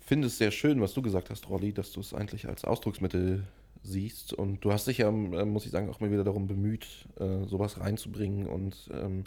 finde 0.00 0.26
es 0.26 0.38
sehr 0.38 0.50
schön, 0.50 0.80
was 0.80 0.94
du 0.94 1.02
gesagt 1.02 1.30
hast, 1.30 1.48
Rolli, 1.48 1.72
dass 1.72 1.92
du 1.92 2.00
es 2.00 2.14
eigentlich 2.14 2.48
als 2.48 2.64
Ausdrucksmittel 2.64 3.44
siehst. 3.82 4.32
Und 4.32 4.64
du 4.64 4.72
hast 4.72 4.86
dich 4.86 4.98
ja, 4.98 5.08
äh, 5.08 5.44
muss 5.44 5.66
ich 5.66 5.72
sagen, 5.72 5.88
auch 5.88 6.00
mal 6.00 6.10
wieder 6.10 6.24
darum 6.24 6.46
bemüht, 6.46 6.86
äh, 7.18 7.44
sowas 7.46 7.80
reinzubringen 7.80 8.46
und 8.46 8.90
ähm, 8.92 9.24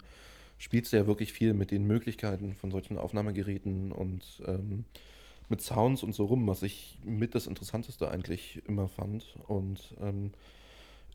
spielst 0.58 0.92
ja 0.92 1.06
wirklich 1.06 1.32
viel 1.32 1.54
mit 1.54 1.70
den 1.70 1.86
Möglichkeiten 1.86 2.54
von 2.54 2.70
solchen 2.70 2.98
Aufnahmegeräten 2.98 3.92
und 3.92 4.24
ähm, 4.46 4.84
mit 5.48 5.62
Sounds 5.62 6.02
und 6.02 6.14
so 6.14 6.24
rum, 6.24 6.46
was 6.46 6.62
ich 6.62 6.98
mit 7.04 7.34
das 7.34 7.46
Interessanteste 7.46 8.10
eigentlich 8.10 8.62
immer 8.66 8.88
fand 8.88 9.36
und 9.46 9.94
ähm, 10.00 10.32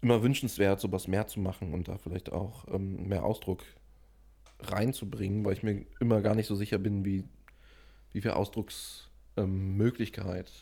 immer 0.01 0.23
wünschenswert, 0.23 0.79
sowas 0.79 1.07
mehr 1.07 1.27
zu 1.27 1.39
machen 1.39 1.73
und 1.73 1.87
da 1.87 1.97
vielleicht 1.97 2.31
auch 2.31 2.67
ähm, 2.73 3.07
mehr 3.07 3.23
Ausdruck 3.23 3.63
reinzubringen, 4.59 5.45
weil 5.45 5.53
ich 5.53 5.63
mir 5.63 5.85
immer 5.99 6.21
gar 6.21 6.35
nicht 6.35 6.47
so 6.47 6.55
sicher 6.55 6.77
bin, 6.77 7.05
wie, 7.05 7.23
wie 8.13 8.21
viel 8.21 8.31
Ausdrucksmöglichkeit 8.31 10.47
ähm, 10.47 10.53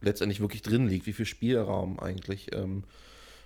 letztendlich 0.00 0.40
wirklich 0.40 0.62
drin 0.62 0.88
liegt, 0.88 1.06
wie 1.06 1.12
viel 1.12 1.26
Spielraum 1.26 1.98
eigentlich 1.98 2.54
ähm, 2.54 2.84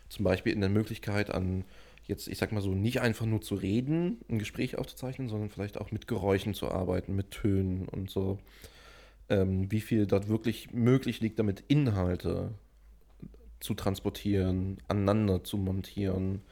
zum 0.09 0.25
Beispiel 0.25 0.53
in 0.53 0.61
der 0.61 0.71
Möglichkeit 0.71 1.31
an 1.31 1.65
jetzt, 2.07 2.29
ich 2.29 2.39
sag 2.39 2.53
mal 2.53 2.61
so, 2.61 2.75
nicht 2.75 3.01
einfach 3.01 3.27
nur 3.27 3.41
zu 3.41 3.55
reden, 3.55 4.19
ein 4.29 4.39
Gespräch 4.39 4.77
aufzuzeichnen, 4.77 5.29
sondern 5.29 5.51
vielleicht 5.51 5.79
auch 5.79 5.91
mit 5.91 6.07
Geräuschen 6.07 6.55
zu 6.55 6.71
arbeiten, 6.71 7.15
mit 7.15 7.31
Tönen 7.31 7.89
und 7.89 8.11
so 8.11 8.39
ähm, 9.33 9.71
wie 9.71 9.81
viel 9.81 10.07
dort 10.07 10.29
wirklich 10.29 10.73
möglich 10.73 11.21
liegt, 11.21 11.39
damit 11.39 11.65
Inhalte 11.69 12.51
zu 13.61 13.75
transportieren, 13.75 14.79
aneinander 14.89 15.43
zu 15.43 15.57
montieren 15.57 16.43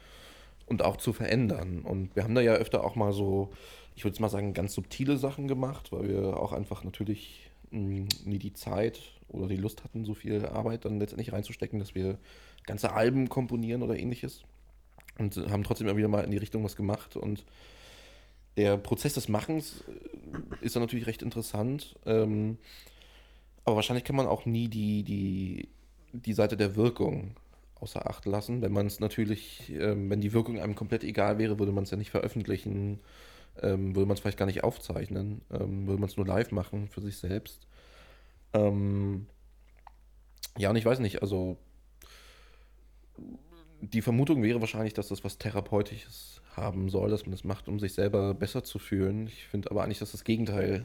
und 0.66 0.82
auch 0.82 0.96
zu 0.96 1.12
verändern. 1.12 1.82
Und 1.82 2.16
wir 2.16 2.24
haben 2.24 2.34
da 2.34 2.40
ja 2.40 2.54
öfter 2.54 2.82
auch 2.84 2.96
mal 2.96 3.12
so, 3.12 3.50
ich 3.96 4.04
würde 4.04 4.20
mal 4.22 4.30
sagen, 4.30 4.54
ganz 4.54 4.74
subtile 4.74 5.18
Sachen 5.18 5.46
gemacht, 5.46 5.92
weil 5.92 6.08
wir 6.08 6.40
auch 6.40 6.52
einfach 6.52 6.82
natürlich 6.84 7.50
mh, 7.70 8.06
nie 8.24 8.38
die 8.38 8.54
Zeit 8.54 9.00
oder 9.28 9.46
die 9.46 9.56
Lust 9.56 9.84
hatten, 9.84 10.04
so 10.04 10.14
viel 10.14 10.46
Arbeit 10.46 10.84
dann 10.84 10.98
letztendlich 10.98 11.32
reinzustecken, 11.32 11.78
dass 11.78 11.94
wir 11.94 12.18
ganze 12.64 12.92
Alben 12.92 13.28
komponieren 13.28 13.82
oder 13.82 13.98
ähnliches. 13.98 14.42
Und 15.18 15.36
haben 15.36 15.64
trotzdem 15.64 15.86
immer 15.86 15.98
wieder 15.98 16.08
mal 16.08 16.24
in 16.24 16.30
die 16.30 16.38
Richtung 16.38 16.64
was 16.64 16.76
gemacht 16.76 17.16
und 17.16 17.44
der 18.60 18.76
Prozess 18.76 19.14
des 19.14 19.28
Machens 19.28 19.84
äh, 19.88 20.64
ist 20.64 20.76
dann 20.76 20.82
natürlich 20.82 21.06
recht 21.06 21.22
interessant. 21.22 21.96
Ähm, 22.04 22.58
aber 23.64 23.76
wahrscheinlich 23.76 24.04
kann 24.04 24.16
man 24.16 24.26
auch 24.26 24.44
nie 24.44 24.68
die, 24.68 25.02
die, 25.02 25.68
die 26.12 26.32
Seite 26.32 26.56
der 26.56 26.76
Wirkung 26.76 27.36
außer 27.76 28.08
Acht 28.08 28.26
lassen. 28.26 28.60
Wenn 28.60 28.72
man 28.72 28.86
es 28.86 29.00
natürlich, 29.00 29.72
ähm, 29.72 30.10
wenn 30.10 30.20
die 30.20 30.34
Wirkung 30.34 30.60
einem 30.60 30.74
komplett 30.74 31.04
egal 31.04 31.38
wäre, 31.38 31.58
würde 31.58 31.72
man 31.72 31.84
es 31.84 31.90
ja 31.90 31.96
nicht 31.96 32.10
veröffentlichen, 32.10 33.00
ähm, 33.62 33.94
würde 33.94 34.06
man 34.06 34.14
es 34.14 34.20
vielleicht 34.20 34.38
gar 34.38 34.46
nicht 34.46 34.62
aufzeichnen, 34.62 35.40
ähm, 35.50 35.86
würde 35.86 36.00
man 36.00 36.10
es 36.10 36.16
nur 36.16 36.26
live 36.26 36.52
machen 36.52 36.88
für 36.88 37.00
sich 37.00 37.16
selbst. 37.16 37.66
Ähm, 38.52 39.26
ja, 40.58 40.68
und 40.68 40.76
ich 40.76 40.84
weiß 40.84 40.98
nicht, 40.98 41.22
also 41.22 41.56
die 43.80 44.02
Vermutung 44.02 44.42
wäre 44.42 44.60
wahrscheinlich, 44.60 44.94
dass 44.94 45.08
das 45.08 45.24
was 45.24 45.38
Therapeutisches 45.38 46.40
haben 46.56 46.88
soll, 46.88 47.10
dass 47.10 47.22
man 47.24 47.32
das 47.32 47.44
macht, 47.44 47.68
um 47.68 47.78
sich 47.78 47.92
selber 47.92 48.34
besser 48.34 48.64
zu 48.64 48.78
fühlen. 48.78 49.26
Ich 49.28 49.46
finde 49.46 49.70
aber 49.70 49.82
eigentlich, 49.82 49.98
dass 49.98 50.12
das 50.12 50.24
Gegenteil 50.24 50.84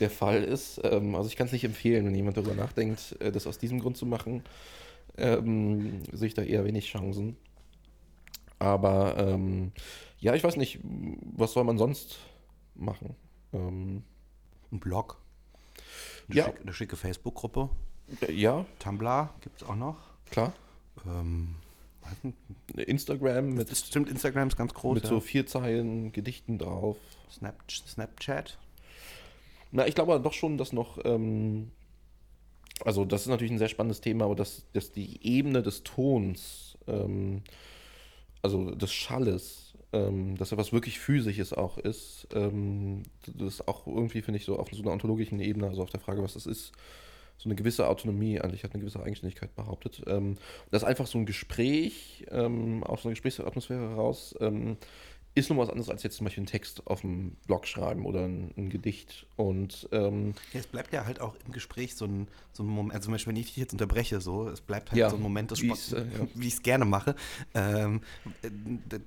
der 0.00 0.10
Fall 0.10 0.42
ist. 0.42 0.80
Ähm, 0.84 1.14
also 1.14 1.28
ich 1.28 1.36
kann 1.36 1.46
es 1.46 1.52
nicht 1.52 1.64
empfehlen, 1.64 2.06
wenn 2.06 2.14
jemand 2.14 2.36
darüber 2.36 2.54
nachdenkt, 2.54 3.16
äh, 3.20 3.32
das 3.32 3.46
aus 3.46 3.58
diesem 3.58 3.80
Grund 3.80 3.96
zu 3.96 4.06
machen, 4.06 4.42
ähm, 5.16 6.02
sehe 6.12 6.28
ich 6.28 6.34
da 6.34 6.42
eher 6.42 6.64
wenig 6.64 6.86
Chancen. 6.86 7.36
Aber 8.58 9.16
ähm, 9.18 9.72
ja, 10.18 10.34
ich 10.34 10.42
weiß 10.42 10.56
nicht, 10.56 10.80
was 10.82 11.52
soll 11.52 11.64
man 11.64 11.78
sonst 11.78 12.18
machen? 12.74 13.14
Ähm, 13.52 14.02
Ein 14.72 14.80
Blog? 14.80 15.20
Eine, 16.28 16.36
ja. 16.36 16.44
schicke, 16.44 16.62
eine 16.62 16.72
schicke 16.72 16.96
Facebook-Gruppe? 16.96 17.70
Ja. 18.28 18.64
Tumblr 18.78 19.30
gibt 19.40 19.62
es 19.62 19.68
auch 19.68 19.76
noch? 19.76 19.96
Klar. 20.30 20.52
Ähm, 21.06 21.54
Instagram 22.76 23.54
mit. 23.54 23.70
Das 23.70 23.80
stimmt, 23.80 24.08
Instagram 24.08 24.48
ist 24.48 24.56
ganz 24.56 24.74
groß. 24.74 24.94
Mit 24.94 25.04
ja. 25.04 25.10
so 25.10 25.20
vier 25.20 25.46
Zeilen 25.46 26.12
Gedichten 26.12 26.58
drauf. 26.58 26.96
Snap, 27.30 27.56
Snapchat? 27.70 28.58
Na, 29.70 29.86
ich 29.86 29.94
glaube 29.94 30.18
doch 30.20 30.32
schon, 30.32 30.58
dass 30.58 30.72
noch. 30.72 30.98
Ähm, 31.04 31.70
also, 32.84 33.04
das 33.04 33.22
ist 33.22 33.28
natürlich 33.28 33.52
ein 33.52 33.58
sehr 33.58 33.68
spannendes 33.68 34.00
Thema, 34.00 34.24
aber 34.24 34.36
dass, 34.36 34.64
dass 34.72 34.92
die 34.92 35.26
Ebene 35.26 35.62
des 35.62 35.82
Tons, 35.82 36.78
ähm, 36.86 37.42
also 38.40 38.70
des 38.70 38.92
Schalles, 38.92 39.74
ähm, 39.92 40.36
dass 40.36 40.52
er 40.52 40.58
was 40.58 40.72
wirklich 40.72 41.00
Physisches 41.00 41.52
auch 41.52 41.78
ist, 41.78 42.28
ähm, 42.34 43.02
das 43.26 43.54
ist 43.54 43.68
auch 43.68 43.86
irgendwie, 43.86 44.22
finde 44.22 44.38
ich, 44.38 44.44
so 44.44 44.58
auf 44.58 44.68
so 44.70 44.82
einer 44.82 44.92
ontologischen 44.92 45.40
Ebene, 45.40 45.66
also 45.66 45.82
auf 45.82 45.90
der 45.90 46.00
Frage, 46.00 46.22
was 46.22 46.34
das 46.34 46.46
ist, 46.46 46.72
so 47.38 47.48
eine 47.48 47.54
gewisse 47.54 47.88
Autonomie, 47.88 48.40
eigentlich 48.40 48.64
hat 48.64 48.72
eine 48.72 48.80
gewisse 48.80 49.02
Eigenständigkeit 49.02 49.54
behauptet. 49.54 50.02
Ähm, 50.06 50.36
das 50.70 50.82
ist 50.82 50.88
einfach 50.88 51.06
so 51.06 51.18
ein 51.18 51.26
Gespräch, 51.26 52.26
ähm, 52.30 52.82
aus 52.84 53.04
einer 53.04 53.12
Gesprächsatmosphäre 53.12 53.90
heraus, 53.90 54.34
ähm, 54.40 54.76
ist 55.38 55.48
nun 55.48 55.58
was 55.58 55.68
anderes 55.68 55.88
als 55.88 56.02
jetzt 56.02 56.16
zum 56.16 56.24
Beispiel 56.24 56.42
einen 56.42 56.48
Text 56.48 56.86
auf 56.86 57.02
dem 57.02 57.36
Blog 57.46 57.66
schreiben 57.66 58.06
oder 58.06 58.24
ein, 58.24 58.52
ein 58.56 58.70
Gedicht. 58.70 59.26
Und 59.36 59.88
ähm, 59.92 60.34
ja, 60.52 60.60
es 60.60 60.66
bleibt 60.66 60.92
ja 60.92 61.04
halt 61.04 61.20
auch 61.20 61.34
im 61.46 61.52
Gespräch 61.52 61.94
so 61.94 62.04
ein, 62.04 62.28
so 62.52 62.62
ein 62.62 62.66
Moment, 62.66 62.94
also 62.94 63.06
zum 63.06 63.12
Beispiel, 63.12 63.32
wenn 63.32 63.40
ich 63.40 63.48
dich 63.48 63.56
jetzt 63.56 63.72
unterbreche, 63.72 64.20
so, 64.20 64.48
es 64.48 64.60
bleibt 64.60 64.90
halt 64.90 64.98
Ja, 64.98 65.10
so 65.10 65.16
ein 65.16 65.22
Moment 65.22 65.50
des 65.50 65.62
äh, 65.62 65.98
ja. 65.98 66.04
wie 66.34 66.46
ich 66.46 66.54
es 66.54 66.62
gerne 66.62 66.84
mache. 66.84 67.14
Ähm, 67.54 68.00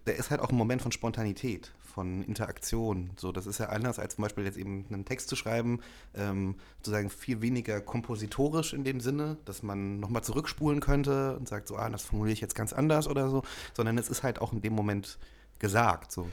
der 0.05 0.15
ist 0.15 0.31
halt 0.31 0.41
auch 0.41 0.49
ein 0.49 0.55
Moment 0.55 0.81
von 0.81 0.91
Spontanität, 0.91 1.71
von 1.91 2.23
Interaktion. 2.23 3.11
So, 3.17 3.31
das 3.31 3.45
ist 3.45 3.59
ja 3.59 3.69
anders 3.69 3.99
als 3.99 4.15
zum 4.15 4.23
Beispiel 4.23 4.45
jetzt 4.45 4.57
eben 4.57 4.85
einen 4.89 5.05
Text 5.05 5.27
zu 5.29 5.35
schreiben, 5.35 5.79
ähm, 6.15 6.55
sozusagen 6.77 7.09
viel 7.09 7.41
weniger 7.41 7.81
kompositorisch 7.81 8.73
in 8.73 8.83
dem 8.83 8.99
Sinne, 8.99 9.37
dass 9.45 9.63
man 9.63 9.99
nochmal 9.99 10.23
zurückspulen 10.23 10.79
könnte 10.79 11.37
und 11.37 11.47
sagt 11.47 11.67
so, 11.67 11.75
ah, 11.75 11.89
das 11.89 12.01
formuliere 12.01 12.33
ich 12.33 12.41
jetzt 12.41 12.55
ganz 12.55 12.73
anders 12.73 13.07
oder 13.07 13.29
so, 13.29 13.43
sondern 13.73 13.97
es 13.97 14.09
ist 14.09 14.23
halt 14.23 14.41
auch 14.41 14.53
in 14.53 14.61
dem 14.61 14.73
Moment 14.73 15.19
gesagt. 15.61 16.11
So. 16.11 16.29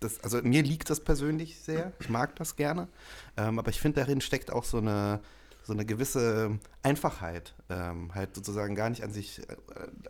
Das, 0.00 0.24
also 0.24 0.42
mir 0.42 0.62
liegt 0.62 0.90
das 0.90 1.04
persönlich 1.04 1.60
sehr. 1.60 1.92
Ich 2.00 2.08
mag 2.08 2.34
das 2.36 2.56
gerne. 2.56 2.88
Ähm, 3.36 3.58
aber 3.58 3.68
ich 3.68 3.80
finde, 3.80 4.00
darin 4.00 4.20
steckt 4.20 4.50
auch 4.50 4.64
so 4.64 4.78
eine, 4.78 5.20
so 5.62 5.72
eine 5.72 5.84
gewisse 5.84 6.58
Einfachheit. 6.82 7.54
Ähm, 7.68 8.12
halt 8.14 8.34
sozusagen 8.34 8.74
gar 8.74 8.90
nicht 8.90 9.04
an 9.04 9.12
sich, 9.12 9.40
äh, 9.40 9.52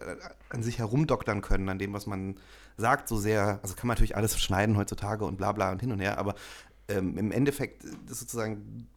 äh, 0.05 0.17
an 0.49 0.63
sich 0.63 0.79
herumdoktern 0.79 1.43
können, 1.43 1.69
an 1.69 1.79
dem, 1.79 1.93
was 1.93 2.07
man 2.07 2.37
sagt, 2.77 3.09
so 3.09 3.19
sehr. 3.19 3.59
Also 3.63 3.75
kann 3.75 3.89
man 3.89 3.97
natürlich 3.97 4.17
alles 4.17 4.41
schneiden 4.41 4.77
heutzutage 4.77 5.25
und 5.25 5.37
bla 5.37 5.53
bla 5.53 5.73
und 5.73 5.81
hin 5.81 5.93
und 5.93 6.01
her, 6.01 6.19
aber 6.19 6.37
ähm, 6.89 7.19
im 7.19 7.33
Endeffekt 7.33 7.85
ist 7.85 8.21
sozusagen 8.21 8.89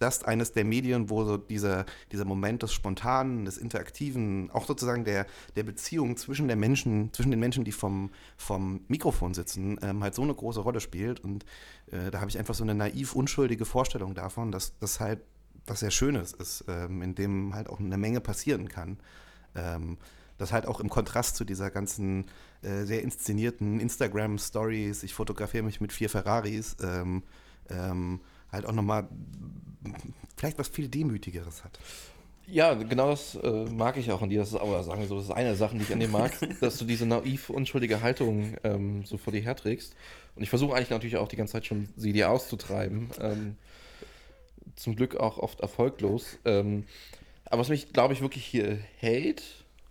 das 0.00 0.24
eines 0.24 0.52
der 0.52 0.64
Medien, 0.64 1.10
wo 1.10 1.24
so 1.24 1.36
dieser, 1.36 1.84
dieser 2.10 2.24
Moment 2.24 2.62
des 2.62 2.72
Spontanen, 2.72 3.44
des 3.44 3.58
Interaktiven, 3.58 4.50
auch 4.50 4.66
sozusagen 4.66 5.04
der, 5.04 5.26
der 5.56 5.62
Beziehung 5.62 6.16
zwischen, 6.16 6.48
der 6.48 6.56
Menschen, 6.56 7.12
zwischen 7.12 7.30
den 7.30 7.40
Menschen, 7.40 7.64
die 7.64 7.72
vom, 7.72 8.10
vom 8.36 8.80
Mikrofon 8.88 9.34
sitzen, 9.34 9.78
ähm, 9.82 10.02
halt 10.02 10.14
so 10.14 10.22
eine 10.22 10.34
große 10.34 10.60
Rolle 10.60 10.80
spielt. 10.80 11.20
Und 11.20 11.44
äh, 11.90 12.10
da 12.10 12.20
habe 12.20 12.30
ich 12.30 12.38
einfach 12.38 12.54
so 12.54 12.64
eine 12.64 12.74
naiv 12.74 13.14
unschuldige 13.14 13.64
Vorstellung 13.64 14.14
davon, 14.14 14.50
dass 14.50 14.78
das 14.78 15.00
halt 15.00 15.20
was 15.66 15.80
sehr 15.80 15.90
Schönes 15.90 16.32
ist, 16.32 16.64
ähm, 16.68 17.02
in 17.02 17.14
dem 17.14 17.54
halt 17.54 17.68
auch 17.68 17.78
eine 17.78 17.98
Menge 17.98 18.20
passieren 18.20 18.68
kann. 18.68 18.98
Ähm, 19.54 19.98
das 20.38 20.52
halt 20.52 20.66
auch 20.66 20.80
im 20.80 20.88
Kontrast 20.88 21.36
zu 21.36 21.44
dieser 21.44 21.70
ganzen 21.70 22.24
äh, 22.62 22.84
sehr 22.84 23.02
inszenierten 23.02 23.78
Instagram-Stories, 23.78 25.02
ich 25.02 25.12
fotografiere 25.12 25.62
mich 25.62 25.82
mit 25.82 25.92
vier 25.92 26.08
Ferraris, 26.08 26.76
ähm, 26.82 27.22
ähm, 27.68 28.20
halt 28.52 28.66
auch 28.66 28.72
nochmal 28.72 29.08
vielleicht 30.36 30.58
was 30.58 30.68
viel 30.68 30.88
Demütigeres 30.88 31.64
hat. 31.64 31.78
Ja, 32.46 32.74
genau 32.74 33.10
das 33.10 33.36
äh, 33.36 33.64
mag 33.66 33.96
ich 33.96 34.10
auch 34.10 34.22
an 34.22 34.30
dir. 34.30 34.40
Das 34.40 34.48
ist 34.48 34.56
aber, 34.56 34.82
sagen 34.82 35.00
wir 35.00 35.06
so, 35.06 35.16
das 35.16 35.26
ist 35.26 35.30
eine 35.30 35.54
Sache, 35.54 35.76
die 35.76 35.82
ich 35.82 35.92
an 35.92 36.00
dir 36.00 36.08
mag, 36.08 36.32
dass 36.60 36.78
du 36.78 36.84
diese 36.84 37.06
naiv 37.06 37.48
unschuldige 37.48 38.02
Haltung 38.02 38.56
ähm, 38.64 39.04
so 39.04 39.18
vor 39.18 39.32
dir 39.32 39.40
herträgst. 39.40 39.94
Und 40.34 40.42
ich 40.42 40.50
versuche 40.50 40.74
eigentlich 40.74 40.90
natürlich 40.90 41.16
auch 41.16 41.28
die 41.28 41.36
ganze 41.36 41.52
Zeit 41.52 41.66
schon, 41.66 41.88
sie 41.96 42.12
dir 42.12 42.30
auszutreiben. 42.30 43.10
Ähm, 43.20 43.56
zum 44.74 44.96
Glück 44.96 45.16
auch 45.16 45.38
oft 45.38 45.60
erfolglos. 45.60 46.38
Ähm, 46.44 46.86
aber 47.44 47.60
was 47.60 47.68
mich, 47.68 47.92
glaube 47.92 48.14
ich, 48.14 48.20
wirklich 48.20 48.44
hier 48.44 48.78
hält, 48.96 49.42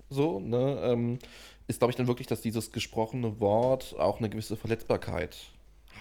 so, 0.10 0.40
ne, 0.40 0.80
ähm, 0.84 1.19
ist, 1.68 1.80
glaube 1.80 1.91
ich, 1.91 1.95
dann 1.95 2.07
wirklich, 2.07 2.27
dass 2.27 2.41
dieses 2.41 2.72
gesprochene 2.72 3.40
Wort 3.40 3.95
auch 3.99 4.19
eine 4.19 4.30
gewisse 4.30 4.57
Verletzbarkeit 4.57 5.38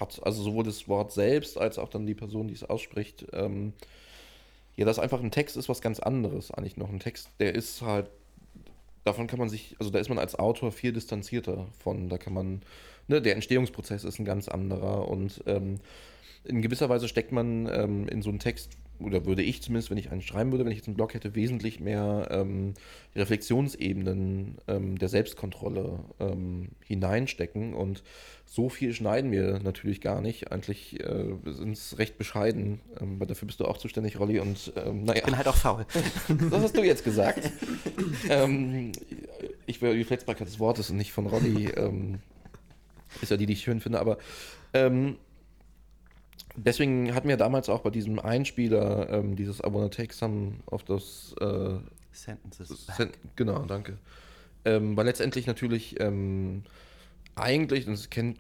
hat. 0.00 0.20
Also 0.24 0.42
sowohl 0.42 0.64
das 0.64 0.88
Wort 0.88 1.12
selbst 1.12 1.58
als 1.58 1.78
auch 1.78 1.88
dann 1.88 2.06
die 2.06 2.14
Person, 2.14 2.48
die 2.48 2.54
es 2.54 2.64
ausspricht. 2.64 3.26
Ähm, 3.32 3.72
ja, 4.76 4.84
das 4.84 4.98
einfach 4.98 5.20
ein 5.20 5.30
Text 5.30 5.56
ist 5.56 5.68
was 5.68 5.80
ganz 5.80 5.98
anderes 5.98 6.50
eigentlich 6.52 6.76
noch. 6.76 6.88
Ein 6.88 7.00
Text, 7.00 7.30
der 7.40 7.54
ist 7.54 7.82
halt, 7.82 8.10
davon 9.04 9.26
kann 9.26 9.38
man 9.38 9.48
sich, 9.48 9.74
also 9.78 9.90
da 9.90 9.98
ist 9.98 10.08
man 10.08 10.18
als 10.18 10.36
Autor 10.36 10.70
viel 10.70 10.92
distanzierter 10.92 11.66
von. 11.80 12.08
Da 12.08 12.18
kann 12.18 12.32
man, 12.32 12.62
ne, 13.08 13.20
der 13.20 13.34
Entstehungsprozess 13.34 14.04
ist 14.04 14.18
ein 14.18 14.24
ganz 14.24 14.48
anderer 14.48 15.08
und 15.08 15.42
ähm, 15.46 15.80
in 16.44 16.62
gewisser 16.62 16.88
Weise 16.88 17.08
steckt 17.08 17.32
man 17.32 17.68
ähm, 17.72 18.08
in 18.08 18.22
so 18.22 18.30
einen 18.30 18.38
Text, 18.38 18.70
oder 19.00 19.26
würde 19.26 19.42
ich 19.42 19.62
zumindest, 19.62 19.90
wenn 19.90 19.98
ich 19.98 20.10
einen 20.10 20.22
schreiben 20.22 20.50
würde, 20.50 20.64
wenn 20.64 20.72
ich 20.72 20.78
jetzt 20.78 20.88
einen 20.88 20.96
Blog 20.96 21.14
hätte, 21.14 21.34
wesentlich 21.34 21.80
mehr 21.80 22.28
ähm, 22.30 22.74
Reflexionsebenen 23.14 24.58
ähm, 24.66 24.98
der 24.98 25.08
Selbstkontrolle 25.08 26.00
ähm, 26.18 26.70
hineinstecken. 26.84 27.74
Und 27.74 28.02
so 28.44 28.68
viel 28.68 28.92
schneiden 28.92 29.30
wir 29.30 29.60
natürlich 29.60 30.00
gar 30.00 30.20
nicht. 30.20 30.50
Eigentlich 30.50 30.98
äh, 31.00 31.36
sind 31.44 31.72
es 31.72 31.98
recht 31.98 32.18
bescheiden. 32.18 32.80
Ähm, 33.00 33.20
weil 33.20 33.26
dafür 33.26 33.46
bist 33.46 33.60
du 33.60 33.66
auch 33.66 33.78
zuständig, 33.78 34.18
Rolli. 34.18 34.40
Und 34.40 34.72
ähm, 34.76 35.04
naja. 35.04 35.20
Ich 35.20 35.24
bin 35.24 35.36
halt 35.36 35.48
auch 35.48 35.56
faul. 35.56 35.86
das 36.50 36.62
hast 36.62 36.76
du 36.76 36.82
jetzt 36.82 37.04
gesagt. 37.04 37.50
ähm, 38.28 38.92
ich 39.66 39.80
will 39.80 39.96
die 39.96 40.04
Verletzbarkeit 40.04 40.48
des 40.48 40.58
Wortes 40.58 40.90
und 40.90 40.96
nicht 40.96 41.12
von 41.12 41.26
Rolli. 41.26 41.68
Ähm, 41.76 42.18
ist 43.22 43.30
ja 43.30 43.36
die, 43.36 43.46
die 43.46 43.52
ich 43.54 43.62
schön 43.62 43.80
finde, 43.80 44.00
aber 44.00 44.18
ähm, 44.74 45.16
deswegen 46.56 47.14
hatten 47.14 47.28
wir 47.28 47.36
damals 47.36 47.68
auch 47.68 47.80
bei 47.80 47.90
diesem 47.90 48.18
Einspieler 48.18 49.10
ähm, 49.10 49.36
dieses 49.36 49.60
I 49.60 49.64
wanna 49.66 49.88
take 49.88 50.14
some 50.14 50.54
of 50.66 50.84
those 50.84 51.34
äh, 51.40 51.78
Sentences 52.12 52.86
Sen 52.96 53.10
genau, 53.36 53.64
danke. 53.64 53.98
Ähm, 54.64 54.96
weil 54.96 55.06
letztendlich 55.06 55.46
natürlich 55.46 55.98
ähm, 56.00 56.64
eigentlich, 57.36 57.86
und 57.86 57.92
das 57.92 58.10
kennt, 58.10 58.38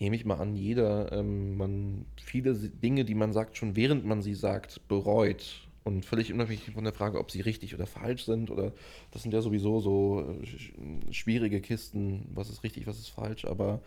nehme 0.00 0.16
ich 0.16 0.24
mal 0.24 0.36
an, 0.36 0.56
jeder, 0.56 1.12
ähm, 1.12 1.56
man 1.56 2.06
viele 2.20 2.54
Dinge, 2.54 3.04
die 3.04 3.14
man 3.14 3.32
sagt, 3.32 3.56
schon 3.56 3.76
während 3.76 4.04
man 4.04 4.22
sie 4.22 4.34
sagt, 4.34 4.86
bereut. 4.88 5.64
Und 5.84 6.04
völlig 6.04 6.32
unabhängig 6.32 6.70
von 6.74 6.84
der 6.84 6.92
Frage, 6.92 7.18
ob 7.18 7.30
sie 7.30 7.40
richtig 7.40 7.74
oder 7.74 7.86
falsch 7.86 8.26
sind, 8.26 8.50
oder 8.50 8.72
das 9.10 9.22
sind 9.22 9.32
ja 9.32 9.40
sowieso 9.40 9.80
so 9.80 10.38
äh, 10.42 11.12
schwierige 11.12 11.60
Kisten, 11.62 12.26
was 12.34 12.50
ist 12.50 12.62
richtig, 12.62 12.86
was 12.86 12.98
ist 12.98 13.08
falsch, 13.08 13.46
aber 13.46 13.80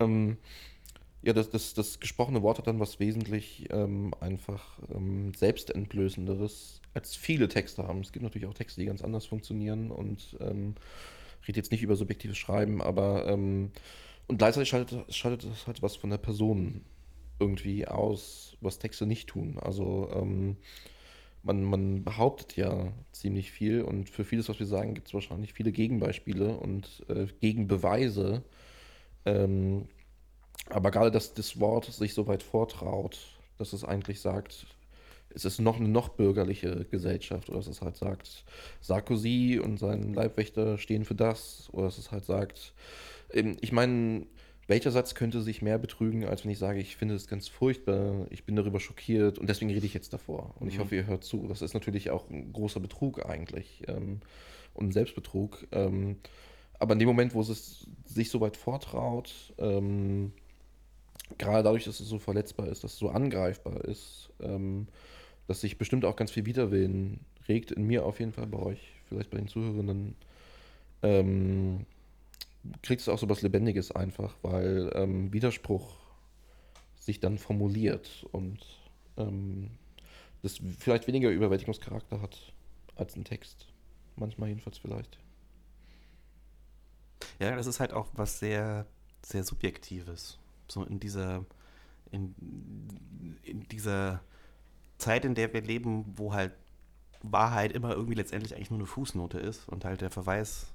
ähm, 0.00 0.36
ja, 1.22 1.32
das, 1.32 1.50
das, 1.50 1.74
das 1.74 2.00
gesprochene 2.00 2.42
Wort 2.42 2.58
hat 2.58 2.66
dann 2.66 2.80
was 2.80 2.98
wesentlich 2.98 3.68
ähm, 3.70 4.12
einfach 4.20 4.78
ähm, 4.92 5.32
selbstentblößenderes, 5.34 6.80
als 6.94 7.14
viele 7.14 7.48
Texte 7.48 7.86
haben. 7.86 8.00
Es 8.00 8.12
gibt 8.12 8.24
natürlich 8.24 8.48
auch 8.48 8.54
Texte, 8.54 8.80
die 8.80 8.86
ganz 8.86 9.02
anders 9.02 9.26
funktionieren 9.26 9.90
und 9.90 10.36
ähm, 10.40 10.74
rede 11.46 11.58
jetzt 11.58 11.70
nicht 11.70 11.82
über 11.82 11.94
subjektives 11.94 12.36
Schreiben, 12.36 12.82
aber 12.82 13.28
ähm, 13.28 13.70
und 14.26 14.38
gleichzeitig 14.38 14.68
schaltet, 14.68 15.14
schaltet 15.14 15.50
das 15.50 15.66
halt 15.66 15.82
was 15.82 15.96
von 15.96 16.10
der 16.10 16.18
Person 16.18 16.84
irgendwie 17.38 17.86
aus, 17.86 18.56
was 18.60 18.78
Texte 18.78 19.06
nicht 19.06 19.28
tun. 19.28 19.58
Also 19.60 20.10
ähm, 20.14 20.56
man, 21.42 21.62
man 21.62 22.04
behauptet 22.04 22.56
ja 22.56 22.92
ziemlich 23.12 23.50
viel 23.50 23.82
und 23.82 24.08
für 24.08 24.24
vieles, 24.24 24.48
was 24.48 24.58
wir 24.58 24.66
sagen, 24.66 24.94
gibt 24.94 25.08
es 25.08 25.14
wahrscheinlich 25.14 25.52
viele 25.52 25.72
Gegenbeispiele 25.72 26.56
und 26.56 27.04
äh, 27.08 27.26
Gegenbeweise. 27.40 28.42
Ähm, 29.24 29.86
aber 30.70 30.90
gerade, 30.90 31.10
dass 31.10 31.34
das 31.34 31.60
Wort 31.60 31.86
sich 31.86 32.14
so 32.14 32.26
weit 32.26 32.42
vortraut, 32.42 33.18
dass 33.58 33.72
es 33.72 33.84
eigentlich 33.84 34.20
sagt, 34.20 34.66
es 35.34 35.44
ist 35.44 35.60
noch 35.60 35.76
eine 35.76 35.88
noch 35.88 36.10
bürgerliche 36.10 36.84
Gesellschaft, 36.90 37.48
oder 37.48 37.58
dass 37.58 37.66
es 37.66 37.80
halt 37.80 37.96
sagt, 37.96 38.44
Sarkozy 38.80 39.60
und 39.62 39.78
sein 39.78 40.12
Leibwächter 40.14 40.78
stehen 40.78 41.04
für 41.04 41.14
das, 41.14 41.68
oder 41.72 41.84
dass 41.84 41.98
es 41.98 42.12
halt 42.12 42.24
sagt, 42.24 42.74
ähm, 43.32 43.56
ich 43.60 43.72
meine, 43.72 44.26
welcher 44.68 44.90
Satz 44.90 45.14
könnte 45.14 45.42
sich 45.42 45.60
mehr 45.60 45.78
betrügen, 45.78 46.24
als 46.24 46.44
wenn 46.44 46.50
ich 46.50 46.58
sage, 46.58 46.80
ich 46.80 46.96
finde 46.96 47.14
es 47.14 47.26
ganz 47.26 47.48
furchtbar, 47.48 48.26
ich 48.30 48.44
bin 48.44 48.56
darüber 48.56 48.78
schockiert 48.78 49.38
und 49.38 49.48
deswegen 49.48 49.70
rede 49.70 49.84
ich 49.86 49.94
jetzt 49.94 50.12
davor. 50.12 50.54
Und 50.60 50.68
ich 50.68 50.76
Mhm. 50.78 50.82
hoffe, 50.82 50.96
ihr 50.96 51.06
hört 51.06 51.24
zu. 51.24 51.46
Das 51.48 51.62
ist 51.62 51.74
natürlich 51.74 52.10
auch 52.10 52.28
ein 52.30 52.52
großer 52.52 52.78
Betrug 52.80 53.26
eigentlich 53.26 53.82
ähm, 53.88 54.20
und 54.74 54.88
ein 54.88 54.92
Selbstbetrug. 54.92 55.66
Ähm, 55.72 56.16
aber 56.78 56.92
in 56.92 57.00
dem 57.00 57.08
Moment, 57.08 57.34
wo 57.34 57.40
es 57.40 57.86
sich 58.04 58.30
so 58.30 58.40
weit 58.40 58.56
vortraut, 58.56 59.52
ähm, 59.58 60.32
gerade 61.38 61.62
dadurch, 61.62 61.84
dass 61.84 62.00
es 62.00 62.08
so 62.08 62.18
verletzbar 62.18 62.68
ist, 62.68 62.84
dass 62.84 62.94
es 62.94 62.98
so 62.98 63.10
angreifbar 63.10 63.84
ist, 63.84 64.30
ähm, 64.40 64.86
dass 65.46 65.60
sich 65.60 65.78
bestimmt 65.78 66.04
auch 66.04 66.16
ganz 66.16 66.30
viel 66.30 66.46
Widerwillen 66.46 67.20
regt, 67.48 67.72
in 67.72 67.86
mir 67.86 68.04
auf 68.04 68.20
jeden 68.20 68.32
Fall, 68.32 68.46
bei 68.46 68.58
euch, 68.58 68.80
vielleicht 69.08 69.30
bei 69.30 69.38
den 69.38 69.48
Zuhörenden, 69.48 70.14
ähm, 71.02 71.86
kriegst 72.82 73.06
du 73.06 73.12
auch 73.12 73.18
so 73.18 73.28
was 73.28 73.42
Lebendiges 73.42 73.90
einfach, 73.90 74.34
weil 74.42 74.90
ähm, 74.94 75.32
Widerspruch 75.32 75.96
sich 76.98 77.18
dann 77.18 77.38
formuliert 77.38 78.24
und 78.30 78.60
ähm, 79.16 79.70
das 80.42 80.60
vielleicht 80.78 81.06
weniger 81.06 81.30
Überwältigungscharakter 81.30 82.20
hat 82.20 82.52
als 82.94 83.16
ein 83.16 83.24
Text. 83.24 83.66
Manchmal 84.16 84.50
jedenfalls 84.50 84.78
vielleicht. 84.78 85.18
Ja, 87.38 87.54
das 87.56 87.66
ist 87.66 87.80
halt 87.80 87.92
auch 87.92 88.08
was 88.14 88.38
sehr, 88.38 88.86
sehr 89.24 89.42
Subjektives. 89.44 90.38
So 90.72 90.82
in 90.82 91.00
dieser, 91.00 91.44
in, 92.10 92.34
in 93.42 93.60
dieser 93.68 94.20
Zeit, 94.98 95.24
in 95.24 95.34
der 95.34 95.52
wir 95.52 95.62
leben, 95.62 96.12
wo 96.16 96.32
halt 96.32 96.52
Wahrheit 97.22 97.72
immer 97.72 97.92
irgendwie 97.92 98.14
letztendlich 98.14 98.54
eigentlich 98.54 98.70
nur 98.70 98.80
eine 98.80 98.86
Fußnote 98.86 99.38
ist 99.38 99.68
und 99.68 99.84
halt 99.84 100.00
der 100.00 100.10
Verweis 100.10 100.72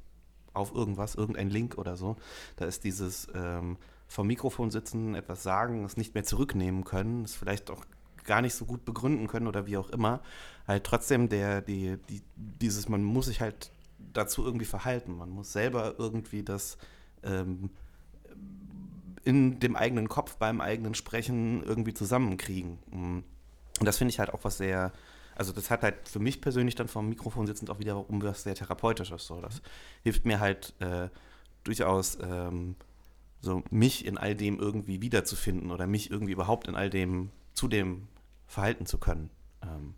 auf 0.53 0.74
irgendwas, 0.74 1.15
irgendein 1.15 1.49
Link 1.49 1.78
oder 1.78 1.98
so, 1.98 2.15
da 2.56 2.65
ist 2.65 2.84
dieses 2.84 3.28
ähm, 3.34 3.78
vom 4.07 4.28
Mikrofon 4.28 4.72
sitzen, 4.72 5.15
etwas 5.15 5.44
sagen, 5.44 5.84
es 5.84 5.98
nicht 5.98 6.14
mehr 6.14 6.24
zurücknehmen 6.24 6.84
können, 6.84 7.24
es 7.24 7.36
vielleicht 7.36 7.69
auch 7.69 7.84
gar 8.24 8.41
nicht 8.41 8.56
so 8.56 8.65
gut 8.65 8.86
begründen 8.86 9.28
können 9.28 9.48
oder 9.48 9.68
wie 9.68 9.78
auch 9.78 9.90
immer, 9.90 10.22
halt 10.68 10.84
trotzdem 10.84 11.30
der, 11.30 11.61
die, 11.61 11.98
die, 12.10 12.22
dieses, 12.36 12.90
man 12.90 13.03
muss 13.03 13.28
sich 13.28 13.41
halt 13.41 13.72
dazu 14.14 14.44
irgendwie 14.44 14.65
verhalten, 14.65 15.18
man 15.18 15.30
muss 15.30 15.53
selber 15.53 15.95
irgendwie 15.98 16.44
das 16.44 16.78
ähm, 17.24 17.69
in 19.27 19.59
dem 19.59 19.75
eigenen 19.75 20.07
Kopf 20.07 20.37
beim 20.37 20.61
eigenen 20.61 20.95
Sprechen 20.95 21.61
irgendwie 21.61 21.93
zusammenkriegen. 21.93 22.77
Und 22.89 23.25
das 23.81 23.97
finde 23.97 24.11
ich 24.11 24.19
halt 24.19 24.33
auch 24.33 24.45
was 24.45 24.57
sehr, 24.57 24.93
also 25.35 25.51
das 25.51 25.69
hat 25.69 25.83
halt 25.83 26.07
für 26.07 26.19
mich 26.19 26.39
persönlich 26.39 26.75
dann 26.75 26.87
vom 26.87 27.09
Mikrofon 27.09 27.45
sitzend 27.45 27.69
auch 27.69 27.77
wiederum 27.79 28.21
was 28.23 28.43
sehr 28.43 28.55
Therapeutisches. 28.55 29.27
So. 29.27 29.41
Das 29.41 29.61
hilft 30.01 30.23
mir 30.23 30.39
halt 30.39 30.73
äh, 30.79 31.09
durchaus 31.65 32.17
ähm, 32.21 32.77
so 33.41 33.63
mich 33.69 34.05
in 34.05 34.17
all 34.17 34.33
dem 34.33 34.59
irgendwie 34.59 35.01
wiederzufinden 35.01 35.71
oder 35.71 35.87
mich 35.87 36.09
irgendwie 36.09 36.31
überhaupt 36.31 36.69
in 36.69 36.75
all 36.75 36.89
dem 36.89 37.29
zu 37.53 37.67
dem 37.67 38.07
verhalten 38.47 38.85
zu 38.85 38.97
können. 38.97 39.29
Ähm, 39.61 39.95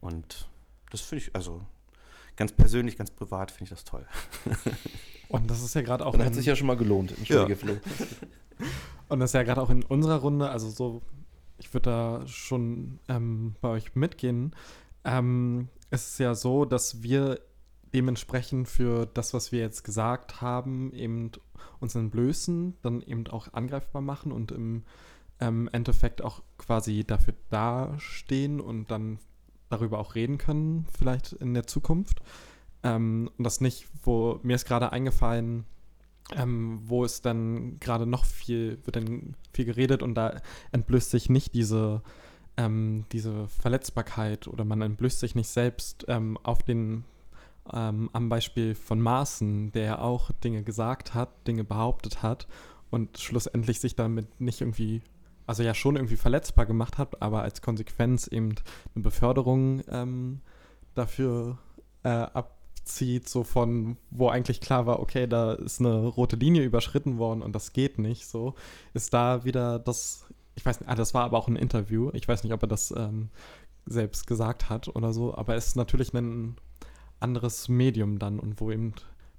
und 0.00 0.48
das 0.90 1.00
finde 1.00 1.24
ich, 1.24 1.34
also 1.34 1.62
ganz 2.36 2.52
persönlich, 2.52 2.96
ganz 2.96 3.10
privat 3.10 3.50
finde 3.50 3.64
ich 3.64 3.70
das 3.70 3.82
toll. 3.82 4.06
Und 5.28 5.50
das 5.50 5.62
ist 5.62 5.74
ja 5.74 5.82
gerade 5.82 6.06
auch. 6.06 6.12
Dann 6.12 6.26
hat 6.26 6.34
sich 6.34 6.46
ja 6.46 6.54
schon 6.54 6.68
mal 6.68 6.76
gelohnt. 6.76 7.18
Entschuldige, 7.18 7.54
Ja. 7.54 7.56
Flo. 7.56 7.76
Und 9.08 9.20
das 9.20 9.30
ist 9.30 9.34
ja 9.34 9.42
gerade 9.42 9.60
auch 9.60 9.70
in 9.70 9.82
unserer 9.82 10.20
Runde, 10.20 10.48
also 10.50 10.70
so, 10.70 11.02
ich 11.58 11.72
würde 11.74 11.90
da 11.90 12.26
schon 12.26 12.98
ähm, 13.08 13.54
bei 13.60 13.68
euch 13.68 13.94
mitgehen. 13.94 14.54
Ähm, 15.04 15.68
es 15.90 16.12
ist 16.12 16.18
ja 16.18 16.34
so, 16.34 16.64
dass 16.64 17.02
wir 17.02 17.40
dementsprechend 17.92 18.68
für 18.68 19.06
das, 19.06 19.34
was 19.34 19.52
wir 19.52 19.60
jetzt 19.60 19.84
gesagt 19.84 20.40
haben, 20.40 20.92
eben 20.94 21.30
uns 21.80 21.94
entblößen, 21.94 22.74
dann 22.82 23.02
eben 23.02 23.26
auch 23.26 23.52
angreifbar 23.52 24.00
machen 24.00 24.32
und 24.32 24.50
im 24.50 24.84
ähm, 25.40 25.68
Endeffekt 25.72 26.22
auch 26.22 26.42
quasi 26.56 27.04
dafür 27.04 27.34
dastehen 27.50 28.60
und 28.60 28.90
dann 28.90 29.18
darüber 29.68 29.98
auch 29.98 30.14
reden 30.14 30.38
können, 30.38 30.86
vielleicht 30.96 31.32
in 31.32 31.54
der 31.54 31.66
Zukunft. 31.66 32.20
Ähm, 32.82 33.30
und 33.36 33.44
das 33.44 33.60
nicht, 33.60 33.88
wo 34.04 34.40
mir 34.42 34.54
ist 34.54 34.66
gerade 34.66 34.92
eingefallen, 34.92 35.64
ähm, 36.36 36.80
wo 36.84 37.04
es 37.04 37.22
dann 37.22 37.78
gerade 37.80 38.06
noch 38.06 38.24
viel, 38.24 38.78
wird 38.84 38.96
dann 38.96 39.36
viel 39.52 39.64
geredet 39.64 40.02
und 40.02 40.14
da 40.14 40.40
entblößt 40.72 41.10
sich 41.10 41.28
nicht 41.28 41.54
diese, 41.54 42.02
ähm, 42.56 43.04
diese 43.12 43.48
Verletzbarkeit 43.48 44.48
oder 44.48 44.64
man 44.64 44.82
entblößt 44.82 45.20
sich 45.20 45.34
nicht 45.34 45.48
selbst 45.48 46.04
ähm, 46.08 46.38
auf 46.42 46.62
den, 46.62 47.04
ähm, 47.72 48.10
am 48.12 48.28
Beispiel 48.28 48.74
von 48.74 49.00
Maaßen, 49.00 49.72
der 49.72 49.84
ja 49.84 49.98
auch 49.98 50.30
Dinge 50.32 50.62
gesagt 50.62 51.14
hat, 51.14 51.46
Dinge 51.46 51.64
behauptet 51.64 52.22
hat 52.22 52.46
und 52.90 53.18
schlussendlich 53.18 53.80
sich 53.80 53.96
damit 53.96 54.40
nicht 54.40 54.60
irgendwie, 54.60 55.02
also 55.46 55.62
ja 55.62 55.74
schon 55.74 55.96
irgendwie 55.96 56.16
verletzbar 56.16 56.66
gemacht 56.66 56.98
hat, 56.98 57.20
aber 57.22 57.42
als 57.42 57.62
Konsequenz 57.62 58.26
eben 58.26 58.54
eine 58.94 59.02
Beförderung 59.02 59.82
ähm, 59.88 60.40
dafür 60.94 61.58
äh, 62.04 62.08
ab 62.08 62.61
zieht, 62.84 63.28
so 63.28 63.44
von, 63.44 63.96
wo 64.10 64.28
eigentlich 64.28 64.60
klar 64.60 64.86
war, 64.86 65.00
okay, 65.00 65.26
da 65.26 65.52
ist 65.52 65.80
eine 65.80 66.06
rote 66.06 66.36
Linie 66.36 66.62
überschritten 66.62 67.18
worden 67.18 67.42
und 67.42 67.52
das 67.54 67.72
geht 67.72 67.98
nicht, 67.98 68.26
so, 68.26 68.54
ist 68.94 69.14
da 69.14 69.44
wieder 69.44 69.78
das, 69.78 70.26
ich 70.54 70.64
weiß 70.64 70.80
nicht, 70.80 70.88
ah, 70.88 70.94
das 70.94 71.14
war 71.14 71.24
aber 71.24 71.38
auch 71.38 71.48
ein 71.48 71.56
Interview, 71.56 72.10
ich 72.12 72.26
weiß 72.26 72.44
nicht, 72.44 72.52
ob 72.52 72.62
er 72.62 72.68
das 72.68 72.92
ähm, 72.96 73.30
selbst 73.86 74.26
gesagt 74.26 74.68
hat 74.70 74.88
oder 74.94 75.12
so, 75.12 75.34
aber 75.34 75.54
es 75.54 75.68
ist 75.68 75.76
natürlich 75.76 76.12
ein 76.12 76.56
anderes 77.20 77.68
Medium 77.68 78.18
dann 78.18 78.38
und 78.38 78.60
wo 78.60 78.70
eben 78.70 78.94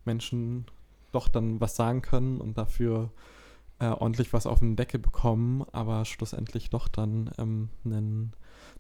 Menschen 0.06 0.66
doch 1.12 1.28
dann 1.28 1.62
was 1.62 1.76
sagen 1.76 2.02
können 2.02 2.42
und 2.42 2.58
dafür 2.58 3.12
äh, 3.80 3.88
ordentlich 3.88 4.34
was 4.34 4.48
auf 4.48 4.60
den 4.60 4.76
Deckel 4.76 5.00
bekommen, 5.00 5.66
aber 5.72 6.06
schlussendlich 6.06 6.70
doch 6.70 6.88
dann 6.88 7.32
ähm, 7.38 7.70
einen, 7.86 8.34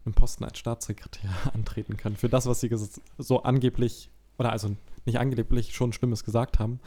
einen 0.06 0.14
Posten 0.14 0.44
als 0.44 0.58
Staatssekretär 0.58 1.32
antreten 1.54 1.98
können. 1.98 2.16
Für 2.16 2.30
das, 2.30 2.46
was 2.46 2.62
sie 2.62 2.70
so 3.18 3.44
angeblich 3.44 4.10
oder 4.38 4.52
also 4.52 4.76
nicht 5.06 5.20
angeblich 5.20 5.76
schon 5.76 5.94
Schlimmes 5.94 6.24
gesagt 6.24 6.60
haben, 6.60 6.80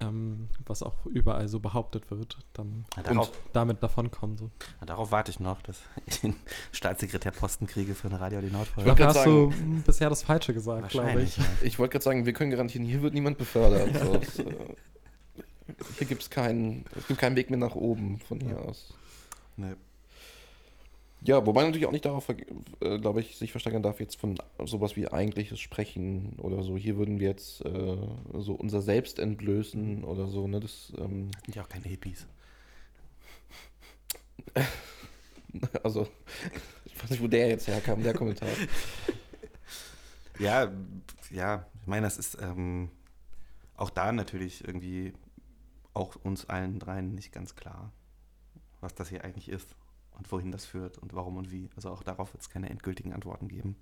ähm, 0.00 0.48
was 0.64 0.82
auch 0.84 1.06
überall 1.06 1.48
so 1.48 1.58
behauptet 1.58 2.10
wird, 2.10 2.38
dann 2.52 2.84
Ja, 2.96 3.02
darauf- 3.02 3.28
und 3.30 3.36
damit 3.52 3.82
davonkommen. 3.82 4.36
So. 4.38 4.50
Ja, 4.80 4.86
darauf 4.86 5.10
warte 5.10 5.30
ich 5.32 5.40
noch, 5.40 5.60
dass 5.62 5.80
ich 6.06 6.20
den 6.20 6.36
Staatssekretärposten 6.72 7.66
kriege 7.66 7.94
für 7.96 8.08
eine 8.08 8.20
Radio 8.20 8.40
die 8.40 8.46
Ich 8.46 8.52
Nordfolge. 8.52 8.88
Da 8.88 8.94
gerade 8.94 9.18
hast 9.18 9.26
du 9.26 9.50
sagen, 9.50 9.82
bisher 9.84 10.08
das 10.08 10.22
Falsche 10.22 10.54
gesagt, 10.54 10.90
glaube 10.90 11.08
Wahrscheinlich, 11.08 11.36
ich. 11.38 11.44
ja. 11.44 11.50
ich 11.62 11.78
wollte 11.80 11.92
gerade 11.92 12.04
sagen, 12.04 12.26
wir 12.26 12.32
können 12.32 12.50
garantieren, 12.52 12.86
hier 12.86 13.02
wird 13.02 13.14
niemand 13.14 13.38
befördert. 13.38 13.88
So, 13.98 14.14
es, 14.14 14.38
äh, 14.38 14.44
hier 15.98 16.06
gibt 16.06 16.22
es 16.22 16.30
keinen, 16.30 16.84
es 16.96 17.06
gibt 17.08 17.18
keinen 17.20 17.36
Weg 17.36 17.50
mehr 17.50 17.58
nach 17.58 17.74
oben 17.74 18.20
von 18.20 18.40
hier 18.40 18.60
aus. 18.60 18.94
Nee. 19.56 19.74
Ja, 21.22 21.44
wobei 21.44 21.64
natürlich 21.64 21.86
auch 21.86 21.92
nicht 21.92 22.04
darauf, 22.04 22.28
äh, 22.28 22.98
glaube 22.98 23.20
ich, 23.20 23.36
sich 23.36 23.50
versteigern 23.50 23.82
darf, 23.82 23.98
jetzt 23.98 24.16
von 24.16 24.38
sowas 24.64 24.94
wie 24.94 25.08
eigentliches 25.08 25.58
Sprechen 25.58 26.34
oder 26.38 26.62
so. 26.62 26.76
Hier 26.76 26.96
würden 26.96 27.18
wir 27.18 27.28
jetzt 27.28 27.64
äh, 27.64 27.96
so 28.34 28.54
unser 28.54 28.82
Selbst 28.82 29.18
entblößen 29.18 30.04
oder 30.04 30.28
so. 30.28 30.46
Ne? 30.46 30.60
Das, 30.60 30.92
ähm, 30.96 31.30
Sind 31.44 31.56
ja 31.56 31.62
auch 31.62 31.68
keine 31.68 31.86
Hippies. 31.86 32.26
also, 35.82 36.06
ich 36.84 37.02
weiß 37.02 37.10
nicht, 37.10 37.22
wo 37.22 37.26
der 37.26 37.48
jetzt 37.48 37.66
herkam, 37.66 38.02
der 38.02 38.14
Kommentar. 38.14 38.48
Ja, 40.40 40.70
ja, 41.32 41.66
ich 41.80 41.88
meine, 41.88 42.06
das 42.06 42.16
ist 42.16 42.38
ähm, 42.40 42.92
auch 43.76 43.90
da 43.90 44.12
natürlich 44.12 44.64
irgendwie 44.64 45.12
auch 45.94 46.14
uns 46.14 46.48
allen 46.48 46.78
dreien 46.78 47.16
nicht 47.16 47.32
ganz 47.32 47.56
klar, 47.56 47.90
was 48.80 48.94
das 48.94 49.08
hier 49.08 49.24
eigentlich 49.24 49.48
ist 49.48 49.74
und 50.18 50.30
wohin 50.32 50.50
das 50.52 50.64
führt 50.66 50.98
und 50.98 51.14
warum 51.14 51.36
und 51.36 51.50
wie. 51.52 51.68
Also 51.76 51.90
auch 51.90 52.02
darauf 52.02 52.32
wird 52.34 52.42
es 52.42 52.50
keine 52.50 52.68
endgültigen 52.68 53.12
Antworten 53.12 53.48
geben. 53.48 53.76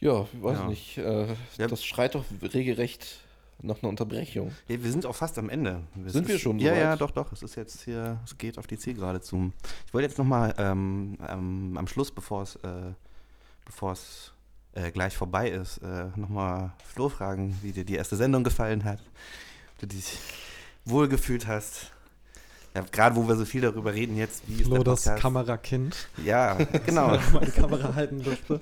Ja, 0.00 0.26
ich 0.32 0.42
weiß 0.42 0.58
Ja. 0.58 0.68
nicht. 0.68 0.98
Äh, 0.98 1.34
Ja. 1.58 1.66
Das 1.68 1.84
schreit 1.84 2.14
doch 2.14 2.24
regelrecht 2.42 3.20
nach 3.62 3.82
einer 3.82 3.88
Unterbrechung. 3.88 4.52
Ja, 4.68 4.82
wir 4.82 4.90
sind 4.90 5.06
auch 5.06 5.14
fast 5.16 5.38
am 5.38 5.48
Ende. 5.48 5.82
Es 6.06 6.12
Sind 6.12 6.28
wir 6.28 6.34
ist- 6.34 6.42
schon 6.42 6.58
Ja, 6.58 6.70
soweit? 6.72 6.82
ja, 6.82 6.96
doch, 6.96 7.10
doch. 7.10 7.32
Es 7.32 7.42
ist 7.42 7.54
jetzt 7.56 7.82
hier, 7.82 8.20
es 8.24 8.36
geht 8.36 8.58
auf 8.58 8.66
die 8.66 8.76
Zielgerade 8.76 9.20
zu. 9.22 9.52
Ich 9.86 9.94
wollte 9.94 10.06
jetzt 10.08 10.18
nochmal 10.18 10.54
ähm, 10.58 11.16
ähm, 11.26 11.76
am 11.78 11.86
Schluss, 11.88 12.10
bevor 12.10 12.42
es, 12.42 12.56
äh, 12.56 12.92
bevor 13.64 13.92
es 13.92 14.32
äh, 14.74 14.90
gleich 14.90 15.16
vorbei 15.16 15.48
ist, 15.48 15.78
äh, 15.78 16.08
nochmal 16.16 16.72
Flo 16.84 17.08
fragen, 17.08 17.58
wie 17.62 17.72
dir 17.72 17.84
die 17.86 17.94
erste 17.94 18.16
Sendung 18.16 18.44
gefallen 18.44 18.84
hat. 18.84 19.00
Ob 19.72 19.78
du 19.80 19.86
dich 19.86 20.18
wohlgefühlt 20.84 21.46
hast. 21.46 21.92
Ja, 22.76 22.84
gerade 22.92 23.16
wo 23.16 23.26
wir 23.26 23.36
so 23.36 23.46
viel 23.46 23.62
darüber 23.62 23.94
reden 23.94 24.18
jetzt, 24.18 24.42
wie 24.46 24.60
ist 24.60 24.66
Flo, 24.66 24.74
der 24.74 24.84
das? 24.84 25.04
Kamerakind. 25.04 26.08
Ja, 26.22 26.56
genau. 26.86 27.16
Die 27.16 27.50
Kamera 27.50 27.94
halten 27.94 28.22
durfte. 28.22 28.60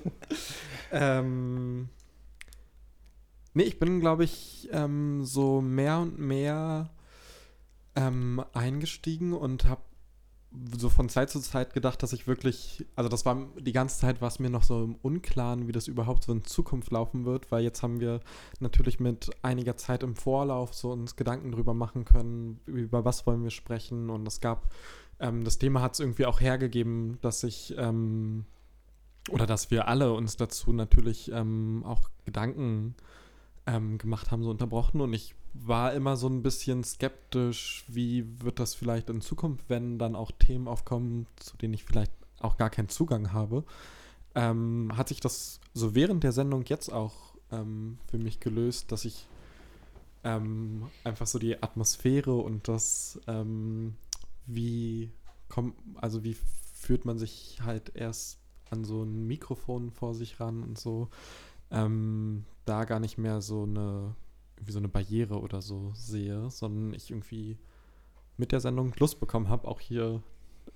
ähm, 0.93 1.89
nee, 3.53 3.63
ich 3.63 3.77
bin, 3.77 3.99
glaube 3.99 4.23
ich, 4.23 4.69
ähm, 4.71 5.25
so 5.25 5.59
mehr 5.59 5.99
und 5.99 6.17
mehr 6.17 6.91
ähm, 7.97 8.41
eingestiegen 8.53 9.33
und 9.33 9.65
habe 9.65 9.81
so 10.77 10.89
von 10.89 11.09
Zeit 11.09 11.29
zu 11.29 11.39
Zeit 11.39 11.73
gedacht, 11.73 12.01
dass 12.03 12.13
ich 12.13 12.27
wirklich, 12.27 12.85
also 12.95 13.09
das 13.09 13.25
war 13.25 13.47
die 13.59 13.71
ganze 13.71 13.99
Zeit 13.99 14.21
war 14.21 14.27
es 14.27 14.39
mir 14.39 14.49
noch 14.49 14.63
so 14.63 14.83
im 14.83 14.95
Unklaren, 15.01 15.67
wie 15.67 15.71
das 15.71 15.87
überhaupt 15.87 16.23
so 16.23 16.31
in 16.31 16.43
Zukunft 16.43 16.91
laufen 16.91 17.25
wird, 17.25 17.51
weil 17.51 17.63
jetzt 17.63 17.83
haben 17.83 17.99
wir 17.99 18.21
natürlich 18.59 18.99
mit 18.99 19.31
einiger 19.41 19.77
Zeit 19.77 20.03
im 20.03 20.15
Vorlauf 20.15 20.73
so 20.73 20.91
uns 20.91 21.15
Gedanken 21.15 21.51
drüber 21.51 21.73
machen 21.73 22.05
können, 22.05 22.59
über 22.65 23.05
was 23.05 23.25
wollen 23.25 23.43
wir 23.43 23.51
sprechen. 23.51 24.09
Und 24.09 24.27
es 24.27 24.41
gab, 24.41 24.73
ähm, 25.19 25.43
das 25.43 25.57
Thema 25.57 25.81
hat 25.81 25.93
es 25.93 25.99
irgendwie 25.99 26.25
auch 26.25 26.41
hergegeben, 26.41 27.17
dass 27.21 27.43
ich 27.43 27.75
ähm, 27.77 28.45
oder 29.29 29.47
dass 29.47 29.71
wir 29.71 29.87
alle 29.87 30.13
uns 30.13 30.37
dazu 30.37 30.71
natürlich 30.71 31.31
ähm, 31.31 31.83
auch 31.85 32.09
Gedanken 32.25 32.95
ähm, 33.67 33.97
gemacht 33.97 34.31
haben, 34.31 34.43
so 34.43 34.49
unterbrochen. 34.49 35.01
Und 35.01 35.13
ich 35.13 35.35
war 35.53 35.93
immer 35.93 36.17
so 36.17 36.27
ein 36.27 36.43
bisschen 36.43 36.83
skeptisch, 36.83 37.85
wie 37.87 38.25
wird 38.41 38.59
das 38.59 38.75
vielleicht 38.75 39.09
in 39.09 39.21
Zukunft, 39.21 39.69
wenn 39.69 39.97
dann 39.97 40.15
auch 40.15 40.31
Themen 40.31 40.67
aufkommen, 40.67 41.27
zu 41.37 41.57
denen 41.57 41.73
ich 41.73 41.83
vielleicht 41.83 42.11
auch 42.39 42.57
gar 42.57 42.69
keinen 42.69 42.89
Zugang 42.89 43.33
habe. 43.33 43.63
Ähm, 44.35 44.91
hat 44.95 45.07
sich 45.09 45.19
das 45.19 45.59
so 45.73 45.95
während 45.95 46.23
der 46.23 46.33
Sendung 46.33 46.65
jetzt 46.65 46.91
auch 46.91 47.13
ähm, 47.51 47.97
für 48.07 48.17
mich 48.17 48.39
gelöst, 48.39 48.91
dass 48.91 49.05
ich 49.05 49.27
ähm, 50.23 50.89
einfach 51.03 51.27
so 51.27 51.39
die 51.39 51.61
Atmosphäre 51.61 52.33
und 52.33 52.67
das, 52.67 53.19
ähm, 53.27 53.95
wie 54.45 55.11
kommt, 55.49 55.75
also 55.95 56.23
wie 56.23 56.35
führt 56.73 57.05
man 57.05 57.17
sich 57.17 57.59
halt 57.63 57.95
erst 57.95 58.39
an 58.69 58.83
so 58.83 59.03
ein 59.03 59.27
Mikrofon 59.27 59.91
vor 59.91 60.15
sich 60.15 60.39
ran 60.39 60.63
und 60.63 60.77
so, 60.77 61.09
ähm, 61.71 62.45
da 62.65 62.85
gar 62.85 62.99
nicht 62.99 63.17
mehr 63.17 63.41
so 63.41 63.63
eine, 63.63 64.15
irgendwie 64.55 64.71
so 64.71 64.79
eine 64.79 64.87
Barriere 64.87 65.39
oder 65.39 65.61
so 65.61 65.91
sehe, 65.95 66.49
sondern 66.49 66.93
ich 66.93 67.11
irgendwie 67.11 67.57
mit 68.37 68.51
der 68.51 68.59
Sendung 68.59 68.93
Lust 68.99 69.19
bekommen 69.19 69.49
habe, 69.49 69.67
auch 69.67 69.79
hier 69.79 70.21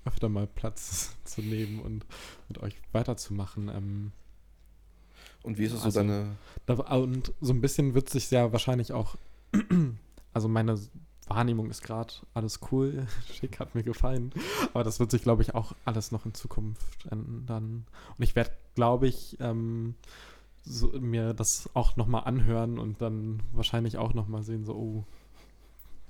öfter 0.04 0.28
mal 0.28 0.46
Platz 0.46 1.16
zu 1.24 1.42
nehmen 1.42 1.80
und 1.80 2.06
mit 2.48 2.58
euch 2.58 2.76
weiterzumachen. 2.92 3.68
Ähm, 3.68 4.12
Und 5.42 5.58
wie 5.58 5.64
ist 5.64 5.72
es 5.72 5.80
so 5.80 5.86
also, 5.86 6.00
deine. 6.00 6.36
Da, 6.66 6.74
und 6.74 7.32
so 7.40 7.52
ein 7.52 7.60
bisschen 7.60 7.94
wird 7.94 8.08
sich 8.08 8.30
ja 8.30 8.52
wahrscheinlich 8.52 8.92
auch, 8.92 9.16
also 10.32 10.48
meine 10.48 10.78
Wahrnehmung 11.26 11.70
ist 11.70 11.82
gerade 11.82 12.12
alles 12.34 12.60
cool, 12.70 13.06
schick, 13.32 13.60
hat 13.60 13.74
mir 13.74 13.82
gefallen. 13.82 14.32
Aber 14.72 14.84
das 14.84 15.00
wird 15.00 15.10
sich, 15.10 15.22
glaube 15.22 15.42
ich, 15.42 15.54
auch 15.54 15.74
alles 15.84 16.12
noch 16.12 16.26
in 16.26 16.34
Zukunft 16.34 17.06
ändern. 17.10 17.86
Und 18.16 18.24
ich 18.24 18.34
werde, 18.36 18.50
glaube 18.74 19.06
ich, 19.06 19.36
ähm, 19.40 19.94
so, 20.70 20.88
mir 21.00 21.34
das 21.34 21.68
auch 21.74 21.96
nochmal 21.96 22.24
anhören 22.24 22.78
und 22.78 23.00
dann 23.02 23.42
wahrscheinlich 23.52 23.98
auch 23.98 24.14
nochmal 24.14 24.42
sehen, 24.42 24.64
so, 24.64 24.74
oh, 24.74 25.04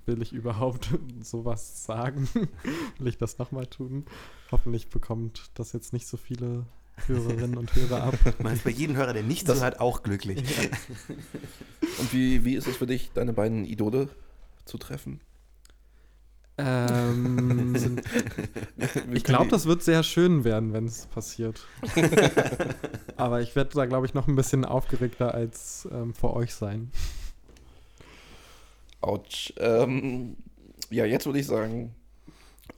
will 0.06 0.20
ich 0.22 0.32
überhaupt 0.32 0.88
sowas 1.22 1.84
sagen? 1.84 2.28
will 2.98 3.08
ich 3.08 3.18
das 3.18 3.38
nochmal 3.38 3.66
tun? 3.66 4.04
Hoffentlich 4.50 4.88
bekommt 4.88 5.50
das 5.54 5.72
jetzt 5.72 5.92
nicht 5.92 6.06
so 6.06 6.16
viele 6.16 6.66
Hörerinnen 7.06 7.56
und 7.56 7.74
Hörer 7.74 8.02
ab. 8.04 8.14
Man 8.42 8.52
ist 8.54 8.64
bei 8.64 8.70
jedem 8.70 8.96
Hörer, 8.96 9.12
der 9.14 9.22
nicht 9.22 9.48
Das- 9.48 9.58
zuhört, 9.58 9.80
auch 9.80 10.02
glücklich. 10.02 10.44
Und 11.98 12.12
wie, 12.12 12.44
wie 12.44 12.54
ist 12.56 12.66
es 12.66 12.76
für 12.76 12.86
dich, 12.86 13.10
deine 13.14 13.32
beiden 13.32 13.64
Idole 13.64 14.08
zu 14.66 14.76
treffen? 14.78 15.20
Ähm, 16.62 18.00
ich 19.12 19.24
glaube, 19.24 19.48
das 19.48 19.66
wird 19.66 19.82
sehr 19.82 20.02
schön 20.02 20.44
werden, 20.44 20.72
wenn 20.72 20.86
es 20.86 21.06
passiert. 21.06 21.66
Aber 23.16 23.40
ich 23.40 23.56
werde 23.56 23.70
da, 23.74 23.86
glaube 23.86 24.06
ich, 24.06 24.14
noch 24.14 24.28
ein 24.28 24.36
bisschen 24.36 24.64
aufgeregter 24.64 25.34
als 25.34 25.88
ähm, 25.90 26.14
vor 26.14 26.34
euch 26.36 26.54
sein. 26.54 26.90
Autsch. 29.00 29.52
Ähm, 29.58 30.36
Ja, 30.90 31.04
jetzt 31.04 31.26
würde 31.26 31.38
ich 31.38 31.46
sagen, 31.46 31.94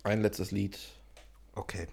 ein 0.04 0.22
letztes 0.22 0.50
Lied. 0.50 0.78
Okay. 1.54 1.86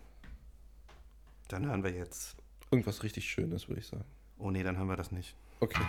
Dann 1.48 1.66
hören 1.66 1.84
wir 1.84 1.91
jetzt. 1.91 2.36
Irgendwas 2.72 3.03
richtig 3.03 3.30
Schönes, 3.30 3.68
würde 3.68 3.82
ich 3.82 3.88
sagen. 3.88 4.06
Oh 4.38 4.52
nee, 4.52 4.64
dann 4.64 4.78
hören 4.78 4.88
wir 4.90 4.95
das 4.95 5.11
nicht. 5.11 5.36
Okay. 5.60 5.82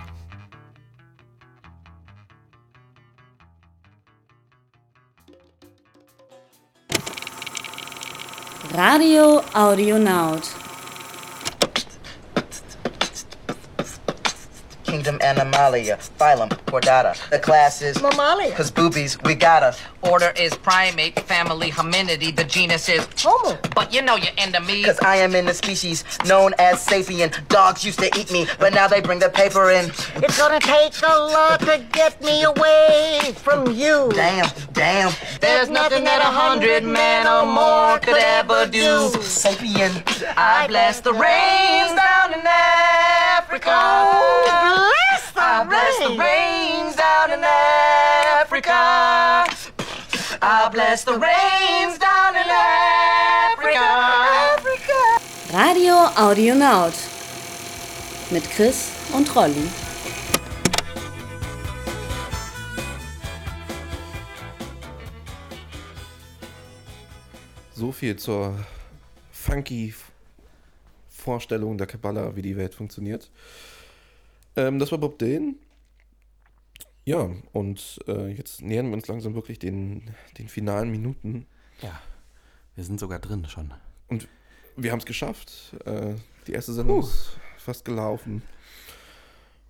Radio 8.68 9.40
Audionaut. 9.54 10.56
Kingdom 14.84 15.18
Animalia, 15.22 15.96
phylum 16.18 16.48
Chordata. 16.66 17.16
The 17.30 17.38
class 17.38 17.80
is 17.80 18.00
Mammalia. 18.02 18.54
Cause 18.54 18.70
boobies, 18.70 19.20
we 19.22 19.34
gotta. 19.34 19.74
Order 20.02 20.32
is 20.36 20.54
primate, 20.56 21.18
family 21.20 21.70
hominidity, 21.70 22.32
the 22.32 22.44
genus 22.44 22.88
is 22.88 23.06
Homo. 23.18 23.56
But 23.74 23.94
you 23.94 24.02
know 24.02 24.16
you're 24.16 24.32
enemy. 24.36 24.82
Cause 24.82 24.98
I 25.00 25.16
am 25.16 25.34
in 25.34 25.46
the 25.46 25.54
species 25.54 26.04
known 26.26 26.54
as 26.58 26.84
sapien. 26.84 27.30
Dogs 27.48 27.84
used 27.84 28.00
to 28.00 28.10
eat 28.18 28.32
me, 28.32 28.46
but 28.58 28.74
now 28.74 28.88
they 28.88 29.00
bring 29.00 29.20
the 29.20 29.30
paper 29.30 29.70
in. 29.70 29.90
It's 30.16 30.36
gonna 30.38 30.60
take 30.60 30.94
a 31.02 31.18
lot 31.18 31.60
to 31.60 31.86
get 31.92 32.20
me 32.22 32.42
away 32.42 33.32
from 33.36 33.72
you. 33.72 34.10
Damn, 34.12 34.48
damn. 34.80 35.12
There's 35.40 35.68
nothing 35.68 36.04
that 36.04 36.22
a 36.22 36.32
hundred 36.42 36.84
men 36.84 37.26
or 37.28 37.44
more 37.44 37.98
could 37.98 38.16
ever 38.16 38.66
do. 38.66 39.12
Sapien. 39.20 39.92
I 40.36 40.66
bless 40.68 41.00
the 41.00 41.12
rains 41.12 41.92
down 42.04 42.28
in 42.32 42.44
Africa. 43.36 43.76
Bless 44.48 45.24
the 45.36 45.40
I 45.52 45.64
bless 45.72 45.94
the 46.06 46.12
rains 46.26 46.96
down 46.96 47.28
in 47.36 47.42
Africa. 48.40 48.80
I 50.40 50.70
bless 50.72 51.04
the 51.04 51.16
rains 51.28 51.98
down 51.98 52.32
in 52.42 52.48
Africa. 53.52 53.86
Radio 55.52 55.96
Audionaut. 56.16 56.96
Mit 58.30 58.48
Chris 58.54 58.88
und 59.12 59.28
Rolli. 59.34 59.89
So 67.80 67.92
viel 67.92 68.16
zur 68.16 68.62
funky 69.32 69.94
Vorstellung 71.08 71.78
der 71.78 71.86
Kabbala, 71.86 72.36
wie 72.36 72.42
die 72.42 72.58
Welt 72.58 72.74
funktioniert. 72.74 73.30
Ähm, 74.54 74.78
das 74.78 74.92
war 74.92 74.98
Bob 74.98 75.18
Dylan. 75.18 75.54
Ja, 77.06 77.30
und 77.54 77.98
äh, 78.06 78.28
jetzt 78.32 78.60
nähern 78.60 78.88
wir 78.88 78.96
uns 78.96 79.08
langsam 79.08 79.34
wirklich 79.34 79.58
den, 79.58 80.14
den 80.36 80.48
finalen 80.48 80.90
Minuten. 80.90 81.46
Ja, 81.80 81.98
wir 82.74 82.84
sind 82.84 83.00
sogar 83.00 83.18
drin 83.18 83.46
schon. 83.48 83.72
Und 84.08 84.28
wir 84.76 84.92
haben 84.92 84.98
es 84.98 85.06
geschafft. 85.06 85.74
Äh, 85.86 86.16
die 86.46 86.52
erste 86.52 86.74
Sendung 86.74 87.00
Puh. 87.00 87.06
ist 87.06 87.38
fast 87.56 87.86
gelaufen. 87.86 88.42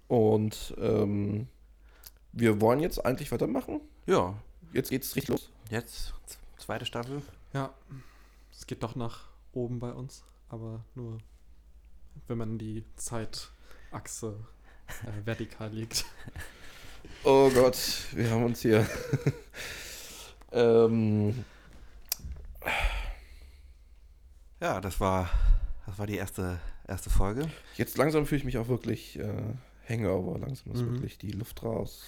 Und 0.09 0.75
ähm, 0.81 1.47
wir 2.33 2.61
wollen 2.61 2.81
jetzt 2.81 3.07
eigentlich 3.07 3.31
weitermachen. 3.31 3.81
Ja. 4.07 4.35
Jetzt 4.73 4.91
geht's 4.91 5.15
richtig 5.15 5.29
los. 5.29 5.53
Jetzt, 5.71 6.13
zweite 6.59 6.85
Staffel. 6.85 7.23
Ja, 7.53 7.75
es 8.53 8.67
geht 8.67 8.83
doch 8.83 8.95
nach 8.97 9.29
oben 9.53 9.81
bei 9.81 9.93
uns, 9.93 10.23
aber 10.49 10.85
nur, 10.95 11.19
wenn 12.29 12.39
man 12.39 12.59
die 12.59 12.85
Zeitachse 12.97 14.39
äh, 15.07 15.25
vertikal 15.27 15.71
legt. 15.73 16.05
Oh 17.25 17.51
Gott, 17.51 17.77
wir 18.13 18.31
haben 18.31 18.45
uns 18.45 18.61
hier. 18.61 18.87
ähm, 20.53 21.45
Ja, 24.61 24.81
das 24.81 25.01
war, 25.01 25.31
das 25.87 25.99
war 25.99 26.07
die 26.07 26.17
erste, 26.17 26.61
erste 26.87 27.09
Folge. 27.11 27.51
jetzt 27.77 27.97
langsam 27.97 28.27
fühle 28.27 28.41
ich 28.41 28.45
mich 28.45 28.59
auch 28.59 28.69
wirklich 28.69 29.19
äh, 29.19 29.43
Hangover. 29.89 30.39
Langsam 30.39 30.73
ist 30.75 30.83
Mhm. 30.83 30.93
wirklich 30.95 31.17
die 31.19 31.31
Luft 31.33 31.63
raus. 31.63 32.03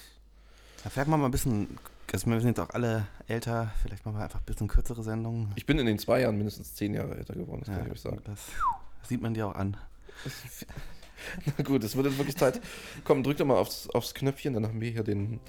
Da 0.83 0.89
vielleicht 0.91 1.07
machen 1.09 1.21
wir 1.21 1.27
ein 1.29 1.31
bisschen, 1.31 1.77
also 2.13 2.27
wir 2.27 2.39
sind 2.39 2.49
jetzt 2.49 2.59
auch 2.59 2.73
alle 2.73 3.07
älter, 3.27 3.71
vielleicht 3.81 4.05
machen 4.05 4.17
wir 4.17 4.23
einfach 4.23 4.39
ein 4.39 4.45
bisschen 4.45 4.67
kürzere 4.67 5.01
Sendungen. 5.01 5.51
Ich 5.55 5.65
bin 5.65 5.79
in 5.79 5.87
den 5.87 5.97
zwei 5.97 6.21
Jahren 6.21 6.37
mindestens 6.37 6.75
zehn 6.75 6.93
Jahre 6.93 7.15
älter 7.15 7.33
geworden, 7.33 7.61
das 7.61 7.69
Ja, 7.69 7.77
kann 7.77 7.87
ich 7.87 7.93
euch 7.93 8.01
sagen. 8.01 8.21
Das 8.23 8.39
sieht 9.01 9.21
man 9.21 9.33
dir 9.33 9.47
auch 9.47 9.55
an. 9.55 9.75
Na 11.57 11.63
gut, 11.63 11.83
es 11.83 11.95
wird 11.95 12.05
jetzt 12.05 12.19
wirklich 12.19 12.37
Zeit. 12.37 12.61
Komm, 13.03 13.23
drück 13.23 13.37
doch 13.37 13.45
mal 13.45 13.57
aufs, 13.57 13.89
aufs 13.89 14.13
Knöpfchen, 14.13 14.53
dann 14.53 14.67
haben 14.67 14.79
wir 14.79 14.91
hier 14.91 15.03
den. 15.03 15.39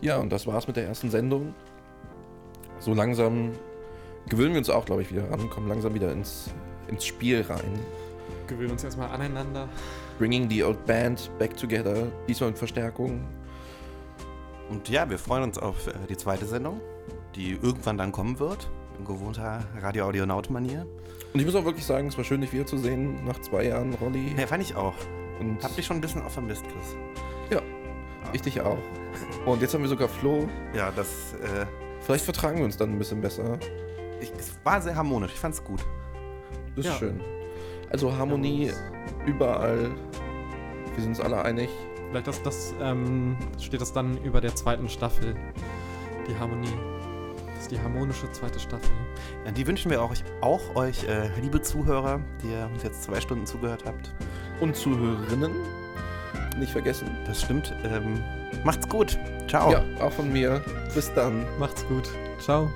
Ja, 0.00 0.18
und 0.18 0.30
das 0.30 0.46
war's 0.48 0.66
mit 0.66 0.76
der 0.76 0.86
ersten 0.86 1.10
Sendung. 1.10 1.54
So 2.80 2.94
langsam 2.94 3.52
gewöhnen 4.28 4.54
wir 4.54 4.58
uns 4.58 4.70
auch, 4.70 4.84
glaube 4.84 5.02
ich, 5.02 5.12
wieder 5.12 5.30
ran, 5.30 5.48
kommen 5.50 5.68
langsam 5.68 5.94
wieder 5.94 6.10
ins, 6.10 6.50
ins 6.88 7.06
Spiel 7.06 7.42
rein. 7.42 7.78
Gewöhnen 8.48 8.72
uns 8.72 8.82
erstmal 8.82 9.10
aneinander. 9.10 9.68
Bringing 10.18 10.48
the 10.50 10.64
old 10.64 10.84
band 10.86 11.30
back 11.38 11.56
together, 11.56 12.06
diesmal 12.28 12.50
mit 12.50 12.58
Verstärkung. 12.58 13.26
Und 14.70 14.88
ja, 14.88 15.08
wir 15.08 15.18
freuen 15.18 15.42
uns 15.44 15.58
auf 15.58 15.86
äh, 15.86 15.92
die 16.08 16.16
zweite 16.16 16.46
Sendung, 16.46 16.80
die 17.34 17.52
irgendwann 17.52 17.98
dann 17.98 18.12
kommen 18.12 18.38
wird, 18.38 18.68
in 18.98 19.04
gewohnter 19.04 19.64
Radio-Audionaut-Manier. 19.80 20.86
Und 21.34 21.40
ich 21.40 21.44
muss 21.46 21.54
auch 21.54 21.64
wirklich 21.64 21.84
sagen, 21.84 22.08
es 22.08 22.16
war 22.16 22.24
schön, 22.24 22.40
dich 22.40 22.52
wiederzusehen 22.52 23.24
nach 23.24 23.38
zwei 23.42 23.64
Jahren, 23.64 23.94
Rolli. 23.94 24.34
Ja, 24.38 24.46
fand 24.46 24.62
ich 24.62 24.74
auch. 24.74 24.94
Und 25.38 25.62
Hab 25.62 25.76
dich 25.76 25.84
schon 25.84 25.98
ein 25.98 26.00
bisschen 26.00 26.22
auch 26.22 26.30
vermisst, 26.30 26.64
Chris. 26.64 26.96
Ja, 27.50 27.60
ich 28.32 28.40
dich 28.40 28.58
auch. 28.62 28.78
Und 29.44 29.60
jetzt 29.60 29.74
haben 29.74 29.82
wir 29.82 29.88
sogar 29.88 30.08
Flo. 30.08 30.48
Ja, 30.74 30.90
das, 30.96 31.34
äh, 31.34 31.66
Vielleicht 32.00 32.24
vertragen 32.24 32.58
wir 32.58 32.64
uns 32.64 32.76
dann 32.76 32.90
ein 32.92 32.98
bisschen 32.98 33.20
besser. 33.20 33.58
ich, 34.20 34.32
es 34.38 34.56
war 34.64 34.80
sehr 34.80 34.94
harmonisch, 34.96 35.32
ich 35.34 35.38
fand's 35.40 35.62
gut. 35.62 35.84
Das 36.74 36.86
ist 36.86 36.92
Ja. 36.92 36.98
schön. 36.98 37.20
Also 37.90 38.16
Harmonie 38.16 38.72
überall. 39.26 39.90
Wir 40.94 41.02
sind 41.02 41.10
uns 41.10 41.20
alle 41.20 41.44
einig. 41.44 41.68
Vielleicht 42.10 42.26
das, 42.26 42.42
das, 42.42 42.74
ähm, 42.80 43.36
steht 43.60 43.80
das 43.80 43.92
dann 43.92 44.16
über 44.22 44.40
der 44.40 44.54
zweiten 44.54 44.88
Staffel. 44.88 45.34
Die 46.28 46.38
Harmonie. 46.38 46.72
Das 47.48 47.62
ist 47.62 47.70
die 47.70 47.80
harmonische 47.80 48.30
zweite 48.32 48.60
Staffel. 48.60 48.90
Ja, 49.44 49.52
die 49.52 49.66
wünschen 49.66 49.90
wir 49.90 50.02
auch, 50.02 50.12
auch 50.40 50.76
euch, 50.76 51.04
äh, 51.04 51.28
liebe 51.40 51.60
Zuhörer, 51.62 52.20
die 52.42 52.48
ihr 52.48 52.68
uns 52.72 52.82
jetzt 52.82 53.02
zwei 53.02 53.20
Stunden 53.20 53.46
zugehört 53.46 53.84
habt. 53.84 54.12
Und 54.60 54.76
Zuhörerinnen. 54.76 55.52
Nicht 56.58 56.72
vergessen. 56.72 57.08
Das 57.26 57.42
stimmt. 57.42 57.74
Ähm, 57.84 58.22
macht's 58.64 58.88
gut. 58.88 59.18
Ciao. 59.48 59.70
Ja, 59.70 59.84
auch 60.00 60.12
von 60.12 60.32
mir. 60.32 60.62
Bis 60.94 61.12
dann. 61.14 61.44
Macht's 61.58 61.86
gut. 61.86 62.08
Ciao. 62.38 62.70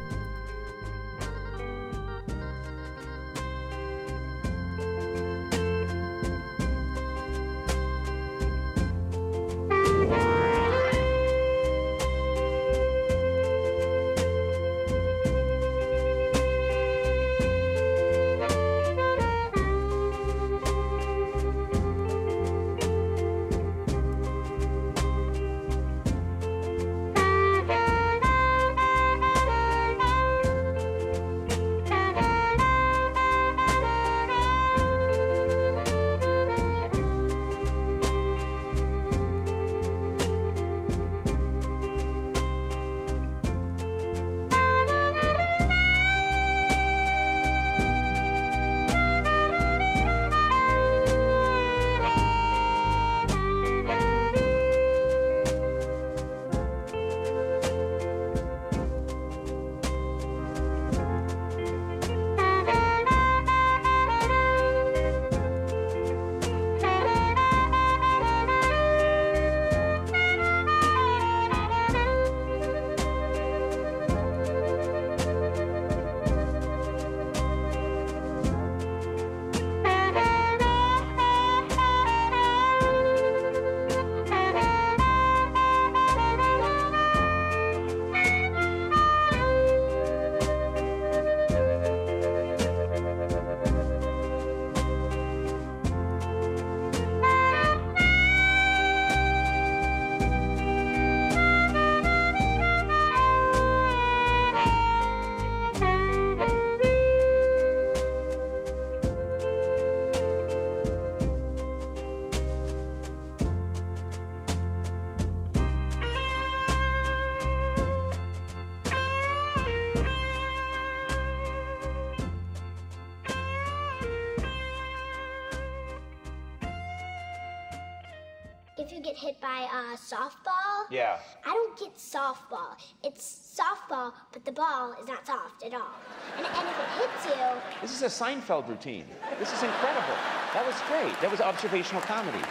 Seinfeld 138.21 138.69
routine. 138.69 139.07
This 139.39 139.51
is 139.51 139.63
incredible. 139.63 140.15
That 140.53 140.67
was 140.67 140.77
great. 140.89 141.19
That 141.23 141.31
was 141.31 141.41
observational 141.41 142.03
comedy. 142.03 142.45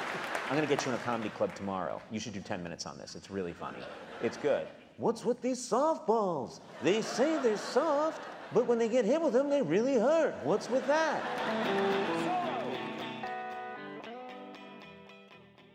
I'm 0.50 0.56
gonna 0.56 0.66
get 0.66 0.84
you 0.84 0.92
in 0.92 0.98
a 0.98 1.02
comedy 1.04 1.30
club 1.30 1.54
tomorrow. 1.54 2.02
You 2.10 2.20
should 2.20 2.34
do 2.34 2.42
10 2.42 2.64
minutes 2.64 2.88
on 2.88 2.98
this. 2.98 3.14
It's 3.14 3.30
really 3.30 3.54
funny. 3.54 3.78
It's 4.24 4.38
good. 4.38 4.66
What's 4.98 5.24
with 5.24 5.44
these 5.44 5.60
softballs? 5.60 6.60
They 6.82 7.04
say 7.04 7.40
they're 7.44 7.56
soft, 7.56 8.24
but 8.52 8.66
when 8.66 8.80
they 8.80 8.90
get 8.90 9.06
hit 9.06 9.22
with 9.22 9.34
them, 9.34 9.48
they 9.48 9.62
really 9.62 10.00
hurt. 10.00 10.34
What's 10.44 10.72
with 10.72 10.88
that? 10.88 12.49